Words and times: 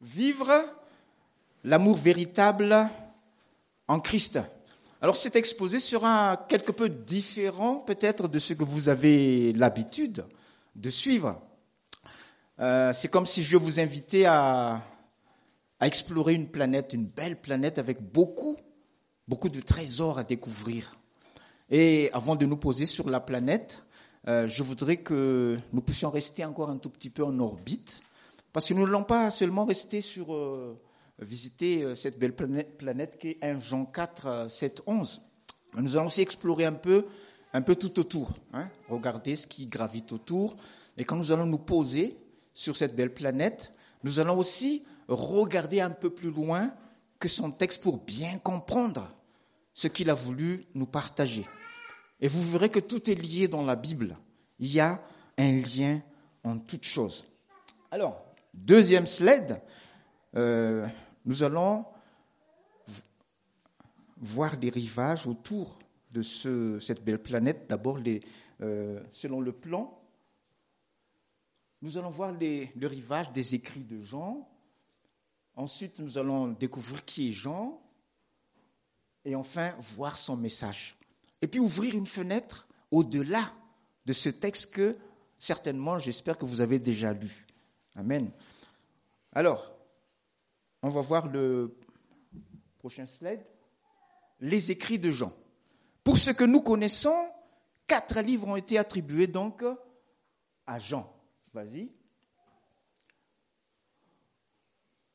Vivre 0.00 0.64
l'amour 1.62 1.96
véritable 1.96 2.88
en 3.86 4.00
Christ. 4.00 4.38
Alors 5.02 5.14
cet 5.14 5.36
exposé 5.36 5.78
sera 5.78 6.46
quelque 6.48 6.72
peu 6.72 6.88
différent 6.88 7.76
peut-être 7.76 8.26
de 8.26 8.38
ce 8.38 8.54
que 8.54 8.64
vous 8.64 8.88
avez 8.88 9.52
l'habitude 9.52 10.24
de 10.74 10.88
suivre. 10.88 11.42
Euh, 12.60 12.94
c'est 12.94 13.08
comme 13.08 13.26
si 13.26 13.42
je 13.42 13.58
vous 13.58 13.78
invitais 13.78 14.24
à, 14.24 14.82
explorer 15.82 16.34
une 16.34 16.48
planète, 16.48 16.92
une 16.94 17.06
belle 17.06 17.38
planète 17.38 17.78
avec 17.78 18.00
beaucoup, 18.02 18.56
beaucoup 19.28 19.48
de 19.50 19.60
trésors 19.60 20.18
à 20.18 20.24
découvrir. 20.24 20.98
Et 21.70 22.10
avant 22.12 22.36
de 22.36 22.46
nous 22.46 22.58
poser 22.58 22.86
sur 22.86 23.08
la 23.08 23.20
planète, 23.20 23.82
euh, 24.28 24.48
je 24.48 24.62
voudrais 24.62 24.98
que 24.98 25.56
nous 25.72 25.80
puissions 25.82 26.10
rester 26.10 26.44
encore 26.44 26.70
un 26.70 26.78
tout 26.78 26.90
petit 26.90 27.08
peu 27.10 27.24
en 27.24 27.38
orbite, 27.38 28.02
parce 28.52 28.66
que 28.66 28.74
nous 28.74 28.84
n'allons 28.84 29.04
pas 29.04 29.30
seulement 29.30 29.64
rester 29.64 30.00
sur 30.00 30.34
euh, 30.34 30.80
visiter 31.20 31.82
euh, 31.82 31.94
cette 31.94 32.18
belle 32.18 32.34
planète, 32.34 32.76
planète 32.78 33.18
qui 33.18 33.28
est 33.28 33.38
1 33.42 33.60
Jean 33.60 33.84
4, 33.84 34.50
7, 34.50 34.82
11. 34.86 35.22
Mais 35.74 35.82
nous 35.82 35.96
allons 35.96 36.06
aussi 36.06 36.22
explorer 36.22 36.64
un 36.64 36.72
peu, 36.72 37.06
un 37.52 37.62
peu 37.62 37.76
tout 37.76 37.98
autour, 38.00 38.32
hein, 38.52 38.68
regarder 38.88 39.36
ce 39.36 39.46
qui 39.46 39.66
gravite 39.66 40.12
autour. 40.12 40.56
Et 40.96 41.04
quand 41.04 41.16
nous 41.16 41.32
allons 41.32 41.46
nous 41.46 41.58
poser 41.58 42.16
sur 42.54 42.76
cette 42.76 42.96
belle 42.96 43.14
planète, 43.14 43.72
nous 44.02 44.18
allons 44.18 44.38
aussi 44.38 44.84
regarder 45.08 45.80
un 45.80 45.90
peu 45.90 46.10
plus 46.10 46.30
loin 46.30 46.72
que 47.18 47.28
son 47.28 47.50
texte 47.50 47.82
pour 47.82 47.98
bien 47.98 48.38
comprendre 48.38 49.08
ce 49.74 49.88
qu'il 49.88 50.10
a 50.10 50.14
voulu 50.14 50.66
nous 50.74 50.86
partager. 50.86 51.46
Et 52.20 52.28
vous 52.28 52.42
verrez 52.50 52.68
que 52.68 52.80
tout 52.80 53.10
est 53.10 53.14
lié 53.14 53.48
dans 53.48 53.64
la 53.64 53.76
Bible. 53.76 54.16
Il 54.58 54.72
y 54.72 54.80
a 54.80 55.02
un 55.38 55.52
lien 55.62 56.02
en 56.44 56.58
toutes 56.58 56.84
choses. 56.84 57.24
Alors, 57.90 58.29
deuxième 58.54 59.06
slide, 59.06 59.60
euh, 60.36 60.86
nous 61.24 61.42
allons 61.42 61.84
voir 64.18 64.56
les 64.56 64.70
rivages 64.70 65.26
autour 65.26 65.78
de 66.10 66.22
ce, 66.22 66.78
cette 66.78 67.04
belle 67.04 67.22
planète. 67.22 67.66
D'abord, 67.68 67.98
euh, 68.60 69.00
selon 69.12 69.40
le 69.40 69.52
plan, 69.52 69.98
nous 71.82 71.96
allons 71.96 72.10
voir 72.10 72.32
les, 72.32 72.70
le 72.76 72.86
rivage 72.86 73.32
des 73.32 73.54
écrits 73.54 73.84
de 73.84 74.02
Jean. 74.02 74.48
Ensuite, 75.56 75.98
nous 76.00 76.18
allons 76.18 76.48
découvrir 76.48 77.04
qui 77.04 77.28
est 77.30 77.32
Jean. 77.32 77.80
Et 79.24 79.34
enfin, 79.34 79.74
voir 79.78 80.16
son 80.16 80.36
message 80.36 80.96
et 81.42 81.46
puis 81.46 81.60
ouvrir 81.60 81.94
une 81.94 82.06
fenêtre 82.06 82.66
au-delà 82.90 83.52
de 84.06 84.12
ce 84.12 84.28
texte 84.28 84.72
que 84.72 84.96
certainement, 85.38 85.98
j'espère 85.98 86.36
que 86.36 86.44
vous 86.44 86.60
avez 86.60 86.78
déjà 86.78 87.12
lu. 87.12 87.46
Amen. 87.96 88.30
Alors, 89.32 89.70
on 90.82 90.88
va 90.88 91.00
voir 91.00 91.26
le 91.28 91.76
prochain 92.78 93.06
slide. 93.06 93.44
Les 94.40 94.70
écrits 94.70 94.98
de 94.98 95.10
Jean. 95.10 95.32
Pour 96.02 96.16
ce 96.16 96.30
que 96.30 96.44
nous 96.44 96.62
connaissons, 96.62 97.30
quatre 97.86 98.20
livres 98.20 98.48
ont 98.48 98.56
été 98.56 98.78
attribués 98.78 99.26
donc 99.26 99.62
à 100.66 100.78
Jean. 100.78 101.12
Vas-y. 101.52 101.92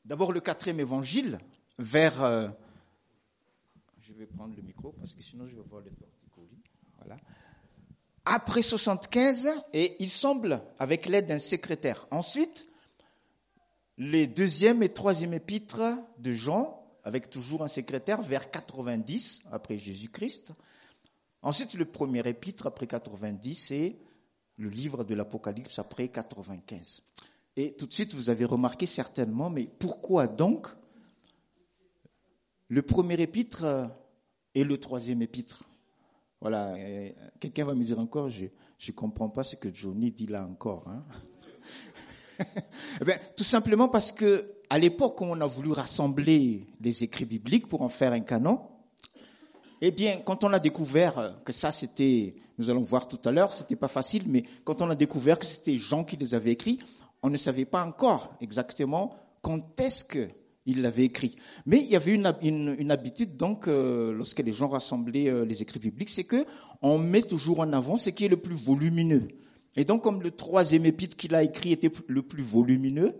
D'abord 0.04 0.32
le 0.32 0.40
quatrième 0.40 0.78
évangile, 0.78 1.38
vers... 1.78 2.22
Euh, 2.22 2.48
je 3.98 4.12
vais 4.12 4.26
prendre 4.26 4.54
le 4.54 4.62
micro 4.62 4.92
parce 4.92 5.12
que 5.12 5.20
sinon 5.20 5.48
je 5.48 5.56
vais 5.56 5.62
voir 5.62 5.82
les 5.82 5.90
après 8.26 8.62
75, 8.62 9.48
et 9.72 9.96
il 10.00 10.10
semble 10.10 10.60
avec 10.78 11.06
l'aide 11.06 11.26
d'un 11.26 11.38
secrétaire. 11.38 12.06
Ensuite, 12.10 12.68
les 13.98 14.26
deuxième 14.26 14.82
et 14.82 14.88
troisième 14.88 15.32
épîtres 15.32 15.96
de 16.18 16.32
Jean, 16.32 16.84
avec 17.04 17.30
toujours 17.30 17.62
un 17.62 17.68
secrétaire, 17.68 18.20
vers 18.20 18.50
90 18.50 19.42
après 19.52 19.78
Jésus-Christ. 19.78 20.52
Ensuite, 21.40 21.74
le 21.74 21.84
premier 21.84 22.26
épître 22.28 22.66
après 22.66 22.88
90 22.88 23.70
et 23.70 23.96
le 24.58 24.68
livre 24.68 25.04
de 25.04 25.14
l'Apocalypse 25.14 25.78
après 25.78 26.08
95. 26.08 27.04
Et 27.56 27.74
tout 27.74 27.86
de 27.86 27.92
suite, 27.92 28.12
vous 28.12 28.28
avez 28.28 28.44
remarqué 28.44 28.86
certainement, 28.86 29.50
mais 29.50 29.68
pourquoi 29.78 30.26
donc 30.26 30.66
le 32.68 32.82
premier 32.82 33.20
épître 33.20 33.64
et 34.56 34.64
le 34.64 34.78
troisième 34.78 35.22
épître? 35.22 35.62
Voilà, 36.40 36.74
quelqu'un 37.40 37.64
va 37.64 37.74
me 37.74 37.84
dire 37.84 37.98
encore, 37.98 38.28
je 38.28 38.44
ne 38.44 38.92
comprends 38.92 39.28
pas 39.28 39.42
ce 39.42 39.56
que 39.56 39.74
Johnny 39.74 40.12
dit 40.12 40.26
là 40.26 40.46
encore. 40.46 40.84
Hein. 40.88 41.04
eh 43.00 43.04
tout 43.36 43.44
simplement 43.44 43.88
parce 43.88 44.12
que 44.12 44.52
à 44.68 44.78
l'époque 44.78 45.20
où 45.20 45.24
on 45.24 45.40
a 45.40 45.46
voulu 45.46 45.72
rassembler 45.72 46.66
les 46.80 47.04
écrits 47.04 47.24
bibliques 47.24 47.68
pour 47.68 47.82
en 47.82 47.88
faire 47.88 48.12
un 48.12 48.20
canon, 48.20 48.60
eh 49.80 49.90
bien, 49.90 50.18
quand 50.24 50.44
on 50.44 50.52
a 50.52 50.58
découvert 50.58 51.36
que 51.44 51.52
ça 51.52 51.70
c'était, 51.70 52.34
nous 52.58 52.70
allons 52.70 52.82
voir 52.82 53.08
tout 53.08 53.20
à 53.24 53.32
l'heure, 53.32 53.52
c'était 53.52 53.76
pas 53.76 53.88
facile, 53.88 54.24
mais 54.26 54.44
quand 54.64 54.82
on 54.82 54.90
a 54.90 54.94
découvert 54.94 55.38
que 55.38 55.46
c'était 55.46 55.76
Jean 55.76 56.04
qui 56.04 56.16
les 56.16 56.34
avait 56.34 56.52
écrits, 56.52 56.78
on 57.22 57.30
ne 57.30 57.36
savait 57.36 57.64
pas 57.64 57.84
encore 57.84 58.34
exactement 58.40 59.14
quand 59.42 59.80
est-ce 59.80 60.04
que 60.04 60.28
il 60.66 60.82
l'avait 60.82 61.04
écrit. 61.04 61.36
Mais 61.64 61.78
il 61.78 61.88
y 61.88 61.96
avait 61.96 62.12
une, 62.12 62.76
une, 62.78 62.90
habitude, 62.90 63.36
donc, 63.36 63.68
euh, 63.68 64.12
lorsque 64.12 64.40
les 64.40 64.52
gens 64.52 64.68
rassemblaient 64.68 65.28
euh, 65.28 65.44
les 65.44 65.62
écrits 65.62 65.78
bibliques, 65.78 66.10
c'est 66.10 66.24
que 66.24 66.44
on 66.82 66.98
met 66.98 67.22
toujours 67.22 67.60
en 67.60 67.72
avant 67.72 67.96
ce 67.96 68.10
qui 68.10 68.24
est 68.24 68.28
le 68.28 68.36
plus 68.36 68.56
volumineux. 68.56 69.28
Et 69.76 69.84
donc, 69.84 70.02
comme 70.02 70.22
le 70.22 70.32
troisième 70.32 70.84
épître 70.84 71.16
qu'il 71.16 71.34
a 71.34 71.42
écrit 71.42 71.72
était 71.72 71.90
le 72.08 72.22
plus 72.22 72.42
volumineux, 72.42 73.14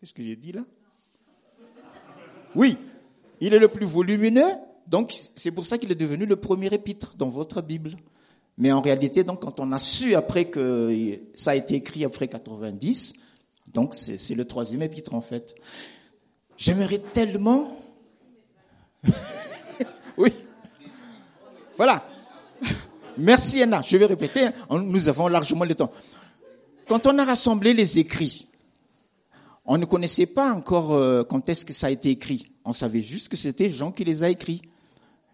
qu'est-ce 0.00 0.12
que 0.12 0.22
j'ai 0.22 0.36
dit 0.36 0.52
là? 0.52 0.64
Oui, 2.54 2.76
il 3.40 3.54
est 3.54 3.58
le 3.58 3.68
plus 3.68 3.86
volumineux, 3.86 4.50
donc 4.86 5.14
c'est 5.36 5.52
pour 5.52 5.64
ça 5.64 5.78
qu'il 5.78 5.90
est 5.90 5.96
devenu 5.96 6.26
le 6.26 6.36
premier 6.36 6.72
épître 6.74 7.14
dans 7.16 7.28
votre 7.28 7.62
Bible. 7.62 7.96
Mais 8.58 8.72
en 8.72 8.82
réalité, 8.82 9.24
donc, 9.24 9.40
quand 9.40 9.60
on 9.60 9.72
a 9.72 9.78
su 9.78 10.14
après 10.14 10.46
que 10.46 11.18
ça 11.34 11.52
a 11.52 11.54
été 11.54 11.74
écrit 11.76 12.04
après 12.04 12.28
90, 12.28 13.21
donc 13.68 13.94
c'est 13.94 14.34
le 14.34 14.44
troisième 14.44 14.82
épître 14.82 15.14
en 15.14 15.20
fait. 15.20 15.54
J'aimerais 16.56 16.98
tellement... 16.98 17.76
oui. 20.16 20.32
Voilà. 21.76 22.06
Merci 23.16 23.62
Anna. 23.62 23.82
Je 23.84 23.96
vais 23.96 24.06
répéter, 24.06 24.46
hein. 24.46 24.52
nous 24.70 25.08
avons 25.08 25.28
largement 25.28 25.64
le 25.64 25.74
temps. 25.74 25.90
Quand 26.86 27.06
on 27.06 27.18
a 27.18 27.24
rassemblé 27.24 27.74
les 27.74 27.98
écrits, 27.98 28.48
on 29.64 29.78
ne 29.78 29.84
connaissait 29.84 30.26
pas 30.26 30.52
encore 30.52 30.92
euh, 30.92 31.24
quand 31.24 31.48
est-ce 31.48 31.64
que 31.64 31.72
ça 31.72 31.86
a 31.86 31.90
été 31.90 32.10
écrit. 32.10 32.52
On 32.64 32.72
savait 32.72 33.00
juste 33.00 33.28
que 33.28 33.36
c'était 33.36 33.70
Jean 33.70 33.92
qui 33.92 34.04
les 34.04 34.24
a 34.24 34.30
écrits. 34.30 34.62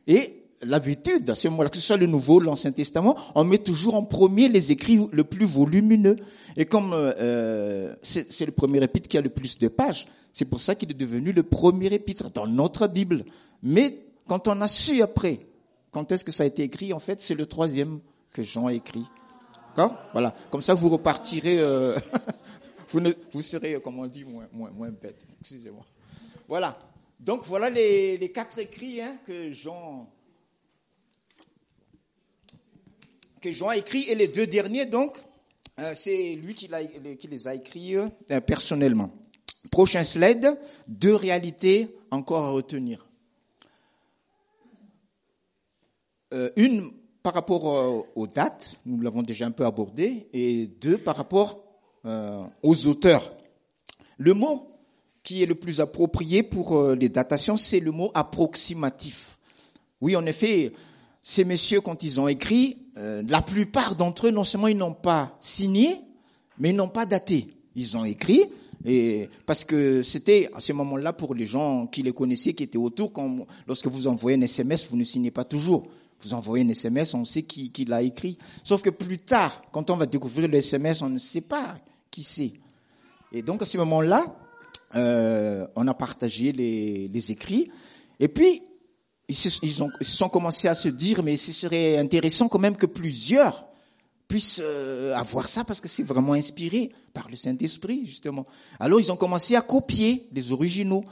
Et 0.07 0.45
l'habitude, 0.63 1.31
à 1.31 1.35
ce 1.35 1.49
moment-là, 1.49 1.71
que 1.71 1.77
ce 1.77 1.83
soit 1.83 1.97
le 1.97 2.07
Nouveau, 2.07 2.41
l'Ancien 2.41 2.73
Testament, 2.73 3.17
on 3.35 3.45
met 3.45 3.59
toujours 3.59 3.95
en 3.95 4.05
premier 4.05 4.49
les 4.49 4.73
écrits 4.73 5.01
le 5.11 5.25
plus 5.25 5.47
volumineux. 5.47 6.17
Et 6.57 6.67
comme 6.67 6.93
euh, 6.93 7.13
euh 7.19 7.95
c'est 8.03 8.47
le 8.47 8.53
premier 8.53 8.83
épître 8.83 9.09
qui 9.09 9.19
a 9.19 9.21
le 9.21 9.29
plus 9.29 9.59
de 9.59 9.69
pages, 9.69 10.09
c'est 10.33 10.45
pour 10.45 10.61
ça 10.61 10.75
qu'il 10.75 10.91
est 10.91 10.95
devenu 10.95 11.33
le 11.33 11.43
premier 11.43 11.93
épître 11.93 12.31
dans 12.31 12.47
notre 12.47 12.87
Bible. 12.87 13.25
Mais 13.63 13.99
quand 14.27 14.49
on 14.49 14.61
a 14.61 14.69
su 14.69 15.03
après, 15.03 15.41
quand 15.91 16.13
est-ce 16.13 16.25
que 16.25 16.33
ça 16.33 16.45
a 16.45 16.47
été 16.47 16.63
écrit, 16.63 16.93
en 16.93 17.01
fait, 17.01 17.21
c'est 17.21 17.35
le 17.35 17.47
troisième 17.47 18.01
que 18.33 18.43
Jean 18.43 18.67
a 18.67 18.73
écrit. 18.73 19.05
D'accord? 19.75 19.97
Voilà. 20.13 20.35
Comme 20.51 20.61
ça, 20.61 20.75
vous 20.75 20.89
repartirez, 20.91 21.59
euh, 21.59 21.97
vous, 22.89 23.01
ne, 23.01 23.13
vous 23.33 23.43
serez, 23.43 23.81
comme 23.81 23.99
on 23.99 24.07
dit, 24.07 24.25
moins, 24.25 24.47
moins, 24.53 24.71
moins 24.71 24.91
bête. 24.91 25.25
Excusez-moi. 25.41 25.85
Voilà. 26.47 26.79
Donc 27.21 27.43
voilà 27.45 27.69
les, 27.69 28.17
les 28.17 28.31
quatre 28.31 28.61
écrits 28.61 29.01
hein, 29.01 29.19
que 29.27 29.51
Jean 29.51 30.09
que 33.41 33.51
Jean 33.51 33.69
a 33.69 33.77
écrit, 33.77 34.05
et 34.09 34.15
les 34.15 34.29
deux 34.29 34.47
derniers, 34.47 34.87
donc, 34.87 35.19
euh, 35.79 35.93
c'est 35.95 36.35
lui 36.35 36.55
qui, 36.55 36.69
les 37.31 37.49
a 37.49 37.55
écrits 37.55 37.97
euh, 37.97 38.09
personnellement. 38.41 39.11
Prochain 39.71 40.03
slide, 40.03 40.59
deux 40.89 41.15
réalités 41.15 41.95
encore 42.11 42.45
à 42.45 42.51
retenir. 42.51 43.07
Euh, 46.35 46.51
une 46.57 46.91
par 47.23 47.35
rapport 47.35 48.07
aux 48.17 48.27
dates, 48.27 48.77
nous 48.87 49.01
l'avons 49.03 49.23
déjà 49.23 49.47
un 49.47 49.51
peu 49.51 49.67
abordé, 49.67 50.29
et 50.33 50.67
deux 50.67 50.97
par 50.97 51.17
rapport 51.17 51.63
aux 52.63 52.87
auteurs. 52.87 53.35
Le 54.17 54.33
mot 54.33 54.71
qui 55.23 55.43
est 55.43 55.47
le 55.47 55.57
plus 55.57 55.83
approprié 55.83 56.43
pour 56.43 56.93
les 56.93 57.11
datations, 57.11 57.59
c'est 57.59 57.81
le 57.81 57.91
mot 57.91 58.11
approximatif. 58.15 59.37
Oui, 60.01 60.17
en 60.17 60.25
effet, 60.25 60.73
ces 61.31 61.45
messieurs, 61.45 61.83
quand 61.83 62.05
ils 62.05 62.19
ont 62.19 62.27
écrit, 62.27 62.79
euh, 62.97 63.23
la 63.29 63.43
plupart 63.43 63.97
d'entre 63.97 64.29
eux, 64.29 64.31
non 64.31 64.45
seulement 64.45 64.69
ils 64.69 64.79
n'ont 64.79 64.95
pas 64.95 65.37
signé, 65.41 66.01
mais 66.59 66.71
ils 66.71 66.75
n'ont 66.75 66.89
pas 66.89 67.05
daté. 67.05 67.49
Ils 67.77 67.99
ont 67.99 68.07
écrit, 68.07 68.47
et 68.87 69.29
parce 69.45 69.63
que 69.63 70.03
c'était 70.03 70.49
à 70.55 70.61
ce 70.61 70.73
moment-là 70.73 71.13
pour 71.13 71.35
les 71.35 71.45
gens 71.45 71.87
qui 71.87 72.03
les 72.03 72.13
connaissaient, 72.13 72.55
qui 72.55 72.63
étaient 72.63 72.79
autour, 72.79 73.13
quand, 73.13 73.47
lorsque 73.67 73.89
vous 73.89 74.07
envoyez 74.07 74.39
un 74.39 74.41
SMS, 74.41 74.89
vous 74.89 74.97
ne 74.97 75.05
signez 75.05 75.31
pas 75.31 75.45
toujours. 75.45 75.87
Vous 76.23 76.33
envoyez 76.33 76.65
un 76.65 76.69
SMS, 76.71 77.13
on 77.13 77.27
sait 77.27 77.43
qui, 77.43 77.73
qui 77.73 77.85
l'a 77.85 78.01
écrit. 78.01 78.39
Sauf 78.65 78.81
que 78.81 78.89
plus 78.89 79.19
tard, 79.19 79.61
quand 79.71 79.91
on 79.91 79.97
va 79.97 80.07
découvrir 80.07 80.49
le 80.49 80.57
SMS, 80.57 81.03
on 81.03 81.11
ne 81.11 81.19
sait 81.19 81.43
pas 81.43 81.77
qui 82.11 82.23
c'est. 82.23 82.55
Et 83.33 83.43
donc 83.43 83.61
à 83.61 83.67
ce 83.67 83.77
moment-là, 83.77 84.35
euh, 84.97 85.67
on 85.77 85.87
a 85.89 85.93
partagé 85.93 86.53
les, 86.53 87.07
les 87.09 87.33
écrits. 87.33 87.71
Et 88.19 88.29
puis, 88.29 88.63
ils 89.29 89.35
se, 89.35 89.59
ils, 89.63 89.83
ont, 89.83 89.91
ils 90.01 90.07
sont 90.07 90.29
commencé 90.29 90.69
à 90.69 90.75
se 90.75 90.89
dire, 90.89 91.23
mais 91.23 91.37
ce 91.37 91.53
serait 91.53 91.99
intéressant 91.99 92.49
quand 92.49 92.59
même 92.59 92.77
que 92.77 92.87
plusieurs 92.87 93.67
puissent 94.27 94.61
euh, 94.63 95.15
avoir 95.17 95.49
ça 95.49 95.65
parce 95.65 95.81
que 95.81 95.89
c'est 95.89 96.03
vraiment 96.03 96.35
inspiré 96.35 96.91
par 97.15 97.29
le 97.31 97.37
Saint-Esprit, 97.37 98.05
justement. 98.05 98.47
Alors 98.79 99.01
ils 99.01 99.11
ont 99.11 99.17
commencé 99.17 99.57
à 99.57 99.63
copier 99.63 100.29
les 100.33 100.53
originaux. 100.53 101.05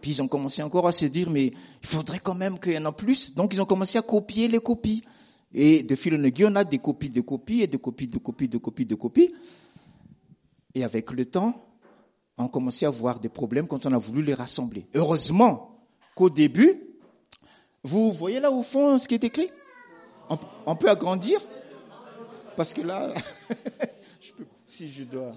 Puis 0.00 0.12
ils 0.12 0.22
ont 0.22 0.28
commencé 0.28 0.62
encore 0.62 0.86
à 0.86 0.92
se 0.92 1.06
dire, 1.06 1.30
mais 1.30 1.46
il 1.46 1.88
faudrait 1.88 2.18
quand 2.18 2.34
même 2.34 2.58
qu'il 2.58 2.72
y 2.74 2.78
en 2.78 2.84
a 2.84 2.92
plus. 2.92 3.34
Donc 3.34 3.54
ils 3.54 3.62
ont 3.62 3.66
commencé 3.66 3.96
à 3.96 4.02
copier 4.02 4.48
les 4.48 4.60
copies. 4.60 5.02
Et 5.54 5.82
de 5.82 5.94
fil 5.94 6.14
en 6.14 6.22
aiguille, 6.24 6.46
on 6.46 6.56
a 6.56 6.64
des 6.64 6.78
copies 6.78 7.10
de 7.10 7.20
copies 7.20 7.62
et 7.62 7.66
de 7.66 7.76
copies 7.76 8.08
de 8.08 8.18
copies 8.18 8.48
de 8.48 8.58
copies 8.58 8.86
de 8.86 8.94
copies. 8.94 9.32
Et 10.74 10.84
avec 10.84 11.10
le 11.12 11.24
temps, 11.24 11.68
on 12.36 12.46
a 12.46 12.48
commencé 12.48 12.84
à 12.84 12.88
avoir 12.88 13.20
des 13.20 13.28
problèmes 13.28 13.68
quand 13.68 13.86
on 13.86 13.92
a 13.92 13.98
voulu 13.98 14.22
les 14.22 14.34
rassembler. 14.34 14.86
Heureusement 14.94 15.86
qu'au 16.16 16.28
début, 16.28 16.83
vous 17.84 18.10
voyez 18.10 18.40
là 18.40 18.50
au 18.50 18.62
fond 18.62 18.98
ce 18.98 19.06
qui 19.06 19.14
est 19.14 19.24
écrit? 19.24 19.50
On, 20.64 20.74
peut 20.74 20.88
agrandir? 20.88 21.38
Parce 22.56 22.72
que 22.72 22.80
là, 22.80 23.12
si 24.66 24.90
je 24.90 25.04
dois... 25.04 25.32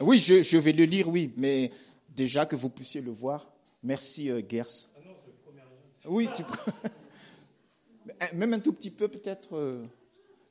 Oui, 0.00 0.18
je, 0.18 0.58
vais 0.58 0.72
le 0.72 0.84
lire, 0.84 1.08
oui, 1.08 1.32
mais 1.36 1.70
déjà 2.08 2.46
que 2.46 2.56
vous 2.56 2.68
puissiez 2.68 3.00
le 3.00 3.12
voir. 3.12 3.46
Merci, 3.84 4.28
euh, 4.28 4.42
Gers. 4.46 4.88
Oui, 6.04 6.28
tu... 6.34 6.42
même 8.34 8.54
un 8.54 8.58
tout 8.58 8.72
petit 8.72 8.90
peu 8.90 9.06
peut-être. 9.06 9.54
Euh. 9.54 9.86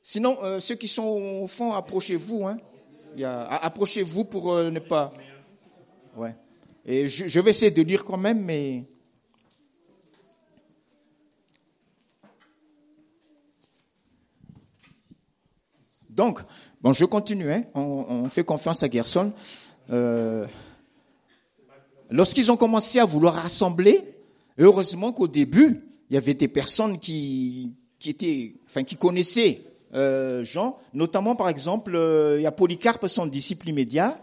Sinon, 0.00 0.38
euh, 0.42 0.60
ceux 0.60 0.76
qui 0.76 0.88
sont 0.88 1.42
au 1.42 1.46
fond, 1.46 1.74
approchez-vous. 1.74 2.46
Hein. 2.46 2.56
Approchez-vous 3.22 4.24
pour 4.24 4.56
ne 4.56 4.78
pas... 4.78 5.10
Ouais. 6.16 6.34
Et 6.86 7.06
je 7.06 7.38
vais 7.40 7.50
essayer 7.50 7.70
de 7.70 7.82
lire 7.82 8.02
quand 8.02 8.16
même, 8.16 8.42
mais... 8.42 8.84
Donc, 16.20 16.40
bon, 16.82 16.92
je 16.92 17.06
continue. 17.06 17.50
Hein. 17.50 17.62
On, 17.74 18.28
fait 18.28 18.44
confiance 18.44 18.82
à 18.82 18.90
Gerson. 18.90 19.32
Euh, 19.90 20.46
lorsqu'ils 22.10 22.52
ont 22.52 22.58
commencé 22.58 22.98
à 22.98 23.06
vouloir 23.06 23.36
rassembler, 23.36 24.04
heureusement 24.58 25.14
qu'au 25.14 25.28
début, 25.28 25.82
il 26.10 26.14
y 26.14 26.18
avait 26.18 26.34
des 26.34 26.46
personnes 26.46 26.98
qui, 26.98 27.74
étaient, 28.04 28.52
enfin, 28.66 28.84
qui 28.84 28.96
connaissaient 28.96 29.62
euh, 29.94 30.44
Jean, 30.44 30.76
notamment 30.92 31.36
par 31.36 31.48
exemple, 31.48 31.96
euh, 31.96 32.38
il 32.38 32.42
y 32.42 32.46
a 32.46 32.52
Polycarpe, 32.52 33.06
son 33.06 33.24
disciple 33.24 33.70
immédiat. 33.70 34.18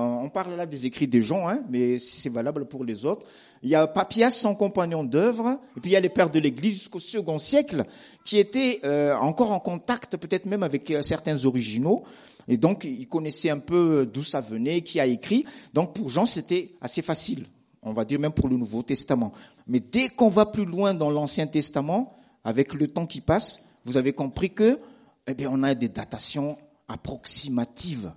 On 0.00 0.28
parle 0.28 0.54
là 0.54 0.66
des 0.66 0.86
écrits 0.86 1.06
de 1.06 1.20
Jean, 1.20 1.48
hein, 1.48 1.62
mais 1.68 1.98
c'est 1.98 2.28
valable 2.28 2.66
pour 2.66 2.84
les 2.84 3.04
autres. 3.04 3.24
Il 3.62 3.70
y 3.70 3.74
a 3.74 3.86
Papias, 3.86 4.30
son 4.30 4.54
compagnon 4.54 5.04
d'œuvre, 5.04 5.60
et 5.76 5.80
puis 5.80 5.90
il 5.90 5.94
y 5.94 5.96
a 5.96 6.00
les 6.00 6.08
pères 6.08 6.30
de 6.30 6.38
l'Église 6.38 6.74
jusqu'au 6.74 6.98
second 6.98 7.38
siècle, 7.38 7.84
qui 8.24 8.38
étaient 8.38 8.80
euh, 8.84 9.14
encore 9.16 9.52
en 9.52 9.60
contact, 9.60 10.16
peut-être 10.16 10.46
même 10.46 10.62
avec 10.62 10.90
euh, 10.90 11.00
certains 11.02 11.44
originaux, 11.44 12.02
et 12.48 12.56
donc 12.56 12.84
ils 12.84 13.08
connaissaient 13.08 13.50
un 13.50 13.60
peu 13.60 14.08
d'où 14.12 14.22
ça 14.22 14.40
venait, 14.40 14.82
qui 14.82 15.00
a 15.00 15.06
écrit. 15.06 15.44
Donc 15.72 15.94
pour 15.94 16.08
Jean, 16.08 16.26
c'était 16.26 16.72
assez 16.80 17.00
facile, 17.00 17.46
on 17.82 17.92
va 17.92 18.04
dire 18.04 18.18
même 18.18 18.32
pour 18.32 18.48
le 18.48 18.56
Nouveau 18.56 18.82
Testament. 18.82 19.32
Mais 19.66 19.80
dès 19.80 20.08
qu'on 20.08 20.28
va 20.28 20.46
plus 20.46 20.66
loin 20.66 20.92
dans 20.92 21.10
l'Ancien 21.10 21.46
Testament, 21.46 22.16
avec 22.44 22.74
le 22.74 22.88
temps 22.88 23.06
qui 23.06 23.20
passe, 23.20 23.60
vous 23.84 23.96
avez 23.96 24.12
compris 24.12 24.50
que, 24.50 24.78
eh 25.26 25.34
bien, 25.34 25.48
on 25.50 25.62
a 25.62 25.74
des 25.74 25.88
datations 25.88 26.58
approximatives. 26.88 28.12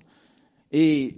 Et 0.72 1.16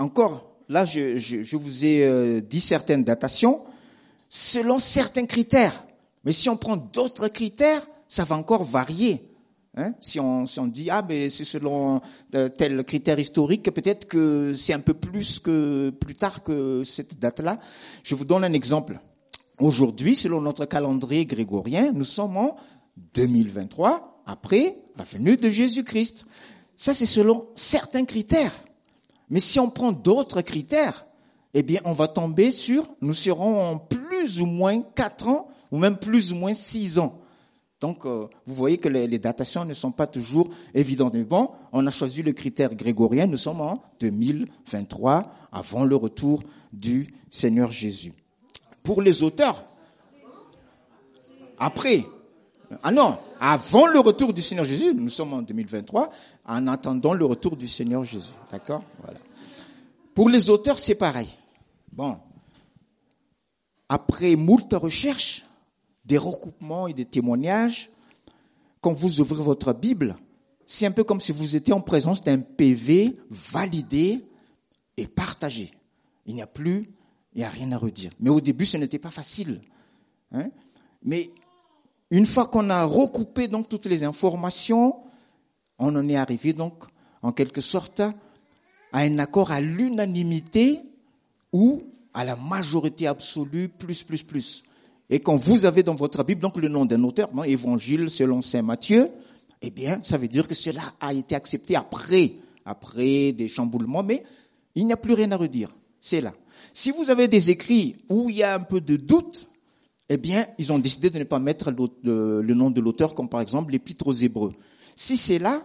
encore, 0.00 0.56
là, 0.68 0.84
je, 0.84 1.56
vous 1.56 1.84
ai 1.84 2.04
euh, 2.04 2.40
dit 2.40 2.60
certaines 2.60 3.04
datations 3.04 3.62
selon 4.28 4.78
certains 4.78 5.26
critères. 5.26 5.84
Mais 6.24 6.32
si 6.32 6.48
on 6.48 6.56
prend 6.56 6.76
d'autres 6.76 7.28
critères, 7.28 7.86
ça 8.08 8.24
va 8.24 8.36
encore 8.36 8.64
varier. 8.64 9.26
Hein 9.76 9.94
si, 10.00 10.18
on, 10.18 10.46
si 10.46 10.58
on 10.58 10.66
dit 10.66 10.90
ah 10.90 11.02
mais 11.08 11.30
c'est 11.30 11.44
selon 11.44 12.00
euh, 12.34 12.48
tel 12.48 12.82
critère 12.84 13.18
historique, 13.20 13.70
peut-être 13.70 14.06
que 14.06 14.52
c'est 14.52 14.72
un 14.72 14.80
peu 14.80 14.94
plus 14.94 15.38
que 15.38 15.90
plus 15.90 16.16
tard 16.16 16.42
que 16.42 16.82
cette 16.82 17.20
date-là. 17.20 17.60
Je 18.02 18.14
vous 18.14 18.24
donne 18.24 18.44
un 18.44 18.52
exemple. 18.52 18.98
Aujourd'hui, 19.60 20.16
selon 20.16 20.40
notre 20.40 20.64
calendrier 20.64 21.26
grégorien, 21.26 21.92
nous 21.92 22.04
sommes 22.04 22.36
en 22.36 22.56
2023 23.14 24.22
après 24.26 24.76
la 24.96 25.04
venue 25.04 25.36
de 25.36 25.48
Jésus-Christ. 25.48 26.24
Ça, 26.76 26.94
c'est 26.94 27.06
selon 27.06 27.46
certains 27.56 28.04
critères. 28.04 28.54
Mais 29.30 29.40
si 29.40 29.58
on 29.60 29.70
prend 29.70 29.92
d'autres 29.92 30.42
critères, 30.42 31.06
eh 31.54 31.62
bien, 31.62 31.80
on 31.84 31.92
va 31.92 32.08
tomber 32.08 32.50
sur, 32.50 32.88
nous 33.00 33.14
serons 33.14 33.60
en 33.60 33.78
plus 33.78 34.40
ou 34.40 34.46
moins 34.46 34.82
quatre 34.82 35.28
ans, 35.28 35.48
ou 35.70 35.78
même 35.78 35.96
plus 35.96 36.32
ou 36.32 36.36
moins 36.36 36.52
six 36.52 36.98
ans. 36.98 37.20
Donc, 37.80 38.04
euh, 38.04 38.26
vous 38.44 38.54
voyez 38.54 38.76
que 38.76 38.88
les, 38.88 39.18
datations 39.18 39.64
ne 39.64 39.72
sont 39.72 39.90
pas 39.90 40.06
toujours 40.06 40.50
évidentes. 40.74 41.14
Mais 41.14 41.24
bon, 41.24 41.50
on 41.72 41.86
a 41.86 41.90
choisi 41.90 42.22
le 42.22 42.32
critère 42.32 42.74
grégorien. 42.74 43.26
Nous 43.26 43.38
sommes 43.38 43.62
en 43.62 43.82
2023, 44.00 45.32
avant 45.50 45.84
le 45.84 45.96
retour 45.96 46.42
du 46.72 47.08
Seigneur 47.30 47.70
Jésus. 47.70 48.12
Pour 48.82 49.00
les 49.00 49.22
auteurs, 49.22 49.64
après, 51.58 52.04
ah 52.82 52.92
non, 52.92 53.18
avant 53.40 53.86
le 53.86 53.98
retour 53.98 54.32
du 54.32 54.42
Seigneur 54.42 54.64
Jésus, 54.64 54.94
nous 54.94 55.08
sommes 55.08 55.32
en 55.32 55.42
2023, 55.42 56.10
en 56.46 56.66
attendant 56.68 57.14
le 57.14 57.24
retour 57.24 57.56
du 57.56 57.66
Seigneur 57.66 58.04
Jésus. 58.04 58.30
D'accord? 58.50 58.82
Voilà. 59.02 59.18
Pour 60.14 60.28
les 60.28 60.50
auteurs, 60.50 60.78
c'est 60.78 60.94
pareil. 60.94 61.28
Bon. 61.92 62.18
Après 63.88 64.36
moult 64.36 64.72
recherches, 64.72 65.44
des 66.04 66.18
recoupements 66.18 66.86
et 66.86 66.94
des 66.94 67.04
témoignages, 67.04 67.90
quand 68.80 68.92
vous 68.92 69.20
ouvrez 69.20 69.42
votre 69.42 69.72
Bible, 69.72 70.16
c'est 70.64 70.86
un 70.86 70.92
peu 70.92 71.04
comme 71.04 71.20
si 71.20 71.32
vous 71.32 71.56
étiez 71.56 71.74
en 71.74 71.80
présence 71.80 72.20
d'un 72.20 72.38
PV 72.38 73.14
validé 73.30 74.24
et 74.96 75.06
partagé. 75.06 75.72
Il 76.26 76.34
n'y 76.34 76.42
a 76.42 76.46
plus, 76.46 76.88
il 77.34 77.38
n'y 77.38 77.44
a 77.44 77.48
rien 77.48 77.72
à 77.72 77.78
redire. 77.78 78.12
Mais 78.20 78.30
au 78.30 78.40
début, 78.40 78.64
ce 78.64 78.76
n'était 78.76 78.98
pas 78.98 79.10
facile. 79.10 79.60
Hein 80.32 80.50
Mais 81.02 81.30
une 82.10 82.26
fois 82.26 82.46
qu'on 82.46 82.70
a 82.70 82.84
recoupé 82.84 83.48
donc 83.48 83.68
toutes 83.68 83.86
les 83.86 84.04
informations, 84.04 84.96
on 85.78 85.94
en 85.94 86.08
est 86.08 86.16
arrivé 86.16 86.52
donc 86.52 86.84
en 87.22 87.32
quelque 87.32 87.60
sorte 87.60 88.00
à 88.00 88.12
un 88.92 89.18
accord 89.18 89.52
à 89.52 89.60
l'unanimité 89.60 90.80
ou 91.52 91.82
à 92.12 92.24
la 92.24 92.36
majorité 92.36 93.06
absolue 93.06 93.68
plus 93.68 94.02
plus 94.02 94.22
plus. 94.22 94.62
Et 95.08 95.20
quand 95.20 95.36
vous 95.36 95.64
avez 95.64 95.82
dans 95.82 95.94
votre 95.94 96.22
Bible 96.22 96.40
donc 96.40 96.56
le 96.56 96.68
nom 96.68 96.84
d'un 96.84 97.02
auteur, 97.02 97.30
Évangile 97.44 98.10
selon 98.10 98.42
saint 98.42 98.62
Matthieu, 98.62 99.10
eh 99.62 99.70
bien, 99.70 100.00
ça 100.02 100.16
veut 100.16 100.28
dire 100.28 100.48
que 100.48 100.54
cela 100.54 100.82
a 101.00 101.12
été 101.12 101.34
accepté 101.34 101.76
après, 101.76 102.32
après 102.64 103.32
des 103.32 103.48
chamboulements, 103.48 104.02
mais 104.02 104.22
il 104.74 104.86
n'y 104.86 104.92
a 104.92 104.96
plus 104.96 105.14
rien 105.14 105.30
à 105.32 105.36
redire. 105.36 105.70
C'est 106.00 106.20
là. 106.20 106.32
Si 106.72 106.92
vous 106.92 107.10
avez 107.10 107.28
des 107.28 107.50
écrits 107.50 107.96
où 108.08 108.30
il 108.30 108.36
y 108.36 108.42
a 108.42 108.54
un 108.54 108.60
peu 108.60 108.80
de 108.80 108.96
doute, 108.96 109.48
eh 110.12 110.16
bien, 110.16 110.48
ils 110.58 110.72
ont 110.72 110.80
décidé 110.80 111.08
de 111.08 111.18
ne 111.20 111.24
pas 111.24 111.38
mettre 111.38 111.70
le, 111.70 112.42
nom 112.54 112.70
de 112.70 112.80
l'auteur, 112.80 113.14
comme 113.14 113.28
par 113.28 113.40
exemple 113.40 113.70
l'Épître 113.70 114.08
aux 114.08 114.12
Hébreux. 114.12 114.52
Si 114.96 115.16
c'est 115.16 115.38
là, 115.38 115.62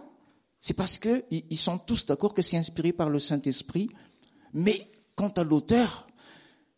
c'est 0.60 0.74
parce 0.74 0.98
que 0.98 1.24
ils 1.30 1.56
sont 1.56 1.78
tous 1.78 2.06
d'accord 2.06 2.32
que 2.32 2.42
c'est 2.42 2.56
inspiré 2.56 2.92
par 2.92 3.10
le 3.10 3.18
Saint-Esprit. 3.18 3.90
Mais 4.54 4.88
quant 5.16 5.30
à 5.30 5.42
l'auteur, 5.42 6.06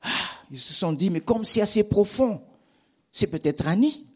ah, 0.01 0.09
ils 0.51 0.59
se 0.59 0.73
sont 0.73 0.95
dit, 0.95 1.11
mais 1.11 1.21
comme 1.21 1.45
c'est 1.45 1.61
assez 1.61 1.85
profond, 1.85 2.41
c'est 3.13 3.31
peut-être 3.31 3.69
Annie. 3.69 4.07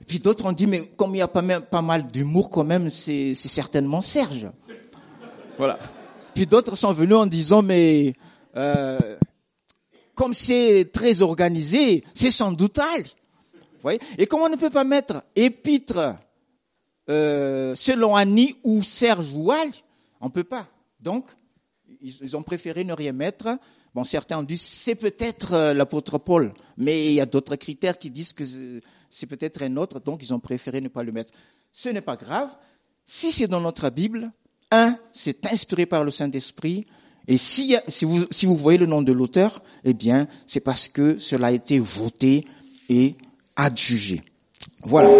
Et 0.00 0.04
puis 0.06 0.18
d'autres 0.18 0.46
ont 0.46 0.52
dit, 0.52 0.66
mais 0.66 0.86
comme 0.96 1.14
il 1.14 1.18
y 1.18 1.22
a 1.22 1.28
pas, 1.28 1.42
pas 1.60 1.82
mal 1.82 2.06
d'humour 2.06 2.48
quand 2.48 2.64
même, 2.64 2.88
c'est 2.88 3.34
certainement 3.34 4.00
Serge. 4.00 4.50
Voilà. 5.58 5.78
Puis 6.34 6.46
d'autres 6.46 6.76
sont 6.76 6.92
venus 6.92 7.16
en 7.16 7.26
disant, 7.26 7.60
mais 7.60 8.14
euh, 8.56 9.15
comme 10.16 10.34
c'est 10.34 10.90
très 10.92 11.22
organisé, 11.22 12.02
c'est 12.14 12.32
sans 12.32 12.50
doute 12.50 12.78
Ali. 12.78 13.14
Vous 13.54 13.82
voyez 13.82 14.00
Et 14.18 14.26
comme 14.26 14.40
on 14.40 14.48
ne 14.48 14.56
peut 14.56 14.70
pas 14.70 14.82
mettre 14.82 15.22
épître 15.36 16.16
euh, 17.08 17.74
selon 17.76 18.16
Annie 18.16 18.56
ou 18.64 18.82
Serge 18.82 19.32
ou 19.34 19.52
Ali, 19.52 19.84
on 20.20 20.30
peut 20.30 20.42
pas. 20.42 20.66
Donc, 20.98 21.26
ils, 22.00 22.36
ont 22.36 22.42
préféré 22.42 22.82
ne 22.82 22.94
rien 22.94 23.12
mettre. 23.12 23.58
Bon, 23.94 24.04
certains 24.04 24.38
ont 24.38 24.42
dit 24.42 24.58
c'est 24.58 24.94
peut-être 24.94 25.52
euh, 25.52 25.74
l'apôtre 25.74 26.18
Paul, 26.18 26.52
mais 26.78 27.08
il 27.08 27.14
y 27.14 27.20
a 27.20 27.26
d'autres 27.26 27.56
critères 27.56 27.98
qui 27.98 28.10
disent 28.10 28.32
que 28.32 28.44
c'est 29.10 29.26
peut-être 29.26 29.62
un 29.62 29.76
autre, 29.76 30.00
donc 30.00 30.22
ils 30.22 30.32
ont 30.32 30.40
préféré 30.40 30.80
ne 30.80 30.88
pas 30.88 31.02
le 31.02 31.12
mettre. 31.12 31.32
Ce 31.72 31.90
n'est 31.90 32.00
pas 32.00 32.16
grave. 32.16 32.56
Si 33.04 33.30
c'est 33.30 33.46
dans 33.48 33.60
notre 33.60 33.90
Bible, 33.90 34.32
un, 34.70 34.98
c'est 35.12 35.46
inspiré 35.46 35.84
par 35.84 36.04
le 36.04 36.10
Saint-Esprit, 36.10 36.86
et 37.28 37.36
si, 37.36 37.76
vous, 38.04 38.56
voyez 38.56 38.78
le 38.78 38.86
nom 38.86 39.02
de 39.02 39.12
l'auteur, 39.12 39.62
eh 39.84 39.94
bien, 39.94 40.28
c'est 40.46 40.60
parce 40.60 40.86
que 40.88 41.18
cela 41.18 41.48
a 41.48 41.52
été 41.52 41.78
voté 41.78 42.44
et 42.88 43.16
adjugé. 43.56 44.22
Voilà. 44.82 45.10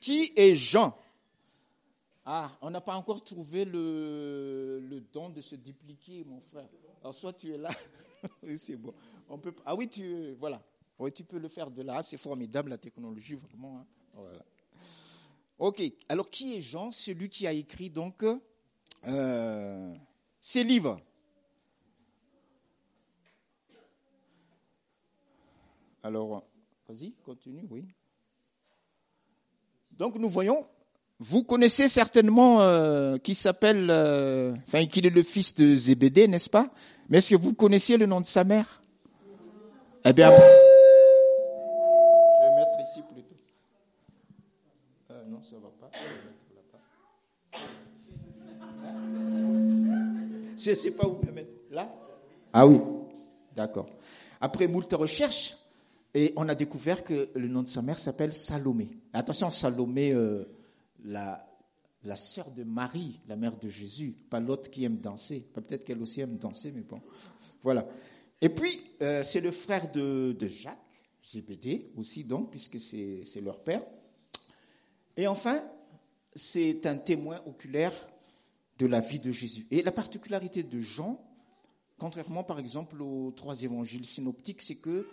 Qui 0.00 0.32
est 0.34 0.54
Jean? 0.54 0.96
Ah, 2.24 2.50
on 2.62 2.70
n'a 2.70 2.80
pas 2.80 2.94
encore 2.94 3.22
trouvé 3.22 3.64
le, 3.64 5.02
don 5.12 5.28
de 5.28 5.42
se 5.42 5.56
dupliquer, 5.56 6.24
mon 6.24 6.40
frère. 6.40 6.68
Alors, 7.02 7.14
soit 7.14 7.34
tu 7.34 7.52
es 7.52 7.58
là, 7.58 7.70
oui, 8.42 8.56
c'est 8.56 8.76
bon. 8.76 8.94
On 9.28 9.38
peut, 9.38 9.54
ah 9.64 9.74
oui, 9.76 9.88
tu, 9.88 10.32
voilà. 10.40 10.62
Oui, 10.98 11.12
tu 11.12 11.22
peux 11.22 11.38
le 11.38 11.48
faire 11.48 11.70
de 11.70 11.82
là. 11.82 12.02
C'est 12.02 12.16
formidable, 12.16 12.70
la 12.70 12.78
technologie, 12.78 13.34
vraiment. 13.34 13.78
Hein. 13.78 13.86
Voilà. 14.14 14.42
Ok, 15.58 15.82
alors 16.08 16.28
qui 16.28 16.56
est 16.56 16.60
Jean? 16.60 16.90
Celui 16.90 17.28
qui 17.28 17.46
a 17.46 17.52
écrit 17.52 17.88
donc 17.88 18.24
euh, 19.06 19.94
ces 20.38 20.62
livres. 20.62 21.00
Alors, 26.02 26.44
vas-y, 26.88 27.12
continue, 27.24 27.66
oui. 27.70 27.84
Donc 29.92 30.16
nous 30.16 30.28
voyons, 30.28 30.66
vous 31.18 31.42
connaissez 31.42 31.88
certainement 31.88 32.60
euh, 32.60 33.16
qui 33.16 33.34
s'appelle, 33.34 33.90
euh, 33.90 34.54
enfin 34.68 34.86
qu'il 34.86 35.06
est 35.06 35.10
le 35.10 35.22
fils 35.22 35.54
de 35.54 35.74
Zébédée, 35.74 36.28
n'est-ce 36.28 36.50
pas? 36.50 36.70
Mais 37.08 37.18
est-ce 37.18 37.30
que 37.30 37.40
vous 37.40 37.54
connaissiez 37.54 37.96
le 37.96 38.04
nom 38.04 38.20
de 38.20 38.26
sa 38.26 38.44
mère? 38.44 38.82
Eh 40.04 40.12
bien, 40.12 40.30
Je 50.66 50.72
ne 50.72 50.74
sais 50.74 50.90
pas 50.90 51.06
où 51.06 51.24
me 51.24 51.30
mettre. 51.30 51.52
Là 51.70 51.94
Ah 52.52 52.66
oui, 52.66 52.80
d'accord. 53.54 53.86
Après 54.40 54.66
moult 54.66 54.92
recherches, 54.94 55.56
et 56.12 56.32
on 56.34 56.48
a 56.48 56.56
découvert 56.56 57.04
que 57.04 57.30
le 57.36 57.46
nom 57.46 57.62
de 57.62 57.68
sa 57.68 57.82
mère 57.82 58.00
s'appelle 58.00 58.32
Salomé. 58.32 58.88
Attention, 59.12 59.48
Salomé, 59.50 60.12
euh, 60.12 60.44
la, 61.04 61.48
la 62.02 62.16
sœur 62.16 62.50
de 62.50 62.64
Marie, 62.64 63.20
la 63.28 63.36
mère 63.36 63.56
de 63.56 63.68
Jésus, 63.68 64.16
pas 64.28 64.40
l'autre 64.40 64.68
qui 64.68 64.82
aime 64.82 64.96
danser. 64.96 65.46
Peut-être 65.54 65.84
qu'elle 65.84 66.02
aussi 66.02 66.20
aime 66.22 66.36
danser, 66.36 66.72
mais 66.74 66.82
bon. 66.82 67.00
Voilà. 67.62 67.86
Et 68.40 68.48
puis, 68.48 68.80
euh, 69.02 69.22
c'est 69.22 69.40
le 69.40 69.52
frère 69.52 69.92
de, 69.92 70.34
de 70.36 70.48
Jacques, 70.48 70.78
Zébédée 71.24 71.92
aussi, 71.96 72.24
donc, 72.24 72.50
puisque 72.50 72.80
c'est 72.80 73.40
leur 73.40 73.60
père. 73.60 73.82
Et 75.16 75.28
enfin, 75.28 75.62
c'est 76.34 76.84
un 76.86 76.96
témoin 76.96 77.40
oculaire 77.46 77.92
de 78.78 78.86
la 78.86 79.00
vie 79.00 79.20
de 79.20 79.32
Jésus. 79.32 79.66
Et 79.70 79.82
la 79.82 79.92
particularité 79.92 80.62
de 80.62 80.80
Jean, 80.80 81.20
contrairement 81.98 82.44
par 82.44 82.58
exemple 82.58 83.00
aux 83.02 83.32
trois 83.32 83.62
évangiles 83.62 84.04
synoptiques, 84.04 84.62
c'est 84.62 84.76
que 84.76 85.06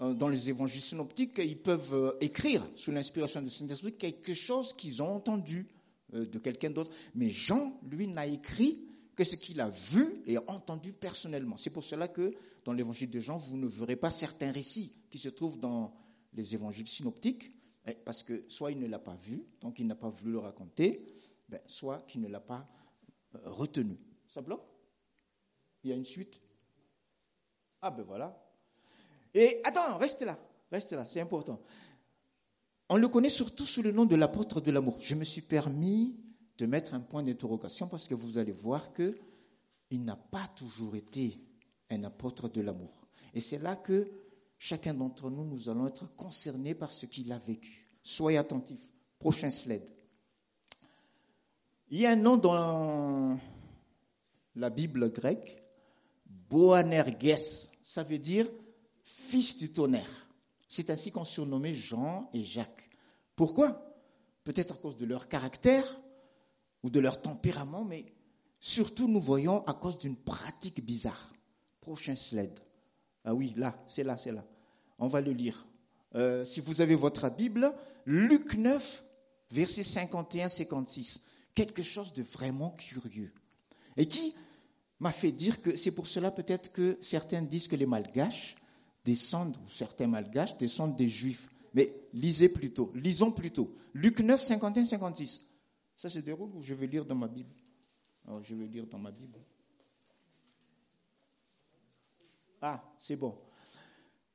euh, 0.00 0.14
dans 0.14 0.28
les 0.28 0.50
évangiles 0.50 0.80
synoptiques, 0.80 1.38
ils 1.38 1.58
peuvent 1.58 1.94
euh, 1.94 2.12
écrire 2.20 2.66
sous 2.74 2.90
l'inspiration 2.90 3.40
du 3.40 3.50
Saint-Esprit 3.50 3.94
quelque 3.94 4.34
chose 4.34 4.72
qu'ils 4.72 5.02
ont 5.02 5.08
entendu 5.08 5.68
euh, 6.14 6.26
de 6.26 6.38
quelqu'un 6.38 6.70
d'autre. 6.70 6.90
Mais 7.14 7.30
Jean, 7.30 7.78
lui, 7.88 8.08
n'a 8.08 8.26
écrit 8.26 8.80
que 9.14 9.22
ce 9.22 9.36
qu'il 9.36 9.60
a 9.60 9.68
vu 9.68 10.22
et 10.26 10.38
entendu 10.38 10.92
personnellement. 10.92 11.56
C'est 11.56 11.70
pour 11.70 11.84
cela 11.84 12.08
que 12.08 12.34
dans 12.64 12.72
l'évangile 12.72 13.10
de 13.10 13.20
Jean, 13.20 13.36
vous 13.36 13.56
ne 13.56 13.68
verrez 13.68 13.96
pas 13.96 14.10
certains 14.10 14.50
récits 14.50 14.92
qui 15.08 15.18
se 15.18 15.28
trouvent 15.28 15.58
dans 15.60 15.94
les 16.32 16.54
évangiles 16.54 16.88
synoptiques, 16.88 17.52
eh, 17.86 17.94
parce 18.04 18.24
que 18.24 18.44
soit 18.48 18.72
il 18.72 18.80
ne 18.80 18.88
l'a 18.88 18.98
pas 18.98 19.14
vu, 19.14 19.44
donc 19.60 19.78
il 19.78 19.86
n'a 19.86 19.94
pas 19.94 20.08
voulu 20.08 20.32
le 20.32 20.38
raconter, 20.38 21.06
ben, 21.48 21.60
soit 21.66 22.00
qu'il 22.08 22.22
ne 22.22 22.28
l'a 22.28 22.40
pas 22.40 22.68
retenu. 23.44 23.98
Ça 24.26 24.40
bloque 24.40 24.64
Il 25.82 25.90
y 25.90 25.92
a 25.92 25.96
une 25.96 26.04
suite 26.04 26.40
Ah 27.82 27.90
ben 27.90 28.02
voilà, 28.02 28.44
et 29.34 29.60
attends, 29.64 29.98
reste 29.98 30.22
là, 30.22 30.38
reste 30.70 30.92
là, 30.92 31.04
c'est 31.08 31.20
important. 31.20 31.60
On 32.88 32.96
le 32.96 33.08
connaît 33.08 33.28
surtout 33.28 33.64
sous 33.64 33.82
le 33.82 33.90
nom 33.90 34.04
de 34.04 34.14
l'apôtre 34.14 34.60
de 34.60 34.70
l'amour. 34.70 34.96
Je 35.00 35.14
me 35.16 35.24
suis 35.24 35.42
permis 35.42 36.14
de 36.56 36.66
mettre 36.66 36.94
un 36.94 37.00
point 37.00 37.22
d'interrogation 37.22 37.88
parce 37.88 38.06
que 38.06 38.14
vous 38.14 38.38
allez 38.38 38.52
voir 38.52 38.92
que 38.92 39.18
il 39.90 40.04
n'a 40.04 40.16
pas 40.16 40.46
toujours 40.54 40.94
été 40.94 41.40
un 41.90 42.04
apôtre 42.04 42.48
de 42.48 42.60
l'amour. 42.60 43.08
Et 43.34 43.40
c'est 43.40 43.58
là 43.58 43.74
que 43.74 44.08
chacun 44.56 44.94
d'entre 44.94 45.30
nous, 45.30 45.44
nous 45.44 45.68
allons 45.68 45.88
être 45.88 46.14
concernés 46.14 46.74
par 46.74 46.92
ce 46.92 47.06
qu'il 47.06 47.32
a 47.32 47.38
vécu. 47.38 47.88
Soyez 48.02 48.38
attentifs. 48.38 48.86
Prochain 49.18 49.50
slide. 49.50 49.88
Il 51.90 52.00
y 52.00 52.06
a 52.06 52.10
un 52.10 52.16
nom 52.16 52.36
dans 52.36 53.38
la 54.56 54.70
Bible 54.70 55.12
grecque, 55.12 55.62
Boanerges. 56.26 57.68
Ça 57.82 58.02
veut 58.02 58.18
dire 58.18 58.48
fils 59.02 59.58
du 59.58 59.70
tonnerre. 59.72 60.28
C'est 60.68 60.90
ainsi 60.90 61.12
qu'on 61.12 61.24
surnommait 61.24 61.74
Jean 61.74 62.30
et 62.32 62.42
Jacques. 62.42 62.88
Pourquoi? 63.36 63.94
Peut-être 64.44 64.72
à 64.74 64.76
cause 64.76 64.96
de 64.96 65.04
leur 65.04 65.28
caractère 65.28 66.00
ou 66.82 66.90
de 66.90 67.00
leur 67.00 67.20
tempérament, 67.20 67.84
mais 67.84 68.06
surtout 68.60 69.06
nous 69.06 69.20
voyons 69.20 69.64
à 69.66 69.74
cause 69.74 69.98
d'une 69.98 70.16
pratique 70.16 70.84
bizarre. 70.84 71.32
Prochain 71.80 72.16
slide. 72.16 72.58
Ah 73.24 73.34
oui, 73.34 73.52
là, 73.56 73.82
c'est 73.86 74.04
là, 74.04 74.16
c'est 74.16 74.32
là. 74.32 74.44
On 74.98 75.08
va 75.08 75.20
le 75.20 75.32
lire. 75.32 75.66
Euh, 76.14 76.44
si 76.44 76.60
vous 76.60 76.80
avez 76.80 76.94
votre 76.94 77.28
Bible, 77.28 77.74
Luc 78.06 78.54
9, 78.54 79.04
verset 79.50 79.82
51-56. 79.82 81.20
Quelque 81.54 81.82
chose 81.82 82.12
de 82.12 82.22
vraiment 82.22 82.70
curieux. 82.70 83.32
Et 83.96 84.08
qui 84.08 84.34
m'a 84.98 85.12
fait 85.12 85.32
dire 85.32 85.62
que 85.62 85.76
c'est 85.76 85.94
pour 85.94 86.06
cela 86.06 86.30
peut-être 86.30 86.72
que 86.72 86.98
certains 87.00 87.42
disent 87.42 87.68
que 87.68 87.76
les 87.76 87.86
Malgaches 87.86 88.56
descendent, 89.04 89.56
ou 89.64 89.68
certains 89.68 90.06
malgaches 90.06 90.56
descendent 90.56 90.96
des 90.96 91.08
juifs. 91.08 91.48
Mais 91.74 91.94
lisez 92.12 92.48
plutôt, 92.48 92.90
lisons 92.94 93.30
plutôt. 93.30 93.76
Luc 93.92 94.20
9, 94.20 94.42
51, 94.42 94.86
56. 94.86 95.48
Ça 95.96 96.08
se 96.08 96.20
déroule 96.20 96.50
ou 96.54 96.62
je 96.62 96.74
vais 96.74 96.86
lire 96.86 97.04
dans 97.04 97.14
ma 97.14 97.28
Bible? 97.28 97.54
Je 98.42 98.54
vais 98.54 98.66
lire 98.66 98.86
dans 98.86 98.98
ma 98.98 99.10
Bible. 99.10 99.38
Ah, 102.62 102.82
c'est 102.98 103.16
bon. 103.16 103.36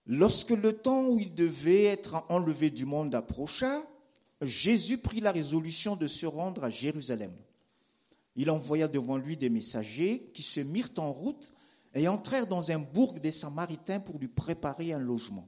Lorsque 0.06 0.52
le 0.52 0.74
temps 0.74 1.08
où 1.08 1.20
il 1.20 1.34
devait 1.34 1.86
être 1.86 2.24
enlevé 2.30 2.70
du 2.70 2.86
monde 2.86 3.16
approcha, 3.16 3.84
Jésus 4.42 4.98
prit 4.98 5.20
la 5.20 5.32
résolution 5.32 5.96
de 5.96 6.08
se 6.08 6.26
rendre 6.26 6.64
à 6.64 6.70
Jérusalem. 6.70 7.34
Il 8.36 8.50
envoya 8.50 8.88
devant 8.88 9.18
lui 9.18 9.36
des 9.36 9.50
messagers 9.50 10.32
qui 10.34 10.44
se 10.44 10.62
mirent 10.62 10.94
en 10.98 11.12
route 11.12 11.52
et 11.94 12.08
entrèrent 12.08 12.48
dans 12.48 12.72
un 12.72 12.80
bourg 12.80 13.14
des 13.14 13.32
Samaritains 13.32 14.00
pour 14.00 14.18
lui 14.18 14.28
préparer 14.28 14.94
un 14.94 15.00
logement. 15.00 15.48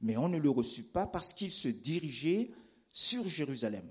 Mais 0.00 0.16
on 0.16 0.28
ne 0.28 0.38
le 0.38 0.50
reçut 0.50 0.82
pas 0.82 1.06
parce 1.06 1.32
qu'il 1.32 1.50
se 1.50 1.68
dirigeait 1.68 2.50
sur 2.88 3.26
Jérusalem. 3.26 3.88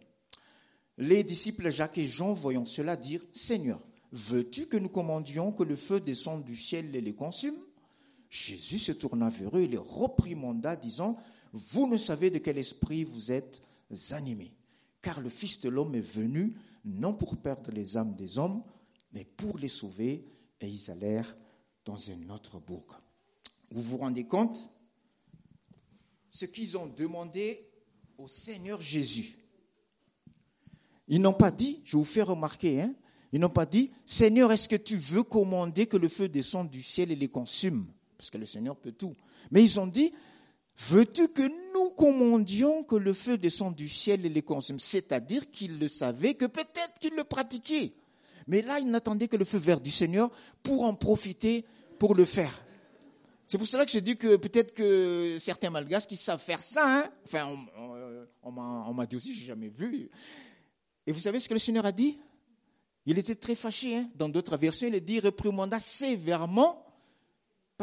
Les 0.97 1.23
disciples 1.23 1.71
Jacques 1.71 1.97
et 1.97 2.07
Jean, 2.07 2.33
voyant 2.33 2.65
cela, 2.65 2.95
dirent, 2.95 3.25
Seigneur, 3.31 3.79
veux-tu 4.11 4.67
que 4.67 4.77
nous 4.77 4.89
commandions 4.89 5.51
que 5.51 5.63
le 5.63 5.75
feu 5.75 5.99
descende 5.99 6.43
du 6.43 6.55
ciel 6.55 6.95
et 6.95 7.01
les 7.01 7.15
consume? 7.15 7.55
Jésus 8.29 8.79
se 8.79 8.91
tourna 8.91 9.29
vers 9.29 9.55
eux 9.57 9.61
et 9.61 9.67
les 9.67 9.77
reprimanda, 9.77 10.75
disant, 10.75 11.17
Vous 11.51 11.87
ne 11.87 11.97
savez 11.97 12.29
de 12.29 12.39
quel 12.39 12.57
esprit 12.57 13.03
vous 13.03 13.31
êtes 13.31 13.61
animés, 14.11 14.53
car 15.01 15.21
le 15.21 15.29
Fils 15.29 15.59
de 15.59 15.69
l'homme 15.69 15.95
est 15.95 16.01
venu 16.01 16.55
non 16.85 17.13
pour 17.13 17.37
perdre 17.37 17.71
les 17.71 17.97
âmes 17.97 18.15
des 18.15 18.37
hommes, 18.37 18.63
mais 19.13 19.25
pour 19.25 19.57
les 19.57 19.69
sauver. 19.69 20.25
Et 20.61 20.69
ils 20.69 20.91
allèrent 20.91 21.35
dans 21.83 22.09
un 22.09 22.29
autre 22.29 22.59
bourg. 22.59 23.01
Vous 23.71 23.81
vous 23.81 23.97
rendez 23.97 24.25
compte? 24.25 24.69
Ce 26.29 26.45
qu'ils 26.45 26.77
ont 26.77 26.87
demandé 26.87 27.69
au 28.17 28.27
Seigneur 28.27 28.81
Jésus. 28.81 29.37
Ils 31.07 31.21
n'ont 31.21 31.33
pas 31.33 31.51
dit, 31.51 31.81
je 31.83 31.97
vous 31.97 32.05
fais 32.05 32.21
remarquer, 32.21 32.81
hein, 32.81 32.95
ils 33.33 33.39
n'ont 33.39 33.49
pas 33.49 33.65
dit, 33.65 33.91
Seigneur, 34.05 34.51
est-ce 34.51 34.69
que 34.69 34.75
tu 34.75 34.95
veux 34.95 35.23
commander 35.23 35.85
que 35.85 35.97
le 35.97 36.07
feu 36.07 36.29
descende 36.29 36.69
du 36.69 36.81
ciel 36.81 37.11
et 37.11 37.15
les 37.15 37.27
consume? 37.27 37.87
Parce 38.17 38.29
que 38.29 38.37
le 38.37 38.45
Seigneur 38.45 38.77
peut 38.77 38.93
tout. 38.93 39.15
Mais 39.51 39.63
ils 39.63 39.79
ont 39.79 39.87
dit, 39.87 40.13
veux-tu 40.77 41.27
que 41.29 41.43
nous 41.73 41.89
commandions 41.91 42.83
que 42.83 42.95
le 42.95 43.13
feu 43.13 43.37
descende 43.37 43.75
du 43.75 43.89
ciel 43.89 44.25
et 44.25 44.29
les 44.29 44.41
consume? 44.41 44.79
C'est-à-dire 44.79 45.49
qu'ils 45.51 45.79
le 45.79 45.87
savaient, 45.87 46.33
que 46.33 46.45
peut-être 46.45 46.99
qu'ils 46.99 47.15
le 47.15 47.23
pratiquaient. 47.23 47.93
Mais 48.47 48.61
là, 48.61 48.79
il 48.79 48.89
n'attendait 48.89 49.27
que 49.27 49.37
le 49.37 49.45
feu 49.45 49.57
vert 49.57 49.79
du 49.79 49.91
Seigneur 49.91 50.29
pour 50.61 50.83
en 50.83 50.93
profiter, 50.95 51.65
pour 51.99 52.15
le 52.15 52.25
faire. 52.25 52.63
C'est 53.45 53.57
pour 53.57 53.67
cela 53.67 53.85
que 53.85 53.91
je 53.91 53.99
dis 53.99 54.17
que 54.17 54.35
peut-être 54.35 54.73
que 54.73 55.37
certains 55.39 55.69
malgaches 55.69 56.07
qui 56.07 56.17
savent 56.17 56.41
faire 56.41 56.61
ça, 56.61 56.85
hein, 56.85 57.11
enfin, 57.25 57.55
on, 58.41 58.51
m'a 58.51 59.05
dit 59.05 59.15
aussi, 59.15 59.33
j'ai 59.33 59.45
jamais 59.45 59.69
vu. 59.69 60.09
Et 61.05 61.11
vous 61.11 61.19
savez 61.19 61.39
ce 61.39 61.47
que 61.47 61.53
le 61.53 61.59
Seigneur 61.59 61.85
a 61.85 61.91
dit? 61.91 62.17
Il 63.05 63.19
était 63.19 63.35
très 63.35 63.55
fâché. 63.55 63.97
Hein. 63.97 64.09
Dans 64.15 64.29
d'autres 64.29 64.57
versions, 64.57 64.87
il 64.87 64.95
a 64.95 64.99
dit 64.99 65.19
réprimanda 65.19 65.79
sévèrement 65.79 66.85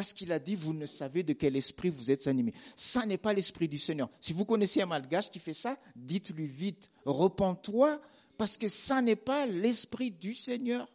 parce 0.00 0.14
qu'il 0.14 0.32
a 0.32 0.38
dit 0.38 0.54
vous 0.54 0.72
ne 0.72 0.86
savez 0.86 1.22
de 1.22 1.34
quel 1.34 1.56
esprit 1.56 1.90
vous 1.90 2.10
êtes 2.10 2.26
animés. 2.26 2.54
Ça 2.74 3.04
n'est 3.04 3.18
pas 3.18 3.34
l'esprit 3.34 3.68
du 3.68 3.76
Seigneur. 3.76 4.08
Si 4.18 4.32
vous 4.32 4.46
connaissez 4.46 4.80
un 4.80 4.86
malgache 4.86 5.28
qui 5.28 5.38
fait 5.38 5.52
ça, 5.52 5.76
dites-lui 5.94 6.46
vite, 6.46 6.90
repens-toi 7.04 8.00
parce 8.38 8.56
que 8.56 8.66
ça 8.66 9.02
n'est 9.02 9.14
pas 9.14 9.44
l'esprit 9.44 10.10
du 10.10 10.32
Seigneur. 10.32 10.90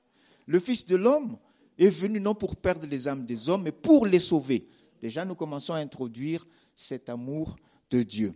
Le 0.48 0.58
Fils 0.58 0.88
de 0.88 0.96
l'homme 0.96 1.38
est 1.78 1.90
venu 1.90 2.20
non 2.20 2.34
pour 2.34 2.56
perdre 2.56 2.88
les 2.88 3.08
âmes 3.08 3.28
des 3.28 3.48
hommes, 3.48 3.62
mais 3.62 3.72
pour 3.72 4.08
les 4.08 4.18
sauver. 4.18 4.68
Déjà, 5.00 5.24
nous 5.24 5.36
commençons 5.36 5.76
à 5.76 5.78
introduire 5.78 6.48
cet 6.74 7.08
amour 7.08 7.58
de 7.92 8.02
Dieu. 8.02 8.34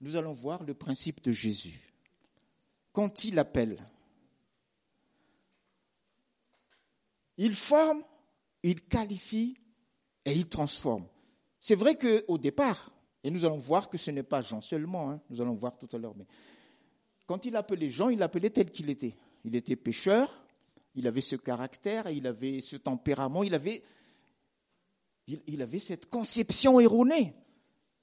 nous 0.00 0.14
allons 0.14 0.32
voir 0.32 0.62
le 0.62 0.74
principe 0.74 1.24
de 1.24 1.32
Jésus. 1.32 1.92
Quand 2.92 3.24
il 3.24 3.40
appelle, 3.40 3.84
il 7.38 7.54
forme, 7.54 8.02
il 8.62 8.82
qualifie 8.82 9.56
et 10.24 10.32
il 10.32 10.46
transforme. 10.48 11.06
C'est 11.60 11.74
vrai 11.74 11.96
qu'au 11.96 12.38
départ, 12.38 12.92
et 13.24 13.30
nous 13.30 13.44
allons 13.44 13.56
voir 13.56 13.88
que 13.88 13.98
ce 13.98 14.10
n'est 14.10 14.22
pas 14.22 14.42
Jean 14.42 14.60
seulement, 14.60 15.10
hein, 15.10 15.20
nous 15.30 15.40
allons 15.40 15.54
voir 15.54 15.76
tout 15.76 15.88
à 15.92 15.98
l'heure, 15.98 16.14
mais 16.16 16.26
quand 17.26 17.44
il 17.44 17.56
appelait 17.56 17.88
Jean, 17.88 18.08
il 18.08 18.18
l'appelait 18.18 18.50
tel 18.50 18.70
qu'il 18.70 18.88
était. 18.88 19.14
Il 19.44 19.54
était 19.54 19.76
pécheur, 19.76 20.44
il 20.94 21.06
avait 21.06 21.20
ce 21.20 21.36
caractère, 21.36 22.08
il 22.08 22.26
avait 22.26 22.60
ce 22.60 22.76
tempérament, 22.76 23.44
il 23.44 23.54
avait, 23.54 23.82
il, 25.26 25.62
avait 25.62 25.78
cette 25.78 26.08
conception 26.08 26.80
erronée. 26.80 27.34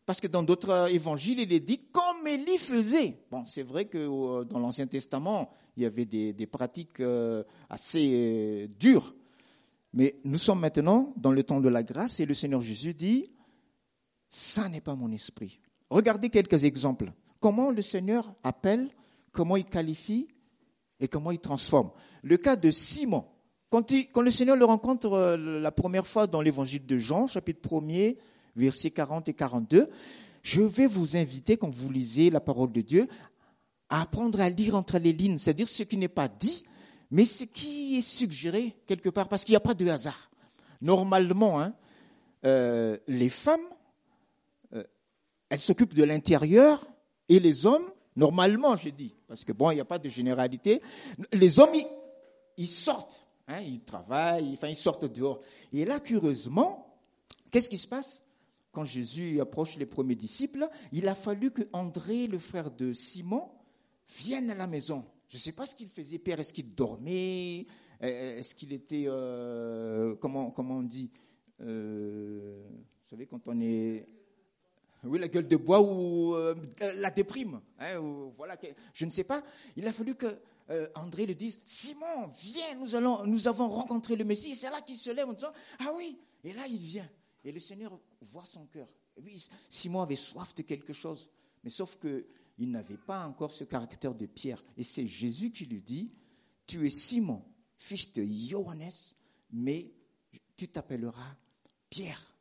Parce 0.06 0.22
que 0.22 0.28
dans 0.28 0.44
d'autres 0.44 0.94
évangiles, 0.94 1.40
il 1.40 1.52
est 1.52 1.60
dit 1.60 1.88
comme 1.92 2.28
Élie 2.28 2.60
faisait. 2.60 3.18
Bon, 3.32 3.44
c'est 3.46 3.64
vrai 3.64 3.86
que 3.86 3.98
euh, 3.98 4.44
dans 4.44 4.60
l'Ancien 4.60 4.86
Testament, 4.86 5.50
il 5.76 5.84
y 5.84 5.86
avait 5.88 6.06
des, 6.06 6.48
pratiques 6.48 7.00
euh, 7.00 7.44
assez 7.68 8.12
euh, 8.14 8.68
dures. 8.80 9.16
Mais 9.96 10.20
nous 10.26 10.38
sommes 10.38 10.60
maintenant 10.60 11.14
dans 11.16 11.32
le 11.32 11.42
temps 11.42 11.62
de 11.62 11.70
la 11.70 11.82
grâce 11.82 12.20
et 12.20 12.26
le 12.26 12.34
Seigneur 12.34 12.60
Jésus 12.60 12.94
dit, 12.94 13.32
ça 14.28 14.68
n'est 14.68 14.82
pas 14.82 14.94
mon 14.94 15.10
esprit. 15.12 15.62
Regardez 15.90 16.30
quelques 16.30 16.66
exemples. 16.66 17.14
Comment 17.40 17.72
le 17.72 17.82
Seigneur 17.82 18.36
appelle, 18.44 18.90
comment 19.32 19.56
il 19.56 19.64
qualifie 19.66 20.28
et 21.00 21.08
comment 21.08 21.32
il 21.32 21.40
transforme. 21.40 21.92
Le 22.24 22.36
cas 22.36 22.58
de 22.58 22.72
Simon. 22.72 23.26
Quand, 23.70 23.90
le 24.22 24.32
Seigneur 24.32 24.58
le 24.58 24.66
rencontre 24.66 25.14
euh, 25.14 25.38
la 25.38 25.72
première 25.72 26.08
fois 26.08 26.28
dans 26.28 26.42
l'évangile 26.42 26.86
de 26.86 26.98
Jean, 26.98 27.28
chapitre 27.28 27.68
1er, 27.68 28.18
versets 28.56 28.92
40 28.92 29.30
et 29.30 29.34
42, 29.34 29.90
je 30.44 30.62
vais 30.62 30.88
vous 30.88 31.16
inviter, 31.16 31.58
quand 31.58 31.70
vous 31.70 31.90
lisez 31.90 32.30
la 32.30 32.40
parole 32.40 32.72
de 32.72 32.82
Dieu, 32.82 33.08
à 33.90 34.02
apprendre 34.02 34.42
à 34.42 34.50
lire 34.50 34.76
entre 34.76 34.98
les 34.98 35.14
lignes, 35.14 35.38
c'est-à-dire 35.38 35.70
ce 35.70 35.84
qui 35.84 35.98
n'est 35.98 36.08
pas 36.08 36.28
dit, 36.28 36.64
mais 37.12 37.26
ce 37.26 37.44
qui 37.44 37.98
est 37.98 38.02
suggéré 38.02 38.76
quelque 38.86 39.10
part, 39.10 39.28
parce 39.28 39.44
qu'il 39.44 39.54
n'y 39.54 39.58
a 39.58 39.62
pas 39.62 39.74
de 39.74 39.88
hasard. 39.88 40.30
Normalement, 40.82 41.62
hein, 41.62 41.74
euh, 42.46 42.98
les 43.08 43.30
femmes, 43.30 43.66
euh, 44.74 44.84
elles 45.50 45.60
s'occupent 45.60 45.94
de 45.94 46.04
l'intérieur 46.04 46.86
et 47.30 47.40
les 47.40 47.66
hommes, 47.66 47.90
normalement, 48.16 48.76
je 48.76 48.90
dis, 48.90 49.16
parce 49.28 49.44
que 49.44 49.52
bon, 49.52 49.72
il 49.72 49.76
n'y 49.76 49.82
a 49.82 49.86
pas 49.86 50.00
de 50.00 50.10
généralité, 50.10 50.82
les 51.34 51.60
hommes, 51.60 51.74
ils, 52.58 52.68
sortent, 52.68 53.26
hein, 53.48 53.62
ils 53.62 53.82
travaillent, 53.82 54.54
enfin, 54.54 54.68
ils 54.68 54.76
sortent 54.76 55.06
dehors. 55.06 55.42
Et 55.74 55.86
là, 55.86 56.00
curieusement, 56.00 57.00
qu'est-ce 57.52 57.70
qui 57.70 57.78
se 57.78 57.88
passe? 57.88 58.24
Quand 58.72 58.86
Jésus 58.86 59.40
approche 59.40 59.78
les 59.78 59.86
premiers 59.86 60.16
disciples, 60.16 60.68
il 60.92 61.08
a 61.08 61.16
fallu 61.16 61.52
que 61.52 61.62
André, 61.72 62.28
le 62.28 62.40
frère 62.40 62.72
de 62.72 62.92
Simon, 62.92 63.50
vienne 64.10 64.52
à 64.52 64.56
la 64.56 64.68
maison. 64.68 65.06
Je 65.30 65.38
ne 65.38 65.42
sais 65.42 65.52
pas 65.52 65.66
ce 65.66 65.76
qu'il 65.76 65.90
faisait, 65.90 66.20
Père. 66.20 66.40
Est-ce 66.40 66.54
qu'il 66.54 66.74
dormait? 66.74 67.66
Euh, 68.02 68.38
Est-ce 68.38 68.54
qu'il 68.56 68.74
était, 68.74 69.06
euh, 69.08 70.16
comment, 70.16 70.52
comment 70.52 70.78
on 70.78 70.84
dit? 70.84 71.12
Euh, 71.62 72.64
Vous 72.70 73.10
savez, 73.10 73.26
quand 73.26 73.48
on 73.48 73.60
est... 73.60 74.08
Oui, 75.04 75.20
la 75.20 75.28
gueule 75.28 75.48
de 75.48 75.56
bois 75.56 75.82
ou 75.82 76.36
la 76.82 77.12
déprime. 77.12 77.62
Hein, 77.78 78.02
je 78.92 79.06
ne 79.06 79.10
sais 79.12 79.24
pas. 79.24 79.44
Il 79.76 79.86
a 79.88 79.94
fallu 79.94 80.16
que 80.16 80.40
André 80.96 81.28
le 81.28 81.36
dise 81.36 81.62
Simon, 81.64 82.28
viens, 82.42 82.74
nous, 82.74 82.96
allons, 82.96 83.24
nous 83.24 83.48
avons 83.48 83.68
rencontré 83.68 84.16
le 84.16 84.24
Messie. 84.24 84.56
C'est 84.56 84.72
là 84.72 84.82
qu'il 84.82 84.96
se 84.98 85.12
lève 85.12 85.30
en 85.30 85.34
disant 85.34 85.52
Ah 85.78 85.94
oui. 85.96 86.18
Et 86.44 86.54
là, 86.54 86.64
il 86.68 86.78
vient. 86.80 87.08
Et 87.44 87.52
le 87.52 87.60
Seigneur 87.60 88.00
voit 88.22 88.46
son 88.46 88.66
cœur. 88.66 88.88
oui, 89.24 89.48
Simon 89.70 90.02
avait 90.02 90.16
soif 90.16 90.56
de 90.56 90.64
quelque 90.64 90.92
chose. 90.94 91.30
Mais 91.64 91.70
sauf 91.70 91.98
que 91.98 92.26
il 92.58 92.72
n'avait 92.72 92.98
pas 92.98 93.26
encore 93.26 93.52
ce 93.52 93.64
caractère 93.64 94.16
de 94.16 94.26
Pierre. 94.26 94.64
Et 94.78 94.84
c'est 94.84 95.08
Jésus 95.08 95.52
qui 95.52 95.66
lui 95.66 95.82
dit, 95.82 96.12
tu 96.66 96.86
es 96.86 96.90
Simon, 96.90 97.44
fils 97.78 98.12
de 98.14 98.24
Johannes, 98.24 99.16
mais 99.52 99.94
tu 100.56 100.68
t'appelleras 100.68 101.36
Pierre. 101.90 102.34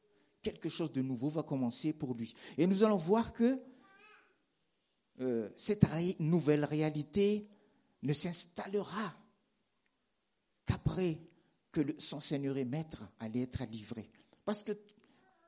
Quelque 0.43 0.69
chose 0.69 0.93
de 0.93 1.03
nouveau 1.03 1.29
va 1.29 1.43
commencer 1.43 1.93
pour 1.93 2.15
lui. 2.15 2.35
Et 2.59 2.67
nous 2.67 2.85
allons 2.85 2.97
voir 2.97 3.33
que 3.33 3.61
euh, 5.21 5.49
cette 5.57 5.87
nouvelle 6.21 6.65
réalité 6.65 7.49
ne 8.03 8.13
s'installera 8.13 9.15
qu'après 10.67 11.21
que 11.73 11.81
son 11.99 12.21
Seigneur 12.21 12.57
et 12.57 12.65
Maître 12.65 13.03
allait 13.19 13.43
être 13.43 13.65
livré. 13.65 14.09
Parce 14.45 14.63
que 14.63 14.73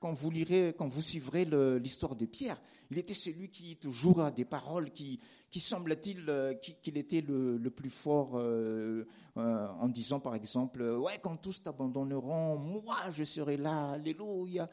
quand 0.01 0.13
vous 0.13 0.31
lirez, 0.31 0.75
quand 0.77 0.89
vous 0.89 1.03
suivrez 1.03 1.45
l'histoire 1.79 2.17
de 2.17 2.27
Pierre, 2.27 2.61
il 2.91 2.99
était 2.99 3.15
celui 3.15 3.49
qui 3.49 3.77
toujours 3.77 4.21
a 4.21 4.31
des 4.31 4.45
paroles 4.45 4.91
qui, 4.91 5.21
qui 5.51 5.61
semble-t-il 5.61 6.29
euh, 6.29 6.55
qu'il 6.55 6.97
était 6.97 7.21
le, 7.21 7.59
plus 7.71 7.91
fort 7.91 8.33
euh, 8.35 9.07
euh, 9.37 9.69
en 9.69 9.89
disant 9.89 10.21
par 10.21 10.35
exemple, 10.35 10.83
ouais, 10.83 11.19
quand 11.23 11.37
tous 11.37 11.63
t'abandonneront, 11.63 12.59
moi 12.59 13.11
je 13.11 13.25
serai 13.25 13.57
là, 13.57 13.93
alléluia. 13.93 14.69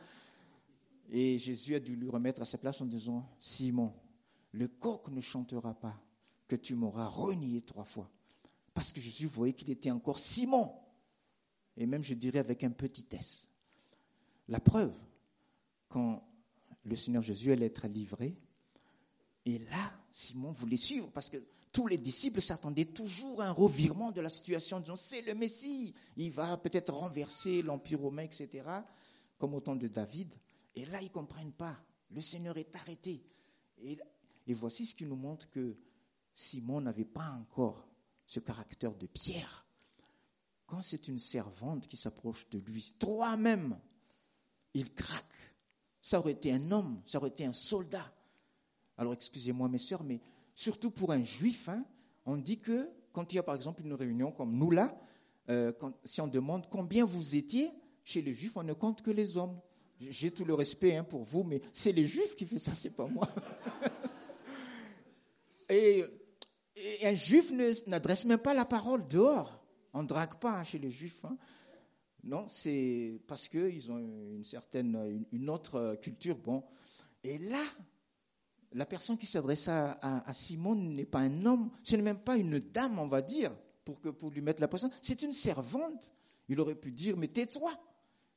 Et 1.10 1.38
Jésus 1.38 1.76
a 1.76 1.80
dû 1.80 1.96
lui 1.96 2.10
remettre 2.10 2.42
à 2.42 2.46
sa 2.46 2.58
place 2.58 2.82
en 2.82 2.86
disant, 2.86 3.28
Simon, 3.40 3.94
le 4.52 4.68
coq 4.68 5.10
ne 5.10 5.22
chantera 5.22 5.74
pas 5.74 6.00
que 6.48 6.56
tu 6.56 6.76
m'auras 6.76 7.08
renié 7.08 7.62
trois 7.62 7.84
fois. 7.84 8.10
Parce 8.74 8.92
que 8.92 9.02
Jésus 9.02 9.28
voyait 9.28 9.54
qu'il 9.54 9.70
était 9.70 9.92
encore 9.92 10.18
Simon. 10.18 10.72
Et 11.78 11.86
même, 11.86 12.04
je 12.04 12.14
dirais, 12.14 12.40
avec 12.40 12.64
un 12.64 12.72
petit 12.72 13.06
S. 13.12 13.48
La 14.48 14.60
preuve, 14.60 14.94
quand 15.94 16.28
le 16.86 16.96
Seigneur 16.96 17.22
Jésus 17.22 17.52
allait 17.52 17.68
être 17.68 17.88
livré. 17.88 18.36
Et 19.46 19.60
là, 19.60 19.94
Simon 20.12 20.52
voulait 20.52 20.76
suivre 20.76 21.12
parce 21.12 21.30
que 21.30 21.38
tous 21.72 21.86
les 21.86 22.00
disciples 22.00 22.42
s'attendaient 22.42 22.86
toujours 22.86 23.44
à 23.44 23.50
un 23.50 23.52
revirement 23.52 24.12
de 24.12 24.20
la 24.20 24.30
situation, 24.30 24.80
disant 24.80 24.96
c'est 24.96 25.22
le 25.22 25.36
Messie, 25.36 25.94
il 26.18 26.32
va 26.32 26.58
peut-être 26.58 26.92
renverser 26.92 27.62
l'Empire 27.62 28.00
romain, 28.00 28.24
etc., 28.24 28.68
comme 29.38 29.54
au 29.54 29.60
temps 29.60 29.76
de 29.76 29.88
David. 29.88 30.34
Et 30.76 30.86
là, 30.88 31.00
ils 31.00 31.06
ne 31.06 31.10
comprennent 31.10 31.54
pas. 31.54 31.78
Le 32.10 32.22
Seigneur 32.22 32.58
est 32.58 32.76
arrêté. 32.76 33.24
Et, 33.78 33.98
et 34.48 34.54
voici 34.56 34.88
ce 34.88 34.96
qui 34.96 35.06
nous 35.06 35.16
montre 35.16 35.48
que 35.52 35.78
Simon 36.34 36.82
n'avait 36.82 37.06
pas 37.06 37.30
encore 37.40 37.88
ce 38.26 38.40
caractère 38.40 38.96
de 38.96 39.06
Pierre. 39.06 39.68
Quand 40.66 40.82
c'est 40.82 41.08
une 41.08 41.20
servante 41.20 41.86
qui 41.86 41.98
s'approche 41.98 42.50
de 42.50 42.58
lui, 42.58 42.96
toi-même, 42.98 43.80
il 44.74 44.92
craque 44.92 45.53
ça 46.04 46.20
aurait 46.20 46.34
été 46.34 46.52
un 46.52 46.70
homme, 46.70 47.02
ça 47.06 47.18
aurait 47.18 47.30
été 47.30 47.46
un 47.46 47.54
soldat. 47.54 48.14
Alors 48.98 49.14
excusez-moi 49.14 49.70
mes 49.70 49.78
sœurs, 49.78 50.04
mais 50.04 50.20
surtout 50.54 50.92
pour 50.92 51.14
un 51.14 51.24
juif, 51.24 51.70
hein, 51.70 51.86
on 52.26 52.36
dit 52.36 52.60
que 52.60 52.90
quand 53.14 53.32
il 53.32 53.38
y 53.38 53.40
a 53.40 53.44
par 53.44 53.56
exemple 53.56 53.84
une 53.86 53.94
réunion 53.94 54.34
comme 54.34 54.54
nous 54.54 54.70
là, 54.70 54.94
euh, 55.50 55.72
si 56.04 56.20
on 56.20 56.28
demande 56.28 56.68
combien 56.70 57.06
vous 57.06 57.38
étiez, 57.38 57.72
chez 58.04 58.22
les 58.22 58.34
juifs, 58.34 58.58
on 58.58 58.64
ne 58.64 58.74
compte 58.74 59.02
que 59.02 59.12
les 59.12 59.38
hommes. 59.38 59.58
J'ai 59.98 60.30
tout 60.30 60.44
le 60.44 60.54
respect 60.54 60.98
hein, 60.98 61.06
pour 61.06 61.24
vous, 61.24 61.44
mais 61.46 61.62
c'est 61.72 61.94
les 61.94 62.06
juifs 62.06 62.36
qui 62.36 62.46
font 62.46 62.58
ça, 62.58 62.76
c'est 62.76 62.90
pas 62.90 63.08
moi. 63.08 63.30
et, 65.70 66.04
un 67.04 67.16
juif 67.16 67.54
n'adresse 67.88 68.26
même 68.26 68.40
pas 68.40 68.54
la 68.54 68.66
parole 68.66 69.08
dehors. 69.08 69.64
On 69.94 70.04
ne 70.04 70.08
drague 70.08 70.36
pas 70.36 70.58
hein, 70.60 70.64
chez 70.66 70.80
les 70.80 70.92
juifs. 70.92 71.24
Non, 72.24 72.48
c'est 72.48 73.20
parce 73.28 73.50
qu'ils 73.50 73.92
ont 73.92 74.00
une 74.00 74.46
certaine, 74.46 75.26
une 75.32 75.50
autre 75.50 75.98
culture. 76.02 76.38
Bon, 76.38 76.64
et 77.24 77.38
là, 77.38 77.64
la 78.72 78.86
personne 78.86 79.18
qui 79.18 79.26
s'adresse 79.26 79.68
à, 79.68 80.24
Simon 80.32 80.76
n'est 80.76 81.06
pas 81.06 81.20
un 81.20 81.46
homme, 81.46 81.72
ce 81.84 81.96
n'est 81.96 82.02
même 82.02 82.20
pas 82.20 82.38
une 82.38 82.60
dame, 82.60 83.00
on 83.00 83.08
va 83.08 83.22
dire, 83.22 83.52
pour, 83.84 84.00
que, 84.00 84.10
pour 84.10 84.32
lui 84.32 84.42
mettre 84.42 84.62
la 84.62 84.68
pression. 84.68 84.90
C'est 85.02 85.22
une 85.22 85.34
servante. 85.34 86.14
Il 86.48 86.60
aurait 86.60 86.76
pu 86.76 86.92
dire, 86.92 87.18
mais 87.18 87.28
tais-toi. 87.28 87.78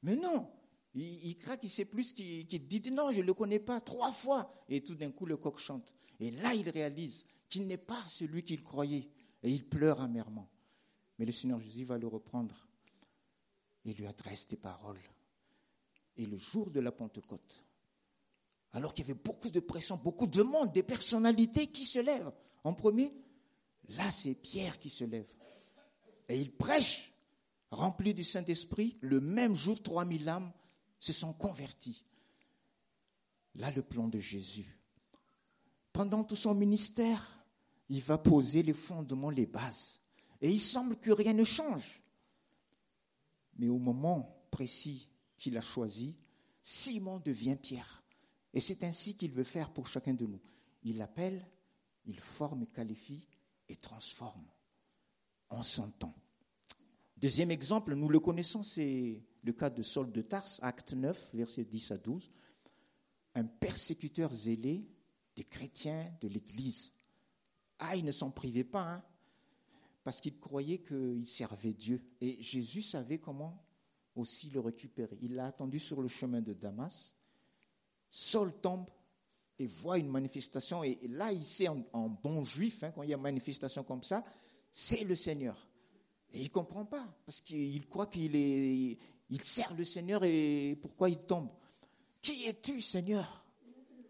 Mais 0.03 0.17
non, 0.17 0.49
il, 0.95 1.37
craque, 1.37 1.61
il 1.63 1.71
sait 1.71 1.85
plus 1.85 2.13
qu'il 2.13 2.47
dit, 2.47 2.91
non, 2.91 3.11
je 3.11 3.21
ne 3.21 3.27
le 3.27 3.35
connais 3.35 3.59
pas, 3.59 3.81
trois 3.81 4.13
fois. 4.13 4.51
Et 4.69 4.83
tout 4.83 4.95
d'un 4.95 5.11
coup, 5.11 5.27
le 5.27 5.37
coq 5.37 5.59
chante. 5.59 5.95
Et 6.19 6.31
là, 6.31 6.55
il 6.55 6.69
réalise 6.69 7.27
qu'il 7.49 7.67
n'est 7.67 7.77
pas 7.77 8.03
celui 8.09 8.43
qu'il 8.43 8.63
croyait. 8.63 9.09
Et 9.43 9.51
il 9.51 9.65
pleure 9.65 10.01
amèrement. 10.01 10.49
Mais 11.19 11.25
le 11.25 11.33
Seigneur 11.33 11.61
Jésus 11.61 11.85
va 11.85 11.99
le 11.99 12.07
reprendre 12.07 12.66
il 13.87 13.97
lui 13.97 14.07
adresse 14.07 14.47
des 14.47 14.57
paroles. 14.57 15.01
Et 16.17 16.27
le 16.27 16.37
jour 16.37 16.71
de 16.71 16.81
la 16.81 16.93
Pentecôte, 16.93 17.63
alors 18.73 18.93
qu'il 18.93 19.07
y 19.07 19.11
avait 19.11 19.19
beaucoup 19.19 19.49
de 19.49 19.61
pression, 19.61 19.97
beaucoup 19.97 20.27
de 20.27 20.43
monde, 20.43 20.73
des 20.73 20.83
personnalités 20.83 21.69
qui 21.69 21.85
se 21.85 21.99
lèvent. 21.99 22.33
En 22.65 22.75
premier, 22.75 23.13
là 23.91 24.11
c'est 24.11 24.35
Pierre 24.35 24.79
qui 24.79 24.91
se 24.91 25.05
lève. 25.05 25.29
Et 26.29 26.41
il 26.41 26.53
prêche, 26.53 27.13
rempli 27.71 28.13
du 28.13 28.25
Saint-Esprit. 28.25 28.99
Le 29.01 29.21
même 29.21 29.55
jour, 29.55 29.81
3000 29.81 30.29
âmes 30.29 30.53
se 30.99 31.13
sont 31.13 31.33
converties. 31.33 32.05
Là, 33.55 33.71
le 33.71 33.83
plan 33.83 34.09
de 34.09 34.19
Jésus. 34.19 34.79
Pendant 35.93 36.25
tout 36.25 36.37
son 36.37 36.55
ministère, 36.55 37.47
il 37.89 38.03
va 38.03 38.19
poser 38.19 38.63
les 38.63 38.75
fondements, 38.75 39.31
les 39.31 39.47
bases. 39.47 40.01
Et 40.41 40.51
il 40.51 40.61
semble 40.61 40.97
que 40.97 41.11
rien 41.11 41.33
ne 41.33 41.45
change. 41.45 42.03
Mais 43.59 43.69
au 43.69 43.79
moment 43.79 44.47
précis 44.51 45.09
qu'il 45.37 45.57
a 45.57 45.61
choisi, 45.61 46.17
Simon 46.63 47.21
devient 47.21 47.57
Pierre. 47.61 48.03
Et 48.53 48.61
c'est 48.61 48.85
ainsi 48.85 49.17
qu'il 49.17 49.33
veut 49.33 49.45
faire 49.45 49.73
pour 49.73 49.87
chacun 49.87 50.15
de 50.15 50.27
nous. 50.27 50.41
Il 50.83 51.01
appelle, 51.03 51.47
il 52.07 52.21
forme, 52.21 52.67
qualifie 52.67 53.29
et 53.69 53.77
transforme 53.77 54.47
en 55.51 55.63
son 55.63 55.91
temps. 55.91 56.15
Deuxième 57.17 57.51
exemple, 57.51 57.95
nous 57.95 58.09
le 58.09 58.21
connaissons, 58.21 58.63
c'est 58.63 59.23
le 59.43 59.53
cas 59.53 59.71
de 59.71 59.83
Saul 59.83 60.13
de 60.13 60.23
Tarse, 60.23 60.59
acte 60.63 60.93
9, 60.93 61.31
versets 61.35 61.65
10 61.65 61.91
à 61.93 61.99
12. 61.99 62.31
Un 63.35 63.45
persécuteur 63.45 64.33
zélé 64.33 64.87
des 65.35 65.45
chrétiens 65.45 66.13
de 66.21 66.29
l'Église. 66.29 66.93
Ah, 67.79 67.97
il 67.97 68.05
ne 68.05 68.13
s'en 68.13 68.31
privait 68.31 68.65
pas, 68.65 68.83
hein, 68.83 69.05
parce 70.07 70.21
qu'il 70.21 70.39
croyait 70.39 70.79
qu'il 70.79 71.27
servait 71.27 71.73
Dieu. 71.73 72.01
Et 72.21 72.41
Jésus 72.41 72.81
savait 72.81 73.19
comment 73.19 73.67
aussi 74.15 74.51
le 74.51 74.61
récupérer. 74.61 75.19
Il 75.21 75.35
l'a 75.35 75.47
attendu 75.47 75.81
sur 75.81 76.01
le 76.01 76.07
chemin 76.07 76.41
de 76.41 76.53
Damas. 76.53 77.13
Saul 78.09 78.53
tombe 78.61 78.89
et 79.59 79.67
voit 79.67 79.99
une 79.99 80.09
manifestation. 80.09 80.85
Et 80.85 81.01
là, 81.09 81.33
il 81.33 81.43
sait 81.43 81.67
en, 81.67 82.09
bon 82.09 82.45
juif, 82.45 82.85
hein, 82.85 82.93
quand 82.93 83.03
il 83.03 83.11
y 83.11 83.15
a 83.15 83.17
une 83.17 83.23
manifestation 83.25 83.83
comme 83.83 84.05
ça, 84.05 84.25
c'est 84.71 85.03
le 85.03 85.17
Seigneur. 85.17 85.69
Et 86.33 86.39
il 86.39 86.45
ne 86.45 86.51
comprend 86.51 86.85
pas, 86.85 87.13
parce 87.25 87.41
qu'il 87.41 87.85
croit 87.89 88.07
qu'il 88.07 88.37
est, 88.37 88.99
il 89.29 89.43
sert 89.43 89.75
le 89.75 89.83
Seigneur 89.83 90.23
et 90.23 90.79
pourquoi 90.81 91.11
il 91.11 91.19
tombe 91.19 91.51
Qui 92.23 92.47
es-tu, 92.47 92.81
Seigneur? 92.81 93.45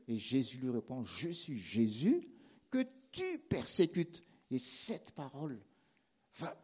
Et 0.09 0.19
Jésus 0.19 0.59
lui 0.59 0.69
répond, 0.69 1.07
je 1.07 1.31
suis 1.31 1.59
Jésus 1.59 2.29
que 2.71 2.87
tu 3.13 3.39
persécutes. 3.49 4.23
Et 4.51 4.59
cette 4.59 5.13
parole 5.13 5.59
va 6.39 6.57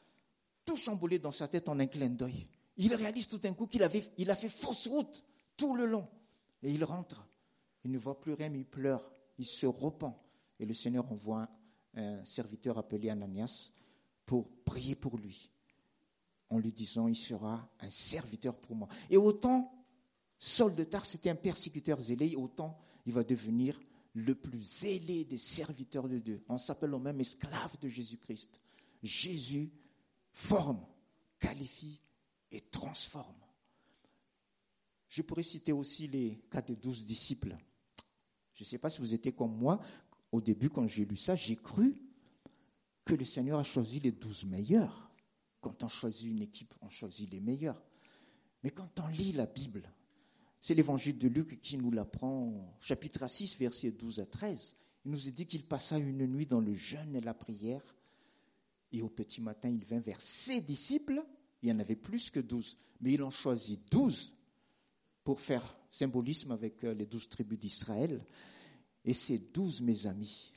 tout 0.65 0.77
chambouler 0.77 1.19
dans 1.19 1.33
sa 1.33 1.49
tête 1.49 1.69
en 1.69 1.79
un 1.79 1.87
clin 1.87 2.11
d'œil. 2.11 2.47
Il 2.77 2.95
réalise 2.95 3.27
tout 3.27 3.39
d'un 3.39 3.55
coup 3.55 3.67
qu'il 3.67 3.83
avait, 3.83 4.05
a 4.27 4.35
fait 4.35 4.49
fausse 4.49 4.87
route 4.87 5.25
tout 5.57 5.75
le 5.75 5.87
long. 5.87 6.09
Et 6.63 6.73
il 6.73 6.85
rentre. 6.85 7.29
Il 7.85 7.91
ne 7.91 7.99
voit 7.99 8.21
plus 8.21 8.33
rien, 8.33 8.49
mais 8.49 8.61
il 8.61 8.67
pleure. 8.67 9.13
Il 9.39 9.45
se 9.45 9.67
repent. 9.67 10.15
Et 10.59 10.65
le 10.65 10.75
Seigneur 10.75 11.11
envoie 11.11 11.49
un 11.95 12.25
serviteur 12.25 12.79
appelé 12.79 13.11
Ananias 13.11 13.73
pour 14.25 14.49
prier 14.65 14.95
pour 14.95 15.19
lui, 15.19 15.51
en 16.49 16.59
lui 16.59 16.73
disant, 16.73 17.09
il 17.09 17.17
sera 17.17 17.69
un 17.81 17.91
serviteur 17.91 18.55
pour 18.57 18.77
moi. 18.77 18.89
Et 19.11 19.17
autant 19.17 19.75
Saul 20.39 20.75
de 20.75 20.85
Tarse 20.85 21.17
était 21.17 21.31
un 21.31 21.35
persécuteur 21.35 22.01
zélé, 22.01 22.37
autant 22.37 22.79
il 23.05 23.13
va 23.13 23.25
devenir 23.25 23.79
le 24.15 24.35
plus 24.35 24.63
zélé 24.63 25.25
des 25.25 25.37
serviteurs 25.39 26.09
de 26.09 26.19
Dieu. 26.19 26.45
On 26.49 26.59
s'appelle 26.59 26.91
même 26.99 27.21
esclave 27.21 27.79
de 27.81 27.89
Jésus-Christ. 27.89 28.61
Jésus 29.03 29.71
forme, 30.31 30.85
qualifie 31.38 32.01
et 32.51 32.61
transforme. 32.61 33.43
Je 35.09 35.23
pourrais 35.23 35.43
citer 35.43 35.73
aussi 35.73 36.09
les 36.09 36.43
cas 36.51 36.62
des 36.62 36.77
douze 36.77 37.05
disciples. 37.05 37.57
Je 38.55 38.65
ne 38.65 38.67
sais 38.67 38.79
pas 38.79 38.91
si 38.91 39.01
vous 39.01 39.12
étiez 39.12 39.33
comme 39.33 39.57
moi. 39.57 39.81
Au 40.31 40.41
début, 40.41 40.71
quand 40.71 40.87
j'ai 40.87 41.05
lu 41.05 41.17
ça, 41.17 41.35
j'ai 41.35 41.57
cru 41.57 41.97
que 43.05 43.15
le 43.15 43.25
Seigneur 43.25 43.59
a 43.59 43.65
choisi 43.65 44.01
les 44.01 44.12
douze 44.12 44.45
meilleurs. 44.45 45.11
Quand 45.61 45.83
on 45.83 45.88
choisit 45.88 46.29
une 46.29 46.43
équipe, 46.43 46.75
on 46.81 46.88
choisit 46.88 47.31
les 47.31 47.41
meilleurs. 47.41 47.83
Mais 48.62 48.71
quand 48.71 49.01
on 49.01 49.09
lit 49.09 49.33
la 49.33 49.47
Bible, 49.47 49.93
c'est 50.61 50.75
l'évangile 50.75 51.19
de 51.19 51.29
Luc 51.29 51.61
qui 51.61 51.77
nous 51.77 51.91
l'apprend, 51.91 52.77
chapitre 52.81 53.29
6, 53.29 53.59
versets 53.59 53.91
12 53.91 54.21
à 54.21 54.27
13. 54.27 54.77
Il 55.05 55.11
nous 55.11 55.29
est 55.29 55.33
dit 55.33 55.47
qu'il 55.47 55.65
passa 55.65 55.99
une 55.99 56.27
nuit 56.27 56.47
dans 56.47 56.61
le 56.61 56.75
jeûne 56.75 57.17
et 57.17 57.21
la 57.21 57.35
prière, 57.35 57.83
et 58.92 59.02
au 59.02 59.09
petit 59.09 59.40
matin, 59.40 59.68
il 59.68 59.85
vint 59.85 60.00
vers 60.00 60.20
ses 60.20 60.61
disciples. 60.61 61.24
Il 61.62 61.70
y 61.70 61.72
en 61.72 61.78
avait 61.78 61.96
plus 61.96 62.31
que 62.31 62.40
douze, 62.40 62.76
mais 63.00 63.12
il 63.12 63.22
en 63.22 63.31
choisit 63.31 63.81
douze 63.90 64.35
pour 65.24 65.40
faire 65.40 65.78
symbolisme 65.90 66.52
avec 66.52 66.85
euh, 66.85 66.94
les 66.94 67.07
douze 67.07 67.28
tribus 67.28 67.59
d'Israël. 67.59 68.24
Et 69.05 69.12
ces 69.12 69.38
douze, 69.38 69.81
mes 69.81 70.07
amis, 70.07 70.52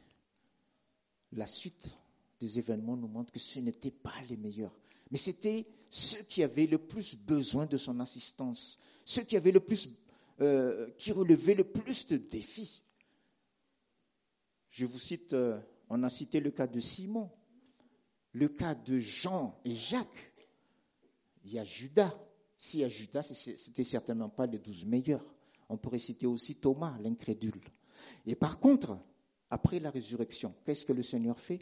la 1.31 1.45
suite 1.45 1.97
des 2.39 2.59
événements 2.59 2.97
nous 2.97 3.07
montre 3.07 3.31
que 3.31 3.39
ce 3.39 3.59
n'étaient 3.59 3.91
pas 3.91 4.13
les 4.29 4.37
meilleurs, 4.37 4.77
mais 5.11 5.17
c'était 5.17 5.65
ceux 5.89 6.23
qui 6.23 6.43
avaient 6.43 6.67
le 6.67 6.77
plus 6.77 7.15
besoin 7.15 7.65
de 7.65 7.77
son 7.77 7.99
assistance, 7.99 8.77
ceux 9.05 9.23
qui 9.23 9.37
avaient 9.37 9.51
le 9.51 9.59
plus, 9.59 9.89
euh, 10.41 10.91
qui 10.97 11.11
relevaient 11.11 11.53
le 11.53 11.63
plus 11.63 12.05
de 12.05 12.17
défis. 12.17 12.83
Je 14.69 14.85
vous 14.85 14.99
cite, 14.99 15.33
euh, 15.33 15.59
on 15.89 16.03
a 16.03 16.09
cité 16.09 16.39
le 16.39 16.51
cas 16.51 16.67
de 16.67 16.79
Simon, 16.79 17.29
le 18.35 18.49
cas 18.49 18.75
de 18.75 18.99
Jean 18.99 19.57
et 19.63 19.75
Jacques. 19.75 20.33
Il 21.45 21.53
y 21.53 21.59
a 21.59 21.63
Judas. 21.63 22.13
S'il 22.57 22.81
y 22.81 22.83
a 22.83 22.89
Judas, 22.89 23.23
c'était 23.23 23.83
certainement 23.83 24.29
pas 24.29 24.45
les 24.45 24.59
douze 24.59 24.85
meilleurs. 24.85 25.23
On 25.69 25.77
pourrait 25.77 25.99
citer 25.99 26.27
aussi 26.27 26.55
Thomas, 26.55 26.97
l'incrédule. 26.99 27.61
Et 28.25 28.35
par 28.35 28.59
contre, 28.59 28.99
après 29.49 29.79
la 29.79 29.89
résurrection, 29.89 30.53
qu'est-ce 30.65 30.85
que 30.85 30.91
le 30.91 31.01
Seigneur 31.01 31.39
fait? 31.39 31.59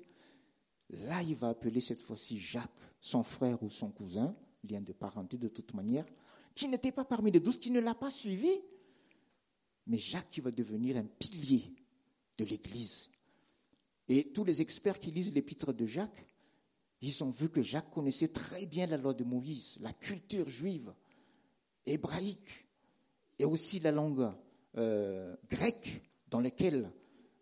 Là, 0.89 1.21
il 1.21 1.35
va 1.35 1.49
appeler 1.49 1.79
cette 1.79 2.01
fois-ci 2.01 2.39
Jacques, 2.39 2.81
son 2.99 3.21
frère 3.21 3.61
ou 3.61 3.69
son 3.69 3.91
cousin, 3.91 4.35
lien 4.67 4.81
de 4.81 4.93
parenté 4.93 5.37
de 5.37 5.49
toute 5.49 5.75
manière, 5.75 6.05
qui 6.55 6.67
n'était 6.67 6.91
pas 6.91 7.05
parmi 7.05 7.29
les 7.29 7.39
douze, 7.39 7.59
qui 7.59 7.69
ne 7.69 7.81
l'a 7.81 7.95
pas 7.95 8.09
suivi. 8.09 8.51
Mais 9.85 9.99
Jacques 9.99 10.31
qui 10.31 10.41
va 10.41 10.49
devenir 10.49 10.97
un 10.97 11.05
pilier 11.05 11.71
de 12.37 12.45
l'Église. 12.45 13.11
Et 14.07 14.31
tous 14.31 14.43
les 14.43 14.59
experts 14.61 14.99
qui 14.99 15.11
lisent 15.11 15.33
l'épître 15.33 15.71
de 15.71 15.85
Jacques, 15.85 16.25
ils 17.05 17.21
ont 17.21 17.29
vu 17.29 17.49
que 17.49 17.61
Jacques 17.61 17.91
connaissait 17.91 18.29
très 18.29 18.65
bien 18.65 18.87
la 18.87 18.95
loi 18.95 19.13
de 19.13 19.25
Moïse, 19.25 19.77
la 19.81 19.91
culture 19.91 20.47
juive, 20.47 20.93
hébraïque, 21.85 22.65
et 23.37 23.43
aussi 23.43 23.81
la 23.81 23.91
langue 23.91 24.31
euh, 24.77 25.35
grecque 25.49 26.01
dans 26.29 26.39
laquelle 26.39 26.89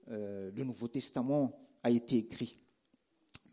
euh, 0.10 0.50
le 0.52 0.64
Nouveau 0.64 0.88
Testament 0.88 1.56
a 1.84 1.92
été 1.92 2.18
écrit. 2.18 2.60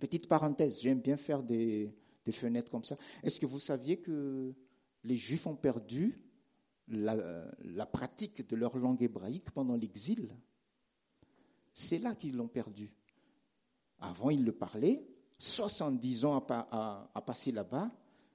Petite 0.01 0.29
parenthèse, 0.29 0.81
j'aime 0.81 1.01
bien 1.01 1.19
faire 1.19 1.43
des, 1.43 1.95
fenêtres 2.31 2.71
comme 2.71 2.85
ça. 2.85 2.97
Est-ce 3.23 3.39
que 3.39 3.47
vous 3.47 3.61
saviez 3.61 3.99
que 3.99 4.55
les 5.05 5.17
Juifs 5.17 5.47
ont 5.47 5.57
perdu 5.57 6.23
la, 6.89 7.87
pratique 7.87 8.49
de 8.49 8.57
leur 8.57 8.79
langue 8.79 9.03
hébraïque 9.03 9.51
pendant 9.51 9.77
l'exil? 9.77 10.35
C'est 11.75 11.99
là 11.99 12.15
qu'ils 12.15 12.35
l'ont 12.35 12.49
perdu. 12.49 12.91
Avant, 13.99 14.31
ils 14.31 14.45
le 14.45 14.53
parlaient. 14.53 15.07
70 15.39 16.25
ans 16.25 16.45
à, 16.49 17.23
passer 17.25 17.53
là-bas, 17.53 17.91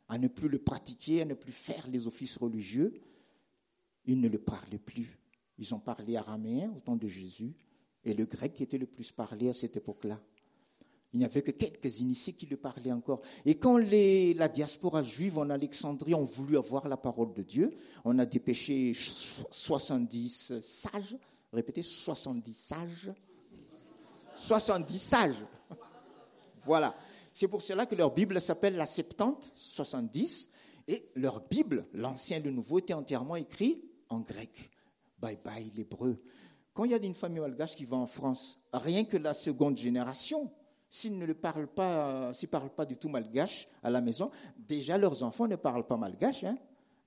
à 0.08 0.18
ne 0.18 0.28
plus 0.28 0.50
le 0.50 0.60
pratiquer, 0.60 1.22
à 1.22 1.26
ne 1.26 1.34
plus 1.34 1.52
faire 1.52 1.88
les 1.88 2.08
offices 2.08 2.38
religieux. 2.38 2.94
Ils 4.06 4.20
ne 4.20 4.30
le 4.30 4.40
parlaient 4.40 4.78
plus. 4.78 5.20
Ils 5.58 5.74
ont 5.76 5.80
parlé 5.80 6.18
araméen 6.18 6.72
au 6.76 6.80
temps 6.80 6.96
de 6.96 7.08
Jésus 7.08 7.54
et 8.04 8.14
le 8.14 8.26
grec 8.26 8.54
qui 8.54 8.64
était 8.64 8.78
le 8.78 8.86
plus 8.86 9.12
parlé 9.12 9.50
à 9.50 9.54
cette 9.54 9.78
époque-là. 9.78 10.20
Il 11.14 11.20
n'y 11.20 11.26
avait 11.26 11.44
que 11.44 11.52
quelques 11.52 12.00
initiés 12.00 12.34
qui 12.34 12.48
le 12.48 12.58
parlaient 12.58 12.92
encore. 12.92 13.22
Et 13.46 13.56
quand 13.56 13.78
la 13.78 14.50
diaspora 14.50 15.04
juive 15.04 15.38
en 15.38 15.50
Alexandrie 15.52 16.16
ont 16.16 16.24
voulu 16.24 16.58
avoir 16.58 16.88
la 16.88 16.98
parole 16.98 17.34
de 17.34 17.44
Dieu, 17.44 17.72
on 18.04 18.18
a 18.18 18.26
dépêché 18.26 18.94
70 18.96 20.60
sages, 20.60 21.16
répétez, 21.52 21.84
70 21.84 22.54
sages, 22.54 23.12
70 24.34 24.98
sages. 24.98 25.46
Voilà. 26.66 26.96
C'est 27.32 27.48
pour 27.48 27.62
cela 27.62 27.86
que 27.86 27.96
leur 27.96 28.14
Bible 28.14 28.40
s'appelle 28.40 28.76
la 28.76 28.86
Septante, 28.86 29.52
70, 29.56 30.50
et 30.88 31.10
leur 31.16 31.42
Bible, 31.48 31.88
l'Ancien 31.94 32.38
et 32.38 32.42
le 32.42 32.52
Nouveau, 32.52 32.80
était 32.80 32.94
entièrement 32.94 33.36
écrit 33.36 33.84
en 34.10 34.20
grec. 34.20 34.72
Bye 35.20 35.40
bye 35.44 35.72
l'hébreu. 35.76 36.22
Quand 36.74 36.84
il 36.86 36.92
y 36.92 36.94
a 36.94 36.98
une 36.98 37.14
famille 37.14 37.40
malgache 37.40 37.76
qui 37.76 37.86
va 37.86 37.98
en 37.98 38.08
France, 38.08 38.60
rien 38.72 39.06
que 39.06 39.18
la 39.18 39.34
seconde 39.34 39.78
génération, 39.78 40.52
s'ils 40.90 41.18
ne 41.18 41.34
parlent 41.34 41.68
pas, 41.68 42.34
s'ils 42.34 42.50
parlent 42.50 42.74
pas 42.74 42.86
du 42.86 42.98
tout 42.98 43.10
malgache 43.10 43.68
à 43.82 43.90
la 43.90 44.02
maison, 44.02 44.32
déjà 44.58 44.98
leurs 44.98 45.24
enfants 45.24 45.48
ne 45.48 45.56
parlent 45.56 45.88
pas 45.88 45.98
malgache. 45.98 46.44
Hein. 46.44 46.58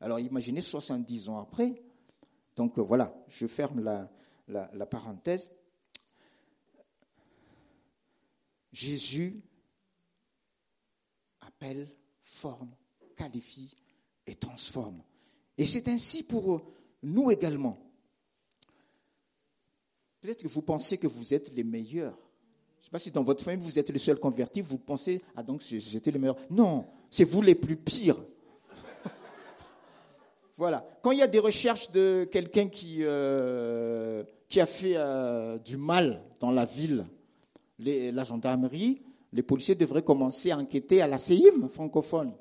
Alors 0.01 0.19
imaginez 0.19 0.61
70 0.61 1.29
ans 1.29 1.39
après. 1.39 1.83
Donc 2.55 2.79
euh, 2.79 2.83
voilà, 2.83 3.15
je 3.29 3.47
ferme 3.47 3.81
la, 3.81 4.11
la 4.49 4.87
parenthèse. 4.87 5.51
Jésus 8.73 9.43
appelle, 11.41 11.89
forme, 12.23 12.75
qualifie 13.15 13.77
et 14.27 14.35
transforme. 14.35 15.03
Et 15.57 15.65
c'est 15.65 15.89
ainsi 15.89 16.23
pour 16.23 16.63
nous 17.03 17.31
également. 17.31 17.79
Peut-être 20.21 20.43
que 20.43 20.49
vous 20.49 20.63
pensez 20.63 20.99
que 20.99 21.07
vous 21.07 21.33
êtes 21.33 21.53
les 21.55 21.65
meilleurs 21.65 22.19
je 22.87 22.91
ne 22.91 22.93
sais 22.93 22.93
pas 22.93 22.99
si 23.01 23.11
dans 23.11 23.25
votre 23.25 23.43
famille, 23.43 23.67
vous 23.67 23.81
êtes 23.81 23.91
le 23.91 23.99
seul 23.99 24.17
converti, 24.17 24.61
vous 24.61 24.79
pensez, 24.79 25.21
ah 25.35 25.43
donc 25.43 25.61
j'étais 25.61 26.13
le 26.13 26.21
meilleur. 26.21 26.37
Non, 26.51 26.87
c'est 27.11 27.25
vous 27.25 27.43
les 27.43 27.57
plus 27.57 27.75
pires. 27.75 28.25
voilà. 30.57 30.87
Quand 31.03 31.11
il 31.11 31.19
y 31.19 31.23
a 31.23 31.27
des 31.27 31.41
recherches 31.41 31.91
de 31.91 32.29
quelqu'un 32.31 32.69
qui, 32.69 32.99
euh, 33.01 34.23
a 34.55 34.67
fait 34.67 34.93
euh, 34.95 35.59
du 35.59 35.77
mal 35.77 36.23
dans 36.39 36.53
la 36.53 36.65
ville, 36.65 37.07
la 37.79 38.25
gendarmerie, 38.25 39.03
les 39.33 39.43
policiers 39.43 39.75
devraient 39.75 40.03
commencer 40.05 40.51
à 40.51 40.59
enquêter 40.59 41.03
à 41.03 41.07
la 41.07 41.19
CIM 41.19 41.69
francophone. 41.69 42.33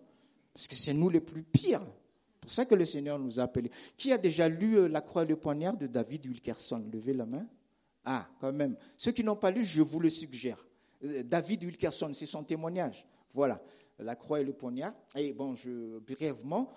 Parce 0.54 0.68
que 0.68 0.76
c'est 0.76 0.94
nous 0.94 1.10
les 1.10 1.20
plus 1.20 1.44
pires. 1.44 1.82
C'est 1.82 2.40
pour 2.42 2.52
ça 2.52 2.66
que 2.66 2.76
le 2.76 2.86
Seigneur 2.86 3.20
nous 3.20 3.40
a 3.40 3.44
appelés. 3.44 3.72
Qui 3.98 4.14
a 4.14 4.18
déjà 4.18 4.48
lu 4.48 4.78
euh, 4.78 4.88
La 4.88 5.02
croix 5.02 5.24
et 5.24 5.26
le 5.26 5.36
poignard 5.36 5.76
de 5.76 5.88
David 5.88 6.28
Wilkerson? 6.28 6.84
Levez 6.92 7.14
la 7.14 7.26
main. 7.26 7.46
Ah, 8.06 8.28
quand 8.40 8.54
même. 8.54 8.78
Ceux 8.98 9.12
qui 9.12 9.24
n'ont 9.24 9.36
pas 9.36 9.52
lu, 9.52 9.64
je 9.64 9.82
vous 9.82 10.00
le 10.00 10.10
suggère. 10.10 10.66
Euh, 11.04 11.24
David 11.24 11.64
Wilkerson, 11.66 12.12
c'est 12.14 12.26
son 12.26 12.44
témoignage. 12.44 13.06
Voilà, 13.34 13.62
la 14.00 14.16
croix 14.16 14.40
et 14.40 14.44
le 14.44 14.54
poignard. 14.54 14.94
Et 15.16 15.34
bon, 15.34 15.56
brièvement, 16.06 16.72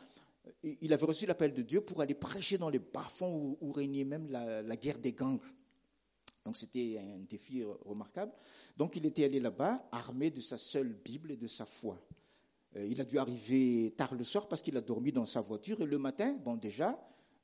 euh, 0.64 0.74
il 0.80 0.92
avait 0.92 1.06
reçu 1.06 1.26
l'appel 1.26 1.52
de 1.52 1.62
Dieu 1.62 1.80
pour 1.82 2.00
aller 2.00 2.14
prêcher 2.14 2.58
dans 2.58 2.70
les 2.70 2.78
bas-fonds 2.80 3.56
où, 3.60 3.72
régnait 3.72 4.04
même 4.04 4.28
la, 4.30 4.76
guerre 4.76 4.98
des 4.98 5.12
gangs. 5.12 5.38
Donc 6.48 6.56
c'était 6.56 6.98
un 6.98 7.18
défi 7.28 7.62
remarquable. 7.84 8.32
Donc 8.74 8.96
il 8.96 9.04
était 9.04 9.24
allé 9.24 9.38
là-bas, 9.38 9.86
armé 9.92 10.30
de 10.30 10.40
sa 10.40 10.56
seule 10.56 10.94
Bible 11.04 11.30
et 11.30 11.36
de 11.36 11.46
sa 11.46 11.66
foi. 11.66 12.00
Euh, 12.74 12.86
il 12.90 12.98
a 13.02 13.04
dû 13.04 13.18
arriver 13.18 13.92
tard 13.94 14.14
le 14.14 14.24
soir 14.24 14.48
parce 14.48 14.62
qu'il 14.62 14.74
a 14.78 14.80
dormi 14.80 15.12
dans 15.12 15.26
sa 15.26 15.42
voiture. 15.42 15.82
Et 15.82 15.84
le 15.84 15.98
matin, 15.98 16.32
bon 16.42 16.56
déjà, 16.56 16.98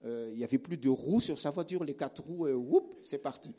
il 0.07 0.37
n'y 0.37 0.45
avait 0.45 0.59
plus 0.59 0.79
de 0.79 0.88
roues 0.88 1.21
sur 1.21 1.38
sa 1.38 1.51
voiture, 1.51 1.85
les 1.85 1.95
quatre 1.95 2.23
roues, 2.23 2.47
whoop, 2.47 2.95
c'est 3.03 3.19
parti. 3.19 3.53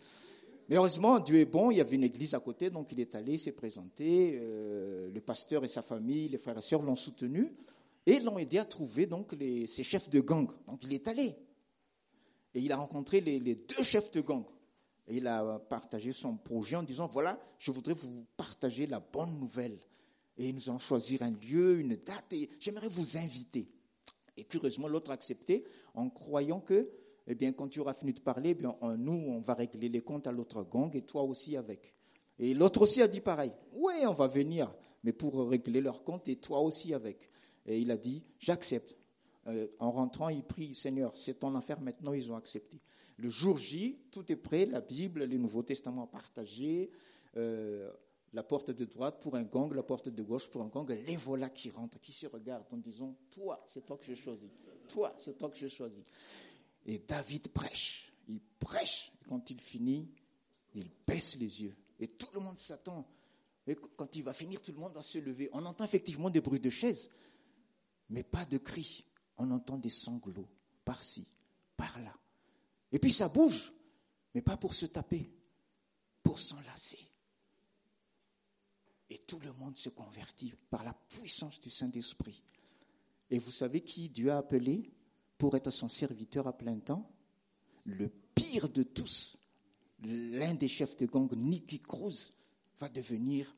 Mais 0.67 0.77
heureusement, 0.77 1.19
Dieu 1.19 1.37
est 1.37 1.45
bon, 1.45 1.69
il 1.69 1.77
y 1.77 1.81
avait 1.81 1.95
une 1.95 2.03
église 2.03 2.33
à 2.33 2.39
côté, 2.39 2.71
donc 2.71 2.91
il 2.91 2.99
est 2.99 3.13
allé, 3.13 3.37
s'est 3.37 3.51
présenté, 3.51 4.39
euh, 4.41 5.11
le 5.13 5.21
pasteur 5.21 5.63
et 5.63 5.67
sa 5.67 5.83
famille, 5.83 6.27
les 6.27 6.39
frères 6.39 6.57
et 6.57 6.61
sœurs 6.61 6.81
l'ont 6.81 6.95
soutenu, 6.95 7.53
et 8.03 8.19
l'ont 8.19 8.39
aidé 8.39 8.57
à 8.57 8.65
trouver 8.65 9.05
donc 9.05 9.33
les, 9.33 9.67
ses 9.67 9.83
chefs 9.83 10.09
de 10.09 10.21
gang. 10.21 10.49
Donc 10.65 10.83
il 10.83 10.93
est 10.93 11.07
allé. 11.07 11.35
Et 12.55 12.61
il 12.61 12.71
a 12.71 12.77
rencontré 12.77 13.19
les, 13.19 13.39
deux 13.39 13.83
chefs 13.83 14.09
de 14.11 14.21
gang. 14.21 14.45
Il 15.07 15.27
a 15.27 15.59
partagé 15.59 16.11
son 16.11 16.35
projet 16.37 16.75
en 16.75 16.83
disant, 16.83 17.07
voilà, 17.07 17.39
je 17.59 17.71
voudrais 17.71 17.93
vous 17.93 18.25
partager 18.37 18.87
la 18.87 18.99
bonne 18.99 19.37
nouvelle. 19.37 19.79
Et 20.37 20.51
nous 20.51 20.69
allons 20.69 20.79
choisir 20.79 21.21
un 21.21 21.31
lieu, 21.31 21.79
une 21.79 21.95
date, 21.95 22.33
et 22.33 22.49
j'aimerais 22.59 22.89
vous 22.89 23.17
inviter. 23.17 23.69
Et 24.35 24.43
curieusement, 24.43 24.87
l'autre 24.87 25.11
a 25.11 25.13
accepté 25.13 25.63
en 25.93 26.09
croyant 26.09 26.59
que 26.59 26.89
eh 27.27 27.35
bien, 27.35 27.53
quand 27.53 27.67
tu 27.67 27.79
auras 27.79 27.93
fini 27.93 28.13
de 28.13 28.19
parler, 28.19 28.51
eh 28.51 28.55
bien, 28.55 28.75
nous, 28.97 29.13
on 29.13 29.39
va 29.39 29.53
régler 29.53 29.89
les 29.89 30.01
comptes 30.01 30.27
à 30.27 30.31
l'autre 30.31 30.63
gang 30.63 30.95
et 30.95 31.01
toi 31.01 31.23
aussi 31.23 31.57
avec. 31.57 31.93
Et 32.37 32.53
l'autre 32.53 32.81
aussi 32.81 33.01
a 33.01 33.07
dit 33.07 33.21
pareil. 33.21 33.51
Oui, 33.73 33.93
on 34.05 34.11
va 34.11 34.27
venir, 34.27 34.73
mais 35.03 35.13
pour 35.13 35.49
régler 35.49 35.81
leurs 35.81 36.03
comptes 36.03 36.27
et 36.27 36.35
toi 36.35 36.59
aussi 36.61 36.93
avec. 36.93 37.29
Et 37.65 37.79
il 37.79 37.89
a 37.89 37.97
dit, 37.97 38.23
j'accepte. 38.39 38.97
Euh, 39.47 39.67
en 39.79 39.91
rentrant, 39.91 40.29
il 40.29 40.43
prie, 40.43 40.75
Seigneur, 40.75 41.15
c'est 41.15 41.39
ton 41.39 41.55
affaire 41.55 41.79
maintenant, 41.79 42.13
ils 42.13 42.31
ont 42.31 42.35
accepté. 42.35 42.79
Le 43.17 43.29
jour 43.29 43.57
J, 43.57 43.97
tout 44.11 44.29
est 44.31 44.35
prêt, 44.35 44.65
la 44.65 44.81
Bible, 44.81 45.23
les 45.23 45.37
Nouveaux 45.37 45.63
Testaments 45.63 46.07
partagés, 46.07 46.91
euh, 47.37 47.91
la 48.33 48.43
porte 48.43 48.71
de 48.71 48.83
droite 48.83 49.21
pour 49.21 49.35
un 49.35 49.43
gang, 49.43 49.73
la 49.73 49.83
porte 49.83 50.09
de 50.09 50.23
gauche 50.23 50.49
pour 50.49 50.61
un 50.61 50.67
gang, 50.67 50.89
les 50.89 51.15
voilà 51.15 51.49
qui 51.49 51.69
rentrent, 51.69 51.99
qui 51.99 52.11
se 52.11 52.27
regardent 52.27 52.65
en 52.71 52.77
disant, 52.77 53.15
toi, 53.31 53.63
c'est 53.67 53.85
toi 53.85 53.97
que 53.97 54.05
j'ai 54.05 54.15
choisi. 54.15 54.49
Toi, 54.89 55.15
c'est 55.17 55.37
toi 55.37 55.49
que 55.49 55.57
j'ai 55.57 55.69
choisi. 55.69 56.03
Et 56.85 56.99
David 56.99 57.47
prêche. 57.49 58.11
Il 58.27 58.41
prêche. 58.59 59.11
Et 59.21 59.29
quand 59.29 59.49
il 59.49 59.59
finit, 59.59 60.09
il 60.73 60.89
baisse 61.07 61.37
les 61.37 61.63
yeux. 61.63 61.75
Et 61.99 62.07
tout 62.09 62.27
le 62.33 62.41
monde 62.41 62.57
s'attend. 62.57 63.07
Et 63.65 63.75
quand 63.75 64.15
il 64.15 64.23
va 64.23 64.33
finir, 64.33 64.61
tout 64.61 64.71
le 64.73 64.77
monde 64.77 64.93
va 64.93 65.01
se 65.01 65.17
lever. 65.17 65.49
On 65.53 65.65
entend 65.65 65.85
effectivement 65.85 66.29
des 66.29 66.41
bruits 66.41 66.59
de 66.59 66.69
chaises, 66.69 67.09
mais 68.09 68.23
pas 68.23 68.45
de 68.45 68.57
cris. 68.57 69.05
On 69.37 69.49
entend 69.51 69.77
des 69.77 69.89
sanglots 69.89 70.47
par-ci, 70.83 71.25
par-là. 71.75 72.13
Et 72.95 72.99
puis 72.99 73.11
ça 73.11 73.27
bouge, 73.27 73.73
mais 74.33 74.41
pas 74.41 74.55
pour 74.55 74.73
se 74.73 74.85
taper, 74.85 75.29
pour 76.23 76.39
s'enlacer. 76.39 77.11
Et 79.09 79.17
tout 79.17 79.37
le 79.39 79.51
monde 79.51 79.77
se 79.77 79.89
convertit 79.89 80.53
par 80.69 80.81
la 80.85 80.93
puissance 80.93 81.59
du 81.59 81.69
Saint-Esprit. 81.69 82.41
Et 83.29 83.37
vous 83.37 83.51
savez 83.51 83.81
qui 83.81 84.07
Dieu 84.07 84.31
a 84.31 84.37
appelé 84.37 84.93
pour 85.37 85.57
être 85.57 85.71
son 85.71 85.89
serviteur 85.89 86.47
à 86.47 86.57
plein 86.57 86.79
temps, 86.79 87.11
le 87.83 88.07
pire 88.33 88.69
de 88.69 88.83
tous, 88.83 89.35
l'un 89.99 90.53
des 90.53 90.69
chefs 90.69 90.95
de 90.95 91.05
gang, 91.05 91.29
Nicky 91.35 91.81
Cruz, 91.81 92.31
va 92.79 92.87
devenir 92.87 93.53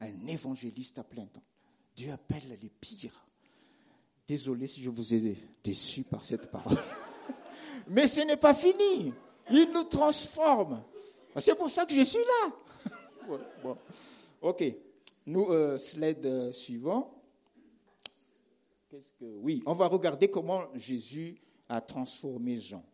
un 0.00 0.26
évangéliste 0.26 0.98
à 0.98 1.04
plein 1.04 1.26
temps. 1.26 1.46
Dieu 1.94 2.10
appelle 2.10 2.58
les 2.60 2.70
pires. 2.70 3.24
Désolé 4.26 4.66
si 4.66 4.82
je 4.82 4.90
vous 4.90 5.14
ai 5.14 5.36
déçu 5.62 6.02
par 6.02 6.24
cette 6.24 6.50
parole. 6.50 6.76
Mais 7.88 8.06
ce 8.06 8.20
n'est 8.20 8.36
pas 8.36 8.54
fini. 8.54 9.12
Il 9.50 9.70
nous 9.72 9.84
transforme. 9.84 10.82
C'est 11.38 11.54
pour 11.54 11.70
ça 11.70 11.86
que 11.86 11.94
je 11.94 12.02
suis 12.02 12.18
là. 12.18 12.52
Ok. 14.42 14.64
Nous, 15.26 15.46
euh, 15.50 15.76
slide 15.76 16.24
euh, 16.24 16.50
suivant 16.50 17.20
que 19.18 19.24
oui, 19.24 19.62
on 19.66 19.72
va 19.72 19.86
regarder 19.86 20.28
comment 20.28 20.62
Jésus 20.74 21.36
a 21.68 21.80
transformé 21.80 22.56
Jean. 22.56 22.84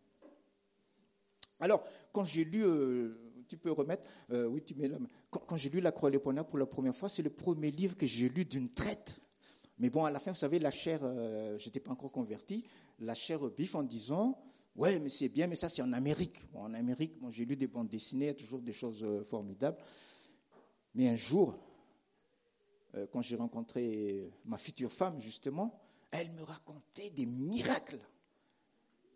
Alors, 1.59 1.83
quand 2.11 2.23
j'ai 2.23 2.43
lu, 2.43 2.63
euh, 2.63 3.17
tu 3.47 3.57
peux 3.57 3.71
remettre, 3.71 4.07
euh, 4.31 4.45
oui, 4.45 4.61
tu 4.63 4.75
mets 4.75 4.91
Quand, 5.31 5.57
j'ai 5.57 5.69
lu 5.69 5.79
La 5.79 5.91
Croix 5.91 6.09
les 6.11 6.19
pour 6.19 6.31
la 6.33 6.65
première 6.65 6.95
fois, 6.95 7.09
c'est 7.09 7.23
le 7.23 7.31
premier 7.31 7.71
livre 7.71 7.97
que 7.97 8.05
j'ai 8.05 8.29
lu 8.29 8.45
d'une 8.45 8.69
traite. 8.69 9.21
Mais 9.79 9.89
bon, 9.89 10.05
à 10.05 10.11
la 10.11 10.19
fin, 10.19 10.31
vous 10.31 10.37
savez, 10.37 10.59
la 10.59 10.71
chair, 10.71 10.99
je 11.01 11.65
n'étais 11.65 11.79
pas 11.79 11.91
encore 11.91 12.11
converti, 12.11 12.63
la 12.99 13.15
chair 13.15 13.39
bif 13.49 13.75
en 13.75 13.83
disant, 13.83 14.37
ouais, 14.77 14.99
mais 14.99 15.09
c'est 15.09 15.29
bien, 15.29 15.47
mais 15.47 15.55
ça 15.55 15.69
c'est 15.69 15.81
en 15.81 15.91
Amérique. 15.93 16.47
en 16.53 16.73
Amérique, 16.73 17.13
j'ai 17.31 17.45
lu 17.45 17.55
des 17.55 17.67
bandes 17.67 17.89
dessinées, 17.89 18.33
toujours 18.33 18.61
des 18.61 18.73
choses 18.73 19.05
formidables. 19.25 19.77
Mais 20.95 21.09
un 21.09 21.15
jour, 21.15 21.59
quand 23.11 23.21
j'ai 23.21 23.35
rencontré 23.35 24.31
ma 24.45 24.57
future 24.57 24.91
femme, 24.91 25.21
justement, 25.21 25.79
elle 26.11 26.31
me 26.31 26.43
racontait 26.43 27.09
des 27.09 27.25
miracles. 27.25 27.99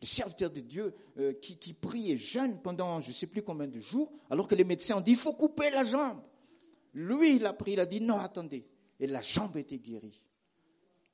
Le 0.02 0.08
serviteur 0.08 0.50
de 0.50 0.62
Dieu 0.62 0.96
euh, 1.18 1.34
qui, 1.34 1.58
qui 1.58 1.74
prie 1.74 2.12
et 2.12 2.20
pendant 2.64 3.02
je 3.02 3.10
ne 3.10 3.14
sais 3.14 3.28
plus 3.28 3.44
combien 3.44 3.68
de 3.68 3.80
jours, 3.80 4.12
alors 4.30 4.48
que 4.48 4.56
les 4.56 4.64
médecins 4.64 4.98
ont 4.98 5.02
dit 5.02 5.12
il 5.12 5.18
faut 5.18 5.34
couper 5.34 5.70
la 5.70 5.84
jambe. 5.84 6.22
Lui, 6.94 7.36
il 7.36 7.46
a 7.46 7.54
pris, 7.54 7.74
il 7.74 7.80
a 7.80 7.86
dit 7.86 8.02
non, 8.02 8.18
attendez. 8.18 8.66
Et 9.00 9.08
la 9.08 9.22
jambe 9.22 9.58
était 9.58 9.78
guérie. 9.78 10.22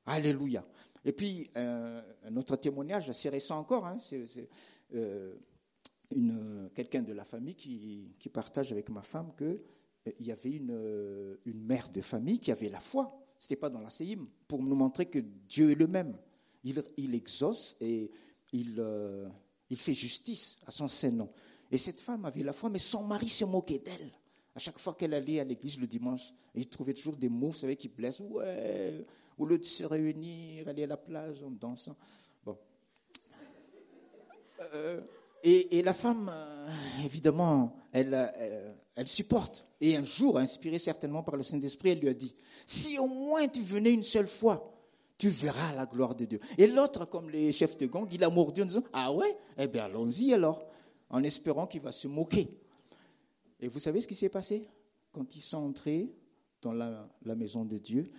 Alléluia. 0.06 0.66
Et 1.08 1.14
puis, 1.14 1.50
euh, 1.56 2.02
un 2.26 2.36
autre 2.36 2.58
témoignage 2.58 3.10
assez 3.10 3.30
récent 3.30 3.58
encore, 3.58 3.86
hein, 3.86 3.98
c'est 4.00 4.50
euh, 4.94 5.34
quelqu'un 6.76 7.02
de 7.02 7.14
la 7.14 7.24
famille 7.24 7.56
qui, 7.56 8.30
partage 8.32 8.74
avec 8.74 8.90
ma 8.90 9.02
femme 9.02 9.32
qu'il 9.38 10.28
y 10.28 10.32
avait 10.32 10.52
une, 10.52 11.38
mère 11.46 11.90
de 11.90 12.02
famille 12.02 12.40
qui 12.40 12.52
avait 12.52 12.70
la 12.70 12.82
foi 12.82 13.24
ce 13.40 13.46
n'était 13.46 13.56
pas 13.56 13.70
dans 13.70 13.82
la 13.82 13.90
Séhim, 13.90 14.28
pour 14.48 14.62
nous 14.64 14.76
montrer 14.76 15.06
que 15.06 15.20
Dieu 15.20 15.72
est 15.72 15.76
le 15.76 15.88
même. 15.88 16.18
Il, 16.64 17.16
exauce 17.16 17.78
et 17.80 18.12
il, 18.52 18.76
euh, 18.80 19.30
il, 19.70 19.78
fait 19.78 19.94
justice 19.94 20.60
à 20.66 20.72
son 20.72 20.88
Saint-Nom. 20.88 21.30
Et 21.72 21.78
cette 21.78 22.00
femme 22.00 22.26
avait 22.26 22.44
la 22.44 22.52
foi, 22.52 22.70
mais 22.70 22.80
son 22.80 23.04
mari 23.04 23.30
se 23.30 23.46
moquait 23.46 23.80
d'elle. 23.80 24.12
À 24.56 24.60
chaque 24.60 24.80
fois 24.80 24.96
qu'elle 24.96 25.14
allait 25.14 25.40
à 25.40 25.44
l'église 25.44 25.80
le 25.80 25.88
dimanche, 25.88 26.34
il 26.56 26.68
trouvait 26.68 26.94
toujours 26.94 27.16
des 27.16 27.30
mots, 27.30 27.50
vous 27.50 27.58
savez, 27.58 27.76
qui 27.76 27.88
blessent. 27.88 28.20
Ouais, 28.20 29.06
au 29.38 29.46
lieu 29.46 29.58
de 29.58 29.64
se 29.64 29.84
réunir, 29.84 30.68
aller 30.68 30.84
à 30.84 30.88
la 30.88 30.98
plage 30.98 31.44
en 31.44 31.52
dansant. 31.52 31.96
Bon. 32.44 32.58
Euh, 34.74 35.02
et, 35.44 35.82
la 35.82 35.94
femme, 35.94 36.30
euh, 36.34 36.68
évidemment, 37.06 37.78
elle, 37.92 38.14
euh, 38.14 38.74
elle, 38.96 39.08
supporte. 39.08 39.66
Et 39.80 39.96
un 39.96 40.04
jour, 40.04 40.38
inspirée 40.40 40.80
certainement 40.80 41.24
par 41.24 41.38
le 41.38 41.44
Saint-Esprit, 41.44 41.92
elle 41.92 42.00
lui 42.00 42.10
a 42.10 42.14
dit, 42.14 42.36
si 42.66 42.98
au 42.98 43.08
moins 43.08 43.48
tu 43.48 43.62
venais 43.62 43.94
une 43.94 44.04
seule 44.04 44.28
fois, 44.28 44.74
tu 45.18 45.30
verras 45.30 45.74
la 45.74 45.86
gloire 45.86 46.16
de 46.16 46.26
Dieu. 46.26 46.40
Et 46.58 46.68
l'autre, 46.68 47.06
comme 47.06 47.30
les 47.30 47.52
chefs 47.52 47.78
de 47.78 47.86
gang, 47.86 48.08
il 48.12 48.24
a 48.24 48.30
mordu 48.30 48.64
en 48.64 48.66
disant, 48.66 48.84
ah 48.92 49.14
ouais, 49.14 49.38
eh 49.58 49.68
bien 49.68 49.86
allons-y 49.86 50.34
alors, 50.34 50.68
en 51.10 51.24
espérant 51.24 51.66
qu'il 51.66 51.82
va 51.82 51.92
se 51.92 52.08
moquer. 52.08 52.50
Et 53.60 53.68
vous 53.68 53.80
savez 53.80 54.02
ce 54.02 54.08
qui 54.08 54.16
s'est 54.16 54.30
passé? 54.30 54.68
Quand 55.12 55.36
ils 55.36 55.42
sont 55.42 55.58
entrés 55.58 56.12
dans 56.62 56.74
la, 56.74 57.08
la 57.24 57.36
maison 57.36 57.64
de 57.64 57.78
Dieu, 57.78 58.12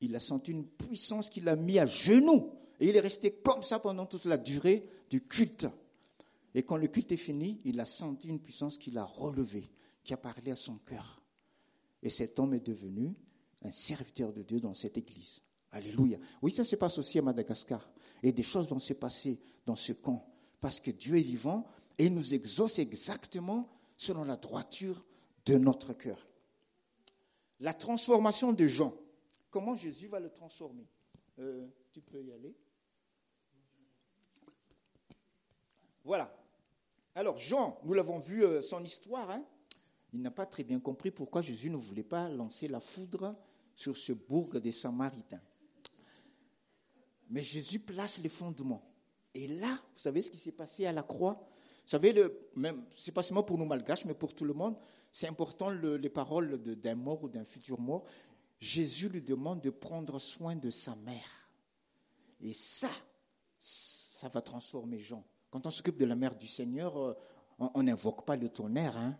il 0.00 0.14
a 0.14 0.20
senti 0.20 0.50
une 0.50 0.66
puissance 0.66 1.30
qui 1.30 1.40
l'a 1.40 1.56
mis 1.56 1.78
à 1.78 1.86
genoux. 1.86 2.52
Et 2.80 2.88
il 2.88 2.96
est 2.96 3.00
resté 3.00 3.32
comme 3.32 3.62
ça 3.62 3.78
pendant 3.78 4.06
toute 4.06 4.26
la 4.26 4.36
durée 4.36 4.86
du 5.08 5.22
culte. 5.22 5.66
Et 6.54 6.62
quand 6.62 6.76
le 6.76 6.88
culte 6.88 7.12
est 7.12 7.16
fini, 7.16 7.60
il 7.64 7.80
a 7.80 7.84
senti 7.84 8.28
une 8.28 8.40
puissance 8.40 8.78
qui 8.78 8.90
l'a 8.90 9.04
relevé, 9.04 9.70
qui 10.02 10.14
a 10.14 10.16
parlé 10.16 10.50
à 10.52 10.56
son 10.56 10.76
cœur. 10.78 11.22
Et 12.02 12.10
cet 12.10 12.38
homme 12.38 12.54
est 12.54 12.66
devenu 12.66 13.14
un 13.62 13.70
serviteur 13.70 14.32
de 14.32 14.42
Dieu 14.42 14.60
dans 14.60 14.74
cette 14.74 14.98
église. 14.98 15.40
Alléluia. 15.72 16.18
Oui, 16.42 16.50
ça 16.50 16.64
se 16.64 16.76
passe 16.76 16.98
aussi 16.98 17.18
à 17.18 17.22
Madagascar. 17.22 17.90
Et 18.22 18.32
des 18.32 18.42
choses 18.42 18.68
vont 18.68 18.78
se 18.78 18.94
passer 18.94 19.38
dans 19.64 19.76
ce 19.76 19.92
camp. 19.92 20.26
Parce 20.60 20.80
que 20.80 20.90
Dieu 20.90 21.18
est 21.18 21.22
vivant 21.22 21.66
et 21.98 22.08
nous 22.08 22.34
exauce 22.34 22.78
exactement 22.78 23.68
selon 23.96 24.24
la 24.24 24.36
droiture 24.36 25.04
de 25.44 25.56
notre 25.56 25.92
cœur. 25.94 26.28
La 27.60 27.72
transformation 27.74 28.52
de 28.52 28.66
Jean. 28.66 28.94
Comment 29.56 29.74
Jésus 29.74 30.06
va 30.08 30.20
le 30.20 30.28
transformer 30.28 30.86
euh, 31.38 31.66
Tu 31.90 32.02
peux 32.02 32.22
y 32.22 32.30
aller. 32.30 32.54
Voilà. 36.04 36.30
Alors 37.14 37.38
Jean, 37.38 37.80
nous 37.82 37.94
l'avons 37.94 38.18
vu 38.18 38.44
euh, 38.44 38.60
son 38.60 38.84
histoire, 38.84 39.30
hein. 39.30 39.42
il 40.12 40.20
n'a 40.20 40.30
pas 40.30 40.44
très 40.44 40.62
bien 40.62 40.78
compris 40.78 41.10
pourquoi 41.10 41.40
Jésus 41.40 41.70
ne 41.70 41.78
voulait 41.78 42.02
pas 42.02 42.28
lancer 42.28 42.68
la 42.68 42.80
foudre 42.80 43.34
sur 43.74 43.96
ce 43.96 44.12
bourg 44.12 44.60
des 44.60 44.72
Samaritains. 44.72 45.40
Mais 47.30 47.42
Jésus 47.42 47.78
place 47.78 48.18
les 48.18 48.28
fondements. 48.28 48.86
Et 49.32 49.48
là, 49.48 49.72
vous 49.94 49.98
savez 49.98 50.20
ce 50.20 50.30
qui 50.30 50.36
s'est 50.36 50.52
passé 50.52 50.84
à 50.84 50.92
la 50.92 51.02
croix? 51.02 51.32
Vous 51.86 51.90
savez, 51.90 52.12
le, 52.12 52.50
même, 52.56 52.84
c'est 52.94 53.10
pas 53.10 53.22
seulement 53.22 53.42
pour 53.42 53.56
nous 53.56 53.64
malgaches, 53.64 54.04
mais 54.04 54.12
pour 54.12 54.34
tout 54.34 54.44
le 54.44 54.52
monde, 54.52 54.76
c'est 55.10 55.28
important 55.28 55.70
les 55.70 56.10
paroles 56.10 56.58
d'un 56.58 56.94
mort 56.94 57.22
ou 57.24 57.28
d'un 57.30 57.44
futur 57.44 57.80
mort. 57.80 58.04
Jésus 58.60 59.08
lui 59.08 59.22
demande 59.22 59.60
de 59.60 59.70
prendre 59.70 60.18
soin 60.18 60.56
de 60.56 60.70
sa 60.70 60.94
mère. 60.96 61.50
Et 62.40 62.52
ça, 62.52 62.90
ça 63.58 64.28
va 64.28 64.40
transformer 64.40 64.98
Jean. 64.98 65.24
Quand 65.50 65.66
on 65.66 65.70
s'occupe 65.70 65.96
de 65.96 66.04
la 66.04 66.16
mère 66.16 66.34
du 66.34 66.46
Seigneur, 66.46 66.98
euh, 66.98 67.14
on 67.58 67.82
n'invoque 67.82 68.24
pas 68.24 68.36
le 68.36 68.48
tonnerre. 68.48 68.96
Hein. 68.96 69.16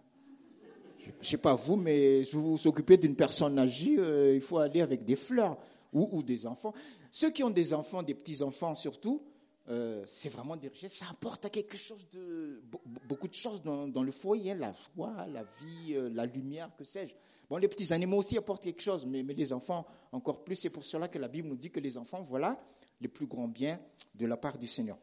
Je 0.99 1.11
ne 1.21 1.25
sais 1.25 1.39
pas 1.39 1.55
vous, 1.55 1.77
mais 1.77 2.25
si 2.25 2.35
vous 2.35 2.57
vous 2.57 2.67
occupez 2.67 2.97
d'une 2.97 3.15
personne 3.15 3.59
âgée, 3.59 3.97
euh, 3.99 4.35
il 4.35 4.41
faut 4.41 4.59
aller 4.59 4.81
avec 4.81 5.05
des 5.05 5.17
fleurs 5.17 5.57
ou, 5.93 6.23
des 6.23 6.47
enfants. 6.47 6.75
Ceux 7.11 7.31
qui 7.31 7.43
ont 7.43 7.51
des 7.51 7.73
enfants, 7.73 8.03
des 8.03 8.15
petits-enfants 8.15 8.75
surtout, 8.75 9.23
euh, 9.69 10.05
c'est 10.07 10.29
vraiment 10.29 10.57
des 10.57 10.69
richesses. 10.69 10.95
Ça 10.99 11.07
apporte 11.11 11.51
quelque 11.51 11.77
chose 11.77 12.09
de 12.11 12.63
beaucoup 13.09 13.29
de 13.29 13.35
choses 13.35 13.63
dans, 13.63 14.03
le 14.03 14.13
foyer, 14.13 14.55
la 14.55 14.73
joie, 14.73 15.27
la 15.27 15.45
vie, 15.45 15.97
la 16.13 16.27
lumière, 16.27 16.71
que 16.77 16.85
sais-je. 16.85 17.15
Bon, 17.49 17.59
les 17.59 17.69
petits 17.69 17.93
animaux 17.93 18.19
aussi 18.19 18.37
apportent 18.37 18.65
quelque 18.65 18.83
chose, 18.83 19.07
mais, 19.07 19.23
les 19.23 19.53
enfants 19.53 19.87
encore 20.13 20.43
plus. 20.45 20.57
C'est 20.57 20.71
pour 20.71 20.85
cela 20.85 21.09
que 21.09 21.19
la 21.19 21.29
Bible 21.29 21.49
nous 21.49 21.57
dit 21.57 21.71
que 21.71 21.81
les 21.81 21.97
enfants, 21.97 22.23
voilà, 22.23 22.61
les 23.01 23.09
plus 23.09 23.27
grands 23.27 23.49
biens 23.49 23.81
de 24.15 24.27
la 24.27 24.37
part 24.37 24.59
du 24.59 24.67
Seigneur. 24.67 24.99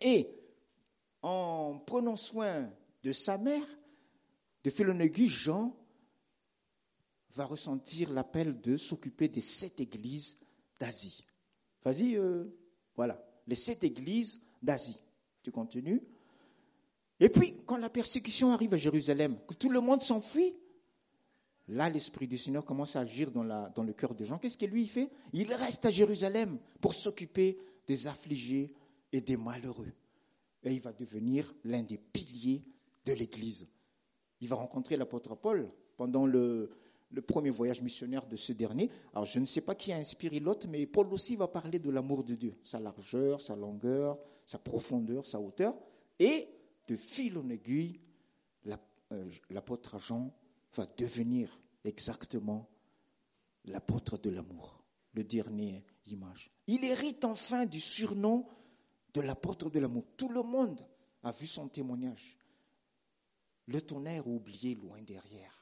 Et 0.00 0.28
en 1.22 1.78
prenant 1.78 2.16
soin 2.16 2.70
de 3.02 3.12
sa 3.12 3.38
mère, 3.38 3.64
de 4.64 4.70
Philonégus, 4.70 5.30
Jean 5.30 5.74
va 7.34 7.46
ressentir 7.46 8.12
l'appel 8.12 8.60
de 8.60 8.76
s'occuper 8.76 9.28
des 9.28 9.40
sept 9.40 9.80
églises 9.80 10.38
d'Asie. 10.78 11.24
Vas-y, 11.82 12.16
euh, 12.16 12.44
voilà, 12.96 13.24
les 13.48 13.56
sept 13.56 13.82
églises 13.82 14.40
d'Asie. 14.62 15.00
Tu 15.42 15.50
continues. 15.50 16.02
Et 17.18 17.28
puis, 17.28 17.56
quand 17.66 17.78
la 17.78 17.90
persécution 17.90 18.52
arrive 18.52 18.74
à 18.74 18.76
Jérusalem, 18.76 19.36
que 19.48 19.54
tout 19.54 19.70
le 19.70 19.80
monde 19.80 20.00
s'enfuit, 20.00 20.54
Là, 21.68 21.90
l'Esprit 21.90 22.26
du 22.26 22.38
Seigneur 22.38 22.64
commence 22.64 22.96
à 22.96 23.00
agir 23.00 23.30
dans, 23.30 23.42
le 23.42 23.92
cœur 23.92 24.14
de 24.14 24.24
Jean. 24.24 24.38
Qu'est-ce 24.38 24.56
que 24.56 24.64
lui 24.64 24.86
fait? 24.86 25.10
Il 25.34 25.52
reste 25.52 25.84
à 25.84 25.90
Jérusalem 25.90 26.58
pour 26.80 26.94
s'occuper 26.94 27.58
des 27.86 28.06
affligés 28.06 28.72
et 29.12 29.20
des 29.20 29.36
malheureux. 29.36 29.92
Et 30.64 30.72
il 30.72 30.80
va 30.80 30.92
devenir 30.92 31.54
l'un 31.64 31.82
des 31.82 31.98
piliers 31.98 32.64
de 33.04 33.12
l'Église. 33.12 33.68
Il 34.40 34.48
va 34.48 34.56
rencontrer 34.56 34.96
l'apôtre 34.96 35.34
Paul 35.34 35.70
pendant 35.98 36.24
le, 36.24 36.70
premier 37.22 37.50
voyage 37.50 37.82
missionnaire 37.82 38.26
de 38.26 38.36
ce 38.36 38.52
dernier. 38.52 38.90
Alors, 39.12 39.24
je 39.24 39.40
ne 39.40 39.44
sais 39.44 39.60
pas 39.60 39.74
qui 39.74 39.92
a 39.92 39.96
inspiré 39.96 40.40
l'autre, 40.40 40.68
mais 40.68 40.86
Paul 40.86 41.12
aussi 41.12 41.36
va 41.36 41.48
parler 41.48 41.78
de 41.78 41.90
l'amour 41.90 42.24
de 42.24 42.34
Dieu, 42.34 42.54
sa 42.64 42.78
largeur, 42.78 43.40
sa 43.40 43.56
longueur, 43.56 44.18
sa 44.44 44.58
profondeur, 44.58 45.26
sa 45.26 45.40
hauteur. 45.40 45.74
Et 46.18 46.48
de 46.86 46.96
fil 46.96 47.38
en 47.38 47.48
aiguille, 47.48 48.00
euh, 49.12 49.30
l'apôtre 49.50 49.98
Jean 49.98 50.34
va 50.74 50.86
devenir 50.98 51.58
exactement 51.84 52.68
l'apôtre 53.64 54.18
de 54.18 54.28
l'amour, 54.28 54.84
le 55.14 55.24
dernier 55.24 55.84
image. 56.06 56.50
Il 56.66 56.84
hérite 56.84 57.24
enfin 57.24 57.64
du 57.64 57.80
surnom 57.80 58.46
de 59.14 59.20
l'apôtre 59.22 59.70
de 59.70 59.78
l'amour. 59.78 60.04
Tout 60.16 60.28
le 60.28 60.42
monde 60.42 60.86
a 61.22 61.30
vu 61.30 61.46
son 61.46 61.68
témoignage. 61.68 62.36
Le 63.66 63.80
tonnerre 63.80 64.26
oublié 64.26 64.74
loin 64.74 65.00
derrière. 65.02 65.57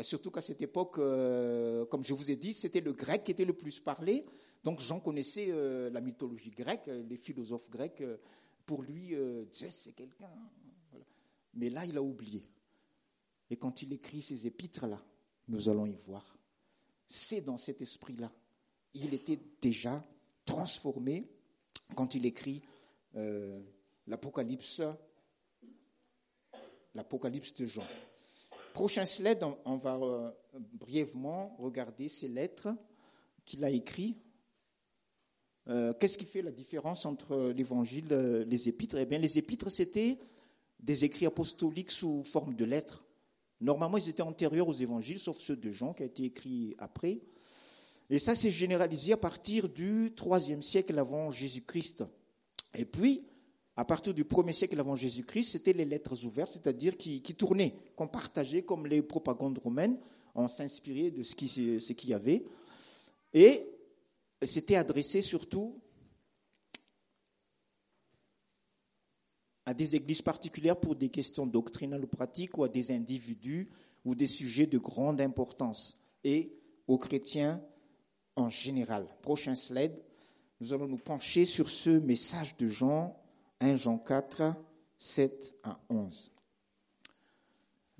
Surtout 0.00 0.30
qu'à 0.30 0.40
cette 0.40 0.62
époque, 0.62 0.98
euh, 0.98 1.84
comme 1.86 2.04
je 2.04 2.14
vous 2.14 2.30
ai 2.30 2.36
dit, 2.36 2.52
c'était 2.52 2.80
le 2.80 2.92
grec 2.92 3.24
qui 3.24 3.32
était 3.32 3.44
le 3.44 3.52
plus 3.52 3.80
parlé. 3.80 4.24
Donc 4.62 4.80
Jean 4.80 5.00
connaissait 5.00 5.48
euh, 5.50 5.90
la 5.90 6.00
mythologie 6.00 6.50
grecque, 6.50 6.86
les 6.86 7.16
philosophes 7.16 7.68
grecs. 7.68 8.00
Euh, 8.00 8.16
pour 8.64 8.82
lui, 8.82 9.16
Dieu, 9.50 9.70
c'est 9.70 9.92
quelqu'un. 9.92 10.30
Mais 11.54 11.70
là, 11.70 11.86
il 11.86 11.96
a 11.96 12.02
oublié. 12.02 12.46
Et 13.50 13.56
quand 13.56 13.80
il 13.82 13.92
écrit 13.94 14.20
ces 14.20 14.46
épîtres-là, 14.46 15.02
nous 15.48 15.70
allons 15.70 15.86
y 15.86 15.94
voir, 15.94 16.36
c'est 17.06 17.40
dans 17.40 17.56
cet 17.56 17.80
esprit-là. 17.80 18.30
Il 18.92 19.14
était 19.14 19.40
déjà 19.60 20.04
transformé 20.44 21.30
quand 21.94 22.14
il 22.14 22.26
écrit 22.26 22.62
euh, 23.16 23.60
l'Apocalypse, 24.06 24.82
l'Apocalypse 26.94 27.54
de 27.54 27.66
Jean. 27.66 27.86
Prochain 28.78 29.06
slide, 29.06 29.44
on, 29.64 29.76
va 29.76 29.96
euh, 29.96 30.30
brièvement 30.54 31.56
regarder 31.58 32.06
ces 32.06 32.28
lettres 32.28 32.68
qu'il 33.44 33.64
a 33.64 33.70
écrites. 33.70 34.16
Euh, 35.66 35.92
qu'est-ce 35.94 36.16
qui 36.16 36.24
fait 36.24 36.42
la 36.42 36.52
différence 36.52 37.04
entre 37.04 37.50
l'évangile 37.50 38.12
et 38.12 38.44
les 38.44 38.68
épîtres? 38.68 38.96
Eh 38.98 39.04
bien, 39.04 39.18
les 39.18 39.36
épîtres, 39.36 39.68
c'était 39.68 40.16
des 40.78 41.04
écrits 41.04 41.26
apostoliques 41.26 41.90
sous 41.90 42.22
forme 42.22 42.54
de 42.54 42.64
lettres. 42.64 43.04
Normalement, 43.60 43.96
ils 43.98 44.10
étaient 44.10 44.22
antérieurs 44.22 44.68
aux 44.68 44.72
évangiles, 44.72 45.18
sauf 45.18 45.38
ceux 45.38 45.56
de 45.56 45.72
Jean 45.72 45.92
qui 45.92 46.04
a 46.04 46.06
été 46.06 46.22
écrit 46.26 46.76
après. 46.78 47.20
Et 48.10 48.20
ça 48.20 48.36
s'est 48.36 48.52
généralisé 48.52 49.12
à 49.12 49.16
partir 49.16 49.68
du 49.68 50.14
IIIe 50.24 50.62
siècle 50.62 50.96
avant 51.00 51.32
Jésus-Christ. 51.32 52.04
Et 52.74 52.84
puis, 52.84 53.26
à 53.78 53.84
partir 53.84 54.12
du 54.12 54.24
1er 54.24 54.50
siècle 54.50 54.80
avant 54.80 54.96
Jésus-Christ, 54.96 55.52
c'était 55.52 55.72
les 55.72 55.84
lettres 55.84 56.24
ouvertes, 56.24 56.50
c'est-à-dire 56.50 56.96
qui, 56.96 57.22
tournaient, 57.22 57.76
qu'on 57.94 58.08
partageait 58.08 58.62
comme 58.62 58.88
les 58.88 59.02
propagandes 59.02 59.58
romaines. 59.58 59.96
On 60.34 60.48
s'inspirait 60.48 61.12
de 61.12 61.22
ce 61.22 61.36
qu'il 61.36 62.10
y 62.10 62.12
avait. 62.12 62.42
Et 63.32 63.70
c'était 64.42 64.74
adressé 64.74 65.22
surtout 65.22 65.80
à 69.64 69.72
des 69.74 69.94
églises 69.94 70.22
particulières 70.22 70.80
pour 70.80 70.96
des 70.96 71.08
questions 71.08 71.46
doctrinales 71.46 72.02
ou 72.02 72.08
pratiques 72.08 72.58
ou 72.58 72.64
à 72.64 72.68
des 72.68 72.90
individus 72.90 73.68
ou 74.04 74.16
des 74.16 74.26
sujets 74.26 74.66
de 74.66 74.78
grande 74.78 75.20
importance 75.20 75.96
et 76.24 76.52
aux 76.88 76.98
chrétiens 76.98 77.62
en 78.34 78.48
général. 78.48 79.06
Prochain 79.22 79.54
slide, 79.54 80.02
nous 80.60 80.72
allons 80.72 80.88
nous 80.88 80.98
pencher 80.98 81.44
sur 81.44 81.70
ce 81.70 81.90
message 81.90 82.56
de 82.56 82.66
Jean, 82.66 83.16
1 83.60 83.76
Jean 83.76 83.98
4, 83.98 84.54
7 84.96 85.56
à 85.62 85.80
11. 85.88 86.32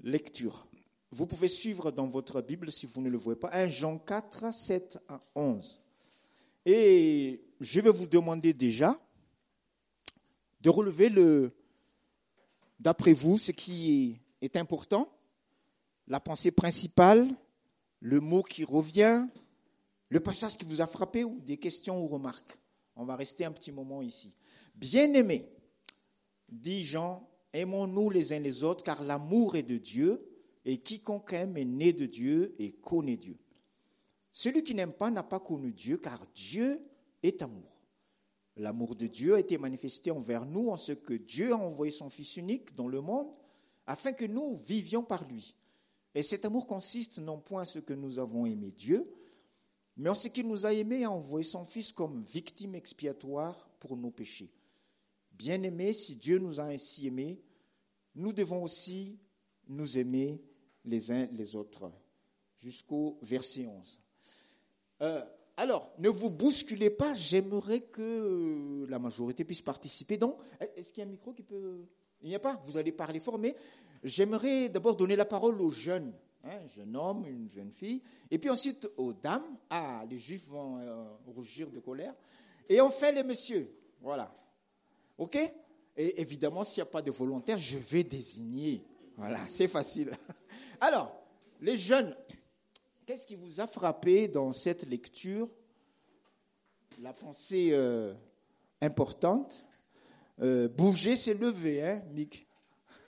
Lecture. 0.03 0.67
Vous 1.11 1.27
pouvez 1.27 1.49
suivre 1.49 1.91
dans 1.91 2.07
votre 2.07 2.41
Bible 2.41 2.71
si 2.71 2.87
vous 2.87 3.01
ne 3.01 3.09
le 3.09 3.19
voyez 3.19 3.39
pas. 3.39 3.51
1 3.53 3.69
Jean 3.69 3.99
4, 3.99 4.53
7 4.53 4.99
à 5.09 5.21
11. 5.35 5.81
Et 6.67 7.43
je 7.61 7.81
vais 7.81 7.91
vous 7.91 8.07
demander 8.07 8.53
déjà 8.53 9.01
de 10.61 10.71
relever 10.71 11.09
le, 11.09 11.53
d'après 12.79 13.13
vous, 13.13 13.39
ce 13.39 13.53
qui 13.53 14.21
est 14.43 14.57
important, 14.57 15.09
la 16.07 16.21
pensée 16.21 16.51
principale, 16.51 17.29
le 18.01 18.21
mot 18.21 18.43
qui 18.43 18.65
revient, 18.65 19.27
le 20.09 20.21
passage 20.21 20.57
qui 20.57 20.65
vous 20.65 20.81
a 20.81 20.87
frappé 20.87 21.25
ou 21.25 21.41
des 21.41 21.59
questions 21.59 22.03
ou 22.03 22.09
remarques. 22.09 22.59
On 22.97 23.05
va 23.05 23.17
rester 23.17 23.45
un 23.45 23.53
petit 23.53 23.73
moment 23.73 24.03
ici. 24.03 24.33
Bien-aimés, 24.79 25.51
dit 26.49 26.85
Jean, 26.85 27.29
aimons-nous 27.53 28.11
les 28.11 28.33
uns 28.33 28.39
les 28.39 28.63
autres, 28.63 28.85
car 28.85 29.03
l'amour 29.03 29.57
est 29.57 29.65
de 29.65 29.77
Dieu, 29.77 30.25
et 30.65 30.79
quiconque 30.79 31.33
aime 31.33 31.57
est 31.57 31.65
né 31.65 31.93
de 31.93 32.07
Dieu 32.07 32.55
et 32.61 32.71
connaît 32.73 33.17
Dieu. 33.17 33.37
Celui 34.33 34.63
qui 34.63 34.77
n'aime 34.77 34.93
pas 34.93 35.11
n'a 35.11 35.25
pas 35.25 35.41
connu 35.41 35.73
Dieu, 35.73 35.97
car 35.97 36.25
Dieu 36.33 36.81
est 37.25 37.43
amour. 37.43 37.83
L'amour 38.55 38.95
de 38.95 39.09
Dieu 39.09 39.35
a 39.35 39.41
été 39.41 39.59
manifesté 39.59 40.13
envers 40.13 40.47
nous 40.47 40.69
en 40.69 40.77
ce 40.77 40.93
que 40.93 41.15
Dieu 41.15 41.53
a 41.53 41.57
envoyé 41.57 41.91
son 41.91 42.09
Fils 42.09 42.37
unique 42.37 42.77
dans 42.77 42.87
le 42.87 43.01
monde 43.01 43.33
afin 43.85 44.13
que 44.13 44.27
nous 44.27 44.55
vivions 44.55 45.03
par 45.03 45.27
lui. 45.27 45.57
Et 46.15 46.23
cet 46.23 46.45
amour 46.45 46.69
consiste 46.69 47.19
non 47.19 47.41
point 47.41 47.63
en 47.63 47.67
ce 47.67 47.81
que 47.81 47.95
nous 47.95 48.21
avons 48.21 48.47
aimé 48.47 48.71
Dieu, 48.71 49.05
mais 49.97 50.11
en 50.11 50.15
ce 50.15 50.29
qu'il 50.29 50.47
nous 50.47 50.67
a 50.67 50.73
aimés 50.73 51.01
et 51.01 51.05
a 51.05 51.11
envoyé 51.11 51.45
son 51.45 51.65
Fils 51.65 51.91
comme 51.93 52.23
victime 52.23 52.77
expiatoire 52.77 53.69
pour 53.81 53.97
nos 53.97 54.11
péchés. 54.13 54.53
Bien-aimés, 55.39 55.93
si 55.93 56.17
Dieu 56.17 56.39
nous 56.39 56.61
a 56.61 56.65
ainsi 56.65 57.07
aimés, 57.07 57.41
nous 58.17 58.33
devons 58.33 58.63
aussi 58.63 59.19
nous 59.69 59.97
aimer 59.97 60.43
les 60.85 61.13
uns 61.13 61.27
les 61.33 61.55
autres. 61.55 61.91
Jusqu'au 62.57 63.19
verset 63.23 63.67
11. 63.67 64.01
Alors, 65.59 65.93
ne 65.99 66.09
vous 66.09 66.31
bousculez 66.31 66.89
pas, 66.89 67.15
j'aimerais 67.15 67.81
que 67.81 68.01
euh, 68.01 68.87
la 68.89 69.01
majorité 69.01 69.45
puisse 69.45 69.61
participer. 69.61 70.17
Donc, 70.17 70.37
est-ce 70.77 70.93
qu'il 70.93 71.03
y 71.03 71.05
a 71.05 71.09
un 71.09 71.11
micro 71.11 71.33
qui 71.33 71.43
peut... 71.43 71.85
Il 72.21 72.29
n'y 72.29 72.37
a 72.37 72.39
pas, 72.39 72.61
vous 72.65 72.77
allez 72.77 72.93
parler 72.93 73.19
fort, 73.19 73.39
mais 73.39 73.57
j'aimerais 74.05 74.69
d'abord 74.69 74.95
donner 74.95 75.17
la 75.17 75.25
parole 75.25 75.61
aux 75.61 75.73
jeunes, 75.73 76.13
un 76.45 76.51
hein, 76.51 76.67
jeune 76.77 76.97
homme, 76.97 77.27
une 77.27 77.51
jeune 77.51 77.73
fille, 77.73 78.03
et 78.31 78.39
puis 78.39 78.51
ensuite 78.51 78.89
aux 78.97 79.13
dames. 79.13 79.57
Ah, 79.69 80.05
les 80.09 80.21
juifs 80.21 80.47
vont 80.47 80.79
euh, 80.79 81.05
rougir 81.27 81.71
de 81.71 81.81
colère. 81.81 82.15
Et 82.69 82.81
on 82.81 82.91
fait 82.91 83.11
les 83.11 83.25
messieurs, 83.25 83.69
voilà. 84.01 84.33
OK? 85.19 85.37
Et 85.97 86.21
évidemment, 86.21 86.65
s'il 86.65 86.83
n'y 86.83 86.89
a 86.89 86.91
pas 86.91 87.03
de 87.03 87.11
volontaire, 87.11 87.59
je 87.59 87.77
vais 87.77 88.05
désigner. 88.05 88.85
Voilà, 89.17 89.41
c'est 89.49 89.69
facile. 89.69 90.13
Alors, 90.81 91.13
les 91.61 91.77
jeunes, 91.77 92.15
Qu'est-ce 93.09 93.27
qui 93.27 93.37
vous 93.37 93.59
a 93.59 93.67
frappé 93.67 94.29
dans 94.29 94.53
cette 94.53 94.87
lecture? 94.87 95.49
La 97.01 97.15
pensée 97.15 97.71
euh, 97.73 98.13
importante. 98.83 99.65
Euh, 100.43 100.69
bouger, 100.69 101.17
c'est 101.17 101.33
lever, 101.33 101.83
hein, 101.83 102.03
Mick? 102.13 102.47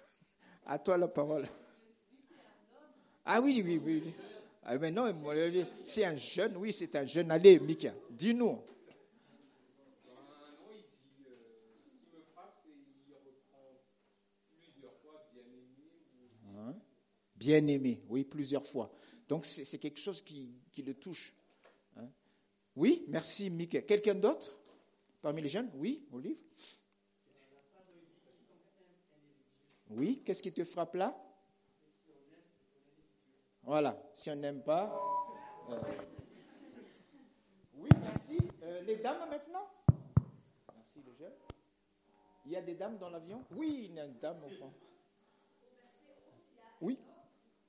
À 0.66 0.78
toi 0.78 0.96
la 0.96 1.06
parole. 1.06 1.46
Ah 3.26 3.42
oui, 3.42 3.62
oui, 3.62 3.78
oui. 3.84 4.14
Ah, 4.64 4.78
mais 4.78 4.90
non, 4.90 5.14
c'est 5.84 6.06
un 6.06 6.16
jeune, 6.16 6.56
oui, 6.56 6.72
c'est 6.72 6.96
un 6.96 7.04
jeune. 7.04 7.30
Allez, 7.30 7.60
Mika, 7.60 7.92
dis-nous. 8.08 8.58
Bien 17.40 17.66
aimé, 17.68 18.02
oui, 18.10 18.22
plusieurs 18.22 18.66
fois. 18.66 18.92
Donc 19.26 19.46
c'est 19.46 19.78
quelque 19.78 19.98
chose 19.98 20.20
qui, 20.20 20.54
le 20.76 20.92
touche. 20.92 21.34
Hein. 21.96 22.06
Oui, 22.76 23.06
merci 23.08 23.48
Mickey. 23.48 23.82
Quelqu'un 23.82 24.14
d'autre 24.14 24.58
parmi 25.22 25.40
les 25.40 25.48
jeunes? 25.48 25.70
Oui, 25.74 26.06
Olive 26.12 26.36
Oui, 29.88 30.22
qu'est-ce 30.22 30.42
qui 30.42 30.52
te 30.52 30.62
frappe 30.64 30.94
là? 30.94 31.16
Voilà, 33.62 33.98
si 34.14 34.30
on 34.30 34.36
n'aime 34.36 34.62
pas. 34.62 34.94
Euh, 35.70 35.80
oui, 37.74 37.88
merci. 38.02 38.38
Euh, 38.62 38.82
les 38.82 38.96
dames 38.96 39.28
maintenant? 39.30 39.66
Merci 40.76 41.02
les 41.06 41.14
jeunes. 41.16 41.32
Il 42.44 42.52
y 42.52 42.56
a 42.56 42.62
des 42.62 42.74
dames 42.74 42.98
dans 42.98 43.08
l'avion? 43.08 43.42
Oui, 43.52 43.86
il 43.88 43.94
y 43.94 44.00
a 44.00 44.04
une 44.04 44.18
dame 44.18 44.42
au. 44.44 44.89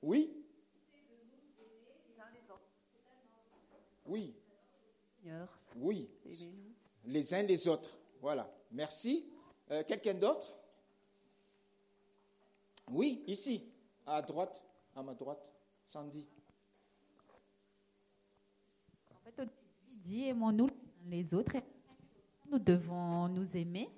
Oui. 0.02 0.34
Oui 4.06 4.34
Oui. 5.76 6.08
Les 7.04 7.34
uns 7.34 7.42
les 7.42 7.68
autres. 7.68 7.96
Voilà. 8.20 8.50
Merci. 8.70 9.26
Euh, 9.70 9.82
quelqu'un 9.84 10.14
d'autre? 10.14 10.54
Oui, 12.90 13.22
ici, 13.26 13.64
à 14.06 14.20
droite, 14.22 14.62
à 14.94 15.02
ma 15.02 15.14
droite. 15.14 15.40
Sandy. 15.84 16.26
En 19.10 19.30
fait, 19.30 19.48
dit 20.04 20.24
aimons-nous 20.28 20.68
les 21.06 21.32
autres. 21.32 21.56
Nous 22.50 22.58
devons 22.58 23.28
nous 23.28 23.56
aimer. 23.56 23.88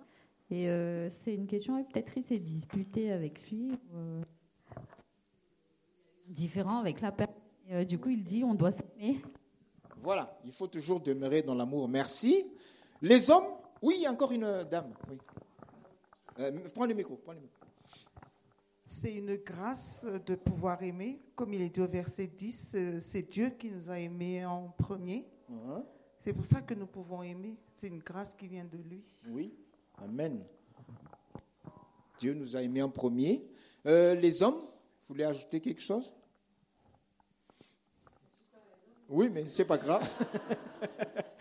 Et 0.51 0.69
euh, 0.69 1.11
c'est 1.11 1.35
une 1.35 1.47
question, 1.47 1.83
peut-être 1.85 2.17
il 2.17 2.23
s'est 2.23 2.39
disputé 2.39 3.11
avec 3.11 3.51
lui. 3.51 3.73
Euh, 3.95 4.23
différent 6.29 6.79
avec 6.79 7.01
la 7.01 7.13
personne. 7.13 7.85
du 7.87 7.99
coup, 7.99 8.11
il 8.11 8.25
dit 8.25 8.45
on 8.45 8.55
doit 8.55 8.73
s'aimer. 8.73 9.21
Voilà, 10.03 10.39
il 10.45 10.53
faut 10.53 10.67
toujours 10.67 11.01
demeurer 11.01 11.43
dans 11.43 11.55
l'amour. 11.55 11.89
Merci. 11.89 12.47
Les 13.01 13.31
hommes, 13.31 13.47
oui, 13.81 14.07
encore 14.09 14.33
une 14.33 14.65
dame. 14.65 14.93
Oui. 15.09 15.19
Euh, 16.39 16.51
prends 16.75 16.87
le 16.87 16.95
micro. 16.95 17.17
Prends 17.17 17.33
le 17.33 17.41
micro. 17.41 17.65
C'est 18.87 19.15
une 19.15 19.37
grâce 19.37 20.05
de 20.27 20.35
pouvoir 20.35 20.83
aimer. 20.83 21.21
Comme 21.35 21.55
il 21.55 21.63
est 21.63 21.71
dit 21.71 21.81
au 21.81 21.87
verset 21.87 22.27
10, 22.27 22.73
euh, 22.75 23.01
c'est 23.01 23.23
Dieu 23.23 23.51
qui 23.51 23.71
nous 23.71 23.91
a 23.91 23.99
aimés 23.99 24.45
en 24.45 24.69
premier. 24.79 25.27
Uh-huh. 25.51 25.83
C'est 26.21 26.33
pour 26.33 26.45
ça 26.45 26.61
que 26.63 26.75
nous 26.75 26.87
pouvons 26.87 27.23
aimer. 27.23 27.57
C'est 27.75 27.89
une 27.89 27.99
grâce 27.99 28.35
qui 28.35 28.47
vient 28.47 28.65
de 28.65 28.79
lui. 28.79 29.05
Oui, 29.29 29.55
Amen. 29.99 30.45
Dieu 32.19 32.35
nous 32.35 32.57
a 32.57 32.63
aimés 32.63 32.83
en 32.83 32.91
premier. 32.91 33.47
Euh, 33.87 34.15
les 34.15 34.43
hommes, 34.43 34.61
vous 35.07 35.15
voulez 35.15 35.25
ajouter 35.25 35.61
quelque 35.61 35.83
chose? 35.83 36.13
Oui, 39.09 39.29
mais 39.29 39.47
c'est 39.47 39.67
pas 39.67 39.79
grave. 39.79 40.09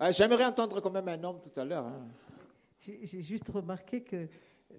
Ah, 0.00 0.12
j'aimerais 0.12 0.44
entendre 0.44 0.80
quand 0.80 0.92
même 0.92 1.08
un 1.08 1.24
homme 1.24 1.40
tout 1.40 1.58
à 1.58 1.64
l'heure. 1.64 1.84
Hein. 1.84 2.06
J'ai 2.80 3.20
juste 3.20 3.48
remarqué 3.48 4.02
que 4.02 4.28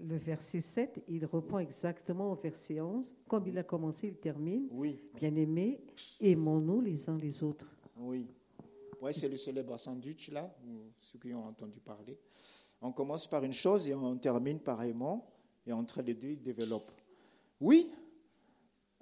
le 0.02 0.16
verset 0.16 0.62
7, 0.62 1.04
il 1.10 1.26
reprend 1.26 1.60
exactement 1.60 2.32
au 2.32 2.36
verset 2.36 2.80
11. 2.80 3.14
Comme 3.28 3.46
il 3.48 3.58
a 3.58 3.64
commencé, 3.64 4.08
il 4.08 4.16
termine. 4.16 4.70
Oui. 4.72 4.98
Bien-aimés, 5.16 5.82
aimons-nous 6.22 6.80
les 6.80 7.10
uns 7.10 7.18
les 7.18 7.44
autres. 7.44 7.68
Oui. 7.98 8.28
Ouais, 9.02 9.12
c'est 9.12 9.28
le 9.28 9.36
célèbre 9.36 9.78
sandwich, 9.78 10.30
là, 10.32 10.50
ceux 11.02 11.20
qui 11.20 11.34
ont 11.34 11.46
entendu 11.46 11.82
parler. 11.82 12.18
On 12.82 12.94
commence 12.94 13.28
par 13.28 13.44
une 13.44 13.54
chose 13.54 13.90
et 13.90 13.94
on 13.94 14.18
termine 14.18 14.60
par 14.60 14.82
aimant, 14.84 15.30
et 15.68 15.74
entre 15.74 16.02
les 16.02 16.14
deux, 16.14 16.30
il 16.30 16.42
développe. 16.42 16.92
Oui, 17.62 17.92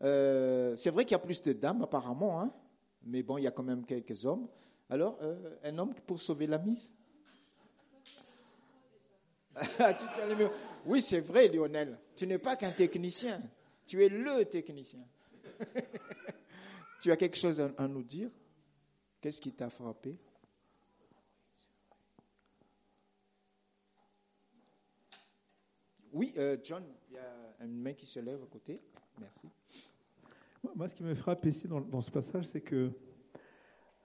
euh, 0.02 0.76
c'est 0.76 0.90
vrai 0.90 1.06
qu'il 1.06 1.14
y 1.14 1.16
a 1.16 1.20
plus 1.20 1.42
de 1.42 1.54
dames 1.54 1.82
apparemment, 1.82 2.42
hein 2.42 2.54
mais 3.04 3.24
bon, 3.24 3.38
il 3.38 3.44
y 3.44 3.48
a 3.48 3.52
quand 3.52 3.64
même 3.64 3.86
quelques 3.86 4.26
hommes. 4.26 4.48
Alors, 4.90 5.18
euh, 5.22 5.58
un 5.64 5.78
homme 5.78 5.94
pour 6.06 6.20
sauver 6.20 6.48
la 6.48 6.58
mise? 6.58 6.94
Ah, 9.80 9.98
Oui, 10.86 11.02
c'est 11.02 11.20
vrai, 11.20 11.48
Lionel. 11.48 11.98
Tu 12.16 12.28
n'es 12.28 12.38
pas 12.38 12.56
qu'un 12.56 12.72
technicien. 12.72 13.42
Tu 13.88 14.06
es 14.06 14.10
le 14.10 14.46
technicien. 14.46 15.00
tu 17.02 17.12
as 17.12 17.18
quelque 17.18 17.38
chose 17.38 17.60
à, 17.60 17.88
nous 17.88 18.04
dire? 18.04 18.30
Qu'est-ce 19.20 19.42
qui 19.42 19.52
t'a 19.54 19.70
frappé? 19.72 20.16
Oui, 26.14 26.34
euh, 26.38 26.58
John, 26.64 26.84
une 27.66 27.82
main 27.82 27.94
qui 27.94 28.06
se 28.06 28.20
lève 28.20 28.42
à 28.42 28.46
côté. 28.46 28.82
Merci. 29.20 29.50
Moi, 30.76 30.88
ce 30.90 30.96
qui 30.96 31.04
me 31.04 31.16
frappe 31.16 31.46
ici 31.46 31.68
dans, 31.68 32.02
ce 32.02 32.12
passage, 32.12 32.48
c'est 32.48 32.62
que 32.62 32.92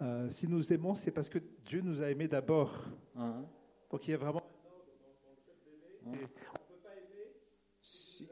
euh, 0.00 0.30
si 0.30 0.48
nous 0.48 0.72
aimons, 0.72 0.94
c'est 0.94 1.10
parce 1.10 1.28
que 1.28 1.38
Dieu 1.64 1.80
nous 1.80 2.02
a 2.02 2.10
aimés 2.10 2.28
d'abord. 2.28 2.72
Uh-huh. 3.16 3.44
Donc 3.90 4.06
il 4.06 4.12
y 4.12 4.14
a 4.14 4.16
vraiment 4.16 4.42
uh-huh. 6.06 6.06
on 6.06 6.10
ne 6.10 6.16
peut 6.16 6.26
pas 6.82 6.90
aimer 6.96 8.28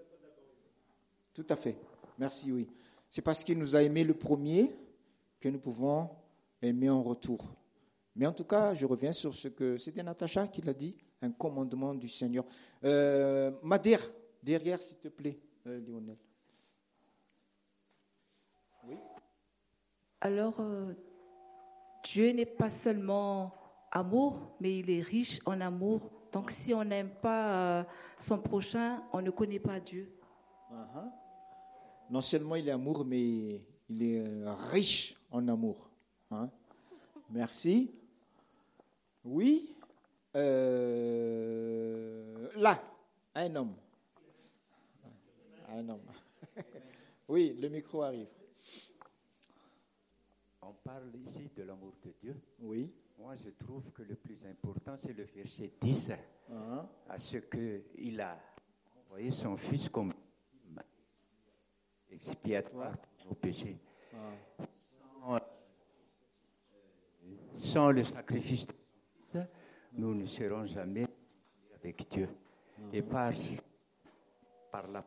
Tout 1.34 1.46
à 1.48 1.56
fait. 1.56 1.76
Merci, 2.18 2.52
oui. 2.52 2.68
C'est 3.08 3.22
parce 3.22 3.42
qu'il 3.42 3.58
nous 3.58 3.74
a 3.74 3.82
aimés 3.82 4.04
le 4.04 4.14
premier 4.14 4.72
que 5.40 5.48
nous 5.48 5.58
pouvons 5.58 6.10
aimer 6.62 6.90
en 6.90 7.02
retour. 7.02 7.44
Mais 8.16 8.26
en 8.26 8.32
tout 8.32 8.44
cas, 8.44 8.74
je 8.74 8.86
reviens 8.86 9.12
sur 9.12 9.34
ce 9.34 9.48
que 9.48 9.76
c'était 9.76 10.02
Natacha 10.02 10.46
qui 10.48 10.62
l'a 10.62 10.74
dit, 10.74 10.96
un 11.22 11.30
commandement 11.30 11.94
du 11.94 12.08
Seigneur. 12.08 12.44
Euh, 12.84 13.50
Madère, 13.62 14.10
derrière, 14.42 14.78
s'il 14.78 14.98
te 14.98 15.08
plaît, 15.08 15.38
euh, 15.66 15.80
Lionel. 15.80 16.16
Alors, 20.22 20.60
euh, 20.60 20.92
Dieu 22.04 22.32
n'est 22.32 22.44
pas 22.44 22.68
seulement 22.70 23.54
amour, 23.90 24.54
mais 24.60 24.80
il 24.80 24.90
est 24.90 25.00
riche 25.00 25.40
en 25.46 25.58
amour. 25.60 26.10
Donc, 26.30 26.50
si 26.50 26.74
on 26.74 26.84
n'aime 26.84 27.08
pas 27.22 27.80
euh, 27.80 27.84
son 28.18 28.38
prochain, 28.38 29.02
on 29.12 29.22
ne 29.22 29.30
connaît 29.30 29.58
pas 29.58 29.80
Dieu. 29.80 30.12
Uh-huh. 30.70 31.10
Non 32.10 32.20
seulement 32.20 32.56
il 32.56 32.68
est 32.68 32.72
amour, 32.72 33.02
mais 33.04 33.62
il 33.88 34.02
est 34.02 34.22
riche 34.70 35.16
en 35.30 35.48
amour. 35.48 35.88
Hein. 36.30 36.50
Merci. 37.30 37.90
Oui. 39.24 39.74
là, 40.34 40.42
un 43.34 43.56
homme. 43.56 43.74
Un 45.70 45.88
homme. 45.88 46.10
oui, 47.28 47.56
le 47.60 47.68
micro 47.68 48.02
arrive 48.02 48.28
on 50.62 50.72
parle 50.84 51.10
ici 51.16 51.50
de 51.56 51.62
l'amour 51.62 51.94
de 52.04 52.12
Dieu. 52.20 52.40
Oui. 52.60 52.92
Moi, 53.18 53.34
je 53.36 53.50
trouve 53.50 53.90
que 53.92 54.02
le 54.02 54.14
plus 54.14 54.44
important, 54.46 54.96
c'est 54.96 55.12
le 55.12 55.24
verset 55.24 55.72
10, 55.80 56.10
uh-huh. 56.10 56.86
à 57.08 57.18
ce 57.18 57.38
qu'il 57.38 58.20
a 58.20 58.38
envoyé 58.98 59.30
son 59.30 59.56
Fils 59.56 59.88
comme 59.88 60.12
expiatoire 62.10 62.96
pour 62.96 63.26
nos 63.26 63.34
péchés. 63.34 63.78
Uh-huh. 64.14 65.40
Sans, 67.56 67.90
le 67.90 68.04
sacrifice 68.04 68.66
de 68.66 68.72
Christ, 69.30 69.50
nous 69.92 70.14
ne 70.14 70.26
serons 70.26 70.64
jamais 70.64 71.06
avec 71.74 72.08
Dieu. 72.10 72.28
Uh-huh. 72.28 72.94
Et 72.94 73.02
par, 73.02 73.32
par 74.70 74.88
la 74.88 75.02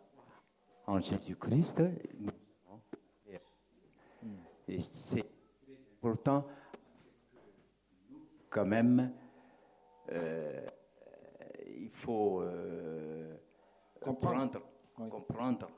en 0.85 0.99
Jésus-Christ. 0.99 1.81
Et 4.67 4.81
c'est 4.81 5.25
Pourtant, 6.03 6.45
quand 8.49 8.65
même, 8.65 9.13
euh, 10.11 10.67
il 11.65 11.89
faut 11.91 12.41
euh, 12.41 13.37
comprendre, 14.01 14.61
comprendre, 14.93 15.69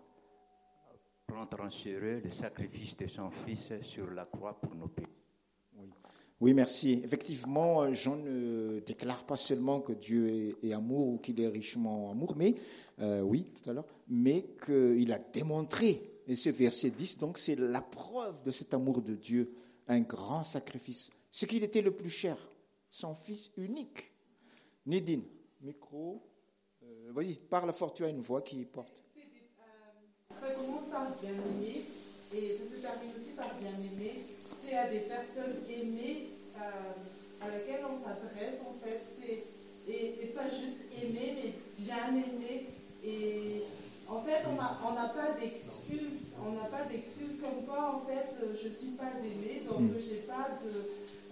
prendre 1.27 1.61
en 1.61 1.69
sérieux 1.69 2.21
le 2.23 2.31
sacrifice 2.31 2.97
de 2.97 3.05
son 3.05 3.29
Fils 3.29 3.71
sur 3.83 4.09
la 4.09 4.25
croix 4.25 4.59
pour 4.59 4.73
nos 4.73 4.87
péchés. 4.87 5.14
Oui. 6.41 6.53
merci. 6.53 7.01
Effectivement, 7.03 7.91
Jean 7.93 8.17
ne 8.17 8.79
déclare 8.85 9.25
pas 9.25 9.37
seulement 9.37 9.81
que 9.81 9.93
Dieu 9.93 10.55
est, 10.63 10.73
amour 10.73 11.07
ou 11.07 11.17
qu'il 11.17 11.39
est 11.39 11.47
richement 11.47 12.11
amour, 12.11 12.35
mais, 12.35 12.55
euh, 12.99 13.21
oui, 13.21 13.51
tout 13.55 13.69
à 13.69 13.73
l'heure, 13.73 13.87
mais 14.07 14.45
qu'il 14.65 15.11
a 15.11 15.19
démontré, 15.19 16.01
et 16.27 16.35
ce 16.35 16.49
verset 16.49 16.89
10, 16.89 17.19
donc 17.19 17.37
c'est 17.37 17.55
la 17.55 17.81
preuve 17.81 18.41
de 18.43 18.51
cet 18.51 18.73
amour 18.73 19.01
de 19.01 19.15
Dieu 19.15 19.53
un 19.87 20.01
grand 20.01 20.43
sacrifice. 20.43 21.09
Ce 21.31 21.45
qu'il 21.45 21.63
était 21.63 21.81
le 21.81 21.91
plus 21.91 22.09
cher, 22.09 22.37
son 22.89 23.13
fils 23.13 23.51
unique. 23.57 24.11
Nidine, 24.85 25.23
micro. 25.61 26.21
Euh, 26.83 27.09
voyez, 27.11 27.35
parle 27.49 27.73
fort, 27.73 27.93
tu 27.93 28.05
as 28.05 28.09
une 28.09 28.21
voix 28.21 28.41
qui 28.41 28.63
porte. 28.65 29.03
par 30.91 31.11
bien-aimé, 31.21 31.83
et 32.33 32.57
ça 32.57 32.75
se 32.75 32.81
termine 32.81 33.11
aussi 33.17 33.31
par 33.31 33.53
bien-aimé. 33.59 34.27
C'est 34.63 34.75
à 34.75 34.89
des 34.89 34.99
personnes 34.99 35.57
aimées 35.69 36.29
euh, 36.55 37.41
à 37.41 37.49
laquelle 37.49 37.83
on 37.85 38.01
s'adresse, 38.03 38.61
en 38.65 38.73
fait. 38.85 39.01
Et, 39.87 40.23
et, 40.23 40.27
pas 40.27 40.49
juste 40.49 40.79
aimer, 41.01 41.53
bien 41.95 42.21
aimer. 42.21 42.67
Et 43.03 43.61
en 44.07 44.21
fait, 44.21 44.43
on 44.47 44.55
n'a 44.93 45.09
pas 45.09 45.39
d'excuses. 45.39 46.33
On 46.45 46.51
n'a 46.51 46.65
pas 46.65 46.83
d'excuses 46.91 47.39
comme 47.41 47.65
quoi, 47.65 47.95
en 47.95 48.05
fait, 48.05 48.35
je 48.61 48.67
ne 48.67 48.73
suis 48.73 48.91
pas 48.91 49.11
aimée, 49.19 49.63
donc 49.67 49.81
mm. 49.81 49.95
j'ai 50.07 50.21
pas 50.27 50.49
de 50.61 50.89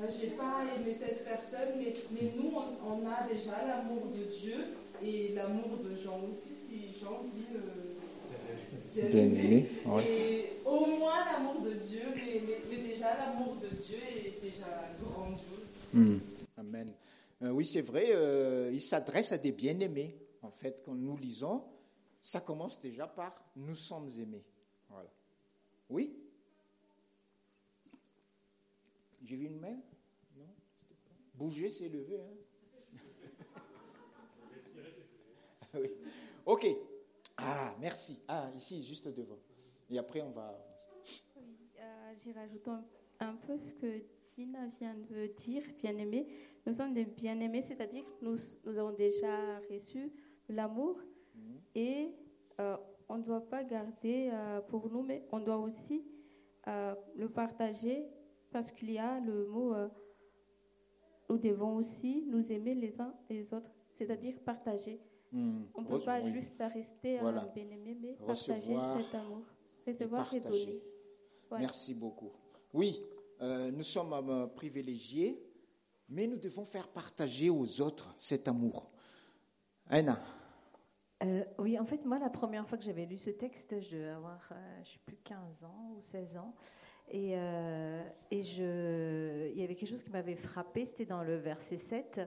j'ai 0.09 0.31
pas 0.31 0.63
aimé 0.75 0.97
cette 0.99 1.23
personne, 1.23 1.75
mais, 1.77 1.93
mais 2.11 2.33
nous, 2.35 2.51
on, 2.85 3.05
a 3.07 3.27
déjà 3.31 3.65
l'amour 3.65 4.07
de 4.07 4.23
Dieu 4.39 4.75
et 5.03 5.33
l'amour 5.33 5.77
de 5.83 5.95
Jean 6.03 6.19
aussi, 6.27 6.53
si 6.53 6.99
Jean 6.99 7.23
dit 7.33 7.45
euh, 7.55 9.09
bien 9.09 9.21
aimé. 9.21 9.65
Et 10.09 10.49
au 10.65 10.85
moins 10.97 11.25
l'amour 11.31 11.61
de 11.61 11.73
Dieu, 11.73 12.01
mais, 12.15 12.41
mais, 12.69 12.77
déjà 12.77 13.15
l'amour 13.17 13.55
de 13.61 13.67
Dieu 13.75 13.97
est 13.97 14.41
déjà 14.43 14.89
grandiose. 15.01 15.69
Hmm. 15.93 16.17
Amen. 16.57 16.91
Euh, 17.43 17.51
oui, 17.51 17.65
c'est 17.65 17.81
vrai, 17.81 18.09
euh, 18.09 18.71
il 18.73 18.81
s'adresse 18.81 19.31
à 19.31 19.37
des 19.37 19.51
bien-aimés. 19.51 20.15
En 20.53 20.55
fait, 20.55 20.83
quand 20.85 20.93
nous 20.93 21.17
lisons, 21.17 21.63
ça 22.21 22.39
commence 22.39 22.79
déjà 22.79 23.07
par 23.07 23.43
nous 23.55 23.73
sommes 23.73 24.07
aimés. 24.19 24.45
Oui? 25.89 26.15
J'ai 29.23 29.35
vu 29.35 29.47
une 29.47 29.59
main? 29.59 29.79
Non 30.37 30.45
Bouger, 31.33 31.69
c'est 31.69 31.89
lever. 31.89 32.21
Hein 32.21 32.99
oui. 35.73 35.89
Ok. 36.45 36.67
Ah, 37.37 37.75
merci. 37.79 38.21
Ah, 38.27 38.51
ici, 38.55 38.83
juste 38.83 39.07
devant. 39.07 39.39
Et 39.89 39.97
après, 39.97 40.21
on 40.21 40.31
va 40.31 40.63
Oui, 41.35 41.57
euh, 41.79 42.13
J'y 42.21 42.31
rajoute 42.31 42.67
un, 43.19 43.35
peu 43.37 43.57
ce 43.57 43.71
que 43.73 44.03
Tina 44.35 44.67
vient 44.79 44.95
de 44.95 45.27
dire, 45.37 45.63
bien-aimés. 45.79 46.27
Nous 46.67 46.73
sommes 46.73 46.93
des 46.93 47.05
bien-aimés, 47.05 47.63
c'est-à-dire 47.63 48.05
que 48.05 48.25
nous, 48.25 48.37
avons 48.77 48.91
déjà 48.91 49.59
reçu 49.69 50.11
l'amour 50.53 50.97
mhm. 51.35 51.59
et 51.75 52.11
euh, 52.59 52.77
on 53.09 53.17
ne 53.17 53.23
doit 53.23 53.47
pas 53.49 53.63
garder 53.63 54.29
euh, 54.31 54.61
pour 54.61 54.89
nous, 54.89 55.01
mais 55.01 55.25
on 55.31 55.39
doit 55.39 55.57
aussi 55.57 56.03
le 56.65 57.27
partager 57.27 58.07
parce 58.53 58.71
qu'il 58.71 58.91
y 58.91 58.97
a 58.97 59.19
le 59.19 59.47
mot 59.47 59.73
euh, 59.73 59.89
nous 61.29 61.37
devons 61.37 61.77
aussi 61.77 62.23
nous 62.27 62.51
aimer 62.51 62.75
les 62.75 62.99
uns 63.01 63.13
les 63.29 63.51
autres, 63.53 63.71
c'est-à-dire 63.97 64.35
partager. 64.45 65.01
Hmm. 65.31 65.63
On 65.73 65.81
ne 65.81 65.87
peut 65.87 65.99
pas 66.01 66.21
juste 66.31 66.61
rester 66.73 67.17
voilà. 67.17 67.41
un 67.41 67.47
bien-aimé, 67.47 67.97
mais 67.99 68.13
partager 68.13 68.75
cet 69.01 69.15
amour. 69.15 69.41
Recevoir 69.87 70.33
et, 70.33 70.39
donner. 70.39 70.83
Merci 71.51 71.95
beaucoup. 71.95 72.31
Oui, 72.71 73.01
euh, 73.41 73.71
nous 73.71 73.83
sommes 73.83 74.13
euh, 74.13 74.47
privilégiés, 74.47 75.43
mais 76.07 76.27
nous 76.27 76.37
devons 76.37 76.65
faire 76.65 76.87
partager 76.87 77.49
aux 77.49 77.81
autres 77.81 78.15
cet 78.19 78.47
amour. 78.47 78.91
Anna 79.87 80.19
oui, 81.57 81.79
en 81.79 81.85
fait, 81.85 82.05
moi, 82.05 82.19
la 82.19 82.29
première 82.29 82.67
fois 82.67 82.77
que 82.77 82.83
j'avais 82.83 83.05
lu 83.05 83.17
ce 83.17 83.29
texte, 83.29 83.79
je 83.81 83.95
devais 83.95 84.09
avoir, 84.09 84.39
je 84.77 84.79
ne 84.79 84.85
sais 84.85 84.99
plus, 85.05 85.17
15 85.23 85.63
ans 85.63 85.93
ou 85.95 86.01
16 86.01 86.37
ans. 86.37 86.53
Et, 87.09 87.33
euh, 87.35 88.01
et 88.31 88.43
je, 88.43 89.49
il 89.51 89.59
y 89.59 89.63
avait 89.63 89.75
quelque 89.75 89.89
chose 89.89 90.03
qui 90.03 90.09
m'avait 90.09 90.35
frappé, 90.35 90.85
c'était 90.85 91.05
dans 91.05 91.23
le 91.23 91.35
verset 91.35 91.77
7. 91.77 92.21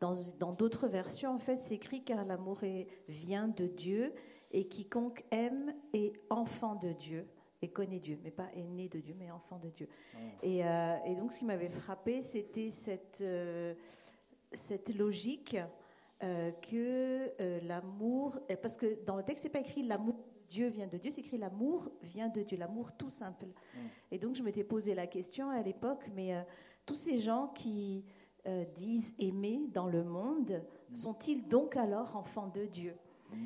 Dans 0.00 0.52
d'autres 0.52 0.86
versions, 0.86 1.34
en 1.34 1.38
fait, 1.38 1.60
c'est 1.60 1.74
écrit 1.74 2.04
car 2.04 2.24
l'amour 2.24 2.60
vient 3.08 3.48
de 3.48 3.66
Dieu 3.66 4.12
et 4.52 4.68
quiconque 4.68 5.24
aime 5.32 5.74
est 5.92 6.12
enfant 6.30 6.76
de 6.76 6.92
Dieu 6.92 7.26
et 7.62 7.68
connaît 7.68 7.98
Dieu, 7.98 8.18
mais 8.22 8.30
pas 8.30 8.48
est 8.54 8.62
né 8.62 8.88
de 8.88 9.00
Dieu, 9.00 9.16
mais 9.18 9.32
enfant 9.32 9.58
de 9.58 9.70
Dieu. 9.70 9.88
Ah. 10.14 10.18
Et, 10.44 10.64
euh, 10.64 10.96
et, 11.04 11.16
donc, 11.16 11.32
ce 11.32 11.40
qui 11.40 11.44
m'avait 11.44 11.68
frappé, 11.68 12.22
c'était 12.22 12.70
cette, 12.70 13.20
euh, 13.22 13.74
cette 14.52 14.94
logique 14.94 15.56
que 16.20 17.30
l'amour, 17.66 18.38
parce 18.60 18.76
que 18.76 19.04
dans 19.04 19.16
le 19.16 19.22
texte, 19.22 19.44
c'est 19.44 19.48
pas 19.48 19.60
écrit 19.60 19.82
l'amour 19.82 20.16
Dieu 20.48 20.68
vient 20.68 20.86
de 20.86 20.96
Dieu, 20.96 21.10
c'est 21.10 21.20
écrit 21.20 21.38
l'amour 21.38 21.90
vient 22.02 22.28
de 22.28 22.42
Dieu, 22.42 22.56
l'amour 22.56 22.92
tout 22.92 23.10
simple. 23.10 23.46
Mm. 23.46 23.78
Et 24.12 24.18
donc 24.18 24.34
je 24.34 24.42
m'étais 24.42 24.64
posé 24.64 24.94
la 24.94 25.06
question 25.06 25.50
à 25.50 25.62
l'époque, 25.62 26.04
mais 26.14 26.34
euh, 26.34 26.42
tous 26.86 26.94
ces 26.94 27.18
gens 27.18 27.48
qui 27.48 28.04
euh, 28.46 28.64
disent 28.76 29.14
aimer 29.18 29.60
dans 29.72 29.86
le 29.86 30.04
monde, 30.04 30.62
mm. 30.90 30.94
sont-ils 30.94 31.46
donc 31.46 31.76
alors 31.76 32.16
enfants 32.16 32.48
de 32.48 32.64
Dieu? 32.64 32.96
Mm. 33.30 33.36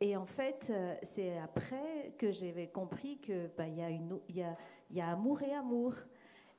Et 0.00 0.16
en 0.16 0.26
fait, 0.26 0.68
euh, 0.70 0.94
c'est 1.02 1.38
après 1.38 2.14
que 2.18 2.30
j'avais 2.30 2.68
compris 2.68 3.18
que 3.18 3.48
bah, 3.56 3.68
y, 3.68 3.82
a, 3.82 4.56
y 4.90 5.00
a 5.00 5.08
amour 5.08 5.42
et 5.42 5.52
amour. 5.52 5.94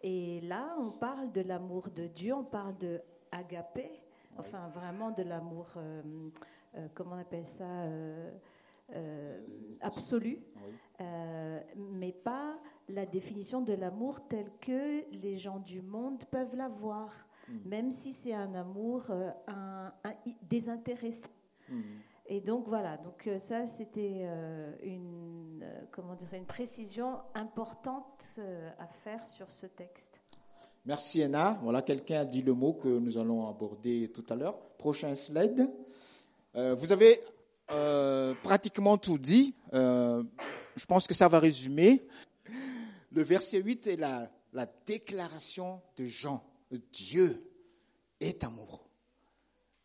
Et 0.02 0.42
là, 0.42 0.76
on 0.80 0.92
parle 0.92 1.32
de 1.32 1.42
l'amour 1.42 1.90
de 1.90 2.08
Dieu, 2.08 2.34
on 2.34 2.44
parle 2.44 2.78
de 2.78 3.02
agapé, 3.32 4.03
enfin 4.38 4.70
vraiment 4.70 5.12
de 5.12 5.24
l'amour, 5.24 5.68
comment 6.94 7.16
on 7.16 7.20
appelle 7.20 7.48
ça 7.48 7.66
euh, 8.96 9.40
absolue, 9.80 10.40
euh, 11.00 11.60
mais 11.76 12.12
pas 12.12 12.54
la 12.90 13.06
définition 13.06 13.62
de 13.62 13.74
l'amour 13.74 14.28
telle 14.28 14.52
que 14.60 15.10
les 15.16 15.38
gens 15.38 15.60
du 15.60 15.82
monde 15.82 16.26
peuvent 16.26 16.56
l'avoir, 16.56 17.10
hmm. 17.48 17.58
même 17.66 17.92
si 17.92 18.14
c'est 18.14 18.34
un 18.34 18.54
amour 18.54 19.06
euh, 19.10 19.32
un, 19.48 19.94
désintéressé. 20.44 21.28
Hmm. 21.70 21.82
Et 22.28 22.42
donc 22.42 22.68
voilà, 22.68 22.98
donc 22.98 23.30
ça 23.40 23.68
c'était 23.68 24.26
une 24.84 25.66
comment 25.92 26.16
dire 26.16 26.34
une 26.34 26.46
précision 26.46 27.20
importante 27.36 28.40
à 28.80 28.88
faire 28.88 29.26
sur 29.26 29.52
ce 29.52 29.66
texte. 29.66 30.23
Merci 30.86 31.24
Anna. 31.24 31.60
Voilà, 31.64 31.82
quelqu'un 31.82 32.22
a 32.22 32.26
dit 32.26 32.42
le 32.42 32.54
mot 32.54 32.74
que 32.74 32.88
nous 32.88 33.18
allons 33.18 33.48
aborder 33.48 34.12
tout 34.14 34.26
à 34.30 34.36
l'heure. 34.36 34.58
Prochain 34.78 35.16
slide. 35.16 35.70
vous 36.54 36.92
avez 36.92 37.20
euh, 37.72 38.34
pratiquement 38.44 38.98
tout 38.98 39.18
dit. 39.18 39.56
Euh, 39.74 40.24
je 40.76 40.86
pense 40.86 41.08
que 41.08 41.14
ça 41.14 41.28
va 41.28 41.40
résumer. 41.40 42.06
Le 43.12 43.24
verset 43.24 43.60
8 43.62 43.88
est 43.88 43.96
la, 43.96 44.30
la 44.52 44.68
déclaration 44.86 45.82
de 45.98 46.06
Jean. 46.06 46.44
Dieu 46.92 47.50
est 48.20 48.44
amour. 48.44 48.90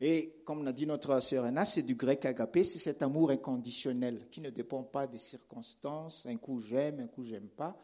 Et 0.00 0.36
comme 0.44 0.64
l'a 0.64 0.72
dit 0.72 0.86
notre 0.86 1.20
sœur 1.20 1.44
Anna, 1.44 1.64
c'est 1.64 1.82
du 1.82 1.96
grec 1.96 2.24
agapé, 2.24 2.62
c'est 2.62 2.78
cet 2.78 3.02
amour 3.02 3.30
inconditionnel 3.30 4.28
qui 4.30 4.40
ne 4.40 4.50
dépend 4.50 4.84
pas 4.84 5.06
des 5.06 5.18
circonstances. 5.18 6.24
Un 6.26 6.36
coup 6.36 6.60
j'aime, 6.60 7.00
un 7.00 7.08
coup 7.08 7.24
j'aime 7.24 7.48
pas. 7.48 7.76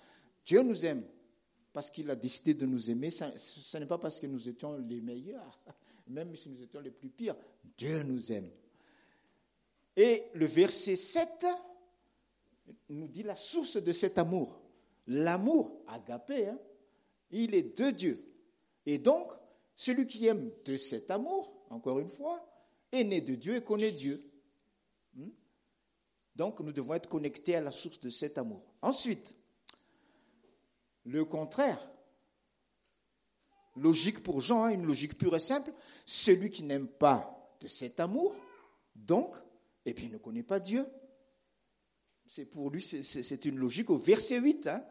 Dieu 0.44 0.62
nous 0.62 0.86
aime 0.86 1.02
parce 1.74 1.90
qu'il 1.90 2.08
a 2.08 2.14
décidé 2.14 2.54
de 2.54 2.64
nous 2.64 2.88
aimer. 2.88 3.10
Ce 3.10 3.76
n'est 3.76 3.84
pas 3.84 3.98
parce 3.98 4.20
que 4.20 4.28
nous 4.28 4.48
étions 4.48 4.78
les 4.78 5.00
meilleurs, 5.00 5.60
même 6.06 6.34
si 6.36 6.48
nous 6.48 6.62
étions 6.62 6.80
les 6.80 6.92
plus 6.92 7.10
pires. 7.10 7.36
Dieu 7.76 8.04
nous 8.04 8.32
aime. 8.32 8.48
Et 9.96 10.22
le 10.34 10.46
verset 10.46 10.94
7 10.94 11.46
nous 12.90 13.08
dit 13.08 13.24
la 13.24 13.34
source 13.34 13.76
de 13.76 13.90
cet 13.90 14.18
amour. 14.18 14.62
L'amour, 15.08 15.82
agapé, 15.88 16.46
hein, 16.46 16.58
il 17.32 17.54
est 17.56 17.76
de 17.76 17.90
Dieu. 17.90 18.24
Et 18.86 18.98
donc, 18.98 19.32
celui 19.74 20.06
qui 20.06 20.26
aime 20.26 20.52
de 20.64 20.76
cet 20.76 21.10
amour, 21.10 21.52
encore 21.70 21.98
une 21.98 22.08
fois, 22.08 22.46
est 22.92 23.02
né 23.02 23.20
de 23.20 23.34
Dieu 23.34 23.56
et 23.56 23.64
connaît 23.64 23.90
Dieu. 23.90 24.24
Hmm? 25.14 25.30
Donc, 26.36 26.60
nous 26.60 26.72
devons 26.72 26.94
être 26.94 27.08
connectés 27.08 27.56
à 27.56 27.60
la 27.60 27.72
source 27.72 27.98
de 27.98 28.10
cet 28.10 28.38
amour. 28.38 28.62
Ensuite, 28.80 29.34
le 31.04 31.24
contraire, 31.24 31.80
logique 33.76 34.22
pour 34.22 34.40
Jean, 34.40 34.64
hein, 34.64 34.70
une 34.70 34.86
logique 34.86 35.18
pure 35.18 35.36
et 35.36 35.40
simple, 35.40 35.72
celui 36.06 36.50
qui 36.50 36.62
n'aime 36.62 36.88
pas 36.88 37.56
de 37.60 37.68
cet 37.68 38.00
amour, 38.00 38.34
donc, 38.94 39.34
puis 39.92 40.06
il 40.06 40.12
ne 40.12 40.18
connaît 40.18 40.42
pas 40.42 40.60
Dieu. 40.60 40.86
C'est 42.26 42.46
pour 42.46 42.70
lui, 42.70 42.82
c'est 42.82 43.44
une 43.44 43.58
logique 43.58 43.90
au 43.90 43.98
verset 43.98 44.38
8. 44.38 44.66
Hein. 44.68 44.84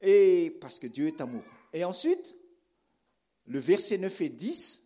Et 0.00 0.56
parce 0.60 0.78
que 0.78 0.86
Dieu 0.86 1.06
est 1.06 1.20
amour. 1.20 1.42
Et 1.72 1.84
ensuite, 1.84 2.36
le 3.46 3.58
verset 3.58 3.98
9 3.98 4.20
et 4.20 4.28
10, 4.28 4.82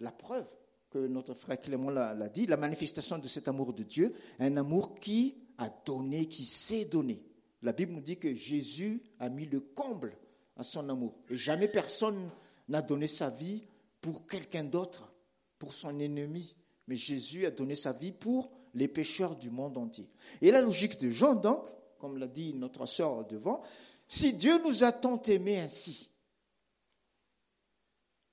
la 0.00 0.12
preuve 0.12 0.46
que 0.90 0.98
notre 0.98 1.32
frère 1.32 1.58
Clément 1.58 1.88
l'a 1.88 2.28
dit, 2.28 2.46
la 2.46 2.58
manifestation 2.58 3.18
de 3.18 3.26
cet 3.26 3.48
amour 3.48 3.72
de 3.72 3.82
Dieu, 3.82 4.14
un 4.38 4.56
amour 4.58 4.94
qui 4.94 5.38
a 5.56 5.70
donné, 5.70 6.28
qui 6.28 6.44
s'est 6.44 6.84
donné. 6.84 7.24
La 7.62 7.72
Bible 7.72 7.92
nous 7.92 8.00
dit 8.00 8.18
que 8.18 8.34
Jésus 8.34 9.02
a 9.18 9.28
mis 9.28 9.46
le 9.46 9.60
comble 9.60 10.16
à 10.56 10.62
son 10.62 10.88
amour. 10.88 11.14
Et 11.30 11.36
jamais 11.36 11.68
personne 11.68 12.30
n'a 12.68 12.82
donné 12.82 13.06
sa 13.06 13.30
vie 13.30 13.64
pour 14.00 14.26
quelqu'un 14.26 14.64
d'autre, 14.64 15.12
pour 15.58 15.72
son 15.72 15.98
ennemi 16.00 16.56
mais 16.86 16.96
Jésus 16.96 17.46
a 17.46 17.50
donné 17.50 17.74
sa 17.74 17.92
vie 17.92 18.12
pour 18.12 18.50
les 18.74 18.88
pécheurs 18.88 19.36
du 19.36 19.50
monde 19.50 19.76
entier. 19.78 20.08
Et 20.40 20.50
la 20.50 20.60
logique 20.60 20.98
de 21.00 21.10
Jean, 21.10 21.34
donc, 21.34 21.66
comme 21.98 22.18
l'a 22.18 22.26
dit 22.26 22.54
notre 22.54 22.86
sœur 22.86 23.26
devant, 23.26 23.62
si 24.08 24.32
Dieu 24.32 24.58
nous 24.64 24.84
a 24.84 24.92
tant 24.92 25.22
aimés 25.22 25.60
ainsi, 25.60 26.10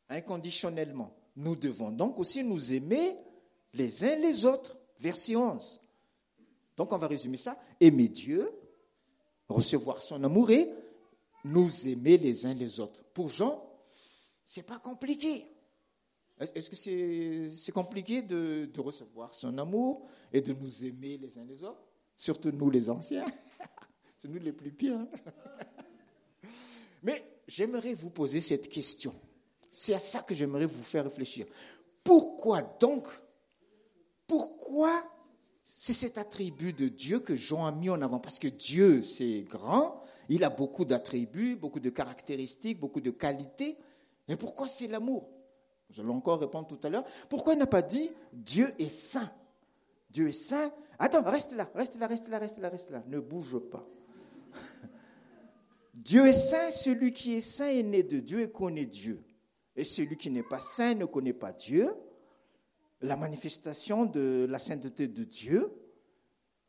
inconditionnellement, 0.10 1.16
nous 1.36 1.56
devons 1.56 1.92
donc 1.92 2.20
aussi 2.20 2.44
nous 2.44 2.74
aimer 2.74 3.16
les 3.74 4.04
uns 4.04 4.16
les 4.18 4.46
autres. 4.46 4.78
Verset 5.00 5.36
11. 5.36 5.80
Donc 6.76 6.92
on 6.92 6.98
va 6.98 7.08
résumer 7.08 7.38
ça. 7.38 7.58
Aimer 7.80 8.10
Dieu 8.10 8.52
recevoir 9.50 10.02
son 10.02 10.24
amour 10.24 10.52
et 10.52 10.70
nous 11.44 11.88
aimer 11.88 12.18
les 12.18 12.46
uns 12.46 12.54
les 12.54 12.80
autres. 12.80 13.04
Pour 13.14 13.30
Jean, 13.30 13.64
c'est 14.46 14.64
pas 14.64 14.80
compliqué. 14.80 15.46
Est-ce 16.40 16.70
que 16.70 17.50
c'est 17.50 17.72
compliqué 17.74 18.22
de, 18.22 18.70
de, 18.74 18.82
recevoir 18.82 19.34
son 19.34 19.58
amour 19.58 20.08
et 20.32 20.42
de 20.42 20.54
nous 20.54 20.86
aimer 20.86 21.18
les 21.18 21.38
uns 21.38 21.44
les 21.44 21.64
autres? 21.64 21.84
Surtout 22.16 22.52
nous 22.52 22.70
les 22.70 22.90
anciens. 22.90 23.26
c'est 24.18 24.30
nous 24.30 24.40
les 24.40 24.54
plus 24.54 24.72
pires. 24.72 25.00
Hein. 25.00 25.08
Mais 27.04 27.22
j'aimerais 27.48 27.94
vous 27.94 28.10
poser 28.10 28.40
cette 28.40 28.70
question. 28.70 29.14
C'est 29.70 29.94
à 29.94 30.00
ça 30.00 30.22
que 30.22 30.34
j'aimerais 30.34 30.66
vous 30.66 30.84
faire 30.84 31.04
réfléchir. 31.04 31.46
Pourquoi 32.04 32.62
donc 32.62 33.08
Pourquoi 34.26 35.04
c'est 35.78 35.94
cet 35.94 36.18
attribut 36.18 36.74
de 36.74 36.88
Dieu 36.88 37.20
que 37.20 37.36
Jean 37.36 37.66
a 37.66 37.72
mis 37.72 37.90
en 37.90 38.02
avant 38.02 38.20
Parce 38.20 38.40
que 38.40 38.48
Dieu, 38.48 39.04
c'est 39.04 39.42
grand, 39.42 40.02
il 40.28 40.44
a 40.44 40.50
beaucoup 40.50 40.86
d'attributs, 40.86 41.56
beaucoup 41.56 41.80
de 41.80 41.90
caractéristiques, 41.90 42.80
beaucoup 42.80 43.02
de 43.02 43.12
qualités. 43.12 43.78
Mais 44.28 44.36
pourquoi 44.36 44.68
c'est 44.68 44.88
l'amour? 44.88 45.30
Je 45.90 46.02
vais 46.02 46.12
encore 46.12 46.40
répondre 46.40 46.68
tout 46.68 46.80
à 46.84 46.90
l'heure. 46.90 47.06
Pourquoi 47.30 47.54
il 47.54 47.60
n'a 47.60 47.66
pas 47.66 47.82
dit 47.82 48.12
Dieu 48.32 48.74
est 48.78 48.90
saint? 48.90 49.32
Dieu 50.12 50.28
est 50.28 50.34
saint. 50.34 50.72
Attends, 51.00 51.24
reste 51.24 51.54
là, 51.54 51.70
reste 51.74 51.98
là, 51.98 52.08
reste 52.08 52.28
là, 52.28 52.38
reste 52.38 52.60
là, 52.60 52.70
reste 52.70 52.92
là. 52.92 53.04
Ne 53.08 53.20
bouge 53.20 53.58
pas. 53.58 53.88
Dieu 55.94 56.28
est 56.28 56.34
saint, 56.34 56.70
celui 56.70 57.12
qui 57.12 57.36
est 57.36 57.42
saint 57.42 57.70
est 57.70 57.84
né 57.84 58.04
de 58.04 58.20
Dieu 58.20 58.42
et 58.42 58.52
connaît 58.52 58.86
Dieu. 58.86 59.24
Et 59.76 59.84
celui 59.84 60.18
qui 60.18 60.30
n'est 60.30 60.44
pas 60.44 60.60
saint 60.60 60.94
ne 60.94 61.06
connaît 61.06 61.34
pas 61.34 61.54
Dieu. 61.54 61.92
La 63.02 63.16
manifestation 63.16 64.06
de 64.06 64.46
la 64.50 64.60
sainteté 64.60 65.08
de 65.08 65.24
Dieu. 65.24 65.72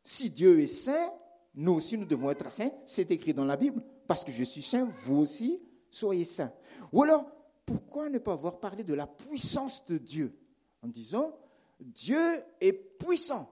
Si 0.03 0.29
Dieu 0.29 0.59
est 0.61 0.67
saint, 0.67 1.11
nous 1.55 1.73
aussi 1.73 1.97
nous 1.97 2.05
devons 2.05 2.31
être 2.31 2.49
saints. 2.49 2.71
C'est 2.85 3.11
écrit 3.11 3.33
dans 3.33 3.45
la 3.45 3.57
Bible. 3.57 3.83
Parce 4.07 4.23
que 4.23 4.31
je 4.31 4.43
suis 4.43 4.61
saint, 4.61 4.85
vous 5.03 5.17
aussi 5.17 5.61
soyez 5.89 6.23
saints. 6.23 6.53
Ou 6.91 7.03
alors, 7.03 7.25
pourquoi 7.65 8.09
ne 8.09 8.17
pas 8.17 8.33
avoir 8.33 8.59
parlé 8.59 8.83
de 8.83 8.93
la 8.93 9.07
puissance 9.07 9.85
de 9.85 9.97
Dieu 9.97 10.37
en 10.81 10.87
disant 10.87 11.37
Dieu 11.79 12.43
est 12.59 12.73
puissant. 12.73 13.51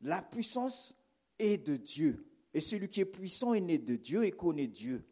La 0.00 0.22
puissance 0.22 0.96
est 1.38 1.58
de 1.58 1.76
Dieu. 1.76 2.26
Et 2.54 2.60
celui 2.60 2.88
qui 2.88 3.00
est 3.00 3.06
puissant 3.06 3.54
est 3.54 3.60
né 3.60 3.78
de 3.78 3.96
Dieu 3.96 4.24
et 4.24 4.32
connaît 4.32 4.66
Dieu. 4.66 5.06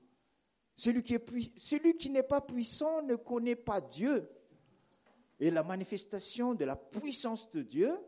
Celui 0.77 1.03
qui, 1.03 1.15
est 1.15 1.59
celui 1.59 1.97
qui 1.97 2.11
n'est 2.11 2.23
pas 2.23 2.41
puissant 2.41 3.03
ne 3.03 3.17
connaît 3.17 3.57
pas 3.57 3.81
Dieu. 3.81 4.29
Et 5.41 5.51
la 5.51 5.63
manifestation 5.63 6.55
de 6.55 6.65
la 6.65 6.77
puissance 6.77 7.51
de 7.51 7.63
Dieu 7.63 7.99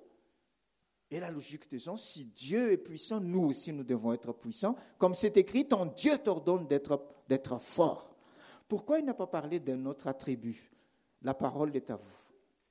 est 1.11 1.19
la 1.19 1.31
logique 1.31 1.71
de 1.71 1.79
gens. 1.79 1.97
Si 1.97 2.27
Dieu 2.27 2.73
est 2.73 2.77
puissant, 2.77 3.21
nous 3.21 3.47
aussi 3.47 3.73
nous 3.73 3.85
devons 3.85 4.13
être 4.13 4.33
puissants. 4.33 4.77
Comme 4.99 5.15
c'est 5.15 5.37
écrit, 5.39 5.67
ton 5.67 5.87
Dieu 5.87 6.19
t'ordonne 6.19 6.69
d'être 6.69 7.59
fort. 7.59 8.15
Pourquoi 8.69 8.99
il 8.99 9.07
n'a 9.07 9.15
pas 9.15 9.27
parlé 9.27 9.61
d'un 9.61 9.85
autre 9.87 10.07
attribut? 10.07 10.71
La 11.23 11.35
parole 11.35 11.75
est 11.75 11.91
à 11.91 11.97
vous. 11.97 12.17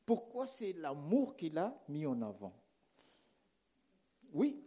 Pourquoi 0.05 0.45
c'est 0.45 0.73
l'amour 0.73 1.35
qu'il 1.35 1.57
a 1.57 1.75
mis 1.87 2.05
en 2.05 2.21
avant? 2.21 2.53
Oui, 4.33 4.63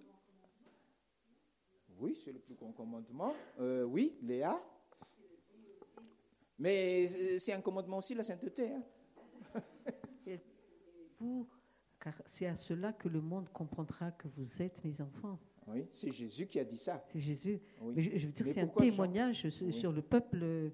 oui, 1.99 2.19
c'est 2.23 2.33
le 2.33 2.39
plus 2.39 2.55
grand 2.55 2.73
commandement. 2.73 3.35
Euh, 3.61 3.85
oui, 3.85 4.19
Léa. 4.23 4.61
Mais 6.59 7.07
euh, 7.17 7.39
c'est 7.39 7.53
un 7.53 7.61
commandement 7.61 7.99
aussi, 7.99 8.15
la 8.15 8.23
sainteté. 8.23 8.71
Hein. 8.73 8.83
vous, 11.19 11.49
car 12.01 12.15
c'est 12.27 12.47
à 12.47 12.57
cela 12.57 12.93
que 12.93 13.09
le 13.09 13.21
monde 13.21 13.49
comprendra 13.51 14.11
que 14.13 14.29
vous 14.29 14.63
êtes 14.63 14.83
mes 14.85 15.01
enfants. 15.01 15.39
Oui, 15.67 15.87
c'est 15.93 16.13
Jésus 16.13 16.47
qui 16.47 16.59
a 16.59 16.65
dit 16.65 16.77
ça. 16.77 17.03
C'est 17.07 17.21
Jésus. 17.21 17.61
Mais 17.81 18.03
je, 18.03 18.27
veux 18.27 18.33
dire, 18.33 18.47
c'est 18.47 18.61
un 18.61 18.67
témoignage 18.67 19.49
sur 19.49 19.93
le 19.93 20.03
peuple. 20.03 20.41
Euh, 20.43 20.71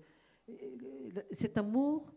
cet 1.33 1.57
amour, 1.57 2.13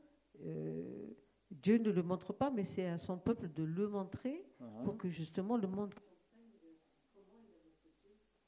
Dieu 1.52 1.78
ne 1.78 1.92
le 1.92 2.02
montre 2.02 2.34
pas, 2.34 2.50
mais 2.50 2.66
c'est 2.66 2.88
à 2.88 2.98
son 2.98 3.18
peuple 3.18 3.48
de 3.54 3.64
le 3.64 3.88
montrer 3.88 4.44
uh-huh. 4.60 4.84
pour 4.84 4.98
que 4.98 5.10
justement 5.10 5.56
le 5.56 5.68
monde 5.68 5.94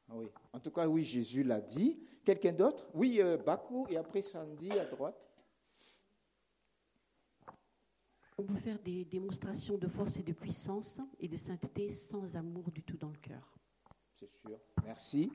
ah 0.10 0.14
oui. 0.16 0.28
En 0.54 0.60
tout 0.60 0.72
cas, 0.72 0.88
oui, 0.88 1.04
Jésus 1.04 1.44
l'a 1.44 1.62
dit. 1.62 2.00
Quelqu'un 2.24 2.54
d'autre? 2.54 2.88
Oui, 2.94 3.20
euh, 3.20 3.38
Bakou 3.38 3.88
et 3.90 3.98
après 3.98 4.22
Sandy 4.22 4.72
à 4.72 4.86
droite. 4.86 5.20
On 8.38 8.44
peut 8.44 8.58
faire 8.58 8.80
des 8.80 9.06
démonstrations 9.06 9.78
de 9.78 9.88
force 9.88 10.18
et 10.18 10.24
de 10.24 10.34
puissance 10.34 11.00
et 11.20 11.28
de 11.28 11.38
sainteté 11.38 11.90
sans 11.90 12.36
amour 12.36 12.70
du 12.72 12.84
tout 12.84 12.98
dans 12.98 13.10
le 13.10 13.18
cœur. 13.18 13.58
C'est 14.14 14.30
sûr. 14.30 14.60
Merci. 14.84 15.32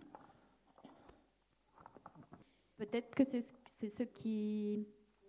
Peut-être 2.76 3.14
que 3.14 3.24
c'est 3.80 3.88
ce 3.88 4.02
qui 4.02 4.86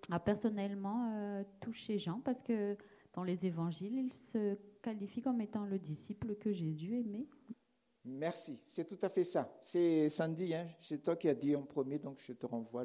a 0.10 0.20
personnellement 0.20 1.14
euh, 1.14 1.44
touché 1.62 1.98
Jean, 1.98 2.20
parce 2.20 2.42
que 2.42 2.78
dans 3.14 3.24
les 3.24 3.46
évangiles, 3.46 3.98
il 3.98 4.14
se 4.34 4.58
qualifie 4.82 5.22
comme 5.22 5.42
étant 5.42 5.66
le 5.66 5.80
disciple 5.80 6.36
que 6.36 6.52
Jésus 6.52 7.00
aimait. 7.00 7.28
Merci, 8.04 8.60
c'est 8.66 8.88
tout 8.88 9.00
à 9.02 9.10
fait 9.10 9.24
ça. 9.24 9.54
C'est 9.62 10.10
Sandy, 10.10 10.56
hein, 10.56 10.68
c'est 10.82 11.04
toi 11.04 11.16
qui 11.16 11.30
as 11.30 11.36
dit 11.36 11.56
en 11.56 11.64
premier, 11.64 12.00
donc 12.00 12.20
je 12.20 12.34
te 12.34 12.46
renvoie 12.46 12.84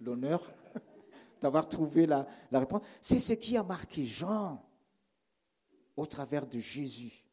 l'honneur 0.00 0.52
d'avoir 1.42 1.68
trouvé 1.68 2.06
la, 2.06 2.26
réponse. 2.52 2.82
C'est 3.00 3.18
ce 3.18 3.34
qui 3.34 3.56
a 3.56 3.62
marqué 3.62 4.06
Jean 4.06 4.64
au 5.96 6.06
travers 6.06 6.46
de 6.46 6.58
Jésus. 6.60 7.24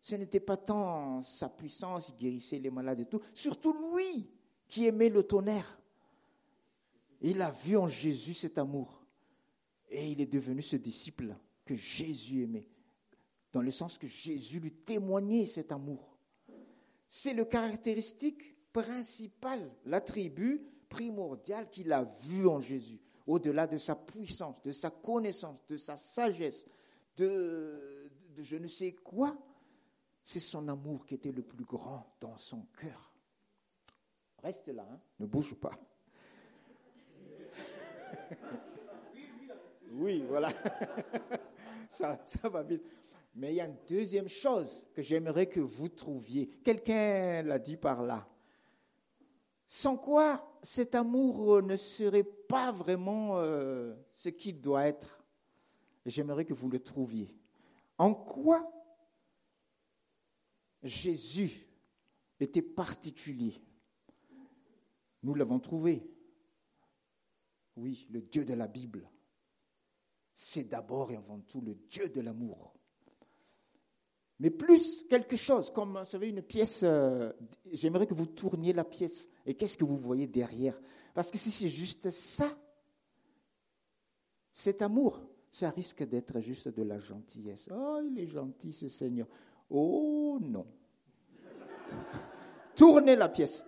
Ce 0.00 0.16
n'était 0.16 0.40
pas 0.40 0.56
tant 0.56 1.22
sa 1.22 1.48
puissance, 1.48 2.08
il 2.08 2.16
guérissait 2.16 2.58
les 2.58 2.70
malades 2.70 3.00
et 3.00 3.06
tout, 3.06 3.20
surtout 3.32 3.74
lui 3.94 4.28
qui 4.66 4.86
aimait 4.86 5.08
le 5.08 5.22
tonnerre. 5.22 5.78
Il 7.20 7.40
a 7.40 7.52
vu 7.52 7.76
en 7.76 7.86
Jésus 7.86 8.34
cet 8.34 8.58
amour 8.58 9.06
et 9.88 10.10
il 10.10 10.20
est 10.20 10.26
devenu 10.26 10.60
ce 10.60 10.76
disciple 10.76 11.36
que 11.64 11.76
Jésus 11.76 12.42
aimait, 12.42 12.68
dans 13.52 13.62
le 13.62 13.70
sens 13.70 13.96
que 13.96 14.08
Jésus 14.08 14.58
lui 14.58 14.72
témoignait 14.72 15.46
cet 15.46 15.70
amour. 15.70 16.18
C'est 17.08 17.34
le 17.34 17.44
caractéristique 17.44 18.56
principal, 18.72 19.70
l'attribut 19.84 20.62
primordial 20.88 21.70
qu'il 21.70 21.92
a 21.92 22.02
vu 22.02 22.48
en 22.48 22.58
Jésus, 22.58 23.00
au-delà 23.26 23.66
de 23.66 23.78
sa 23.78 23.94
puissance, 23.94 24.60
de 24.62 24.72
sa 24.72 24.90
connaissance, 24.90 25.64
de 25.68 25.76
sa 25.76 25.96
sagesse, 25.96 26.64
de, 27.16 28.10
je 28.38 28.56
ne 28.56 28.66
sais 28.66 28.92
quoi. 28.92 29.36
C'est 30.24 30.40
son 30.40 30.68
amour 30.68 31.04
qui 31.04 31.14
était 31.14 31.32
le 31.32 31.42
plus 31.42 31.64
grand 31.64 32.14
dans 32.20 32.36
son 32.36 32.66
cœur. 32.78 33.12
Reste 34.42 34.68
là, 34.68 34.86
hein, 34.90 35.00
ne 35.18 35.26
bouge 35.26 35.54
pas. 35.54 35.72
Oui, 39.92 40.24
voilà. 40.28 40.52
Ça, 41.88 42.18
ça 42.24 42.48
va 42.48 42.62
vite. 42.62 42.82
Mais 43.34 43.52
il 43.52 43.56
y 43.56 43.60
a 43.60 43.66
une 43.66 43.76
deuxième 43.86 44.28
chose 44.28 44.86
que 44.94 45.02
j'aimerais 45.02 45.46
que 45.46 45.60
vous 45.60 45.88
trouviez. 45.88 46.46
Quelqu'un 46.64 47.42
l'a 47.42 47.58
dit 47.58 47.76
par 47.76 48.02
là. 48.02 48.26
Sans 49.74 49.96
quoi 49.96 50.58
cet 50.62 50.94
amour 50.94 51.62
ne 51.62 51.76
serait 51.76 52.24
pas 52.24 52.70
vraiment 52.72 53.38
euh, 53.38 53.94
ce 54.10 54.28
qu'il 54.28 54.60
doit 54.60 54.84
être. 54.84 55.24
J'aimerais 56.04 56.44
que 56.44 56.52
vous 56.52 56.68
le 56.68 56.78
trouviez. 56.78 57.34
En 57.96 58.12
quoi 58.14 58.70
Jésus 60.82 61.66
était 62.38 62.60
particulier? 62.60 63.62
Nous 65.22 65.34
l'avons 65.34 65.58
trouvé. 65.58 66.06
Oui, 67.74 68.06
le 68.10 68.20
Dieu 68.20 68.44
de 68.44 68.52
la 68.52 68.68
Bible. 68.68 69.10
C'est 70.34 70.64
d'abord 70.64 71.12
et 71.12 71.16
avant 71.16 71.40
tout 71.40 71.62
le 71.62 71.76
Dieu 71.76 72.10
de 72.10 72.20
l'amour 72.20 72.71
mais 74.42 74.50
plus 74.50 75.06
quelque 75.08 75.36
chose, 75.36 75.70
comme 75.70 76.00
vous 76.00 76.04
savez, 76.04 76.30
une 76.30 76.42
pièce, 76.42 76.80
euh, 76.82 77.32
j'aimerais 77.70 78.08
que 78.08 78.14
vous 78.14 78.26
tourniez 78.26 78.72
la 78.72 78.82
pièce. 78.82 79.28
Et 79.46 79.54
qu'est-ce 79.54 79.78
que 79.78 79.84
vous 79.84 79.96
voyez 79.96 80.26
derrière? 80.26 80.76
Parce 81.14 81.30
que 81.30 81.38
si 81.38 81.52
c'est 81.52 81.68
juste 81.68 82.10
ça, 82.10 82.52
cet 84.50 84.82
amour, 84.82 85.20
ça 85.48 85.70
risque 85.70 86.02
d'être 86.02 86.40
juste 86.40 86.66
de 86.66 86.82
la 86.82 86.98
gentillesse. 86.98 87.68
Oh, 87.72 88.00
il 88.04 88.18
est 88.18 88.26
gentil 88.26 88.72
ce 88.72 88.88
Seigneur. 88.88 89.28
Oh 89.70 90.40
non. 90.42 90.66
Tournez 92.74 93.14
la 93.14 93.28
pièce. 93.28 93.64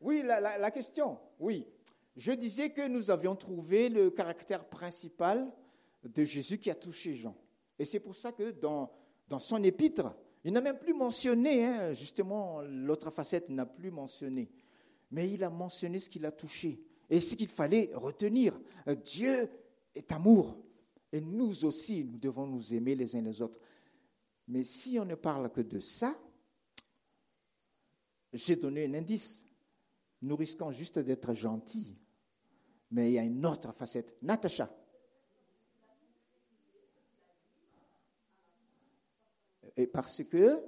Oui, 0.00 0.22
la, 0.24 0.58
la 0.58 0.70
question, 0.70 1.18
oui. 1.40 1.66
Je 2.16 2.30
disais 2.30 2.70
que 2.70 2.86
nous 2.86 3.10
avions 3.10 3.34
trouvé 3.34 3.88
le 3.88 4.10
caractère 4.10 4.64
principal 4.64 5.52
de 6.04 6.22
Jésus 6.22 6.58
qui 6.58 6.70
a 6.70 6.76
touché 6.76 7.14
Jean. 7.16 7.34
Et 7.80 7.84
c'est 7.84 7.98
pour 7.98 8.14
ça 8.14 8.30
que 8.30 8.52
dans 8.52 8.92
dans 9.28 9.38
son 9.38 9.62
épître, 9.62 10.14
il 10.44 10.52
n'a 10.52 10.60
même 10.60 10.78
plus 10.78 10.94
mentionné, 10.94 11.64
hein, 11.64 11.92
justement, 11.92 12.62
l'autre 12.62 13.10
facette 13.10 13.48
n'a 13.48 13.66
plus 13.66 13.90
mentionné, 13.90 14.50
mais 15.10 15.30
il 15.30 15.42
a 15.44 15.50
mentionné 15.50 16.00
ce 16.00 16.08
qu'il 16.08 16.24
a 16.24 16.32
touché 16.32 16.80
et 17.10 17.20
ce 17.20 17.34
qu'il 17.34 17.48
fallait 17.48 17.90
retenir. 17.94 18.58
Euh, 18.86 18.94
Dieu 18.94 19.50
est 19.94 20.10
amour 20.12 20.56
et 21.12 21.20
nous 21.20 21.64
aussi, 21.64 22.04
nous 22.04 22.18
devons 22.18 22.46
nous 22.46 22.74
aimer 22.74 22.94
les 22.94 23.16
uns 23.16 23.22
les 23.22 23.42
autres. 23.42 23.58
Mais 24.48 24.64
si 24.64 24.98
on 24.98 25.04
ne 25.04 25.14
parle 25.14 25.50
que 25.50 25.60
de 25.60 25.80
ça, 25.80 26.16
j'ai 28.32 28.56
donné 28.56 28.84
un 28.84 28.94
indice. 28.94 29.44
nous 30.22 30.36
risquons 30.36 30.72
juste 30.72 30.98
d'être 30.98 31.34
gentils. 31.34 31.96
Mais 32.90 33.10
il 33.10 33.14
y 33.14 33.18
a 33.18 33.22
une 33.22 33.44
autre 33.44 33.72
facette. 33.72 34.16
Natacha. 34.22 34.70
Et 39.78 39.86
parce 39.86 40.22
que, 40.24 40.60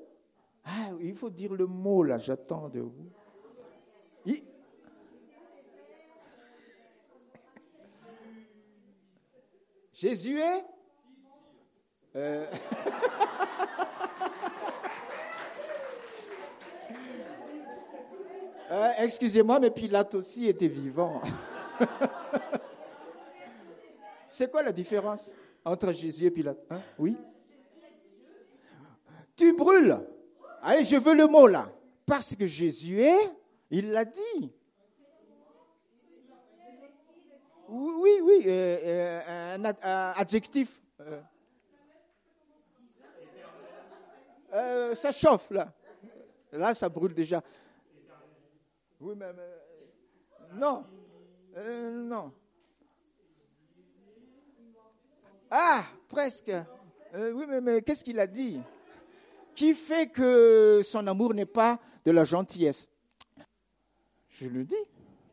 ah, 0.64 0.90
il 1.00 1.14
faut 1.14 1.30
dire 1.30 1.52
le 1.52 1.66
mot 1.66 2.02
là, 2.02 2.16
j'attends 2.16 2.68
de 2.68 2.80
vous. 2.80 3.10
Jésus 10.00 10.38
est 10.38 10.64
euh, 12.16 12.46
euh, 18.70 18.90
Excusez-moi, 18.96 19.60
mais 19.60 19.70
Pilate 19.70 20.14
aussi 20.14 20.46
était 20.46 20.68
vivant. 20.68 21.20
C'est 24.26 24.50
quoi 24.50 24.62
la 24.62 24.72
différence 24.72 25.34
entre 25.62 25.92
Jésus 25.92 26.24
et 26.24 26.30
Pilate 26.30 26.64
hein? 26.70 26.80
Oui? 26.98 27.18
Tu 29.40 29.54
brûles. 29.54 29.98
Allez, 30.60 30.84
je 30.84 30.96
veux 30.96 31.14
le 31.14 31.26
mot 31.26 31.46
là. 31.46 31.72
Parce 32.04 32.36
que 32.36 32.44
Jésus 32.46 33.00
est, 33.00 33.32
il 33.70 33.90
l'a 33.90 34.04
dit. 34.04 34.52
Oui, 37.66 38.20
oui, 38.22 38.42
euh, 38.44 39.56
un, 39.56 40.12
adjectif. 40.14 40.82
Euh, 44.52 44.94
ça 44.94 45.10
chauffe 45.10 45.50
là. 45.50 45.72
Là, 46.52 46.74
ça 46.74 46.90
brûle 46.90 47.14
déjà. 47.14 47.42
Oui, 49.00 49.14
mais, 49.16 49.32
non, 50.52 50.84
euh, 51.56 52.02
non. 52.02 52.30
Ah, 55.50 55.84
presque. 56.10 56.50
Euh, 57.14 57.32
oui, 57.32 57.46
mais 57.62 57.80
qu'est-ce 57.80 58.04
qu'il 58.04 58.20
a 58.20 58.26
dit? 58.26 58.60
Qui 59.54 59.74
fait 59.74 60.08
que 60.08 60.80
son 60.84 61.06
amour 61.06 61.34
n'est 61.34 61.46
pas 61.46 61.78
de 62.04 62.10
la 62.10 62.24
gentillesse? 62.24 62.88
Je 64.28 64.48
le 64.48 64.64
dis. 64.64 64.74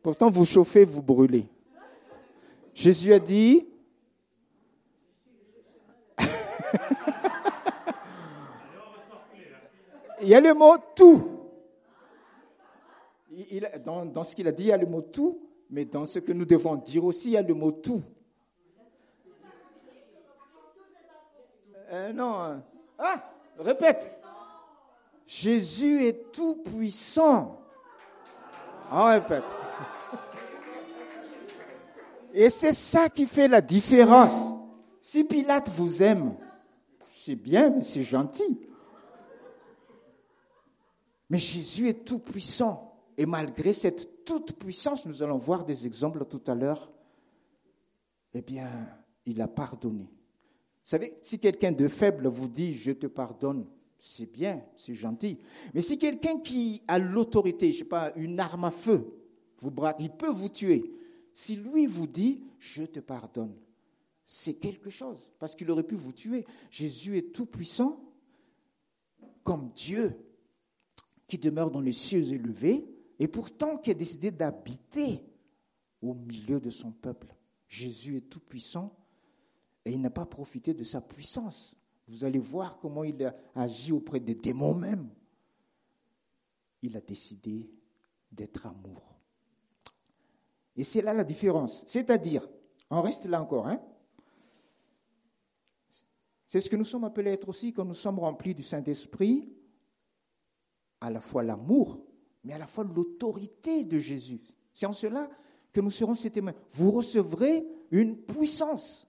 Pourtant, 0.02 0.28
vous 0.30 0.44
chauffez, 0.44 0.84
vous 0.84 1.02
brûlez. 1.02 1.46
Jésus 2.74 3.12
a 3.12 3.18
dit. 3.18 3.66
il 10.22 10.28
y 10.28 10.34
a 10.34 10.40
le 10.40 10.54
mot 10.54 10.76
tout. 10.94 11.30
Dans, 13.84 14.24
ce 14.24 14.34
qu'il 14.34 14.48
a 14.48 14.52
dit, 14.52 14.64
il 14.64 14.68
y 14.68 14.72
a 14.72 14.76
le 14.76 14.86
mot 14.86 15.00
tout, 15.00 15.40
mais 15.70 15.84
dans 15.84 16.06
ce 16.06 16.18
que 16.18 16.32
nous 16.32 16.44
devons 16.44 16.76
dire 16.76 17.04
aussi, 17.04 17.28
il 17.28 17.32
y 17.32 17.36
a 17.36 17.42
le 17.42 17.54
mot 17.54 17.72
tout. 17.72 18.02
Euh, 21.90 22.12
non. 22.12 22.34
Hein. 22.34 22.62
Ah, 22.98 23.37
répète. 23.62 24.10
Jésus 25.26 26.04
est 26.06 26.32
tout 26.32 26.56
puissant. 26.56 27.60
On 28.90 29.04
répète. 29.04 29.44
Et 32.32 32.50
c'est 32.50 32.72
ça 32.72 33.08
qui 33.08 33.26
fait 33.26 33.48
la 33.48 33.60
différence. 33.60 34.54
Si 35.00 35.24
Pilate 35.24 35.70
vous 35.70 36.02
aime, 36.02 36.36
c'est 37.12 37.34
bien, 37.34 37.70
mais 37.70 37.82
c'est 37.82 38.02
gentil. 38.02 38.60
Mais 41.30 41.38
Jésus 41.38 41.88
est 41.88 42.04
tout 42.04 42.18
puissant. 42.18 42.96
Et 43.16 43.26
malgré 43.26 43.72
cette 43.72 44.24
toute 44.24 44.52
puissance, 44.58 45.04
nous 45.04 45.22
allons 45.22 45.38
voir 45.38 45.64
des 45.64 45.86
exemples 45.86 46.24
tout 46.24 46.42
à 46.46 46.54
l'heure, 46.54 46.90
eh 48.34 48.40
bien, 48.40 48.70
il 49.26 49.42
a 49.42 49.48
pardonné. 49.48 50.08
Savez, 50.88 51.18
si 51.20 51.38
quelqu'un 51.38 51.72
de 51.72 51.86
faible 51.86 52.28
vous 52.28 52.48
dit 52.48 52.72
je 52.72 52.92
te 52.92 53.06
pardonne, 53.06 53.66
c'est 53.98 54.32
bien, 54.32 54.64
c'est 54.74 54.94
gentil. 54.94 55.36
Mais 55.74 55.82
si 55.82 55.98
quelqu'un 55.98 56.40
qui 56.40 56.80
a 56.88 56.98
l'autorité, 56.98 57.70
je 57.72 57.76
ne 57.76 57.78
sais 57.80 57.88
pas, 57.90 58.10
une 58.16 58.40
arme 58.40 58.64
à 58.64 58.70
feu, 58.70 59.04
vous 59.58 59.70
il 59.98 60.08
peut 60.08 60.30
vous 60.30 60.48
tuer. 60.48 60.90
Si 61.34 61.56
lui 61.56 61.84
vous 61.84 62.06
dit 62.06 62.42
je 62.58 62.84
te 62.84 63.00
pardonne, 63.00 63.54
c'est 64.24 64.54
quelque 64.54 64.88
chose, 64.88 65.30
parce 65.38 65.54
qu'il 65.54 65.70
aurait 65.70 65.82
pu 65.82 65.94
vous 65.94 66.14
tuer. 66.14 66.46
Jésus 66.70 67.18
est 67.18 67.34
tout 67.34 67.44
puissant, 67.44 68.00
comme 69.42 69.70
Dieu 69.74 70.16
qui 71.26 71.36
demeure 71.36 71.70
dans 71.70 71.82
les 71.82 71.92
cieux 71.92 72.32
élevés, 72.32 72.88
et 73.18 73.28
pourtant 73.28 73.76
qui 73.76 73.90
a 73.90 73.94
décidé 73.94 74.30
d'habiter 74.30 75.20
au 76.00 76.14
milieu 76.14 76.60
de 76.60 76.70
son 76.70 76.92
peuple. 76.92 77.34
Jésus 77.66 78.16
est 78.16 78.30
tout 78.30 78.40
puissant 78.40 78.97
et 79.88 79.92
il 79.92 80.02
n'a 80.02 80.10
pas 80.10 80.26
profité 80.26 80.74
de 80.74 80.84
sa 80.84 81.00
puissance. 81.00 81.74
Vous 82.08 82.22
allez 82.22 82.38
voir 82.38 82.78
comment 82.78 83.04
il 83.04 83.24
a 83.24 83.34
agi 83.54 83.90
auprès 83.90 84.20
des 84.20 84.34
démons 84.34 84.74
même. 84.74 85.08
Il 86.82 86.94
a 86.94 87.00
décidé 87.00 87.70
d'être 88.30 88.66
amour. 88.66 89.18
Et 90.76 90.84
c'est 90.84 91.00
là 91.00 91.14
la 91.14 91.24
différence. 91.24 91.84
C'est-à-dire, 91.86 92.46
on 92.90 93.00
reste 93.00 93.24
là 93.24 93.40
encore, 93.40 93.66
hein 93.66 93.80
c'est 96.46 96.60
ce 96.60 96.68
que 96.68 96.76
nous 96.76 96.84
sommes 96.84 97.04
appelés 97.04 97.30
à 97.30 97.34
être 97.34 97.48
aussi 97.48 97.72
quand 97.72 97.84
nous 97.86 97.94
sommes 97.94 98.18
remplis 98.18 98.54
du 98.54 98.62
Saint-Esprit 98.62 99.48
à 101.00 101.10
la 101.10 101.20
fois 101.22 101.42
l'amour, 101.42 102.04
mais 102.44 102.52
à 102.52 102.58
la 102.58 102.66
fois 102.66 102.84
l'autorité 102.84 103.84
de 103.84 103.98
Jésus. 103.98 104.40
C'est 104.74 104.86
en 104.86 104.92
cela 104.92 105.30
que 105.72 105.80
nous 105.80 105.90
serons 105.90 106.14
ses 106.14 106.30
témoins. 106.30 106.54
Vous 106.72 106.90
recevrez 106.90 107.66
une 107.90 108.18
puissance, 108.18 109.07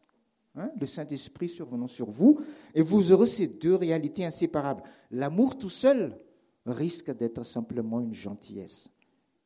hein, 0.55 0.71
le 0.79 0.85
Saint-Esprit 0.85 1.49
survenant 1.49 1.87
sur 1.87 2.09
vous, 2.09 2.39
et 2.73 2.81
vous 2.81 3.11
aurez 3.11 3.27
ces 3.27 3.47
deux 3.47 3.75
réalités 3.75 4.25
inséparables. 4.25 4.83
L'amour 5.11 5.57
tout 5.57 5.69
seul 5.69 6.17
risque 6.65 7.15
d'être 7.15 7.43
simplement 7.43 7.99
une 8.01 8.13
gentillesse. 8.13 8.89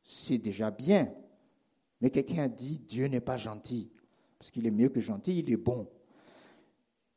C'est 0.02 0.38
déjà 0.38 0.70
bien, 0.70 1.12
mais 2.00 2.10
quelqu'un 2.10 2.48
dit 2.48 2.78
Dieu 2.78 3.06
n'est 3.06 3.20
pas 3.20 3.36
gentil, 3.36 3.90
parce 4.38 4.50
qu'il 4.50 4.66
est 4.66 4.70
mieux 4.70 4.88
que 4.88 5.00
gentil, 5.00 5.38
il 5.38 5.50
est 5.50 5.56
bon. 5.56 5.88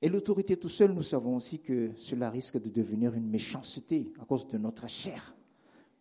Et 0.01 0.09
l'autorité 0.09 0.57
tout 0.57 0.69
seul, 0.69 0.91
nous 0.91 1.01
savons 1.01 1.35
aussi 1.35 1.59
que 1.59 1.91
cela 1.97 2.29
risque 2.29 2.61
de 2.61 2.69
devenir 2.69 3.13
une 3.15 3.27
méchanceté 3.27 4.11
à 4.19 4.25
cause 4.25 4.47
de 4.47 4.57
notre 4.57 4.87
chair. 4.87 5.35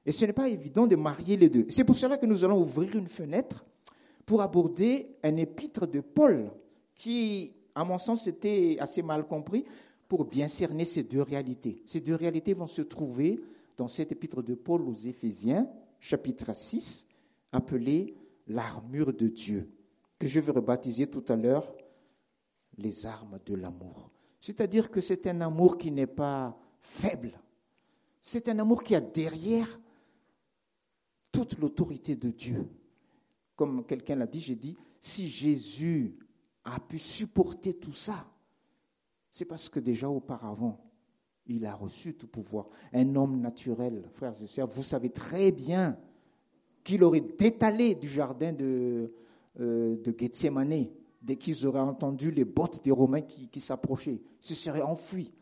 Et 0.05 0.12
ce 0.12 0.24
n'est 0.24 0.32
pas 0.32 0.49
évident 0.49 0.87
de 0.87 0.97
marier 0.97 1.37
les 1.37 1.49
deux. 1.49 1.66
C'est 1.68 1.82
pour 1.82 1.97
cela 1.97 2.16
que 2.16 2.26
nous 2.26 2.45
allons 2.45 2.61
ouvrir 2.61 2.95
une 2.95 3.09
fenêtre 3.09 3.66
pour 4.24 4.43
aborder 4.43 5.16
un 5.22 5.37
épître 5.37 5.87
de 5.87 6.01
Paul 6.01 6.53
qui, 6.95 7.56
à 7.77 7.85
mon 7.85 7.99
sens, 7.99 8.27
était 8.27 8.79
assez 8.81 9.03
mal 9.03 9.27
compris 9.27 9.64
pour 10.09 10.24
bien 10.24 10.49
cerner 10.49 10.87
ces 10.87 11.03
deux 11.03 11.20
réalités. 11.20 11.83
Ces 11.85 12.01
deux 12.01 12.14
réalités 12.14 12.55
vont 12.55 12.66
se 12.66 12.81
trouver 12.81 13.39
dans 13.77 13.87
cet 13.87 14.11
épître 14.11 14.43
de 14.43 14.55
Paul 14.55 14.81
aux 14.83 14.95
Éphésiens, 14.95 15.68
chapitre 16.01 16.55
6, 16.55 17.07
appelé 17.53 18.14
l'armure 18.49 19.12
de 19.12 19.29
Dieu, 19.29 19.70
que 20.18 20.27
je 20.27 20.41
vais 20.41 20.53
rebaptiser 20.53 21.07
tout 21.07 21.24
à 21.29 21.37
l'heure 21.37 21.70
les 22.79 23.05
armes 23.05 23.39
de 23.45 23.55
l'amour. 23.55 24.11
C'est-à-dire 24.41 24.91
que 24.91 25.03
c'est 25.03 25.27
un 25.27 25.43
amour 25.43 25.77
qui 25.77 25.91
n'est 25.91 26.07
pas 26.07 26.59
faible. 26.81 27.39
C'est 28.22 28.49
un 28.49 28.59
amour 28.59 28.83
qui 28.83 28.95
a 28.95 29.01
derrière 29.03 29.79
toute 31.31 31.59
l'autorité 31.59 32.16
de 32.16 32.31
Dieu. 32.31 32.66
Comme 33.55 33.85
quelqu'un 33.85 34.14
l'a 34.14 34.27
dit, 34.27 34.41
j'ai 34.41 34.55
dit, 34.55 34.77
si 34.99 35.29
Jésus 35.29 36.16
a 36.67 36.81
pu 36.81 36.99
supporter 36.99 37.75
tout 37.75 37.93
ça, 37.93 38.27
c'est 39.31 39.45
parce 39.45 39.69
que 39.69 39.81
déjà 39.81 40.09
auparavant, 40.09 40.83
il 41.47 41.64
a 41.64 41.75
reçu 41.75 42.14
tout 42.14 42.27
pouvoir. 42.27 42.69
Un 42.93 43.14
homme 43.14 43.41
naturel, 43.41 44.03
frères 44.14 44.41
et 44.43 44.47
sœurs, 44.47 44.67
vous 44.69 44.83
savez 44.83 45.11
très 45.11 45.53
bien 45.53 45.97
qu'il 46.83 47.05
aurait 47.05 47.21
détalé 47.21 47.95
du 47.95 48.09
jardin 48.09 48.53
de, 48.53 49.12
euh, 49.61 49.97
de 50.03 50.14
Gethsemane 50.17 50.87
dès 51.23 51.37
qu'ils 51.37 51.67
auraient 51.67 51.81
entendu 51.81 52.31
les 52.31 52.45
bottes 52.45 52.85
des 52.85 52.93
Romains 52.93 53.23
qui, 53.23 53.61
s'approchaient, 53.61 54.21
se 54.41 54.55
seraient 54.55 54.83
enfuis. 54.83 55.33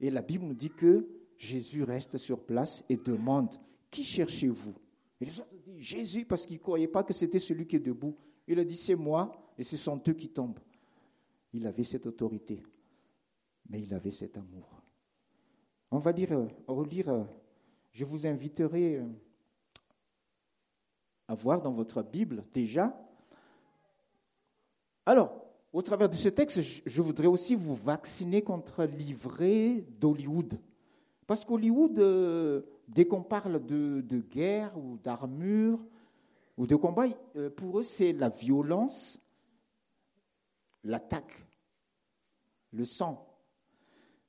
Et 0.00 0.10
la 0.10 0.22
Bible 0.22 0.46
nous 0.46 0.54
dit 0.54 0.70
que 0.70 1.06
Jésus 1.36 1.82
reste 1.82 2.16
sur 2.16 2.40
place 2.40 2.82
et 2.88 2.96
demande 2.96 3.54
Qui 3.90 4.02
cherchez-vous? 4.02 4.74
Et 5.20 5.26
les 5.26 5.38
autres 5.38 5.54
disent 5.62 5.82
Jésus, 5.82 6.24
parce 6.24 6.46
qu'ils 6.46 6.56
ne 6.56 6.62
croyaient 6.62 6.88
pas 6.88 7.02
que 7.02 7.12
c'était 7.12 7.38
celui 7.38 7.66
qui 7.66 7.76
est 7.76 7.80
debout. 7.80 8.16
Il 8.48 8.58
a 8.58 8.64
dit 8.64 8.76
C'est 8.76 8.94
moi, 8.94 9.39
et 9.60 9.64
ce 9.64 9.76
sont 9.76 10.02
eux 10.08 10.14
qui 10.14 10.30
tombent. 10.30 10.58
Il 11.52 11.66
avait 11.66 11.84
cette 11.84 12.06
autorité, 12.06 12.62
mais 13.68 13.82
il 13.82 13.92
avait 13.94 14.10
cet 14.10 14.38
amour. 14.38 14.82
On 15.90 15.98
va 15.98 16.10
lire, 16.12 16.48
relire, 16.66 17.26
je 17.92 18.04
vous 18.04 18.26
inviterai 18.26 18.96
euh, 18.96 19.06
à 21.28 21.34
voir 21.34 21.60
dans 21.60 21.72
votre 21.72 22.02
Bible 22.02 22.44
déjà 22.52 22.96
alors, 25.06 25.44
au 25.72 25.82
travers 25.82 26.08
de 26.08 26.14
ce 26.14 26.28
texte, 26.28 26.60
je 26.86 27.02
voudrais 27.02 27.26
aussi 27.26 27.56
vous 27.56 27.74
vacciner 27.74 28.42
contre 28.42 28.84
l'ivraie 28.84 29.84
d'Hollywood. 29.98 30.60
Parce 31.26 31.44
qu'Hollywood, 31.44 31.98
euh, 31.98 32.62
dès 32.86 33.06
qu'on 33.06 33.22
parle 33.22 33.64
de, 33.64 34.22
guerre 34.30 34.76
ou 34.78 34.98
d'armure, 34.98 35.80
ou 36.56 36.66
de 36.66 36.76
combat, 36.76 37.06
euh, 37.34 37.50
pour 37.50 37.80
eux, 37.80 37.82
c'est 37.82 38.12
la 38.12 38.28
violence, 38.28 39.20
l'attaque, 40.84 41.46
le 42.72 42.84
sang. 42.84 43.26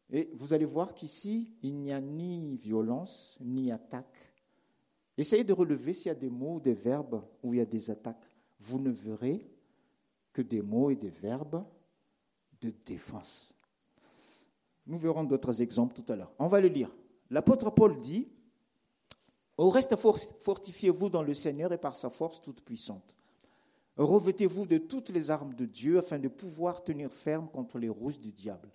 Et 0.10 0.30
vous 0.34 0.54
allez 0.54 0.66
voir 0.66 0.94
qu'ici, 0.94 1.54
il 1.62 1.78
n'y 1.78 1.94
a 1.94 2.02
ni 2.02 2.58
violence, 2.58 3.38
ni 3.40 3.72
attaque. 3.72 4.34
Essayez 5.18 5.44
de 5.44 5.54
relever 5.54 5.94
s'il 5.94 6.08
y 6.08 6.10
a 6.10 6.16
des 6.16 6.30
mots 6.30 6.56
ou 6.56 6.60
des 6.60 6.74
verbes 6.74 7.24
où 7.44 7.54
il 7.54 7.58
y 7.58 7.62
a 7.62 7.66
des 7.66 7.90
attaques. 7.90 8.26
Vous 8.60 8.80
ne 8.80 8.90
verrez 8.90 9.48
que 10.34 10.42
des 10.42 10.62
mots 10.62 10.90
et 10.90 10.96
des 10.96 11.10
verbes 11.10 11.64
de 12.62 12.74
défense. 12.86 13.54
Nous 14.86 14.98
verrons 14.98 15.24
d'autres 15.24 15.62
exemples 15.62 15.94
tout 15.94 16.12
à 16.12 16.16
l'heure. 16.16 16.32
On 16.40 16.48
va 16.48 16.60
le 16.60 16.68
lire. 16.68 16.92
L'apôtre 17.30 17.70
Paul 17.70 17.96
dit, 17.98 18.28
Au 19.58 19.70
reste, 19.70 19.96
fortifiez-vous 19.96 21.10
dans 21.10 21.24
le 21.24 21.34
Seigneur 21.34 21.72
et 21.72 21.78
par 21.78 21.96
sa 21.96 22.10
force 22.10 22.42
toute 22.42 22.62
puissante. 22.62 23.16
Revêtez-vous 23.98 24.66
de 24.66 24.78
toutes 24.78 25.10
les 25.10 25.30
armes 25.30 25.54
de 25.54 25.66
Dieu 25.66 25.98
afin 25.98 26.18
de 26.18 26.28
pouvoir 26.28 26.84
tenir 26.84 27.12
ferme 27.12 27.50
contre 27.50 27.78
les 27.78 27.90
rouges 27.90 28.20
du 28.20 28.32
diable. 28.32 28.70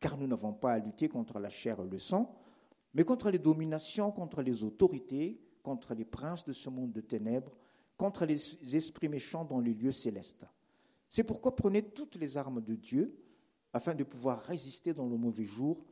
Car 0.00 0.18
nous 0.18 0.26
n'avons 0.26 0.52
pas 0.52 0.72
à 0.72 0.78
lutter 0.78 1.08
contre 1.08 1.38
la 1.38 1.48
chair 1.48 1.80
et 1.80 1.88
le 1.88 1.98
sang, 1.98 2.34
mais 2.92 3.04
contre 3.04 3.30
les 3.30 3.38
dominations, 3.38 4.10
contre 4.10 4.42
les 4.42 4.64
autorités, 4.64 5.40
contre 5.62 5.94
les 5.94 6.04
princes 6.04 6.44
de 6.44 6.52
ce 6.52 6.68
monde 6.68 6.92
de 6.92 7.00
ténèbres, 7.00 7.56
contre 7.96 8.26
les 8.26 8.76
esprits 8.76 9.08
méchants 9.08 9.44
dans 9.44 9.60
les 9.60 9.72
lieux 9.72 9.92
célestes. 9.92 10.44
C'est 11.08 11.24
pourquoi 11.24 11.54
prenez 11.54 11.82
toutes 11.82 12.16
les 12.16 12.36
armes 12.36 12.60
de 12.60 12.74
Dieu 12.74 13.16
afin 13.72 13.94
de 13.94 14.04
pouvoir 14.04 14.40
résister 14.40 14.92
dans 14.92 15.06
le 15.06 15.16
mauvais 15.16 15.44
jour 15.44 15.84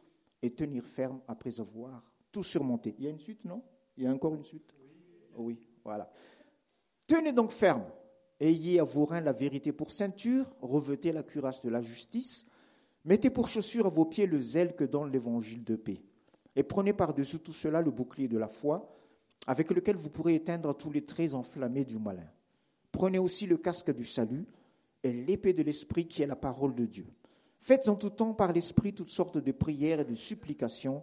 et 0.43 0.51
tenir 0.51 0.85
ferme 0.85 1.21
après 1.29 1.61
avoir 1.61 2.03
tout 2.31 2.43
surmonté. 2.43 2.95
Il 2.99 3.05
y 3.05 3.07
a 3.07 3.11
une 3.11 3.19
suite, 3.19 3.45
non? 3.45 3.63
Il 3.97 4.05
y 4.05 4.07
a 4.07 4.13
encore 4.13 4.35
une 4.35 4.45
suite? 4.45 4.75
Oui, 5.37 5.59
voilà. 5.85 6.11
Tenez 7.07 7.33
donc 7.33 7.51
ferme. 7.51 7.85
Ayez 8.41 8.81
à 8.81 8.85
vos 8.85 9.05
reins 9.05 9.21
la 9.21 9.33
vérité 9.33 9.73
pour 9.73 9.93
ceinture, 9.93 10.47
revêtez 10.61 11.13
la 11.13 11.23
cuirasse 11.23 11.63
de 11.63 11.71
la 11.71 11.81
justice, 11.81 12.47
mettez 13.05 13.31
pour 13.31 13.49
chaussure 13.49 13.87
à 13.87 13.91
vos 13.91 14.05
pieds 14.05 14.27
le 14.27 14.41
zèle 14.41 14.75
que 14.75 14.85
donne 14.85 15.13
l'évangile 15.13 15.63
de 15.63 15.77
paix. 15.77 16.03
Et 16.57 16.63
prenez 16.63 16.93
par-dessus 16.93 17.39
tout 17.39 17.53
cela 17.53 17.81
le 17.81 17.91
bouclier 17.91 18.29
de 18.29 18.39
la 18.39 18.49
foi, 18.49 18.95
avec 19.47 19.71
lequel 19.71 19.97
vous 19.97 20.11
pourrez 20.11 20.35
éteindre 20.35 20.75
tous 20.77 20.91
les 20.91 21.05
traits 21.05 21.35
enflammés 21.35 21.85
du 21.85 21.99
malin. 21.99 22.29
Prenez 22.93 23.19
aussi 23.19 23.47
le 23.47 23.57
casque 23.57 23.93
du 23.93 24.05
salut 24.05 24.47
et 25.03 25.13
l'épée 25.13 25.53
de 25.53 25.63
l'esprit 25.63 26.07
qui 26.07 26.23
est 26.23 26.27
la 26.27 26.37
parole 26.37 26.75
de 26.75 26.87
Dieu. 26.87 27.07
Faites 27.61 27.89
en 27.89 27.97
tout 27.97 28.11
temps 28.11 28.35
par 28.35 28.53
l'Esprit 28.53 28.93
toutes 28.93 29.11
sortes 29.11 29.39
de 29.39 29.53
prières 29.53 30.01
et 30.01 30.05
de 30.05 30.15
supplications. 30.15 31.03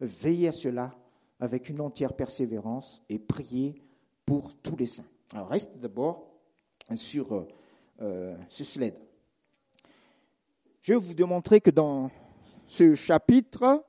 Veillez 0.00 0.48
à 0.48 0.52
cela 0.52 0.94
avec 1.40 1.68
une 1.68 1.80
entière 1.80 2.14
persévérance 2.14 3.02
et 3.08 3.18
priez 3.18 3.74
pour 4.26 4.54
tous 4.54 4.76
les 4.76 4.86
saints. 4.86 5.06
Reste 5.34 5.78
d'abord 5.78 6.33
sur 6.94 7.34
euh, 7.34 7.48
euh, 8.00 8.36
ce 8.48 8.64
slide. 8.64 8.94
Je 10.82 10.92
vais 10.92 10.98
vous 10.98 11.14
démontrer 11.14 11.60
que 11.60 11.70
dans 11.70 12.10
ce 12.66 12.94
chapitre, 12.94 13.84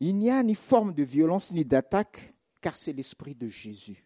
il 0.00 0.16
n'y 0.16 0.30
a 0.30 0.42
ni 0.42 0.54
forme 0.54 0.94
de 0.94 1.02
violence 1.02 1.52
ni 1.52 1.64
d'attaque, 1.64 2.34
car 2.60 2.76
c'est 2.76 2.92
l'Esprit 2.92 3.34
de 3.34 3.48
Jésus. 3.48 4.04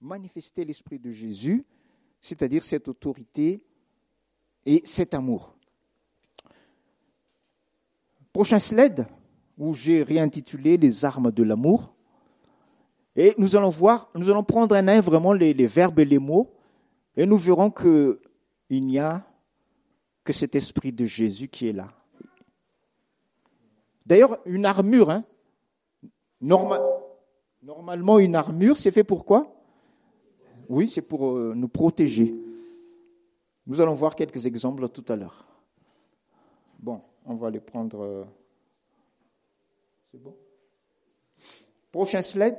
Manifester 0.00 0.64
l'Esprit 0.64 0.98
de 0.98 1.12
Jésus, 1.12 1.64
c'est-à-dire 2.20 2.64
cette 2.64 2.88
autorité 2.88 3.62
et 4.66 4.82
cet 4.84 5.14
amour. 5.14 5.56
Prochain 8.32 8.58
slide, 8.58 9.06
où 9.58 9.74
j'ai 9.74 10.02
réintitulé 10.02 10.76
Les 10.76 11.04
armes 11.04 11.30
de 11.30 11.42
l'amour. 11.42 11.94
Et 13.14 13.34
nous 13.36 13.56
allons 13.56 13.68
voir, 13.68 14.08
nous 14.14 14.30
allons 14.30 14.42
prendre 14.42 14.74
un 14.74 14.88
un 14.88 15.00
vraiment 15.00 15.32
les, 15.32 15.52
verbes 15.66 15.98
et 15.98 16.04
les 16.04 16.18
mots, 16.18 16.50
et 17.16 17.26
nous 17.26 17.36
verrons 17.36 17.70
qu'il 17.70 18.18
n'y 18.70 18.98
a 18.98 19.24
que 20.24 20.32
cet 20.32 20.54
esprit 20.54 20.92
de 20.92 21.04
Jésus 21.04 21.48
qui 21.48 21.68
est 21.68 21.72
là. 21.72 21.88
D'ailleurs, 24.06 24.38
une 24.46 24.64
armure, 24.64 25.10
hein, 25.10 25.24
normalement 27.62 28.18
une 28.18 28.34
armure, 28.34 28.76
c'est 28.76 28.90
fait 28.90 29.04
pour 29.04 29.24
quoi? 29.24 29.54
Oui, 30.68 30.88
c'est 30.88 31.02
pour 31.02 31.36
euh, 31.36 31.52
nous 31.54 31.68
protéger. 31.68 32.34
Nous 33.66 33.80
allons 33.80 33.94
voir 33.94 34.16
quelques 34.16 34.46
exemples 34.46 34.88
tout 34.88 35.04
à 35.08 35.16
l'heure. 35.16 35.44
Bon, 36.78 37.02
on 37.26 37.34
va 37.34 37.50
les 37.50 37.60
prendre. 37.60 38.00
Euh, 38.02 38.24
c'est 40.10 40.18
bon? 40.20 40.34
Prochain 41.92 42.22
slide. 42.22 42.56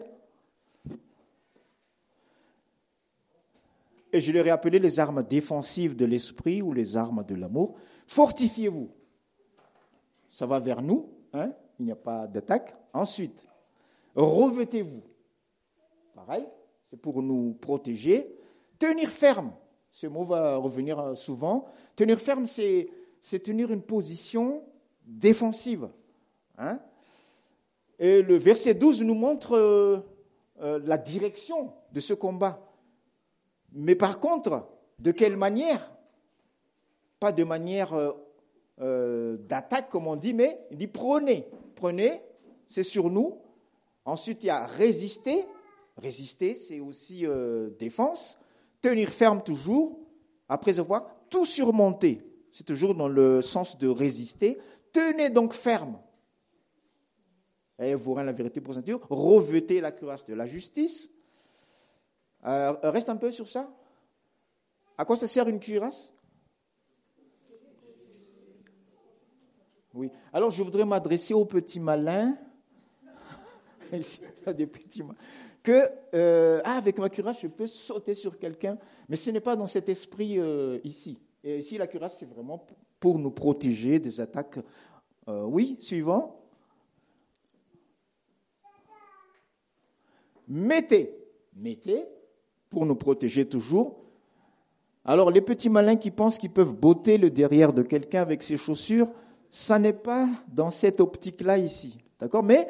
Et 4.13 4.19
je 4.19 4.31
leur 4.31 4.45
ai 4.45 4.51
appelé 4.51 4.77
les 4.77 4.99
armes 4.99 5.23
défensives 5.23 5.95
de 5.95 6.05
l'esprit 6.05 6.61
ou 6.61 6.71
les 6.71 6.95
armes 6.95 7.23
de 7.23 7.33
l'amour. 7.33 7.75
Fortifiez-vous. 8.05 8.91
Ça 10.29 10.45
va 10.45 10.59
vers 10.59 10.83
nous, 10.83 11.09
hein 11.33 11.51
il 11.79 11.85
n'y 11.85 11.91
a 11.91 11.95
pas 11.95 12.27
d'attaque. 12.27 12.75
Ensuite, 12.93 13.47
revêtez-vous. 14.15 15.01
Pareil, 16.13 16.45
c'est 16.89 16.97
pour 16.97 17.23
nous 17.23 17.53
protéger. 17.59 18.35
Tenir 18.77 19.09
ferme. 19.09 19.51
Ce 19.91 20.07
mot 20.07 20.23
va 20.23 20.57
revenir 20.57 21.17
souvent. 21.17 21.65
Tenir 21.95 22.19
ferme, 22.19 22.45
c'est, 22.45 22.89
tenir 23.43 23.71
une 23.71 23.81
position 23.81 24.63
défensive. 25.05 25.89
Hein. 26.57 26.79
Et 27.97 28.21
le 28.21 28.37
verset 28.37 28.75
12 28.75 29.03
nous 29.03 29.15
montre 29.15 29.53
euh, 29.53 29.99
euh, 30.61 30.79
la 30.83 30.97
direction 30.97 31.73
de 31.91 31.99
ce 31.99 32.13
combat. 32.13 32.72
Mais 33.73 33.95
par 33.95 34.19
contre, 34.19 34.67
de 34.99 35.11
quelle 35.11 35.35
manière? 35.35 35.91
Pas 37.19 37.31
de 37.31 37.43
manière 37.43 37.93
d'attaque, 38.77 39.89
comme 39.89 40.07
on 40.07 40.15
dit, 40.15 40.33
mais 40.33 40.59
il 40.71 40.77
dit 40.77 40.87
prenez. 40.87 41.47
Prenez, 41.75 42.21
c'est 42.67 42.83
sur 42.83 43.09
nous. 43.09 43.37
Ensuite, 44.05 44.43
il 44.43 44.47
y 44.47 44.49
a 44.49 44.65
résister. 44.65 45.45
Résister, 45.97 46.55
c'est 46.55 46.79
aussi 46.79 47.25
défense 47.77 48.37
tenir 48.83 49.09
ferme 49.09 49.41
toujours, 49.41 49.97
après 50.49 50.77
avoir 50.77 51.07
tout 51.29 51.45
surmonté. 51.45 52.21
C'est 52.51 52.65
toujours 52.65 52.93
dans 52.93 53.07
le 53.07 53.41
sens 53.41 53.77
de 53.77 53.87
résister. 53.87 54.59
Tenez 54.91 55.29
donc 55.29 55.53
ferme. 55.53 55.99
Et 57.79 57.95
vous 57.95 58.13
rendez 58.13 58.27
la 58.27 58.33
vérité 58.33 58.61
pour 58.61 58.75
ceinture. 58.75 58.99
Revêtez 59.09 59.81
la 59.81 59.91
cuirasse 59.91 60.25
de 60.25 60.35
la 60.35 60.45
justice. 60.45 61.09
Euh, 62.45 62.73
reste 62.83 63.09
un 63.09 63.15
peu 63.15 63.31
sur 63.31 63.47
ça. 63.47 63.69
À 64.97 65.05
quoi 65.05 65.15
ça 65.15 65.27
sert 65.27 65.47
une 65.47 65.59
cuirasse? 65.59 66.13
Oui. 69.93 70.11
Alors 70.31 70.49
je 70.49 70.63
voudrais 70.63 70.85
m'adresser 70.85 71.33
aux 71.33 71.45
petits 71.45 71.79
malins. 71.79 72.37
que 75.63 75.89
euh, 76.13 76.61
ah, 76.65 76.77
avec 76.77 76.97
ma 76.97 77.09
cuirasse, 77.09 77.41
je 77.41 77.47
peux 77.47 77.67
sauter 77.67 78.15
sur 78.15 78.37
quelqu'un, 78.37 78.77
mais 79.07 79.15
ce 79.15 79.29
n'est 79.29 79.39
pas 79.39 79.55
dans 79.55 79.67
cet 79.67 79.87
esprit 79.87 80.37
euh, 80.39 80.79
ici. 80.83 81.19
Et 81.43 81.59
ici, 81.59 81.77
la 81.77 81.87
cuirasse, 81.87 82.17
c'est 82.17 82.25
vraiment 82.25 82.65
pour 82.99 83.19
nous 83.19 83.31
protéger 83.31 83.99
des 83.99 84.19
attaques. 84.19 84.59
Oui, 85.27 85.77
suivant. 85.79 86.43
Mettez, 90.47 91.15
mettez, 91.55 92.05
pour 92.73 92.85
nous 92.85 92.95
protéger 92.95 93.45
toujours. 93.45 94.03
Alors, 95.05 95.31
les 95.31 95.41
petits 95.41 95.69
malins 95.69 95.95
qui 95.95 96.11
pensent 96.11 96.37
qu'ils 96.37 96.51
peuvent 96.51 96.73
botter 96.73 97.17
le 97.17 97.29
derrière 97.29 97.71
de 97.73 97.83
quelqu'un 97.83 98.21
avec 98.21 98.41
ses 98.41 98.57
chaussures, 98.57 99.09
ça 99.49 99.77
n'est 99.77 99.93
pas 99.93 100.27
dans 100.51 100.71
cette 100.71 100.99
optique-là 100.99 101.57
ici. 101.57 101.99
D'accord? 102.19 102.43
Mais 102.43 102.67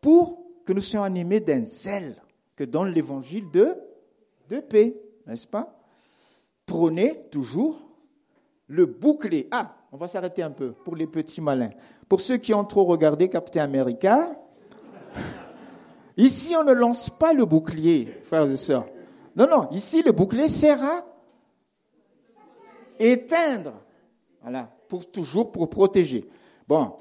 pour 0.00 0.42
que 0.64 0.72
nous 0.72 0.80
soyons 0.80 1.04
animés 1.04 1.40
d'un 1.40 1.64
zèle 1.64 2.16
que 2.56 2.64
dans 2.64 2.84
l'évangile 2.84 3.50
de, 3.52 3.74
de 4.48 4.60
paix, 4.60 4.96
n'est-ce 5.26 5.46
pas? 5.46 5.78
Prenez 6.66 7.26
toujours 7.30 7.78
le 8.66 8.86
bouclier. 8.86 9.48
Ah, 9.50 9.76
on 9.92 9.96
va 9.96 10.08
s'arrêter 10.08 10.42
un 10.42 10.50
peu 10.50 10.72
pour 10.72 10.96
les 10.96 11.06
petits 11.06 11.40
malins. 11.40 11.70
Pour 12.08 12.20
ceux 12.20 12.38
qui 12.38 12.54
ont 12.54 12.64
trop 12.64 12.84
regardé 12.84 13.28
Captain 13.28 13.62
America, 13.62 14.30
ici 16.16 16.54
on 16.56 16.64
ne 16.64 16.72
lance 16.72 17.10
pas 17.10 17.34
le 17.34 17.44
bouclier, 17.44 18.06
frères 18.24 18.50
et 18.50 18.56
sœurs. 18.56 18.86
Non, 19.36 19.48
non, 19.48 19.68
ici 19.70 20.02
le 20.02 20.12
bouclier 20.12 20.48
sert 20.48 20.82
à 20.82 21.04
éteindre. 22.98 23.74
Voilà, 24.42 24.70
pour 24.88 25.10
toujours 25.10 25.50
pour 25.50 25.68
protéger. 25.68 26.28
Bon, 26.68 26.92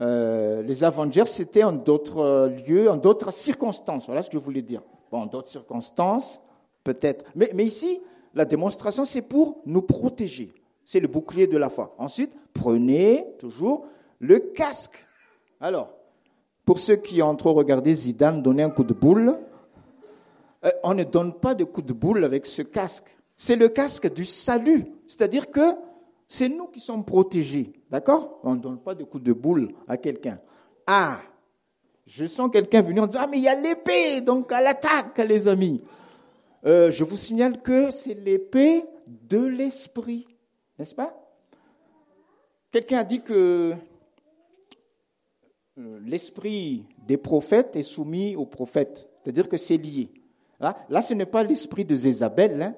euh, 0.00 0.62
les 0.62 0.84
Avengers, 0.84 1.26
c'était 1.26 1.64
en 1.64 1.72
d'autres 1.72 2.18
euh, 2.18 2.48
lieux, 2.48 2.90
en 2.90 2.96
d'autres 2.96 3.32
circonstances. 3.32 4.06
Voilà 4.06 4.22
ce 4.22 4.30
que 4.30 4.38
je 4.38 4.42
voulais 4.42 4.62
dire. 4.62 4.82
Bon, 5.10 5.26
d'autres 5.26 5.48
circonstances, 5.48 6.40
peut-être. 6.84 7.24
Mais, 7.34 7.50
mais 7.54 7.64
ici, 7.64 8.00
la 8.34 8.44
démonstration, 8.44 9.04
c'est 9.04 9.22
pour 9.22 9.60
nous 9.66 9.82
protéger. 9.82 10.54
C'est 10.84 11.00
le 11.00 11.08
bouclier 11.08 11.46
de 11.46 11.56
la 11.56 11.68
foi. 11.68 11.94
Ensuite, 11.98 12.32
prenez 12.54 13.26
toujours 13.38 13.86
le 14.18 14.38
casque. 14.38 15.06
Alors, 15.60 15.90
pour 16.64 16.78
ceux 16.78 16.96
qui 16.96 17.22
ont 17.22 17.36
trop 17.36 17.52
regardé 17.52 17.92
Zidane 17.92 18.42
donner 18.42 18.62
un 18.62 18.70
coup 18.70 18.84
de 18.84 18.94
boule, 18.94 19.36
on 20.82 20.94
ne 20.94 21.04
donne 21.04 21.34
pas 21.34 21.54
de 21.54 21.64
coup 21.64 21.82
de 21.82 21.92
boule 21.92 22.24
avec 22.24 22.46
ce 22.46 22.62
casque. 22.62 23.16
C'est 23.36 23.56
le 23.56 23.68
casque 23.68 24.12
du 24.12 24.24
salut. 24.24 24.86
C'est-à-dire 25.06 25.50
que 25.50 25.74
c'est 26.28 26.48
nous 26.48 26.66
qui 26.68 26.80
sommes 26.80 27.04
protégés. 27.04 27.72
D'accord? 27.90 28.40
On 28.42 28.54
ne 28.54 28.60
donne 28.60 28.78
pas 28.78 28.94
de 28.94 29.04
coup 29.04 29.18
de 29.18 29.32
boule 29.32 29.74
à 29.88 29.96
quelqu'un. 29.96 30.40
Ah 30.86 31.20
Je 32.06 32.26
sens 32.26 32.50
quelqu'un 32.50 32.82
venir 32.82 33.02
en 33.02 33.06
disant 33.06 33.20
Ah, 33.24 33.26
mais 33.30 33.38
il 33.38 33.44
y 33.44 33.48
a 33.48 33.54
l'épée, 33.54 34.20
donc 34.20 34.52
à 34.52 34.62
l'attaque, 34.62 35.18
les 35.18 35.48
amis. 35.48 35.82
Euh, 36.64 36.90
je 36.90 37.04
vous 37.04 37.16
signale 37.16 37.60
que 37.60 37.90
c'est 37.90 38.14
l'épée 38.14 38.84
de 39.06 39.44
l'esprit. 39.44 40.26
N'est-ce 40.78 40.94
pas? 40.94 41.14
Quelqu'un 42.70 42.98
a 42.98 43.04
dit 43.04 43.20
que 43.20 43.74
euh, 45.78 46.00
l'esprit 46.04 46.86
des 47.06 47.16
prophètes 47.16 47.76
est 47.76 47.82
soumis 47.82 48.36
aux 48.36 48.46
prophètes. 48.46 49.08
C'est-à-dire 49.22 49.48
que 49.48 49.56
c'est 49.56 49.76
lié. 49.76 50.10
Là, 50.88 51.00
ce 51.00 51.14
n'est 51.14 51.26
pas 51.26 51.42
l'esprit 51.42 51.84
de 51.84 51.94
Zézabel, 51.96 52.62
hein. 52.62 52.74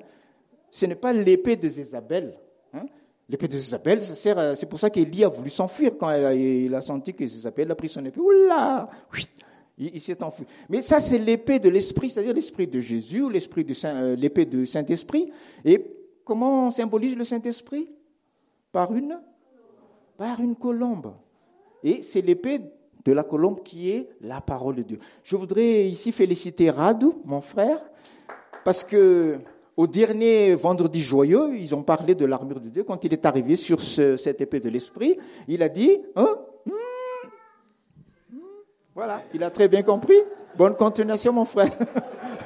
ce 0.71 0.87
n'est 0.87 0.95
pas 0.95 1.13
l'épée 1.13 1.57
de 1.57 1.69
Zézabel. 1.69 2.35
Hein. 2.73 2.87
L'épée 3.29 3.47
de 3.47 3.59
Zézabel, 3.59 4.01
c'est 4.01 4.67
pour 4.67 4.79
ça 4.79 4.89
qu'Élie 4.91 5.25
a 5.25 5.29
voulu 5.29 5.51
s'enfuir 5.51 5.93
quand 5.99 6.11
il 6.31 6.75
a 6.75 6.81
senti 6.81 7.15
que 7.15 7.27
Zézabel 7.27 7.71
a 7.71 7.75
pris 7.75 7.89
son 7.89 8.05
épée. 8.05 8.21
Oula 8.21 8.89
Il, 9.77 10.01
s'est 10.01 10.23
enfui. 10.23 10.47
Mais 10.69 10.81
ça, 10.81 10.99
c'est 11.01 11.19
l'épée 11.19 11.59
de 11.59 11.69
l'esprit, 11.69 12.11
c'est-à-dire 12.11 12.35
l'esprit 12.35 12.67
de 12.67 12.81
Jésus 12.81 13.23
ou 13.23 13.31
de 13.31 13.87
euh, 13.87 14.17
l'épée 14.17 14.47
de 14.47 14.65
Saint-Esprit. 14.65 15.31
Et 15.65 15.85
comment 16.25 16.69
on 16.69 16.71
symbolise 16.71 17.17
le 17.17 17.25
Saint-Esprit? 17.25 17.89
Par 18.73 18.93
une 20.41 20.57
colombe. 20.57 21.15
Et 21.83 22.03
c'est 22.03 22.23
l'épée 22.23 22.61
de 23.05 23.13
la 23.13 23.23
colombe 23.23 23.63
qui 23.63 23.91
est 23.91 24.09
la 24.21 24.41
parole 24.41 24.77
de 24.77 24.83
Dieu. 24.83 24.99
Je 25.23 25.37
voudrais 25.37 25.87
ici 25.87 26.13
féliciter 26.13 26.71
Radou, 26.71 27.21
mon 27.25 27.41
frère, 27.41 27.83
parce 28.65 28.83
que 28.83 29.39
au 29.77 29.87
dernier 29.87 30.55
vendredi 30.55 31.03
joyeux, 31.03 31.57
ils 31.57 31.75
ont 31.75 31.83
parlé 31.83 32.15
de 32.15 32.25
l'armure 32.25 32.61
de 32.61 32.69
Dieu. 32.69 32.85
Quand 32.85 33.05
il 33.05 33.13
est 33.13 33.27
arrivé 33.27 33.57
sur 33.57 33.81
cette 33.81 34.41
épée 34.41 34.61
de 34.61 34.69
l'esprit, 34.69 35.19
il 35.49 35.63
a 35.63 35.69
dit, 35.69 36.01
hein, 36.15 36.39
hmm, 36.65 36.71
hmm. 38.33 38.39
voilà, 38.95 39.23
il 39.35 39.43
a 39.43 39.51
très 39.51 39.69
bien 39.69 39.83
compris. 39.83 40.17
Bonne 40.57 40.77
continuation, 40.77 41.33
mon 41.33 41.45
frère. 41.45 41.73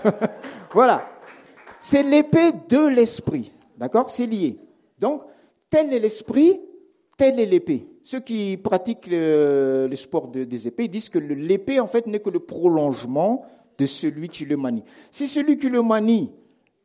voilà. 0.73 1.07
C'est 1.79 2.03
l'épée 2.03 2.53
de 2.69 2.89
l'esprit. 2.89 3.53
D'accord? 3.77 4.11
C'est 4.11 4.27
lié. 4.27 4.59
Donc, 4.99 5.23
tel 5.69 5.93
est 5.93 6.01
l'esprit, 6.01 6.61
telle 7.17 7.39
est 7.39 7.47
l'épée. 7.47 7.87
Ceux 8.09 8.21
qui 8.21 8.57
pratiquent 8.57 9.09
le, 9.09 9.91
sport 9.95 10.29
des 10.29 10.67
épées 10.67 10.89
disent 10.89 11.11
que 11.11 11.19
l'épée, 11.19 11.79
en 11.79 11.87
fait, 11.87 12.07
n'est 12.07 12.21
que 12.21 12.31
le 12.31 12.41
prolongement 12.41 13.45
de 13.77 13.85
celui 13.85 14.31
qui 14.31 14.47
le 14.47 14.57
manie. 14.57 14.83
Si 15.11 15.29
celui 15.29 15.59
qui 15.59 15.69
le 15.69 15.83
manie 15.83 16.33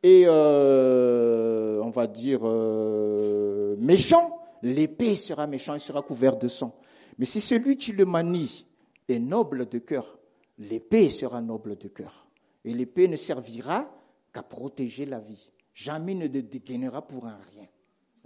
est, 0.02 0.24
euh, 0.26 1.80
on 1.82 1.88
va 1.88 2.08
dire, 2.08 2.40
euh, 2.42 3.74
méchant, 3.78 4.38
l'épée 4.60 5.16
sera 5.16 5.46
méchant, 5.46 5.72
il 5.72 5.80
sera 5.80 6.02
couvert 6.02 6.36
de 6.36 6.46
sang. 6.46 6.78
Mais 7.16 7.24
si 7.24 7.40
celui 7.40 7.78
qui 7.78 7.92
le 7.92 8.04
manie 8.04 8.66
est 9.08 9.18
noble 9.18 9.66
de 9.66 9.78
cœur, 9.78 10.18
l'épée 10.58 11.08
sera 11.08 11.40
noble 11.40 11.78
de 11.78 11.88
cœur. 11.88 12.26
Et 12.66 12.74
l'épée 12.74 13.08
ne 13.08 13.16
servira 13.16 13.90
qu'à 14.30 14.42
protéger 14.42 15.06
la 15.06 15.20
vie. 15.20 15.50
Jamais 15.72 16.14
ne 16.14 16.26
dégainera 16.26 17.00
pour 17.00 17.24
un 17.24 17.38
rien. 17.50 17.68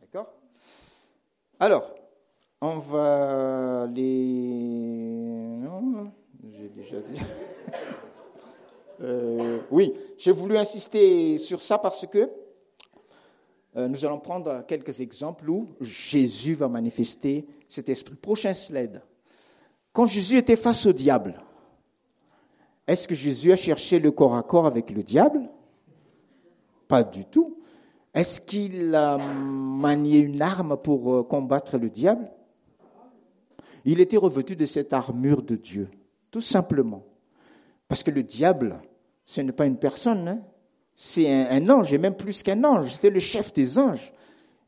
D'accord 0.01 0.35
alors, 1.61 1.93
on 2.61 2.79
va 2.79 3.87
les. 3.95 5.59
Non, 5.61 6.13
j'ai 6.51 6.69
déjà 6.69 7.01
dit. 7.01 7.21
Euh, 9.01 9.61
oui, 9.71 9.95
j'ai 10.17 10.33
voulu 10.33 10.57
insister 10.57 11.39
sur 11.39 11.61
ça 11.61 11.79
parce 11.79 12.05
que 12.05 12.29
euh, 13.77 13.87
nous 13.87 14.05
allons 14.05 14.19
prendre 14.19 14.65
quelques 14.67 15.01
exemples 15.01 15.49
où 15.49 15.69
Jésus 15.81 16.55
va 16.55 16.67
manifester 16.67 17.47
cet 17.69 17.89
esprit. 17.89 18.17
Prochain 18.17 18.55
slide. 18.55 19.01
Quand 19.93 20.07
Jésus 20.07 20.37
était 20.37 20.57
face 20.57 20.85
au 20.87 20.93
diable, 20.93 21.41
est-ce 22.89 23.07
que 23.07 23.15
Jésus 23.15 23.53
a 23.53 23.57
cherché 23.57 24.01
le 24.01 24.11
corps 24.11 24.35
à 24.35 24.43
corps 24.43 24.67
avec 24.67 24.91
le 24.91 25.05
diable? 25.05 25.49
Pas 26.89 27.05
du 27.05 27.25
tout. 27.25 27.57
Est-ce 28.15 28.41
qu'il 28.41 28.95
a 28.97 29.17
manié 29.17 30.19
une 30.19 30.43
arme 30.43 30.77
pour 30.77 31.15
euh, 31.15 31.23
combattre 31.23 31.79
le 31.79 31.89
diable? 31.89 32.29
Il 33.91 34.01
était 34.01 34.19
revêtu 34.19 34.55
de 34.55 34.67
cette 34.67 34.93
armure 34.93 35.41
de 35.41 35.57
Dieu, 35.57 35.89
tout 36.31 36.43
simplement. 36.43 37.05
Parce 37.89 38.03
que 38.03 38.11
le 38.11 38.23
diable, 38.23 38.79
ce 39.25 39.41
n'est 39.41 39.53
pas 39.53 39.65
une 39.65 39.79
personne, 39.79 40.29
hein. 40.29 40.41
c'est 40.95 41.33
un, 41.33 41.71
ange, 41.71 41.95
et 41.95 41.97
même 41.97 42.15
plus 42.15 42.43
qu'un 42.43 42.63
ange, 42.65 42.93
c'était 42.93 43.09
le 43.09 43.19
chef 43.19 43.51
des 43.55 43.79
anges. 43.79 44.13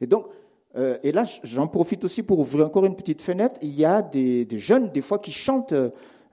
Et 0.01 0.07
donc, 0.07 0.27
euh, 0.75 0.97
et 1.03 1.12
là, 1.12 1.25
j'en 1.45 1.66
profite 1.68 2.03
aussi 2.05 2.23
pour 2.23 2.39
ouvrir 2.39 2.64
encore 2.64 2.87
une 2.87 2.97
petite 2.97 3.21
fenêtre. 3.21 3.57
Il 3.61 3.75
y 3.75 3.85
a 3.85 4.01
des, 4.01 4.47
jeunes, 4.53 4.89
des 4.89 5.03
fois, 5.03 5.18
qui 5.18 5.33
chantent 5.33 5.75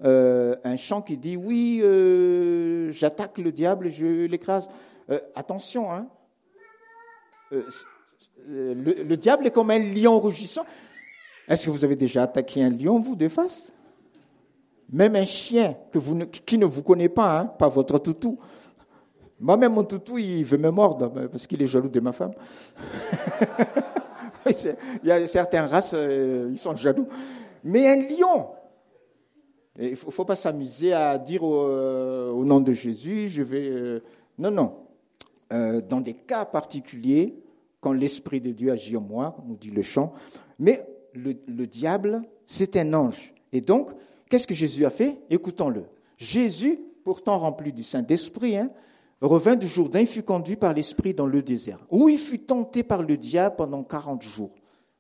euh, 0.04 0.56
un 0.64 0.78
chant 0.78 1.02
qui 1.02 1.18
dit 1.18 1.36
Oui, 1.36 1.82
j'attaque 2.94 3.38
le 3.40 3.52
diable, 3.52 3.90
je 3.90 4.26
l'écrase. 4.28 4.70
attention, 5.36 5.92
hein, 5.92 6.08
euh, 8.50 8.74
le, 8.76 9.18
diable 9.18 9.48
est 9.48 9.52
comme 9.52 9.72
un 9.72 9.80
lion 9.80 10.20
rugissant. 10.20 10.66
Est-ce 11.48 11.66
que 11.66 11.72
vous 11.72 11.86
avez 11.86 11.96
déjà 11.96 12.24
attaqué 12.24 12.62
un 12.62 12.70
lion, 12.70 13.00
vous, 13.00 13.16
de 13.16 13.28
face? 13.28 13.72
Même 14.92 15.16
un 15.16 15.26
chien 15.26 15.76
qui 16.46 16.58
ne 16.58 16.66
vous 16.66 16.84
connaît 16.84 17.10
pas, 17.10 17.40
hein, 17.40 17.46
pas 17.46 17.68
votre 17.68 18.00
toutou. 18.00 18.38
Moi-même, 19.40 19.74
mon 19.74 19.84
toutou, 19.84 20.18
il 20.18 20.44
veut 20.44 20.58
me 20.58 20.72
mordre 20.72 21.10
ben, 21.10 21.28
parce 21.28 21.46
qu'il 21.46 21.62
est 21.62 21.68
jaloux 21.68 21.90
de 21.90 22.00
ma 22.00 22.12
femme. 22.12 22.32
il 24.46 25.08
y 25.08 25.12
a 25.12 25.28
certaines 25.28 25.66
races, 25.66 25.94
euh, 25.94 26.50
ils 26.50 26.58
sont 26.58 26.76
jaloux. 26.76 27.08
Mais 27.64 27.88
un 27.88 28.08
lion, 28.08 28.48
il 29.78 29.92
ne 29.92 29.96
faut, 29.96 30.26
pas 30.26 30.36
s'amuser 30.36 30.94
à 30.94 31.18
dire 31.18 31.42
euh, 31.44 32.32
au, 32.32 32.44
nom 32.46 32.60
de 32.60 32.74
Jésus, 32.74 33.30
je 33.30 33.44
vais... 33.44 34.02
non, 34.40 34.52
non. 34.52 34.74
Euh, 35.54 35.82
dans 35.82 36.02
des 36.02 36.14
cas 36.14 36.44
particuliers, 36.44 37.36
quand 37.80 37.94
l'Esprit 37.94 38.42
de 38.42 38.52
Dieu 38.52 38.72
agit 38.72 38.98
en 38.98 39.02
moi, 39.02 39.38
nous 39.46 39.56
dit 39.56 39.70
le 39.70 39.82
chant. 39.82 40.14
Mais 40.60 40.86
le, 41.18 41.68
diable, 41.68 42.22
c'est 42.46 42.78
un 42.78 42.94
ange. 42.94 43.34
Et 43.52 43.62
donc, 43.62 43.92
qu'est-ce 44.30 44.48
que 44.48 44.54
Jésus 44.54 44.86
a 44.86 44.90
fait? 44.90 45.18
Écoutons-le. 45.30 45.86
Jésus, 46.18 46.80
pourtant 47.04 47.40
rempli 47.40 47.74
du 47.74 47.84
Saint-Esprit, 47.84 48.58
hein, 48.58 48.70
revint 49.22 49.56
du 49.56 49.68
Jourdain, 49.68 50.02
il 50.02 50.08
fut 50.08 50.24
conduit 50.24 50.56
par 50.56 50.74
l'Esprit 50.74 51.14
dans 51.14 51.26
le 51.26 51.42
désert, 51.42 51.80
où 51.90 52.10
il 52.10 52.20
fut 52.20 52.40
tenté 52.40 52.84
par 52.84 53.04
le 53.04 53.18
diable 53.18 53.56
pendant 53.56 53.84
quarante 53.84 54.24
jours. 54.24 54.54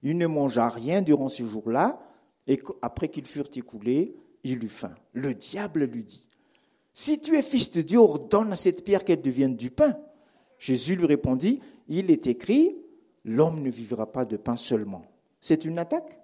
Il 0.04 0.18
ne 0.18 0.28
mangea 0.28 0.70
rien 0.70 1.02
durant 1.02 1.30
ce 1.30 1.44
jour-là, 1.44 2.00
et 2.48 2.62
après 2.82 3.10
qu'ils 3.10 3.26
furent 3.26 3.50
écoulés, 3.56 4.16
il 4.44 4.64
eut 4.64 4.70
faim. 4.70 4.96
Le 5.14 5.34
diable 5.34 5.84
lui 5.86 6.04
dit, 6.04 6.28
Si 6.94 7.20
tu 7.20 7.36
es 7.36 7.42
fils 7.42 7.72
de 7.72 7.82
Dieu, 7.82 8.00
ordonne 8.00 8.54
à 8.54 8.56
cette 8.56 8.84
pierre 8.84 9.04
qu'elle 9.04 9.22
devienne 9.22 9.56
du 9.56 9.72
pain. 9.72 9.98
Jésus 10.60 10.96
lui 10.96 11.06
répondit, 11.06 11.60
il 11.88 12.10
est 12.10 12.28
écrit, 12.28 12.76
l'homme 13.24 13.62
ne 13.62 13.70
vivra 13.70 14.12
pas 14.12 14.26
de 14.26 14.38
pain 14.38 14.58
seulement. 14.58 15.04
C'est 15.40 15.66
une 15.66 15.80
attaque? 15.80 16.20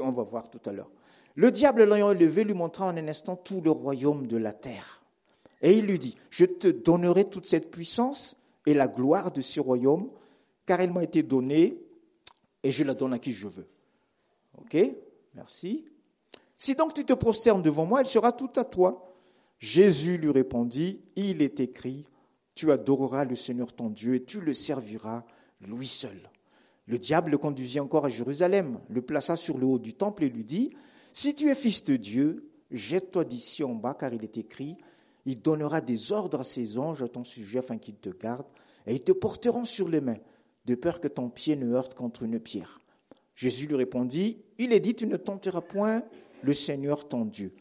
On 0.00 0.10
va 0.10 0.22
voir 0.22 0.48
tout 0.50 0.60
à 0.66 0.72
l'heure. 0.72 0.90
Le 1.34 1.50
diable 1.50 1.84
l'ayant 1.84 2.10
élevé 2.10 2.44
lui 2.44 2.54
montra 2.54 2.86
en 2.86 2.96
un 2.96 3.08
instant 3.08 3.36
tout 3.36 3.60
le 3.60 3.70
royaume 3.70 4.26
de 4.26 4.36
la 4.36 4.52
terre. 4.52 5.02
Et 5.60 5.72
il 5.78 5.86
lui 5.86 5.98
dit, 5.98 6.16
je 6.30 6.44
te 6.44 6.68
donnerai 6.68 7.28
toute 7.28 7.46
cette 7.46 7.70
puissance 7.70 8.36
et 8.66 8.74
la 8.74 8.88
gloire 8.88 9.30
de 9.30 9.40
ce 9.40 9.60
royaume, 9.60 10.10
car 10.66 10.80
elle 10.80 10.92
m'a 10.92 11.04
été 11.04 11.22
donnée 11.22 11.78
et 12.62 12.70
je 12.70 12.84
la 12.84 12.94
donne 12.94 13.12
à 13.12 13.18
qui 13.18 13.32
je 13.32 13.48
veux. 13.48 13.68
Ok? 14.58 14.76
Merci. 15.34 15.84
Si 16.56 16.74
donc 16.74 16.94
tu 16.94 17.04
te 17.04 17.12
prosternes 17.12 17.62
devant 17.62 17.86
moi, 17.86 18.00
elle 18.00 18.06
sera 18.06 18.32
toute 18.32 18.58
à 18.58 18.64
toi. 18.64 19.12
Jésus 19.58 20.18
lui 20.18 20.30
répondit, 20.30 21.00
il 21.16 21.42
est 21.42 21.60
écrit, 21.60 22.04
tu 22.54 22.70
adoreras 22.70 23.24
le 23.24 23.36
Seigneur 23.36 23.72
ton 23.72 23.88
Dieu 23.88 24.16
et 24.16 24.24
tu 24.24 24.40
le 24.40 24.52
serviras 24.52 25.24
lui 25.60 25.86
seul. 25.86 26.30
Le 26.86 26.98
diable 26.98 27.30
le 27.30 27.38
conduisit 27.38 27.80
encore 27.80 28.04
à 28.04 28.08
Jérusalem, 28.08 28.80
le 28.88 29.02
plaça 29.02 29.36
sur 29.36 29.58
le 29.58 29.66
haut 29.66 29.78
du 29.78 29.94
temple 29.94 30.24
et 30.24 30.28
lui 30.28 30.44
dit, 30.44 30.70
Si 31.12 31.34
tu 31.34 31.48
es 31.48 31.54
fils 31.54 31.84
de 31.84 31.96
Dieu, 31.96 32.50
jette-toi 32.70 33.24
d'ici 33.24 33.62
en 33.62 33.74
bas, 33.74 33.94
car 33.94 34.12
il 34.12 34.24
est 34.24 34.38
écrit, 34.38 34.76
il 35.24 35.40
donnera 35.40 35.80
des 35.80 36.12
ordres 36.12 36.40
à 36.40 36.44
ses 36.44 36.78
anges 36.78 37.02
à 37.02 37.08
ton 37.08 37.24
sujet 37.24 37.60
afin 37.60 37.78
qu'ils 37.78 37.96
te 37.96 38.10
gardent, 38.10 38.46
et 38.86 38.94
ils 38.94 39.04
te 39.04 39.12
porteront 39.12 39.64
sur 39.64 39.88
les 39.88 40.00
mains, 40.00 40.18
de 40.64 40.74
peur 40.74 41.00
que 41.00 41.08
ton 41.08 41.28
pied 41.28 41.56
ne 41.56 41.72
heurte 41.72 41.94
contre 41.94 42.24
une 42.24 42.40
pierre. 42.40 42.80
Jésus 43.34 43.66
lui 43.66 43.76
répondit, 43.76 44.42
Il 44.58 44.72
est 44.72 44.80
dit, 44.80 44.94
tu 44.94 45.06
ne 45.06 45.16
tenteras 45.16 45.60
point 45.60 46.02
le 46.42 46.52
Seigneur 46.52 47.08
ton 47.08 47.24
Dieu. 47.24 47.54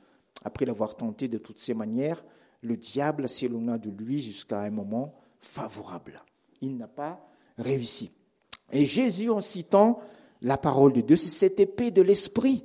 Après 0.43 0.65
l'avoir 0.65 0.95
tenté 0.95 1.27
de 1.27 1.37
toutes 1.37 1.59
ses 1.59 1.73
manières, 1.73 2.23
le 2.61 2.77
diable 2.77 3.29
s'éloigna 3.29 3.77
de 3.77 3.89
lui 3.89 4.19
jusqu'à 4.19 4.61
un 4.61 4.69
moment 4.69 5.15
favorable. 5.39 6.23
Il 6.61 6.77
n'a 6.77 6.87
pas 6.87 7.25
réussi. 7.57 8.11
Et 8.71 8.85
Jésus, 8.85 9.29
en 9.29 9.41
citant 9.41 9.99
la 10.41 10.57
parole 10.57 10.93
de 10.93 11.01
Dieu, 11.01 11.15
c'est 11.15 11.29
cette 11.29 11.59
épée 11.59 11.91
de 11.91 12.01
l'esprit 12.01 12.63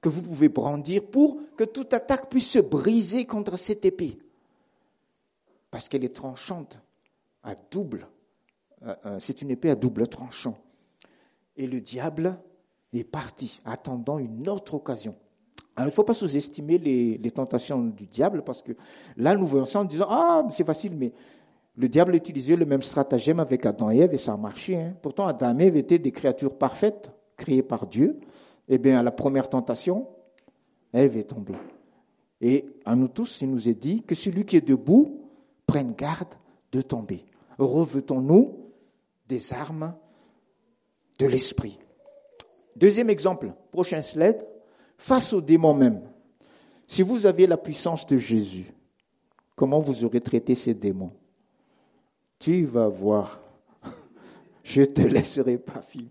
que 0.00 0.08
vous 0.08 0.22
pouvez 0.22 0.48
brandir 0.48 1.04
pour 1.04 1.38
que 1.56 1.64
toute 1.64 1.92
attaque 1.94 2.28
puisse 2.28 2.50
se 2.50 2.58
briser 2.58 3.24
contre 3.24 3.56
cette 3.56 3.84
épée. 3.84 4.18
parce 5.70 5.88
qu'elle 5.88 6.04
est 6.04 6.14
tranchante, 6.14 6.78
à 7.42 7.54
double. 7.70 8.08
Euh, 8.82 8.94
euh, 9.04 9.16
c'est 9.20 9.42
une 9.42 9.50
épée 9.50 9.68
à 9.68 9.74
double 9.74 10.08
tranchant. 10.08 10.56
Et 11.56 11.66
le 11.66 11.80
diable 11.80 12.38
est 12.92 13.04
parti, 13.04 13.60
attendant 13.64 14.18
une 14.18 14.48
autre 14.48 14.74
occasion. 14.74 15.14
Alors, 15.74 15.88
il 15.88 15.90
ne 15.90 15.94
faut 15.94 16.04
pas 16.04 16.14
sous-estimer 16.14 16.78
les, 16.78 17.18
les, 17.18 17.30
tentations 17.30 17.82
du 17.82 18.06
diable, 18.06 18.42
parce 18.42 18.62
que 18.62 18.72
là, 19.16 19.36
nous 19.36 19.46
voyons 19.46 19.66
ça 19.66 19.80
en 19.80 19.84
disant 19.84 20.06
Ah, 20.08 20.46
c'est 20.50 20.64
facile, 20.64 20.96
mais 20.96 21.12
le 21.76 21.88
diable 21.88 22.14
utilisait 22.14 22.56
le 22.56 22.64
même 22.64 22.82
stratagème 22.82 23.38
avec 23.38 23.66
Adam 23.66 23.90
et 23.90 23.98
Ève 23.98 24.14
et 24.14 24.18
ça 24.18 24.32
a 24.32 24.36
marché. 24.36 24.76
Hein. 24.76 24.94
Pourtant, 25.02 25.26
Adam 25.26 25.58
et 25.58 25.64
Ève 25.64 25.76
étaient 25.76 25.98
des 25.98 26.12
créatures 26.12 26.56
parfaites, 26.56 27.10
créées 27.36 27.62
par 27.62 27.86
Dieu. 27.86 28.18
Eh 28.68 28.78
bien, 28.78 28.98
à 28.98 29.02
la 29.02 29.10
première 29.10 29.50
tentation, 29.50 30.08
Ève 30.92 31.18
est 31.18 31.24
tombée. 31.24 31.56
Et 32.40 32.64
à 32.84 32.96
nous 32.96 33.08
tous, 33.08 33.42
il 33.42 33.50
nous 33.50 33.68
est 33.68 33.74
dit 33.74 34.02
que 34.02 34.14
celui 34.14 34.44
qui 34.44 34.56
est 34.56 34.66
debout 34.66 35.20
prenne 35.66 35.92
garde 35.92 36.34
de 36.72 36.80
tomber. 36.80 37.24
Revêtons-nous 37.58 38.70
des 39.28 39.52
armes 39.52 39.94
de 41.18 41.26
l'esprit. 41.26 41.78
Deuxième 42.74 43.10
exemple, 43.10 43.52
prochain 43.70 44.00
slide, 44.00 44.46
face 44.98 45.32
aux 45.32 45.40
démons 45.40 45.74
même. 45.74 46.02
Si 46.86 47.02
vous 47.02 47.26
aviez 47.26 47.46
la 47.46 47.56
puissance 47.56 48.06
de 48.06 48.16
Jésus, 48.16 48.72
comment 49.54 49.78
vous 49.78 50.04
aurez 50.04 50.20
traité 50.20 50.54
ces 50.54 50.74
démons? 50.74 51.12
Tu 52.38 52.64
vas 52.64 52.88
voir. 52.88 53.40
Je 54.62 54.82
te 54.82 55.02
laisserai 55.02 55.58
pas 55.58 55.80
finir. 55.80 56.10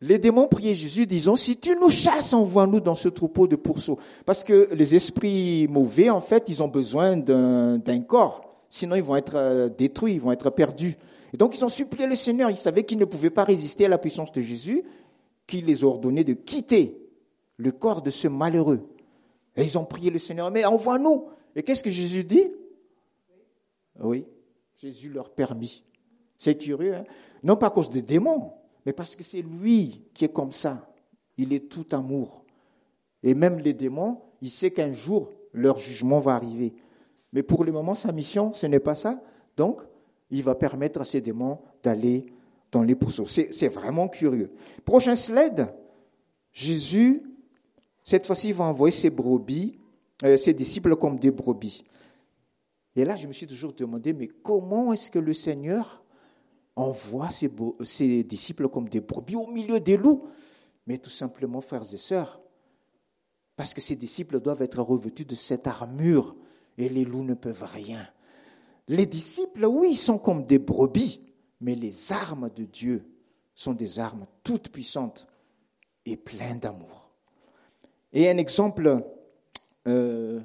Les 0.00 0.18
démons 0.18 0.48
priaient 0.48 0.74
Jésus, 0.74 1.06
disant, 1.06 1.34
si 1.34 1.56
tu 1.56 1.74
nous 1.76 1.88
chasses, 1.88 2.34
envoie-nous 2.34 2.80
dans 2.80 2.94
ce 2.94 3.08
troupeau 3.08 3.46
de 3.46 3.56
pourceaux. 3.56 3.98
Parce 4.26 4.44
que 4.44 4.68
les 4.72 4.94
esprits 4.94 5.66
mauvais, 5.68 6.10
en 6.10 6.20
fait, 6.20 6.48
ils 6.48 6.62
ont 6.62 6.68
besoin 6.68 7.16
d'un 7.16 8.00
corps. 8.06 8.54
Sinon, 8.68 8.96
ils 8.96 9.02
vont 9.02 9.16
être 9.16 9.36
euh, 9.36 9.68
détruits, 9.70 10.14
ils 10.14 10.20
vont 10.20 10.32
être 10.32 10.50
perdus. 10.50 10.96
Et 11.32 11.38
donc, 11.38 11.56
ils 11.56 11.64
ont 11.64 11.70
supplié 11.70 12.06
le 12.06 12.16
Seigneur. 12.16 12.50
Ils 12.50 12.56
savaient 12.56 12.84
qu'ils 12.84 12.98
ne 12.98 13.06
pouvaient 13.06 13.30
pas 13.30 13.44
résister 13.44 13.86
à 13.86 13.88
la 13.88 13.96
puissance 13.96 14.30
de 14.32 14.42
Jésus, 14.42 14.82
qu'il 15.46 15.64
les 15.64 15.84
a 15.84 15.86
ordonné 15.86 16.22
de 16.22 16.34
quitter 16.34 16.98
le 17.56 17.72
corps 17.72 18.02
de 18.02 18.10
ce 18.10 18.28
malheureux. 18.28 18.86
Et 19.56 19.62
ils 19.62 19.78
ont 19.78 19.84
prié 19.84 20.10
le 20.10 20.18
Seigneur, 20.18 20.50
mais 20.50 20.66
envoie-nous. 20.66 21.28
Et 21.56 21.62
qu'est-ce 21.62 21.82
que 21.82 21.90
Jésus 21.90 22.24
dit? 22.24 22.50
Oui, 24.00 24.26
Jésus 24.84 25.08
leur 25.08 25.30
permit. 25.30 25.82
C'est 26.36 26.58
curieux, 26.58 26.94
hein 26.94 27.04
non 27.42 27.56
pas 27.56 27.68
à 27.68 27.70
cause 27.70 27.88
des 27.88 28.02
démons, 28.02 28.52
mais 28.84 28.92
parce 28.92 29.16
que 29.16 29.24
c'est 29.24 29.40
lui 29.40 30.02
qui 30.12 30.26
est 30.26 30.32
comme 30.32 30.52
ça. 30.52 30.86
Il 31.38 31.54
est 31.54 31.70
tout 31.70 31.86
amour. 31.92 32.44
Et 33.22 33.32
même 33.34 33.60
les 33.60 33.72
démons, 33.72 34.20
il 34.42 34.50
sait 34.50 34.70
qu'un 34.70 34.92
jour, 34.92 35.30
leur 35.54 35.78
jugement 35.78 36.18
va 36.18 36.34
arriver. 36.34 36.74
Mais 37.32 37.42
pour 37.42 37.64
le 37.64 37.72
moment, 37.72 37.94
sa 37.94 38.12
mission, 38.12 38.52
ce 38.52 38.66
n'est 38.66 38.78
pas 38.78 38.94
ça. 38.94 39.22
Donc, 39.56 39.80
il 40.30 40.42
va 40.42 40.54
permettre 40.54 41.00
à 41.00 41.06
ces 41.06 41.22
démons 41.22 41.60
d'aller 41.82 42.26
dans 42.70 42.82
les 42.82 42.94
pourceaux. 42.94 43.24
C'est 43.24 43.68
vraiment 43.68 44.08
curieux. 44.08 44.52
Prochain 44.84 45.16
slide. 45.16 45.68
Jésus, 46.52 47.22
cette 48.02 48.26
fois-ci, 48.26 48.52
va 48.52 48.64
envoyer 48.64 48.94
ses 48.94 49.08
brebis, 49.08 49.78
euh, 50.24 50.36
ses 50.36 50.52
disciples 50.52 50.94
comme 50.96 51.18
des 51.18 51.30
brebis. 51.30 51.84
Et 52.96 53.04
là, 53.04 53.16
je 53.16 53.26
me 53.26 53.32
suis 53.32 53.46
toujours 53.46 53.72
demandé, 53.72 54.12
mais 54.12 54.28
comment 54.28 54.92
est-ce 54.92 55.10
que 55.10 55.18
le 55.18 55.32
Seigneur 55.32 56.04
envoie 56.76 57.28
ses, 57.30 58.24
disciples 58.24 58.68
comme 58.68 58.88
des 58.88 59.00
brebis 59.00 59.36
au 59.36 59.48
milieu 59.48 59.80
des 59.80 59.96
loups? 59.96 60.28
Mais 60.86 60.98
tout 60.98 61.10
simplement, 61.10 61.60
frères 61.60 61.92
et 61.92 61.98
sœurs, 61.98 62.40
parce 63.56 63.74
que 63.74 63.80
ses 63.80 63.96
disciples 63.96 64.40
doivent 64.40 64.62
être 64.62 64.80
revêtus 64.80 65.24
de 65.24 65.34
cette 65.34 65.66
armure 65.66 66.36
et 66.78 66.88
les 66.88 67.04
loups 67.04 67.24
ne 67.24 67.34
peuvent 67.34 67.64
rien. 67.64 68.06
Les 68.88 69.06
disciples, 69.06 69.64
oui, 69.64 69.94
sont 69.94 70.18
comme 70.18 70.44
des 70.44 70.58
brebis, 70.58 71.22
mais 71.60 71.74
les 71.74 72.12
armes 72.12 72.50
de 72.50 72.64
Dieu 72.64 73.04
sont 73.54 73.72
des 73.72 73.98
armes 73.98 74.26
toutes 74.42 74.68
puissantes 74.68 75.26
et 76.04 76.16
pleines 76.16 76.60
d'amour. 76.60 77.10
Et 78.12 78.28
un 78.28 78.36
exemple, 78.36 79.02
euh, 79.88 80.40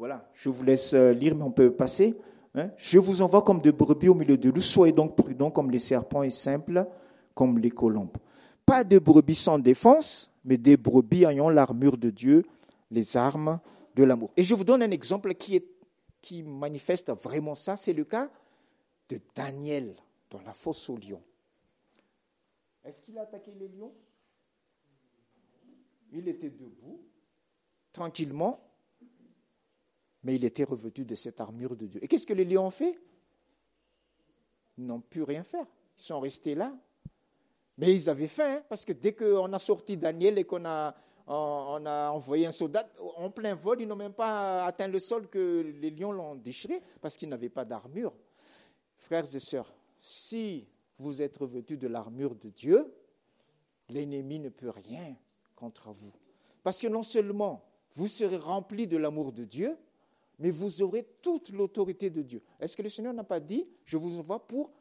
voilà, 0.00 0.26
je 0.32 0.48
vous 0.48 0.62
laisse 0.62 0.94
euh, 0.94 1.12
lire, 1.12 1.36
mais 1.36 1.42
on 1.42 1.50
peut 1.50 1.70
passer. 1.70 2.16
Hein. 2.54 2.70
Je 2.78 2.98
vous 2.98 3.20
envoie 3.20 3.42
comme 3.42 3.60
des 3.60 3.70
brebis 3.70 4.08
au 4.08 4.14
milieu 4.14 4.38
de 4.38 4.48
loups, 4.48 4.62
soyez 4.62 4.94
donc 4.94 5.14
prudents 5.14 5.50
comme 5.50 5.70
les 5.70 5.78
serpents 5.78 6.22
et 6.22 6.30
simples 6.30 6.86
comme 7.34 7.58
les 7.58 7.68
colombes. 7.68 8.16
Pas 8.64 8.82
de 8.82 8.98
brebis 8.98 9.34
sans 9.34 9.58
défense, 9.58 10.32
mais 10.42 10.56
des 10.56 10.78
brebis 10.78 11.26
ayant 11.26 11.50
l'armure 11.50 11.98
de 11.98 12.08
Dieu, 12.08 12.46
les 12.90 13.14
armes 13.18 13.60
de 13.94 14.02
l'amour. 14.02 14.30
Et 14.38 14.42
je 14.42 14.54
vous 14.54 14.64
donne 14.64 14.82
un 14.82 14.90
exemple 14.90 15.34
qui, 15.34 15.56
est, 15.56 15.66
qui 16.22 16.42
manifeste 16.44 17.12
vraiment 17.12 17.54
ça, 17.54 17.76
c'est 17.76 17.92
le 17.92 18.04
cas 18.04 18.30
de 19.10 19.20
Daniel 19.34 19.94
dans 20.30 20.40
la 20.46 20.54
fosse 20.54 20.88
aux 20.88 20.96
lions. 20.96 21.22
Est-ce 22.86 23.02
qu'il 23.02 23.18
a 23.18 23.22
attaqué 23.24 23.52
les 23.52 23.68
lions? 23.68 23.92
Il 26.10 26.26
était 26.26 26.48
debout, 26.48 27.02
tranquillement, 27.92 28.69
mais 30.22 30.36
il 30.36 30.44
était 30.44 30.64
revêtu 30.64 31.04
de 31.04 31.14
cette 31.14 31.40
armure 31.40 31.76
de 31.76 31.86
Dieu. 31.86 32.04
Et 32.04 32.08
qu'est-ce 32.08 32.26
que 32.26 32.34
les 32.34 32.44
lions 32.44 32.66
ont 32.66 32.70
fait? 32.70 32.98
Ils 34.78 34.86
n'ont 34.86 35.00
pu 35.00 35.22
rien 35.22 35.42
faire. 35.42 35.66
Ils 35.98 36.02
sont 36.02 36.20
restés 36.20 36.54
là. 36.54 36.76
Mais 37.78 37.94
ils 37.94 38.10
avaient 38.10 38.28
faim, 38.28 38.56
hein, 38.56 38.62
parce 38.68 38.84
que 38.84 38.92
dès 38.92 39.14
qu'on 39.14 39.52
a 39.52 39.58
sorti 39.58 39.96
Daniel 39.96 40.38
et 40.38 40.44
qu'on 40.44 40.64
a 40.64 40.94
a 41.32 42.10
envoyé 42.12 42.46
un 42.46 42.50
soldat 42.50 42.88
en 43.16 43.30
plein 43.30 43.54
vol, 43.54 43.80
ils 43.80 43.86
n'ont 43.86 43.96
même 43.96 44.12
pas 44.12 44.64
atteint 44.64 44.88
le 44.88 44.98
sol 44.98 45.28
que 45.28 45.60
les 45.80 45.90
lions 45.90 46.12
l'ont 46.12 46.34
déchiré 46.34 46.82
parce 47.00 47.16
qu'ils 47.16 47.28
n'avaient 47.28 47.48
pas 47.48 47.64
d'armure. 47.64 48.12
Frères 48.96 49.34
et 49.34 49.38
sœurs, 49.38 49.72
si 49.98 50.66
vous 50.98 51.22
êtes 51.22 51.36
revêtus 51.36 51.76
de 51.76 51.88
l'armure 51.88 52.34
de 52.34 52.48
Dieu, 52.48 52.92
l'ennemi 53.88 54.38
ne 54.38 54.48
peut 54.48 54.70
rien 54.70 55.16
contre 55.54 55.90
vous. 55.90 56.12
Parce 56.62 56.80
que 56.80 56.88
non 56.88 57.02
seulement 57.02 57.64
vous 57.94 58.08
serez 58.08 58.36
remplis 58.36 58.86
de 58.86 58.96
l'amour 58.96 59.32
de 59.32 59.44
Dieu, 59.44 59.76
mais 60.40 60.50
vous 60.50 60.80
aurez 60.80 61.04
toute 61.20 61.50
l'autorité 61.50 62.08
de 62.08 62.22
Dieu. 62.22 62.42
Est-ce 62.58 62.74
que 62.74 62.82
le 62.82 62.88
Seigneur 62.88 63.12
n'a 63.12 63.24
pas 63.24 63.40
dit, 63.40 63.68
je 63.84 63.98
vous 63.98 64.18
envoie 64.18 64.48
pour 64.48 64.72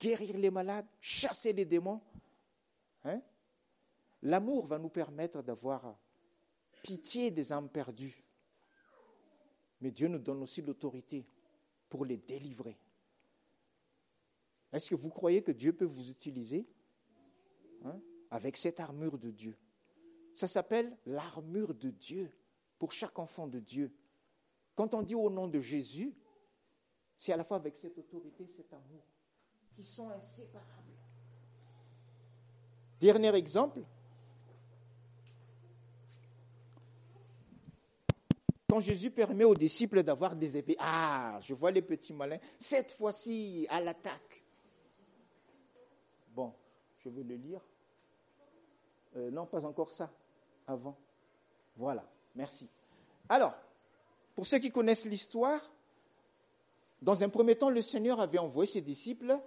guérir 0.00 0.36
les 0.36 0.50
malades, 0.50 0.86
chasser 1.00 1.52
les 1.52 1.64
démons? 1.64 2.00
Hein? 3.04 3.22
L'amour 4.22 4.66
va 4.66 4.76
nous 4.76 4.88
permettre 4.88 5.40
d'avoir 5.40 5.96
pitié 6.82 7.30
des 7.30 7.52
âmes 7.52 7.68
perdues. 7.68 8.24
Mais 9.80 9.92
Dieu 9.92 10.08
nous 10.08 10.18
donne 10.18 10.42
aussi 10.42 10.62
l'autorité 10.62 11.24
pour 11.88 12.04
les 12.04 12.16
délivrer. 12.16 12.76
Est-ce 14.72 14.90
que 14.90 14.94
vous 14.96 15.10
croyez 15.10 15.42
que 15.42 15.52
Dieu 15.52 15.72
peut 15.72 15.84
vous 15.84 16.10
utiliser 16.10 16.66
hein, 17.84 18.00
avec 18.30 18.56
cette 18.56 18.80
armure 18.80 19.16
de 19.16 19.30
Dieu? 19.30 19.56
Ça 20.34 20.48
s'appelle 20.48 20.98
l'armure 21.06 21.72
de 21.72 21.90
Dieu 21.90 22.32
pour 22.80 22.90
chaque 22.90 23.16
enfant 23.20 23.46
de 23.46 23.60
Dieu. 23.60 23.92
Quand 24.74 24.94
on 24.94 25.02
dit 25.02 25.14
au 25.14 25.30
nom 25.30 25.46
de 25.46 25.60
Jésus, 25.60 26.12
c'est 27.18 27.32
à 27.32 27.36
la 27.36 27.44
fois 27.44 27.58
avec 27.58 27.76
cette 27.76 27.96
autorité, 27.96 28.46
cet 28.46 28.72
amour, 28.72 29.02
qui 29.74 29.84
sont 29.84 30.08
inséparables. 30.10 30.70
Dernier 33.00 33.34
exemple, 33.34 33.82
quand 38.68 38.80
Jésus 38.80 39.10
permet 39.10 39.44
aux 39.44 39.54
disciples 39.54 40.02
d'avoir 40.02 40.34
des 40.34 40.56
épées, 40.56 40.76
ah, 40.80 41.38
je 41.40 41.54
vois 41.54 41.70
les 41.70 41.82
petits 41.82 42.12
malins, 42.12 42.40
cette 42.58 42.92
fois-ci 42.92 43.66
à 43.70 43.80
l'attaque. 43.80 44.42
Bon, 46.34 46.52
je 46.98 47.08
vais 47.08 47.22
le 47.22 47.36
lire. 47.36 47.60
Euh, 49.16 49.30
non, 49.30 49.46
pas 49.46 49.64
encore 49.64 49.92
ça, 49.92 50.10
avant. 50.66 50.98
Voilà, 51.76 52.04
merci. 52.34 52.68
Alors, 53.28 53.54
pour 54.34 54.46
ceux 54.46 54.58
qui 54.58 54.70
connaissent 54.70 55.06
l'histoire, 55.06 55.60
dans 57.02 57.22
un 57.22 57.28
premier 57.28 57.56
temps, 57.56 57.70
le 57.70 57.82
Seigneur 57.82 58.20
avait 58.20 58.38
envoyé 58.38 58.70
ses 58.70 58.80
disciples 58.80 59.38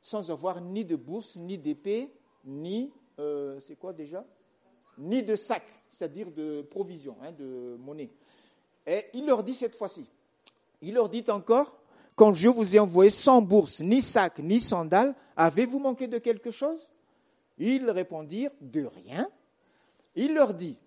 sans 0.00 0.30
avoir 0.30 0.60
ni 0.60 0.84
de 0.84 0.96
bourse, 0.96 1.36
ni 1.36 1.58
d'épée, 1.58 2.12
ni, 2.44 2.92
euh, 3.18 3.58
c'est 3.60 3.76
quoi 3.76 3.92
déjà? 3.92 4.24
Ni 4.98 5.22
de 5.22 5.36
sac, 5.36 5.64
c'est-à-dire 5.90 6.30
de 6.30 6.62
provisions, 6.62 7.16
hein, 7.22 7.32
de 7.32 7.76
monnaie. 7.78 8.10
Et 8.86 9.06
il 9.14 9.26
leur 9.26 9.42
dit 9.42 9.54
cette 9.54 9.76
fois-ci, 9.76 10.06
il 10.82 10.94
leur 10.94 11.08
dit 11.08 11.24
encore, 11.28 11.76
quand 12.14 12.32
je 12.32 12.48
vous 12.48 12.76
ai 12.76 12.78
envoyé 12.78 13.10
sans 13.10 13.42
bourse, 13.42 13.80
ni 13.80 14.00
sac, 14.00 14.38
ni 14.38 14.60
sandales, 14.60 15.14
avez-vous 15.36 15.78
manqué 15.78 16.08
de 16.08 16.18
quelque 16.18 16.50
chose? 16.50 16.88
Ils 17.58 17.90
répondirent, 17.90 18.52
de 18.60 18.84
rien. 18.84 19.28
Il 20.14 20.34
leur 20.34 20.54
dit, 20.54 20.78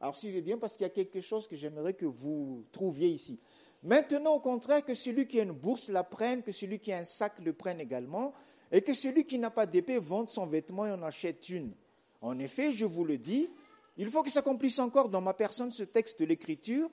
alors 0.00 0.16
suivez 0.16 0.40
bien 0.40 0.56
parce 0.56 0.76
qu'il 0.76 0.84
y 0.84 0.90
a 0.90 0.92
quelque 0.92 1.20
chose 1.20 1.46
que 1.46 1.56
j'aimerais 1.56 1.94
que 1.94 2.06
vous 2.06 2.64
trouviez 2.72 3.08
ici. 3.08 3.38
Maintenant, 3.82 4.34
au 4.34 4.40
contraire, 4.40 4.84
que 4.84 4.94
celui 4.94 5.26
qui 5.26 5.40
a 5.40 5.42
une 5.42 5.52
bourse 5.52 5.88
la 5.88 6.04
prenne, 6.04 6.42
que 6.42 6.52
celui 6.52 6.78
qui 6.78 6.92
a 6.92 6.98
un 6.98 7.04
sac 7.04 7.38
le 7.38 7.52
prenne 7.52 7.80
également, 7.80 8.32
et 8.72 8.82
que 8.82 8.94
celui 8.94 9.24
qui 9.24 9.38
n'a 9.38 9.50
pas 9.50 9.66
d'épée 9.66 9.98
vende 9.98 10.28
son 10.28 10.46
vêtement 10.46 10.86
et 10.86 10.92
en 10.92 11.02
achète 11.02 11.48
une. 11.48 11.72
En 12.20 12.38
effet, 12.38 12.72
je 12.72 12.84
vous 12.84 13.04
le 13.04 13.18
dis, 13.18 13.48
il 13.96 14.08
faut 14.08 14.22
que 14.22 14.30
s'accomplisse 14.30 14.78
encore 14.78 15.08
dans 15.08 15.20
ma 15.20 15.34
personne 15.34 15.70
ce 15.70 15.82
texte 15.82 16.20
de 16.20 16.26
l'Écriture 16.26 16.90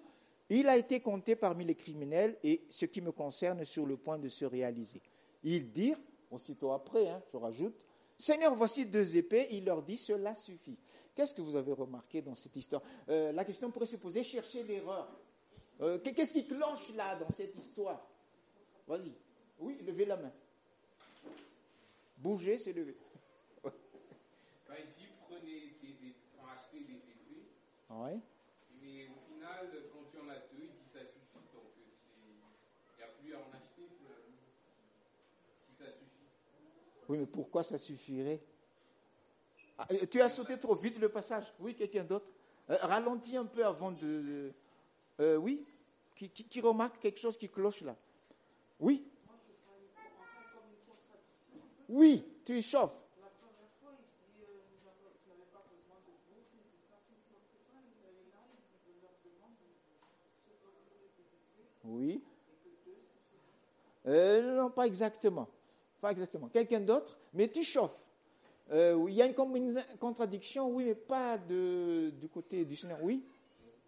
Il 0.50 0.68
a 0.68 0.78
été 0.78 1.00
compté 1.00 1.36
parmi 1.36 1.66
les 1.66 1.76
criminels 1.76 2.38
et 2.44 2.62
ce 2.70 2.86
qui 2.86 3.02
me 3.02 3.12
concerne 3.12 3.64
sur 3.64 3.86
le 3.86 3.98
point 3.98 4.18
de 4.18 4.30
se 4.30 4.46
réaliser. 4.46 5.02
Ils 5.44 5.72
dirent, 5.72 6.00
aussitôt 6.32 6.72
après, 6.72 7.08
hein, 7.08 7.22
je 7.32 7.38
rajoute, 7.38 7.86
Seigneur, 8.18 8.56
voici 8.56 8.86
deux 8.86 9.16
épées. 9.16 9.48
Il 9.52 9.66
leur 9.66 9.84
dit, 9.84 9.98
cela 9.98 10.34
suffit. 10.34 10.78
Qu'est-ce 11.18 11.34
que 11.34 11.42
vous 11.42 11.56
avez 11.56 11.72
remarqué 11.72 12.22
dans 12.22 12.36
cette 12.36 12.56
histoire? 12.56 12.84
Euh, 13.10 13.32
La 13.32 13.44
question 13.44 13.72
pourrait 13.72 13.88
se 13.88 13.96
poser, 13.96 14.22
chercher 14.22 14.62
l'erreur. 14.62 15.10
Euh, 15.82 15.98
qu'est-ce 15.98 16.32
qui 16.32 16.46
cloche 16.46 16.94
là 16.94 17.16
dans 17.16 17.32
cette 17.32 17.56
histoire? 17.56 18.08
Vas-y. 18.88 19.12
Oui, 19.58 19.80
levez 19.84 20.06
la 20.06 20.16
main. 20.18 20.32
Bouger, 22.20 22.60
c'est 22.60 22.72
lever. 22.72 22.96
Quand 23.64 23.72
il 24.78 24.86
dit 24.92 25.08
prenez 25.28 25.74
des 25.82 25.90
épées, 25.90 26.16
achetez 26.54 26.82
des 26.82 26.98
épées. 26.98 27.48
Ouais. 27.90 28.20
Mais 28.80 29.08
au 29.08 29.18
final, 29.34 29.72
quand 29.92 30.20
y 30.20 30.22
en 30.22 30.30
a 30.30 30.36
deux, 30.36 30.66
il 30.66 30.70
dit 30.70 30.88
ça 30.94 31.00
suffit. 31.00 31.50
Donc 31.52 31.74
il 32.94 32.98
n'y 32.98 33.04
a 33.04 33.08
plus 33.08 33.34
à 33.34 33.40
en 33.40 33.50
acheter 33.58 33.90
si 35.66 35.74
ça 35.76 35.86
suffit. 35.86 36.30
Oui, 37.10 37.18
mais 37.18 37.26
pourquoi 37.26 37.64
ça 37.64 37.80
suffirait? 37.80 38.40
euh, 38.40 38.57
Tu 40.10 40.22
as 40.22 40.30
sauté 40.30 40.58
trop 40.58 40.76
vite 40.76 41.00
le 41.00 41.10
passage. 41.10 41.54
Oui, 41.60 41.76
quelqu'un 41.76 42.04
d'autre 42.04 42.28
euh, 42.70 42.78
Ralentis 42.82 43.38
un 43.38 43.46
peu 43.46 43.66
avant 43.66 43.92
de. 43.92 44.52
Euh, 45.20 45.38
oui? 45.38 45.66
Qui, 46.16 46.62
remarque 46.62 47.00
quelque 47.00 47.20
chose 47.20 47.38
qui 47.38 47.48
cloche 47.48 47.82
là 47.82 47.96
Oui? 48.80 49.06
Oui, 51.88 52.26
tu 52.44 52.62
chauffes. 52.62 52.98
Oui. 61.84 62.22
Euh, 64.08 64.58
non, 64.58 64.72
pas 64.72 64.88
exactement. 64.88 65.48
Pas 66.02 66.12
exactement. 66.12 66.48
Quelqu'un 66.50 66.80
d'autre, 66.80 67.18
mais 67.34 67.48
tu 67.48 67.64
chauffes. 67.64 68.07
Euh, 68.72 69.06
il 69.08 69.16
y 69.16 69.22
a 69.22 69.26
une, 69.26 69.34
contradiction, 70.00 70.70
oui, 70.70 70.86
mais 70.86 70.96
pas 70.96 71.38
de, 71.38 72.10
du 72.10 72.28
côté 72.28 72.66
du 72.66 72.76
Seigneur. 72.76 73.00
Oui. 73.02 73.24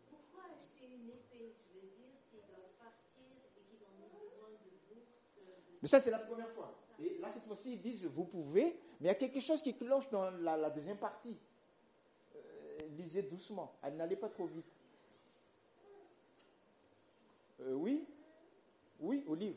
Pourquoi 0.10 0.50
acheter 0.50 0.88
une 0.96 1.10
épée? 1.10 1.54
Je 1.68 1.80
veux 1.80 1.88
dire, 1.88 2.16
s'ils 2.30 2.40
doivent 2.48 2.72
partir 2.80 3.28
et 3.44 3.62
qu'ils 3.68 3.84
ont 3.84 4.08
besoin 4.08 4.50
de 4.50 4.70
bourses. 4.88 5.28
De... 5.38 5.52
Mais 5.82 5.88
ça, 5.88 6.00
c'est 6.00 6.12
la 6.12 6.20
première 6.20 6.50
fois. 6.52 6.74
Et 7.02 7.18
là, 7.20 7.30
cette 7.30 7.44
fois-ci, 7.44 7.74
ils 7.74 7.82
disent 7.82 8.06
vous 8.06 8.24
pouvez, 8.24 8.78
mais 9.00 9.02
il 9.02 9.08
y 9.08 9.10
a 9.10 9.16
quelque 9.16 9.40
chose 9.40 9.62
qui 9.62 9.76
cloche 9.76 10.10
dans 10.10 10.32
la, 10.32 10.56
la 10.56 10.70
deuxième 10.70 10.98
partie. 10.98 11.38
Euh, 12.36 12.40
lisez 12.98 13.24
doucement, 13.24 13.74
n'allez 13.96 14.16
pas 14.16 14.30
trop 14.30 14.46
vite. 14.46 14.66
Euh, 17.62 17.74
oui 17.74 18.06
Oui, 19.02 19.24
Olive. 19.28 19.56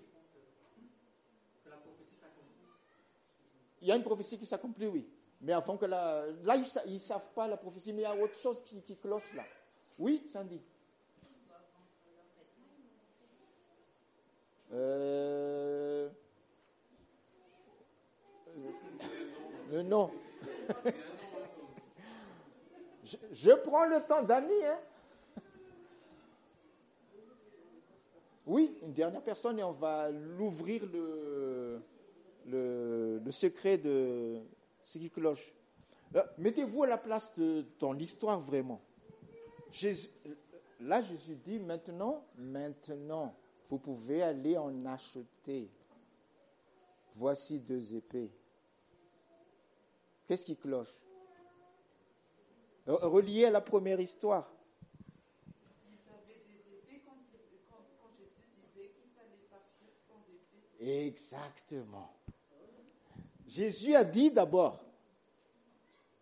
Il 3.82 3.88
y 3.88 3.92
a 3.92 3.96
une 3.96 4.04
prophétie 4.04 4.38
qui 4.38 4.46
s'accomplit, 4.46 4.86
oui. 4.86 5.06
Mais 5.40 5.52
avant 5.52 5.76
que 5.76 5.86
la. 5.86 6.24
Là, 6.44 6.56
ils 6.86 6.92
ne 6.92 6.98
savent 6.98 7.32
pas 7.34 7.48
la 7.48 7.56
prophétie, 7.56 7.92
mais 7.92 8.02
il 8.02 8.04
y 8.04 8.06
a 8.06 8.14
autre 8.14 8.36
chose 8.36 8.62
qui, 8.64 8.96
cloche 8.96 9.34
là. 9.34 9.42
Oui, 9.98 10.24
Sandy 10.28 10.60
euh... 14.72 16.08
Euh, 19.72 19.82
non. 19.82 20.10
je, 23.32 23.50
prends 23.64 23.84
le 23.86 24.00
temps 24.06 24.22
d'ami. 24.22 24.64
Hein. 24.64 24.78
Oui, 28.46 28.78
une 28.82 28.92
dernière 28.92 29.22
personne 29.22 29.58
et 29.58 29.64
on 29.64 29.72
va 29.72 30.10
l'ouvrir 30.10 30.86
le, 30.86 31.82
le, 32.46 33.20
le, 33.24 33.30
secret 33.30 33.78
de 33.78 34.40
ce 34.84 34.98
qui 34.98 35.10
cloche. 35.10 35.52
Euh, 36.14 36.22
Mettez-vous 36.38 36.82
à 36.84 36.86
la 36.86 36.98
place 36.98 37.34
de, 37.34 37.64
dans 37.78 37.92
l'histoire 37.92 38.40
vraiment. 38.40 38.80
Jésus, 39.70 40.08
là, 40.80 41.00
Jésus 41.02 41.36
dit 41.36 41.58
maintenant, 41.58 42.24
maintenant, 42.36 43.34
vous 43.68 43.78
pouvez 43.78 44.22
aller 44.22 44.58
en 44.58 44.84
acheter. 44.86 45.70
Voici 47.14 47.58
deux 47.58 47.94
épées. 47.94 48.30
Qu'est-ce 50.26 50.44
qui 50.44 50.56
cloche? 50.56 50.94
Relié 52.86 53.46
à 53.46 53.50
la 53.50 53.60
première 53.60 54.00
histoire. 54.00 54.50
Exactement. 60.80 62.12
Jésus 63.46 63.94
a 63.94 64.04
dit 64.04 64.30
d'abord, 64.30 64.82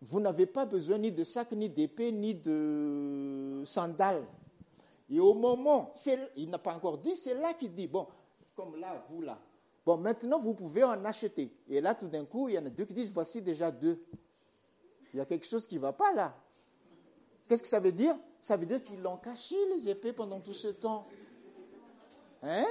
vous 0.01 0.19
n'avez 0.19 0.47
pas 0.47 0.65
besoin 0.65 0.97
ni 0.97 1.11
de 1.11 1.23
sac, 1.23 1.51
ni 1.51 1.69
d'épée, 1.69 2.11
ni 2.11 2.33
de 2.33 3.61
sandales. 3.65 4.25
Et 5.09 5.19
au 5.19 5.33
moment, 5.33 5.93
il 6.35 6.49
n'a 6.49 6.57
pas 6.57 6.73
encore 6.73 6.97
dit, 6.97 7.15
c'est 7.15 7.33
là 7.33 7.53
qu'il 7.53 7.73
dit, 7.73 7.87
bon, 7.87 8.07
comme 8.55 8.77
là, 8.77 9.05
vous 9.09 9.21
là, 9.21 9.39
bon, 9.85 9.97
maintenant 9.97 10.39
vous 10.39 10.53
pouvez 10.53 10.83
en 10.83 11.03
acheter. 11.05 11.51
Et 11.69 11.81
là, 11.81 11.93
tout 11.93 12.07
d'un 12.07 12.25
coup, 12.25 12.49
il 12.49 12.55
y 12.55 12.57
en 12.57 12.65
a 12.65 12.69
deux 12.69 12.85
qui 12.85 12.93
disent, 12.93 13.11
voici 13.11 13.41
déjà 13.41 13.71
deux. 13.71 14.01
Il 15.13 15.17
y 15.17 15.19
a 15.19 15.25
quelque 15.25 15.45
chose 15.45 15.67
qui 15.67 15.75
ne 15.75 15.81
va 15.81 15.91
pas 15.91 16.13
là. 16.13 16.33
Qu'est-ce 17.47 17.61
que 17.61 17.67
ça 17.67 17.81
veut 17.81 17.91
dire? 17.91 18.15
Ça 18.39 18.55
veut 18.55 18.65
dire 18.65 18.81
qu'ils 18.81 19.01
l'ont 19.01 19.17
caché, 19.17 19.55
les 19.75 19.89
épées, 19.89 20.13
pendant 20.13 20.39
tout 20.39 20.53
ce 20.53 20.69
temps. 20.69 21.05
Hein? 22.41 22.65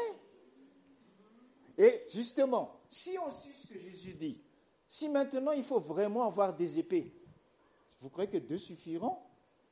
Et 1.77 2.02
justement, 2.09 2.80
si 2.90 3.16
on 3.24 3.30
suit 3.30 3.54
ce 3.54 3.68
que 3.68 3.78
Jésus 3.78 4.12
dit, 4.12 4.38
si 4.86 5.08
maintenant 5.08 5.52
il 5.52 5.64
faut 5.64 5.80
vraiment 5.80 6.26
avoir 6.26 6.54
des 6.54 6.78
épées, 6.78 7.14
vous 8.00 8.10
croyez 8.10 8.28
que 8.28 8.38
deux 8.38 8.58
suffiront? 8.58 9.16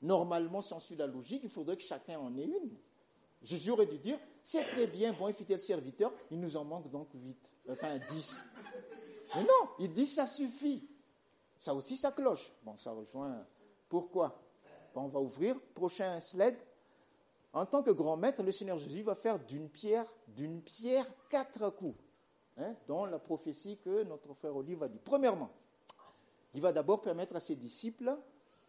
Normalement, 0.00 0.62
si 0.62 0.72
on 0.72 0.80
suit 0.80 0.96
la 0.96 1.06
logique, 1.06 1.42
il 1.42 1.50
faudrait 1.50 1.76
que 1.76 1.82
chacun 1.82 2.18
en 2.20 2.36
ait 2.38 2.44
une. 2.44 2.78
Jésus 3.42 3.70
aurait 3.70 3.86
dû 3.86 3.98
dire, 3.98 4.18
c'est 4.42 4.62
très 4.62 4.86
bien, 4.86 5.12
bon 5.12 5.28
et 5.28 5.32
fidèle 5.32 5.58
serviteur, 5.58 6.12
il 6.30 6.38
nous 6.38 6.56
en 6.56 6.64
manque 6.64 6.88
donc 6.88 7.08
huit, 7.14 7.38
enfin 7.68 7.98
dix. 8.10 8.40
Mais 9.34 9.42
non, 9.42 9.70
il 9.78 9.92
dit 9.92 10.06
ça 10.06 10.24
suffit. 10.24 10.88
Ça 11.58 11.74
aussi, 11.74 11.96
ça 11.96 12.12
cloche. 12.12 12.52
Bon, 12.62 12.76
ça 12.76 12.92
rejoint. 12.92 13.44
Pourquoi? 13.88 14.40
On 14.94 15.08
va 15.08 15.20
ouvrir. 15.20 15.60
Prochain 15.74 16.20
slide. 16.20 16.56
En 17.52 17.66
tant 17.66 17.82
que 17.82 17.90
grand 17.90 18.16
maître, 18.16 18.42
le 18.42 18.52
Seigneur 18.52 18.78
Jésus 18.78 19.02
va 19.02 19.14
faire 19.14 19.38
d'une 19.38 19.68
pierre, 19.68 20.06
d'une 20.28 20.62
pierre 20.62 21.06
quatre 21.28 21.70
coups, 21.70 21.98
hein, 22.58 22.74
dans 22.86 23.06
la 23.06 23.18
prophétie 23.18 23.78
que 23.78 24.02
notre 24.04 24.34
frère 24.34 24.56
Olive 24.56 24.82
a 24.82 24.88
dit. 24.88 25.00
Premièrement, 25.02 25.50
il 26.54 26.60
va 26.60 26.72
d'abord 26.72 27.00
permettre 27.00 27.36
à 27.36 27.40
ses 27.40 27.56
disciples 27.56 28.16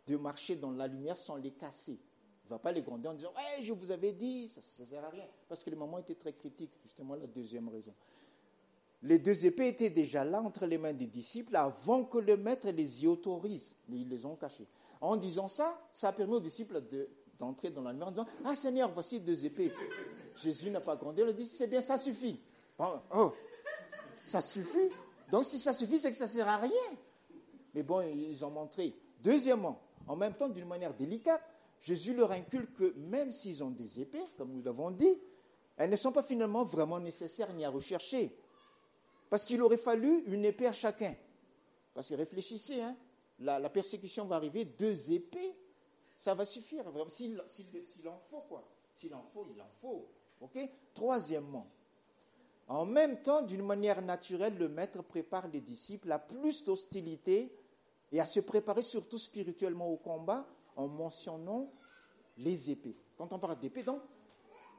de 0.07 0.17
marcher 0.17 0.55
dans 0.55 0.71
la 0.71 0.87
lumière 0.87 1.17
sans 1.17 1.35
les 1.35 1.51
casser. 1.51 1.99
Il 2.45 2.47
ne 2.47 2.49
va 2.49 2.59
pas 2.59 2.71
les 2.71 2.81
gronder 2.81 3.07
en 3.07 3.13
disant 3.13 3.31
hey, 3.37 3.63
je 3.63 3.73
vous 3.73 3.91
avais 3.91 4.11
dit, 4.11 4.49
ça 4.49 4.61
ne 4.79 4.87
sert 4.87 5.03
à 5.03 5.09
rien. 5.09 5.25
Parce 5.47 5.63
que 5.63 5.69
les 5.69 5.75
moments 5.75 5.99
étaient 5.99 6.15
très 6.15 6.33
critiques, 6.33 6.73
justement, 6.83 7.15
la 7.15 7.27
deuxième 7.27 7.69
raison. 7.69 7.93
Les 9.03 9.17
deux 9.17 9.45
épées 9.45 9.69
étaient 9.69 9.89
déjà 9.89 10.25
là 10.25 10.41
entre 10.41 10.65
les 10.65 10.77
mains 10.77 10.93
des 10.93 11.05
disciples 11.05 11.55
avant 11.55 12.03
que 12.03 12.17
le 12.17 12.35
maître 12.35 12.69
les 12.69 13.03
y 13.03 13.07
autorise, 13.07 13.75
mais 13.87 13.99
ils 13.99 14.09
les 14.09 14.25
ont 14.25 14.35
cachées. 14.35 14.67
En 14.99 15.15
disant 15.15 15.47
ça, 15.47 15.79
ça 15.93 16.09
a 16.09 16.11
permis 16.11 16.33
aux 16.33 16.41
disciples 16.41 16.81
de, 16.81 17.07
d'entrer 17.37 17.69
dans 17.69 17.81
la 17.81 17.91
lumière 17.93 18.09
en 18.09 18.11
disant 18.11 18.27
Ah 18.43 18.55
Seigneur, 18.55 18.91
voici 18.91 19.21
deux 19.21 19.45
épées. 19.45 19.71
Jésus 20.35 20.69
n'a 20.69 20.81
pas 20.81 20.97
grandi, 20.97 21.21
il 21.21 21.29
a 21.29 21.33
dit 21.33 21.45
C'est 21.45 21.67
bien, 21.67 21.81
ça 21.81 21.97
suffit. 21.97 22.41
Oh, 22.77 23.33
ça 24.23 24.41
suffit. 24.41 24.89
Donc 25.31 25.45
si 25.45 25.59
ça 25.59 25.73
suffit, 25.73 25.99
c'est 25.99 26.11
que 26.11 26.17
ça 26.17 26.25
ne 26.25 26.29
sert 26.29 26.47
à 26.47 26.57
rien. 26.57 26.97
Mais 27.73 27.83
bon, 27.83 28.01
ils 28.01 28.43
ont 28.45 28.49
montré. 28.49 28.95
Deuxièmement, 29.21 29.81
en 30.07 30.15
même 30.15 30.33
temps, 30.33 30.49
d'une 30.49 30.67
manière 30.67 30.93
délicate, 30.93 31.43
Jésus 31.81 32.13
leur 32.13 32.31
inculque 32.31 32.73
que 32.75 32.93
même 32.97 33.31
s'ils 33.31 33.63
ont 33.63 33.69
des 33.69 34.01
épées, 34.01 34.23
comme 34.37 34.51
nous 34.51 34.61
l'avons 34.61 34.91
dit, 34.91 35.19
elles 35.77 35.89
ne 35.89 35.95
sont 35.95 36.11
pas 36.11 36.23
finalement 36.23 36.63
vraiment 36.63 36.99
nécessaires 36.99 37.53
ni 37.53 37.63
à 37.63 37.69
rechercher. 37.69 38.35
Parce 39.29 39.45
qu'il 39.45 39.61
aurait 39.61 39.77
fallu 39.77 40.23
une 40.27 40.43
épée 40.45 40.67
à 40.67 40.71
chacun. 40.71 41.15
Parce 41.93 42.09
que 42.09 42.15
réfléchissez, 42.15 42.81
hein, 42.81 42.95
la, 43.39 43.69
persécution 43.69 44.25
va 44.25 44.35
arriver, 44.35 44.65
deux 44.65 45.11
épées 45.11 45.55
ça 46.19 46.33
va 46.33 46.45
suffire. 46.45 46.83
S'il 47.07 47.39
en 48.07 48.19
faut, 48.29 48.41
quoi. 48.41 48.67
S'il 48.93 49.13
en 49.15 49.23
faut, 49.23 49.47
il 49.49 49.61
en 49.61 49.69
faut. 49.81 50.09
Troisièmement, 50.93 51.67
en 52.69 52.85
même 52.85 53.21
temps, 53.23 53.41
d'une 53.41 53.65
manière 53.65 54.01
naturelle, 54.01 54.55
le 54.57 54.69
maître 54.69 55.01
prépare 55.01 55.47
les 55.47 55.59
disciples 55.59 56.11
à 56.11 56.19
plus 56.19 56.63
d'hostilité 56.63 57.51
et 58.11 58.19
à 58.19 58.25
se 58.25 58.39
préparer 58.39 58.83
surtout 58.83 59.17
spirituellement 59.17 59.91
au 59.91 59.97
combat 59.97 60.45
en 60.75 60.87
mentionnant 60.87 61.71
les 62.37 62.69
épées. 62.69 62.95
Quand 63.17 63.33
on 63.33 63.39
parle 63.39 63.59
d'épée, 63.59 63.81
donc, 63.81 64.01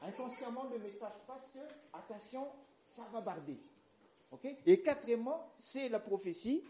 inconsciemment, 0.03 0.65
le 0.73 0.79
message 0.79 1.13
passe 1.27 1.51
que, 1.53 1.59
attention, 1.93 2.47
ça 2.85 3.03
va 3.13 3.21
barder. 3.21 3.59
Et 4.67 4.81
quatrièmement, 4.81 5.51
c'est 5.57 5.89
la 5.89 5.99
prophétie. 5.99 6.63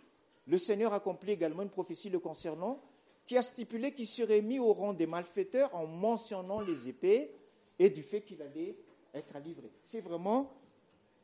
Le 0.46 0.56
Seigneur 0.56 0.94
accomplit 0.94 1.32
également 1.32 1.62
une 1.62 1.70
prophétie 1.70 2.08
le 2.08 2.18
concernant 2.18 2.80
qui 3.26 3.36
a 3.36 3.42
stipulé 3.42 3.94
qu'il 3.94 4.06
serait 4.06 4.40
mis 4.40 4.58
au 4.58 4.72
rang 4.72 4.94
des 4.94 5.06
malfaiteurs 5.06 5.74
en 5.74 5.86
mentionnant 5.86 6.60
les 6.60 6.88
épées 6.88 7.30
et 7.78 7.90
du 7.90 8.02
fait 8.02 8.22
qu'il 8.22 8.40
allait 8.40 8.74
être 9.12 9.38
livré. 9.38 9.70
C'est 9.82 10.00
vraiment 10.00 10.50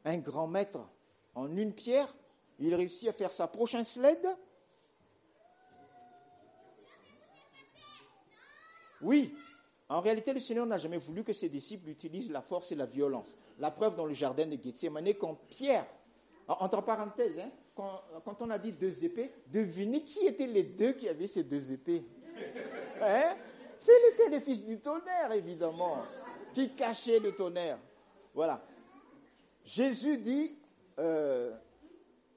un 0.07 0.19
grand 0.19 0.47
maître. 0.47 0.81
En 1.35 1.55
une 1.55 1.75
pierre, 1.75 2.15
il 2.59 2.75
réussit 2.75 3.09
à 3.09 3.13
faire 3.13 3.33
sa 3.33 3.47
prochaine 3.47 3.85
sled. 3.85 4.27
Oui, 9.03 9.35
en 9.89 10.01
réalité, 10.01 10.33
le 10.33 10.41
Seigneur 10.41 10.65
n'a 10.65 10.79
jamais 10.79 10.97
voulu 10.97 11.23
que 11.23 11.35
ses 11.35 11.49
disciples 11.49 11.91
utilisent 11.91 12.31
la 12.31 12.41
force 12.41 12.73
et 12.73 12.75
la 12.75 12.87
violence. 12.87 13.37
La 13.59 13.71
preuve 13.71 13.95
dans 13.95 14.07
le 14.07 14.15
jardin 14.15 14.47
de 14.47 14.57
Gethsemane, 14.57 15.13
quand 15.15 15.35
Pierre, 15.49 15.87
entre 16.49 16.81
parenthèses, 16.83 17.39
hein, 17.39 17.51
quand, 17.75 18.41
on 18.41 18.49
a 18.49 18.59
dit 18.59 18.73
deux 18.73 19.05
épées, 19.05 19.31
devinez 19.49 20.03
qui 20.03 20.27
étaient 20.27 20.47
les 20.47 20.63
deux 20.63 20.93
qui 20.93 21.09
avaient 21.09 21.27
ces 21.27 21.43
deux 21.45 21.73
épées 21.73 22.05
hein? 23.03 23.37
C'était 23.77 24.31
les 24.31 24.41
fils 24.41 24.65
du 24.65 24.81
tonnerre, 24.81 25.33
évidemment, 25.33 25.99
qui 26.55 26.71
cachaient 26.71 27.19
le 27.19 27.35
tonnerre. 27.35 27.79
Voilà. 28.33 28.63
Jésus 29.67 30.19
dit 30.19 30.57
euh, 31.01 31.53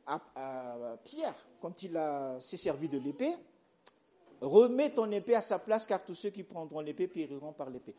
à, 0.08 0.98
Pierre, 1.04 1.36
quand 1.62 1.84
il 1.84 1.98
s'est 2.40 2.58
servi 2.58 2.90
de 2.90 2.98
l'épée, 2.98 3.36
remets 4.42 4.90
ton 4.90 5.10
épée 5.12 5.36
à 5.36 5.42
sa 5.42 5.60
place, 5.60 5.86
car 5.86 6.04
tous 6.04 6.16
ceux 6.16 6.32
qui 6.32 6.42
prendront 6.44 6.80
l'épée 6.80 7.08
périront 7.08 7.54
par 7.54 7.70
l'épée. 7.70 7.94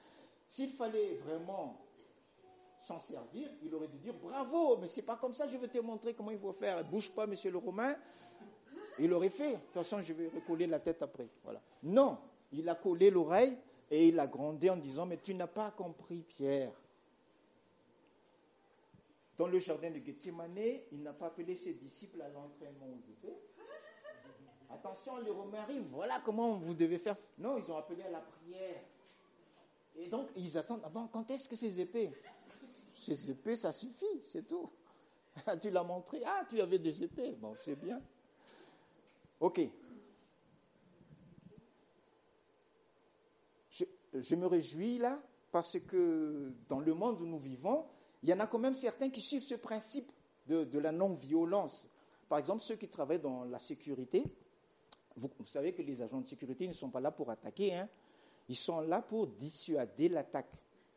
S'il 0.48 0.72
fallait 0.72 1.14
vraiment 1.24 1.80
s'en 2.80 2.98
servir, 2.98 3.48
il 3.62 3.72
aurait 3.72 3.86
dû 3.86 3.98
dire 3.98 4.14
bravo, 4.14 4.78
mais 4.78 4.88
c'est 4.88 5.02
pas 5.02 5.16
comme 5.16 5.32
ça, 5.32 5.46
je 5.46 5.56
vais 5.56 5.68
te 5.68 5.78
montrer 5.78 6.12
comment 6.12 6.32
il 6.32 6.38
faut 6.38 6.52
faire. 6.52 6.84
Bouge 6.84 7.10
pas, 7.10 7.26
monsieur 7.28 7.52
le 7.52 7.58
Romain. 7.58 7.94
Il 8.98 9.12
aurait 9.12 9.30
fait. 9.30 9.52
De 9.52 9.56
toute 9.58 9.74
façon, 9.74 10.02
je 10.02 10.12
vais 10.12 10.28
recoller 10.28 10.66
la 10.66 10.80
tête 10.80 11.02
après. 11.02 11.28
Non, 11.84 12.18
il 12.50 12.68
a 12.68 12.74
collé 12.74 13.10
l'oreille 13.10 13.56
et 13.90 14.08
il 14.08 14.18
a 14.18 14.26
grondé 14.26 14.68
en 14.70 14.76
disant 14.76 15.06
Mais 15.06 15.18
tu 15.18 15.34
n'as 15.34 15.46
pas 15.46 15.70
compris, 15.70 16.22
Pierre. 16.22 16.72
Dans 19.40 19.46
le 19.46 19.58
jardin 19.58 19.90
de 19.90 20.00
Gethsemane, 20.04 20.82
il 20.92 21.02
n'a 21.02 21.14
pas 21.14 21.28
appelé 21.28 21.56
ses 21.56 21.72
disciples 21.72 22.20
à 22.20 22.28
l'entraînement 22.28 22.88
aux 22.88 23.10
épées. 23.10 23.38
Attention, 24.68 25.16
les 25.16 25.30
Romains 25.30 25.60
arrivent, 25.60 25.86
voilà 25.90 26.20
comment 26.22 26.58
vous 26.58 26.74
devez 26.74 26.98
faire. 26.98 27.16
Non, 27.38 27.56
ils 27.56 27.72
ont 27.72 27.78
appelé 27.78 28.02
à 28.02 28.10
la 28.10 28.20
prière. 28.20 28.82
Et 29.96 30.08
donc, 30.08 30.28
ils 30.36 30.58
attendent, 30.58 30.82
ah 30.84 30.90
bon, 30.90 31.06
quand 31.06 31.30
est-ce 31.30 31.48
que 31.48 31.56
ces 31.56 31.80
épées? 31.80 32.12
Ces 32.92 33.30
épées, 33.30 33.56
ça 33.56 33.72
suffit, 33.72 34.20
c'est 34.20 34.46
tout. 34.46 34.68
tu 35.62 35.70
l'as 35.70 35.84
montré, 35.84 36.20
ah, 36.26 36.44
tu 36.46 36.60
avais 36.60 36.78
des 36.78 37.02
épées, 37.02 37.30
bon, 37.30 37.54
c'est 37.54 37.76
bien. 37.76 37.98
Ok. 39.40 39.62
Je, 43.70 44.34
me 44.34 44.46
réjouis 44.46 44.98
là, 44.98 45.18
parce 45.50 45.78
que 45.80 46.52
dans 46.68 46.80
le 46.80 46.92
monde 46.92 47.22
où 47.22 47.24
nous 47.24 47.38
vivons, 47.38 47.86
il 48.22 48.28
y 48.28 48.32
en 48.32 48.40
a 48.40 48.46
quand 48.46 48.58
même 48.58 48.74
certains 48.74 49.10
qui 49.10 49.20
suivent 49.20 49.42
ce 49.42 49.54
principe 49.54 50.10
de, 50.46 50.64
de 50.64 50.78
la 50.78 50.92
non-violence. 50.92 51.88
Par 52.28 52.38
exemple, 52.38 52.62
ceux 52.62 52.76
qui 52.76 52.88
travaillent 52.88 53.20
dans 53.20 53.44
la 53.44 53.58
sécurité, 53.58 54.24
vous, 55.16 55.28
savez 55.46 55.72
que 55.72 55.82
les 55.82 56.00
agents 56.02 56.20
de 56.20 56.26
sécurité 56.26 56.66
ne 56.66 56.72
sont 56.72 56.90
pas 56.90 57.00
là 57.00 57.10
pour 57.10 57.30
attaquer, 57.30 57.74
hein. 57.74 57.88
ils 58.48 58.56
sont 58.56 58.80
là 58.80 59.02
pour 59.02 59.26
dissuader 59.26 60.08
l'attaque. 60.08 60.50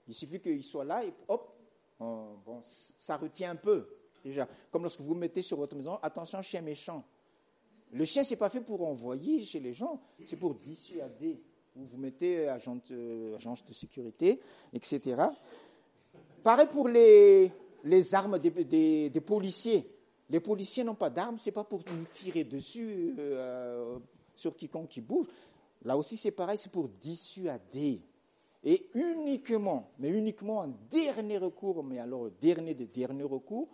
Il 0.07 0.13
suffit 0.13 0.39
qu'ils 0.39 0.63
soient 0.63 0.85
là 0.85 1.03
et 1.03 1.13
hop, 1.27 1.55
bon, 1.99 2.61
ça 2.97 3.17
retient 3.17 3.51
un 3.51 3.55
peu 3.55 3.87
déjà. 4.23 4.47
Comme 4.71 4.83
lorsque 4.83 5.01
vous 5.01 5.15
mettez 5.15 5.41
sur 5.41 5.57
votre 5.57 5.75
maison, 5.75 5.97
attention, 6.01 6.41
chien 6.41 6.61
méchant. 6.61 7.03
Le 7.91 8.05
chien, 8.05 8.23
c'est 8.23 8.37
pas 8.37 8.49
fait 8.49 8.61
pour 8.61 8.87
envoyer 8.87 9.45
chez 9.45 9.59
les 9.59 9.73
gens, 9.73 10.01
c'est 10.25 10.37
pour 10.37 10.55
dissuader. 10.55 11.41
Vous 11.75 11.85
vous 11.85 11.97
mettez 11.97 12.47
agent, 12.47 12.77
euh, 12.91 13.35
agence 13.35 13.65
de 13.65 13.73
sécurité, 13.73 14.39
etc. 14.73 15.23
Pareil 16.43 16.67
pour 16.69 16.89
les, 16.89 17.51
armes 18.13 18.37
des, 18.37 19.21
policiers. 19.25 19.89
Les 20.29 20.41
policiers 20.41 20.83
n'ont 20.83 20.95
pas 20.95 21.09
d'armes, 21.09 21.37
c'est 21.37 21.53
pas 21.53 21.63
pour 21.63 21.79
nous 21.79 22.05
tirer 22.11 22.43
dessus 22.43 23.15
euh, 23.17 23.97
sur 24.35 24.53
quiconque 24.55 24.89
qui 24.89 24.99
bouge. 24.99 25.27
Là 25.83 25.95
aussi, 25.95 26.17
c'est 26.17 26.31
pareil, 26.31 26.57
c'est 26.57 26.71
pour 26.71 26.89
dissuader. 26.89 28.01
Et 28.65 28.89
uniquement, 28.93 29.91
mais 29.99 30.09
uniquement 30.09 30.59
en 30.59 30.67
dernier 30.89 31.37
recours, 31.37 31.81
mais 31.83 31.99
alors 31.99 32.29
dernier 32.41 32.73
des 32.73 32.87
derniers 32.87 33.23
recours, 33.23 33.69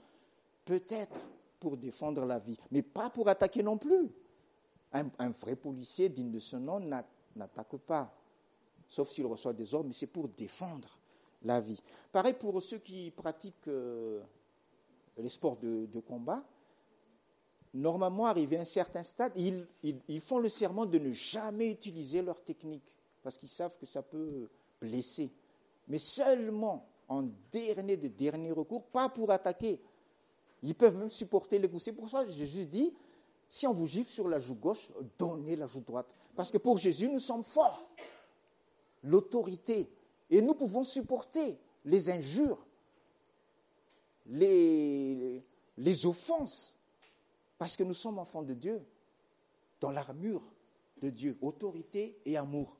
peut-être 0.65 1.17
pour 1.59 1.75
défendre 1.75 2.25
la 2.25 2.39
vie, 2.39 2.57
mais 2.71 2.81
pas 2.81 3.09
pour 3.09 3.27
attaquer 3.29 3.63
non 3.63 3.77
plus. 3.77 4.09
Un, 4.91 5.29
vrai 5.29 5.55
policier 5.55 6.09
digne 6.09 6.31
de 6.31 6.39
ce 6.39 6.55
nom 6.55 6.79
n'attaque 7.35 7.77
pas, 7.77 8.11
sauf 8.87 9.09
s'il 9.09 9.25
reçoit 9.27 9.53
des 9.53 9.73
ordres, 9.75 9.87
mais 9.87 9.93
c'est 9.93 10.07
pour 10.07 10.27
défendre 10.27 10.98
la 11.43 11.59
vie. 11.59 11.81
Pareil 12.11 12.33
pour 12.33 12.61
ceux 12.61 12.79
qui 12.79 13.11
pratiquent 13.11 13.67
euh, 13.67 14.21
les 15.17 15.29
sports 15.29 15.57
de, 15.57 15.99
combat, 15.99 16.43
normalement, 17.73 18.25
arrivé 18.25 18.57
à 18.57 18.61
un 18.61 18.65
certain 18.65 19.03
stade, 19.03 19.33
ils, 19.35 20.21
font 20.21 20.39
le 20.39 20.49
serment 20.49 20.85
de 20.85 20.97
ne 20.97 21.11
jamais 21.11 21.69
utiliser 21.69 22.21
leur 22.21 22.41
technique, 22.41 22.83
parce 23.21 23.37
qu'ils 23.37 23.49
savent 23.49 23.77
que 23.79 23.85
ça 23.85 24.01
peut 24.01 24.49
blesser. 24.81 25.29
Mais 25.87 25.97
seulement 25.97 26.85
en 27.07 27.23
dernier 27.51 27.97
de 27.97 28.07
dernier 28.07 28.51
recours, 28.51 28.83
pas 28.83 29.09
pour 29.09 29.31
attaquer. 29.31 29.79
Ils 30.61 30.75
peuvent 30.75 30.97
même 30.97 31.09
supporter 31.09 31.57
les 31.57 31.67
coups. 31.69 31.83
C'est 31.83 31.93
pour 31.93 32.09
ça 32.09 32.23
que 32.23 32.31
Jésus 32.31 32.65
dit, 32.65 32.93
si 33.47 33.65
on 33.65 33.73
vous 33.73 33.87
gifle 33.87 34.11
sur 34.11 34.27
la 34.27 34.39
joue 34.39 34.55
gauche, 34.55 34.89
donnez 35.17 35.55
la 35.55 35.65
joue 35.65 35.81
droite. 35.81 36.13
Parce 36.35 36.51
que 36.51 36.57
pour 36.57 36.77
Jésus, 36.77 37.09
nous 37.09 37.19
sommes 37.19 37.43
forts. 37.43 37.89
L'autorité. 39.03 39.89
Et 40.29 40.41
nous 40.41 40.53
pouvons 40.53 40.83
supporter 40.83 41.57
les 41.85 42.09
injures, 42.09 42.65
les, 44.27 45.43
offenses, 46.05 46.75
parce 47.57 47.75
que 47.75 47.83
nous 47.83 47.93
sommes 47.93 48.19
enfants 48.19 48.43
de 48.43 48.53
Dieu, 48.53 48.81
dans 49.81 49.91
l'armure 49.91 50.43
de 51.01 51.09
Dieu, 51.09 51.37
autorité 51.41 52.17
et 52.25 52.37
amour. 52.37 52.77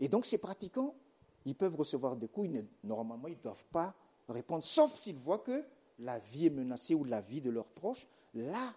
Et 0.00 0.08
donc 0.08 0.24
ces 0.24 0.38
pratiquants, 0.38 0.94
ils 1.44 1.54
peuvent 1.54 1.76
recevoir 1.76 2.16
des 2.16 2.28
coups, 2.28 2.50
normalement 2.82 3.28
ils 3.28 3.36
ne 3.36 3.42
doivent 3.42 3.66
pas 3.66 3.94
répondre, 4.28 4.64
sauf 4.64 4.96
s'ils 4.96 5.16
voient 5.16 5.38
que 5.38 5.64
la 5.98 6.18
vie 6.18 6.46
est 6.46 6.50
menacée 6.50 6.94
ou 6.94 7.04
la 7.04 7.20
vie 7.20 7.40
de 7.40 7.50
leurs 7.50 7.68
proches, 7.68 8.06
là, 8.34 8.74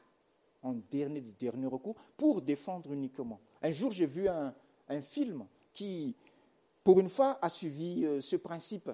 en 0.61 0.73
dernier, 0.73 1.21
dernier 1.21 1.67
recours, 1.67 1.95
pour 2.17 2.41
défendre 2.41 2.91
uniquement. 2.91 3.39
Un 3.61 3.71
jour, 3.71 3.91
j'ai 3.91 4.05
vu 4.05 4.27
un, 4.27 4.53
film 5.01 5.45
qui, 5.73 6.15
pour 6.85 6.99
une 6.99 7.09
fois, 7.09 7.39
a 7.41 7.49
suivi 7.49 8.05
euh, 8.05 8.21
ce 8.21 8.35
principe. 8.35 8.91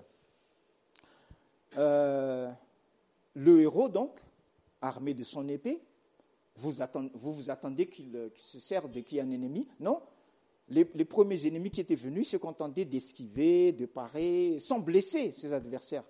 Euh, 1.77 2.49
le 3.33 3.61
héros, 3.61 3.89
donc, 3.89 4.17
armé 4.81 5.13
de 5.13 5.25
son 5.25 5.47
épée, 5.49 5.81
vous, 6.55 6.71
vous, 7.13 7.49
attendez 7.49 7.87
qu'il 7.87 8.31
se 8.35 8.59
serve 8.61 8.89
de 8.91 9.01
qui 9.01 9.19
un 9.19 9.29
ennemi? 9.29 9.67
Non. 9.81 10.01
Les, 10.69 10.85
premiers 10.85 11.45
ennemis 11.45 11.69
qui 11.69 11.81
étaient 11.81 11.95
venus 11.95 12.29
se 12.29 12.37
contentaient 12.37 12.85
d'esquiver, 12.85 13.73
de 13.73 13.85
parer, 13.85 14.57
sans 14.59 14.79
blesser 14.79 15.33
ses 15.33 15.51
adversaires. 15.51 16.05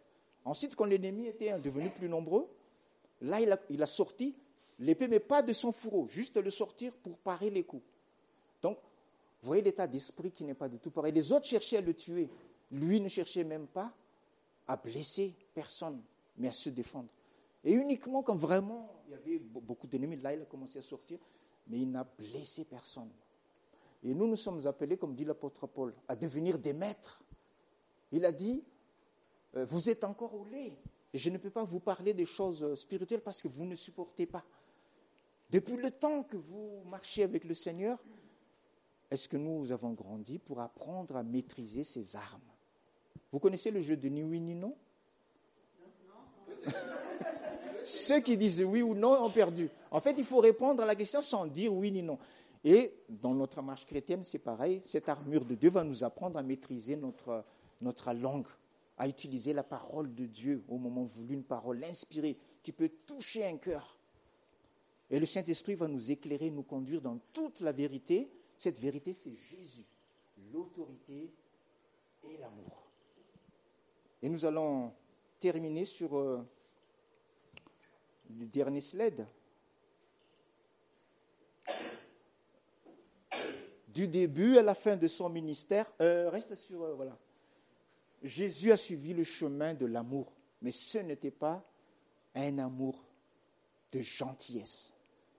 Ensuite, 0.45 0.75
quand 0.75 0.85
l'ennemi 0.85 1.25
était 1.25 1.57
devenu 1.57 1.89
plus 1.89 2.07
nombreux, 2.07 2.47
là, 3.21 3.41
il 3.41 3.51
a, 3.51 3.59
il 3.71 3.81
a 3.81 3.87
sorti 3.87 4.35
l'épée, 4.77 5.07
mais 5.07 5.19
pas 5.19 5.41
de 5.41 5.51
son 5.51 5.71
fourreau, 5.71 6.07
juste 6.07 6.37
le 6.37 6.51
sortir 6.51 6.93
pour 6.93 7.17
parer 7.17 7.49
les 7.49 7.63
coups. 7.63 7.83
Donc, 8.61 8.77
voyez 9.41 9.61
l'état 9.61 9.87
d'esprit 9.87 10.31
qui 10.31 10.43
n'est 10.43 10.53
pas 10.53 10.69
du 10.69 10.79
tout 10.79 10.91
pareil. 10.91 11.13
Les 11.13 11.31
autres 11.31 11.45
cherchaient 11.45 11.77
à 11.77 11.81
le 11.81 11.93
tuer. 11.93 12.29
Lui 12.71 13.01
ne 13.01 13.07
cherchait 13.07 13.43
même 13.43 13.67
pas 13.67 13.91
à 14.67 14.77
blesser 14.77 15.33
personne 15.53 16.01
mais 16.37 16.47
à 16.47 16.51
se 16.51 16.69
défendre. 16.69 17.09
Et 17.63 17.73
uniquement 17.73 18.23
quand 18.23 18.35
vraiment 18.35 18.89
il 19.07 19.11
y 19.11 19.15
avait 19.15 19.39
beaucoup 19.39 19.87
d'ennemis, 19.87 20.17
là 20.17 20.33
il 20.33 20.41
a 20.41 20.45
commencé 20.45 20.79
à 20.79 20.81
sortir, 20.81 21.19
mais 21.67 21.79
il 21.79 21.91
n'a 21.91 22.03
blessé 22.03 22.65
personne. 22.65 23.09
Et 24.03 24.13
nous, 24.15 24.27
nous 24.27 24.35
sommes 24.35 24.65
appelés, 24.65 24.97
comme 24.97 25.13
dit 25.13 25.25
l'apôtre 25.25 25.67
Paul, 25.67 25.93
à 26.07 26.15
devenir 26.15 26.57
des 26.57 26.73
maîtres. 26.73 27.21
Il 28.11 28.25
a 28.25 28.31
dit, 28.31 28.63
euh, 29.55 29.63
vous 29.65 29.89
êtes 29.89 30.03
encore 30.03 30.33
au 30.33 30.43
lait, 30.45 30.73
et 31.13 31.17
je 31.17 31.29
ne 31.29 31.37
peux 31.37 31.51
pas 31.51 31.63
vous 31.63 31.79
parler 31.79 32.13
des 32.13 32.25
choses 32.25 32.73
spirituelles 32.75 33.21
parce 33.21 33.41
que 33.41 33.47
vous 33.47 33.65
ne 33.65 33.75
supportez 33.75 34.25
pas. 34.25 34.43
Depuis 35.51 35.75
le 35.75 35.91
temps 35.91 36.23
que 36.23 36.37
vous 36.37 36.81
marchez 36.89 37.23
avec 37.23 37.43
le 37.43 37.53
Seigneur, 37.53 38.03
est-ce 39.11 39.27
que 39.27 39.37
nous 39.37 39.71
avons 39.73 39.91
grandi 39.91 40.39
pour 40.39 40.61
apprendre 40.61 41.17
à 41.17 41.23
maîtriser 41.23 41.83
ces 41.83 42.15
armes? 42.15 42.41
Vous 43.31 43.39
connaissez 43.39 43.69
le 43.69 43.81
jeu 43.81 43.97
de 43.97 44.07
ni 44.07 44.23
oui 44.23 44.39
ni 44.39 44.55
non? 44.55 44.73
Ceux 47.83 48.21
qui 48.21 48.37
disent 48.37 48.63
oui 48.63 48.81
ou 48.81 48.95
non 48.95 49.21
ont 49.23 49.29
perdu. 49.29 49.69
En 49.91 49.99
fait, 49.99 50.15
il 50.17 50.23
faut 50.23 50.39
répondre 50.39 50.81
à 50.81 50.85
la 50.85 50.95
question 50.95 51.21
sans 51.21 51.45
dire 51.45 51.73
oui 51.73 51.91
ni 51.91 52.01
non. 52.01 52.17
Et 52.63 52.93
dans 53.09 53.33
notre 53.33 53.61
marche 53.61 53.85
chrétienne, 53.85 54.23
c'est 54.23 54.39
pareil. 54.39 54.81
Cette 54.85 55.09
armure 55.09 55.43
de 55.43 55.55
Dieu 55.55 55.69
va 55.69 55.83
nous 55.83 56.03
apprendre 56.03 56.37
à 56.37 56.43
maîtriser 56.43 56.95
notre, 56.95 57.43
notre 57.81 58.13
langue, 58.13 58.47
à 58.97 59.07
utiliser 59.07 59.51
la 59.51 59.63
parole 59.63 60.13
de 60.13 60.25
Dieu 60.25 60.63
au 60.69 60.77
moment 60.77 61.03
voulu, 61.03 61.33
une 61.33 61.43
parole 61.43 61.83
inspirée 61.83 62.37
qui 62.63 62.71
peut 62.71 62.91
toucher 63.07 63.45
un 63.45 63.57
cœur. 63.57 63.97
Et 65.09 65.19
le 65.19 65.25
Saint-Esprit 65.25 65.75
va 65.75 65.87
nous 65.87 66.11
éclairer, 66.11 66.49
nous 66.49 66.63
conduire 66.63 67.01
dans 67.01 67.19
toute 67.33 67.59
la 67.59 67.73
vérité. 67.73 68.29
Cette 68.61 68.77
vérité, 68.77 69.11
c'est 69.11 69.35
Jésus, 69.35 69.87
l'autorité 70.53 71.33
et 72.23 72.37
l'amour. 72.37 72.91
Et 74.21 74.29
nous 74.29 74.45
allons 74.45 74.93
terminer 75.39 75.83
sur 75.83 76.15
euh, 76.15 76.47
le 78.29 78.45
dernier 78.45 78.81
slide. 78.81 79.25
Du 83.87 84.07
début 84.07 84.59
à 84.59 84.61
la 84.61 84.75
fin 84.75 84.95
de 84.95 85.07
son 85.07 85.27
ministère, 85.27 85.91
euh, 85.99 86.29
reste 86.29 86.53
sur, 86.53 86.83
euh, 86.83 86.93
voilà. 86.93 87.17
Jésus 88.21 88.71
a 88.71 88.77
suivi 88.77 89.15
le 89.15 89.23
chemin 89.23 89.73
de 89.73 89.87
l'amour, 89.87 90.31
mais 90.61 90.71
ce 90.71 90.99
n'était 90.99 91.31
pas 91.31 91.67
un 92.35 92.59
amour 92.59 93.03
de 93.91 94.01
gentillesse. 94.01 94.93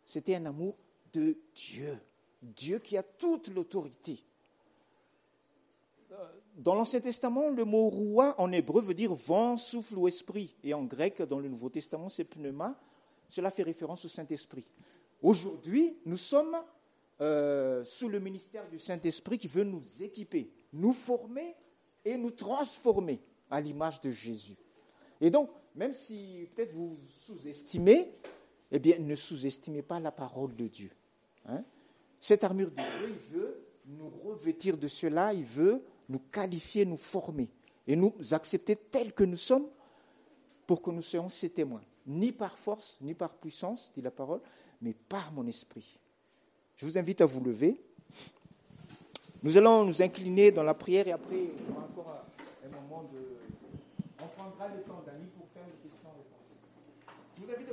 C'était 0.05 0.35
un 0.35 0.47
amour 0.47 0.77
de 1.12 1.39
Dieu. 1.55 2.01
Dieu 2.43 2.78
qui 2.78 2.97
a 2.97 3.02
toute 3.02 3.48
l'autorité. 3.48 4.23
Dans 6.56 6.74
l'Ancien 6.74 7.01
Testament, 7.01 7.48
le 7.48 7.64
mot 7.64 7.89
roi 7.89 8.35
en 8.39 8.52
hébreu 8.52 8.82
veut 8.82 8.94
dire 8.94 9.14
vent, 9.14 9.56
souffle 9.56 9.97
ou 9.97 10.06
esprit. 10.06 10.55
Et 10.62 10.74
en 10.74 10.85
grec, 10.85 11.23
dans 11.23 11.39
le 11.39 11.48
Nouveau 11.48 11.70
Testament, 11.70 12.09
c'est 12.09 12.24
pneuma. 12.24 12.78
Cela 13.28 13.51
fait 13.51 13.62
référence 13.62 14.05
au 14.05 14.09
Saint-Esprit. 14.09 14.66
Aujourd'hui, 15.23 15.97
nous 16.05 16.19
sommes 16.19 16.56
euh, 17.20 17.82
sous 17.85 18.09
le 18.09 18.20
ministère 18.20 18.69
du 18.69 18.78
Saint-Esprit 18.78 19.39
qui 19.39 19.48
veut 19.48 19.64
nous 19.64 19.82
équiper, 20.02 20.51
nous 20.73 20.93
former 20.93 21.55
et 22.05 22.19
nous 22.19 22.32
transformer 22.32 23.20
à 23.51 23.60
l'image 23.60 24.01
de 24.01 24.10
Jésus. 24.10 24.56
Et 25.20 25.31
donc, 25.31 25.51
même 25.74 25.94
si 25.94 26.48
peut-être 26.55 26.74
vous 26.74 26.98
sous-estimez, 27.24 28.12
eh 28.70 28.78
bien, 28.78 28.98
ne 28.98 29.14
sous-estimez 29.14 29.82
pas 29.82 30.01
la 30.01 30.10
parole 30.10 30.55
de 30.56 30.66
Dieu. 30.66 30.90
Hein. 31.47 31.62
Cette 32.23 32.44
armure 32.44 32.70
de 32.70 32.77
Dieu, 32.77 32.85
il 33.09 33.36
veut 33.36 33.65
nous 33.85 34.09
revêtir 34.24 34.78
de 34.78 34.86
cela, 34.86 35.35
il 35.35 35.43
veut 35.43 35.82
nous 36.09 36.20
qualifier, 36.31 36.85
nous 36.85 36.97
former 36.97 37.49
et 37.85 37.97
nous 37.97 38.15
accepter 38.31 38.77
tels 38.77 39.12
que 39.12 39.24
nous 39.24 39.36
sommes 39.36 39.66
pour 40.65 40.81
que 40.81 40.93
nous 40.93 41.03
soyons 41.03 41.28
ses 41.28 41.51
témoins. 41.51 41.82
Ni 42.07 42.31
par 42.31 42.57
force, 42.57 42.97
ni 43.01 43.12
par 43.12 43.35
puissance, 43.35 43.90
dit 43.93 44.01
la 44.01 44.12
parole, 44.12 44.40
mais 44.81 44.94
par 44.94 45.32
mon 45.32 45.44
esprit. 45.49 45.99
Je 46.77 46.86
vous 46.86 46.97
invite 46.97 47.23
à 47.23 47.27
vous 47.27 47.43
lever. 47.43 47.82
Nous 49.43 49.57
allons 49.57 49.85
nous 49.85 50.01
incliner 50.01 50.53
dans 50.53 50.62
la 50.62 50.74
prière 50.74 51.09
et 51.09 51.12
après, 51.12 51.35
y 51.35 51.73
aura 51.73 51.86
encore 51.86 52.24
un 52.65 52.69
moment 52.69 53.03
de. 53.12 53.19
On 54.23 54.28
prendra 54.28 54.69
le 54.69 54.81
temps, 54.82 55.03
d'Annie, 55.05 55.27
pour 55.36 55.49
faire 55.49 55.65
une 55.65 55.90
question-réponse. 55.90 57.66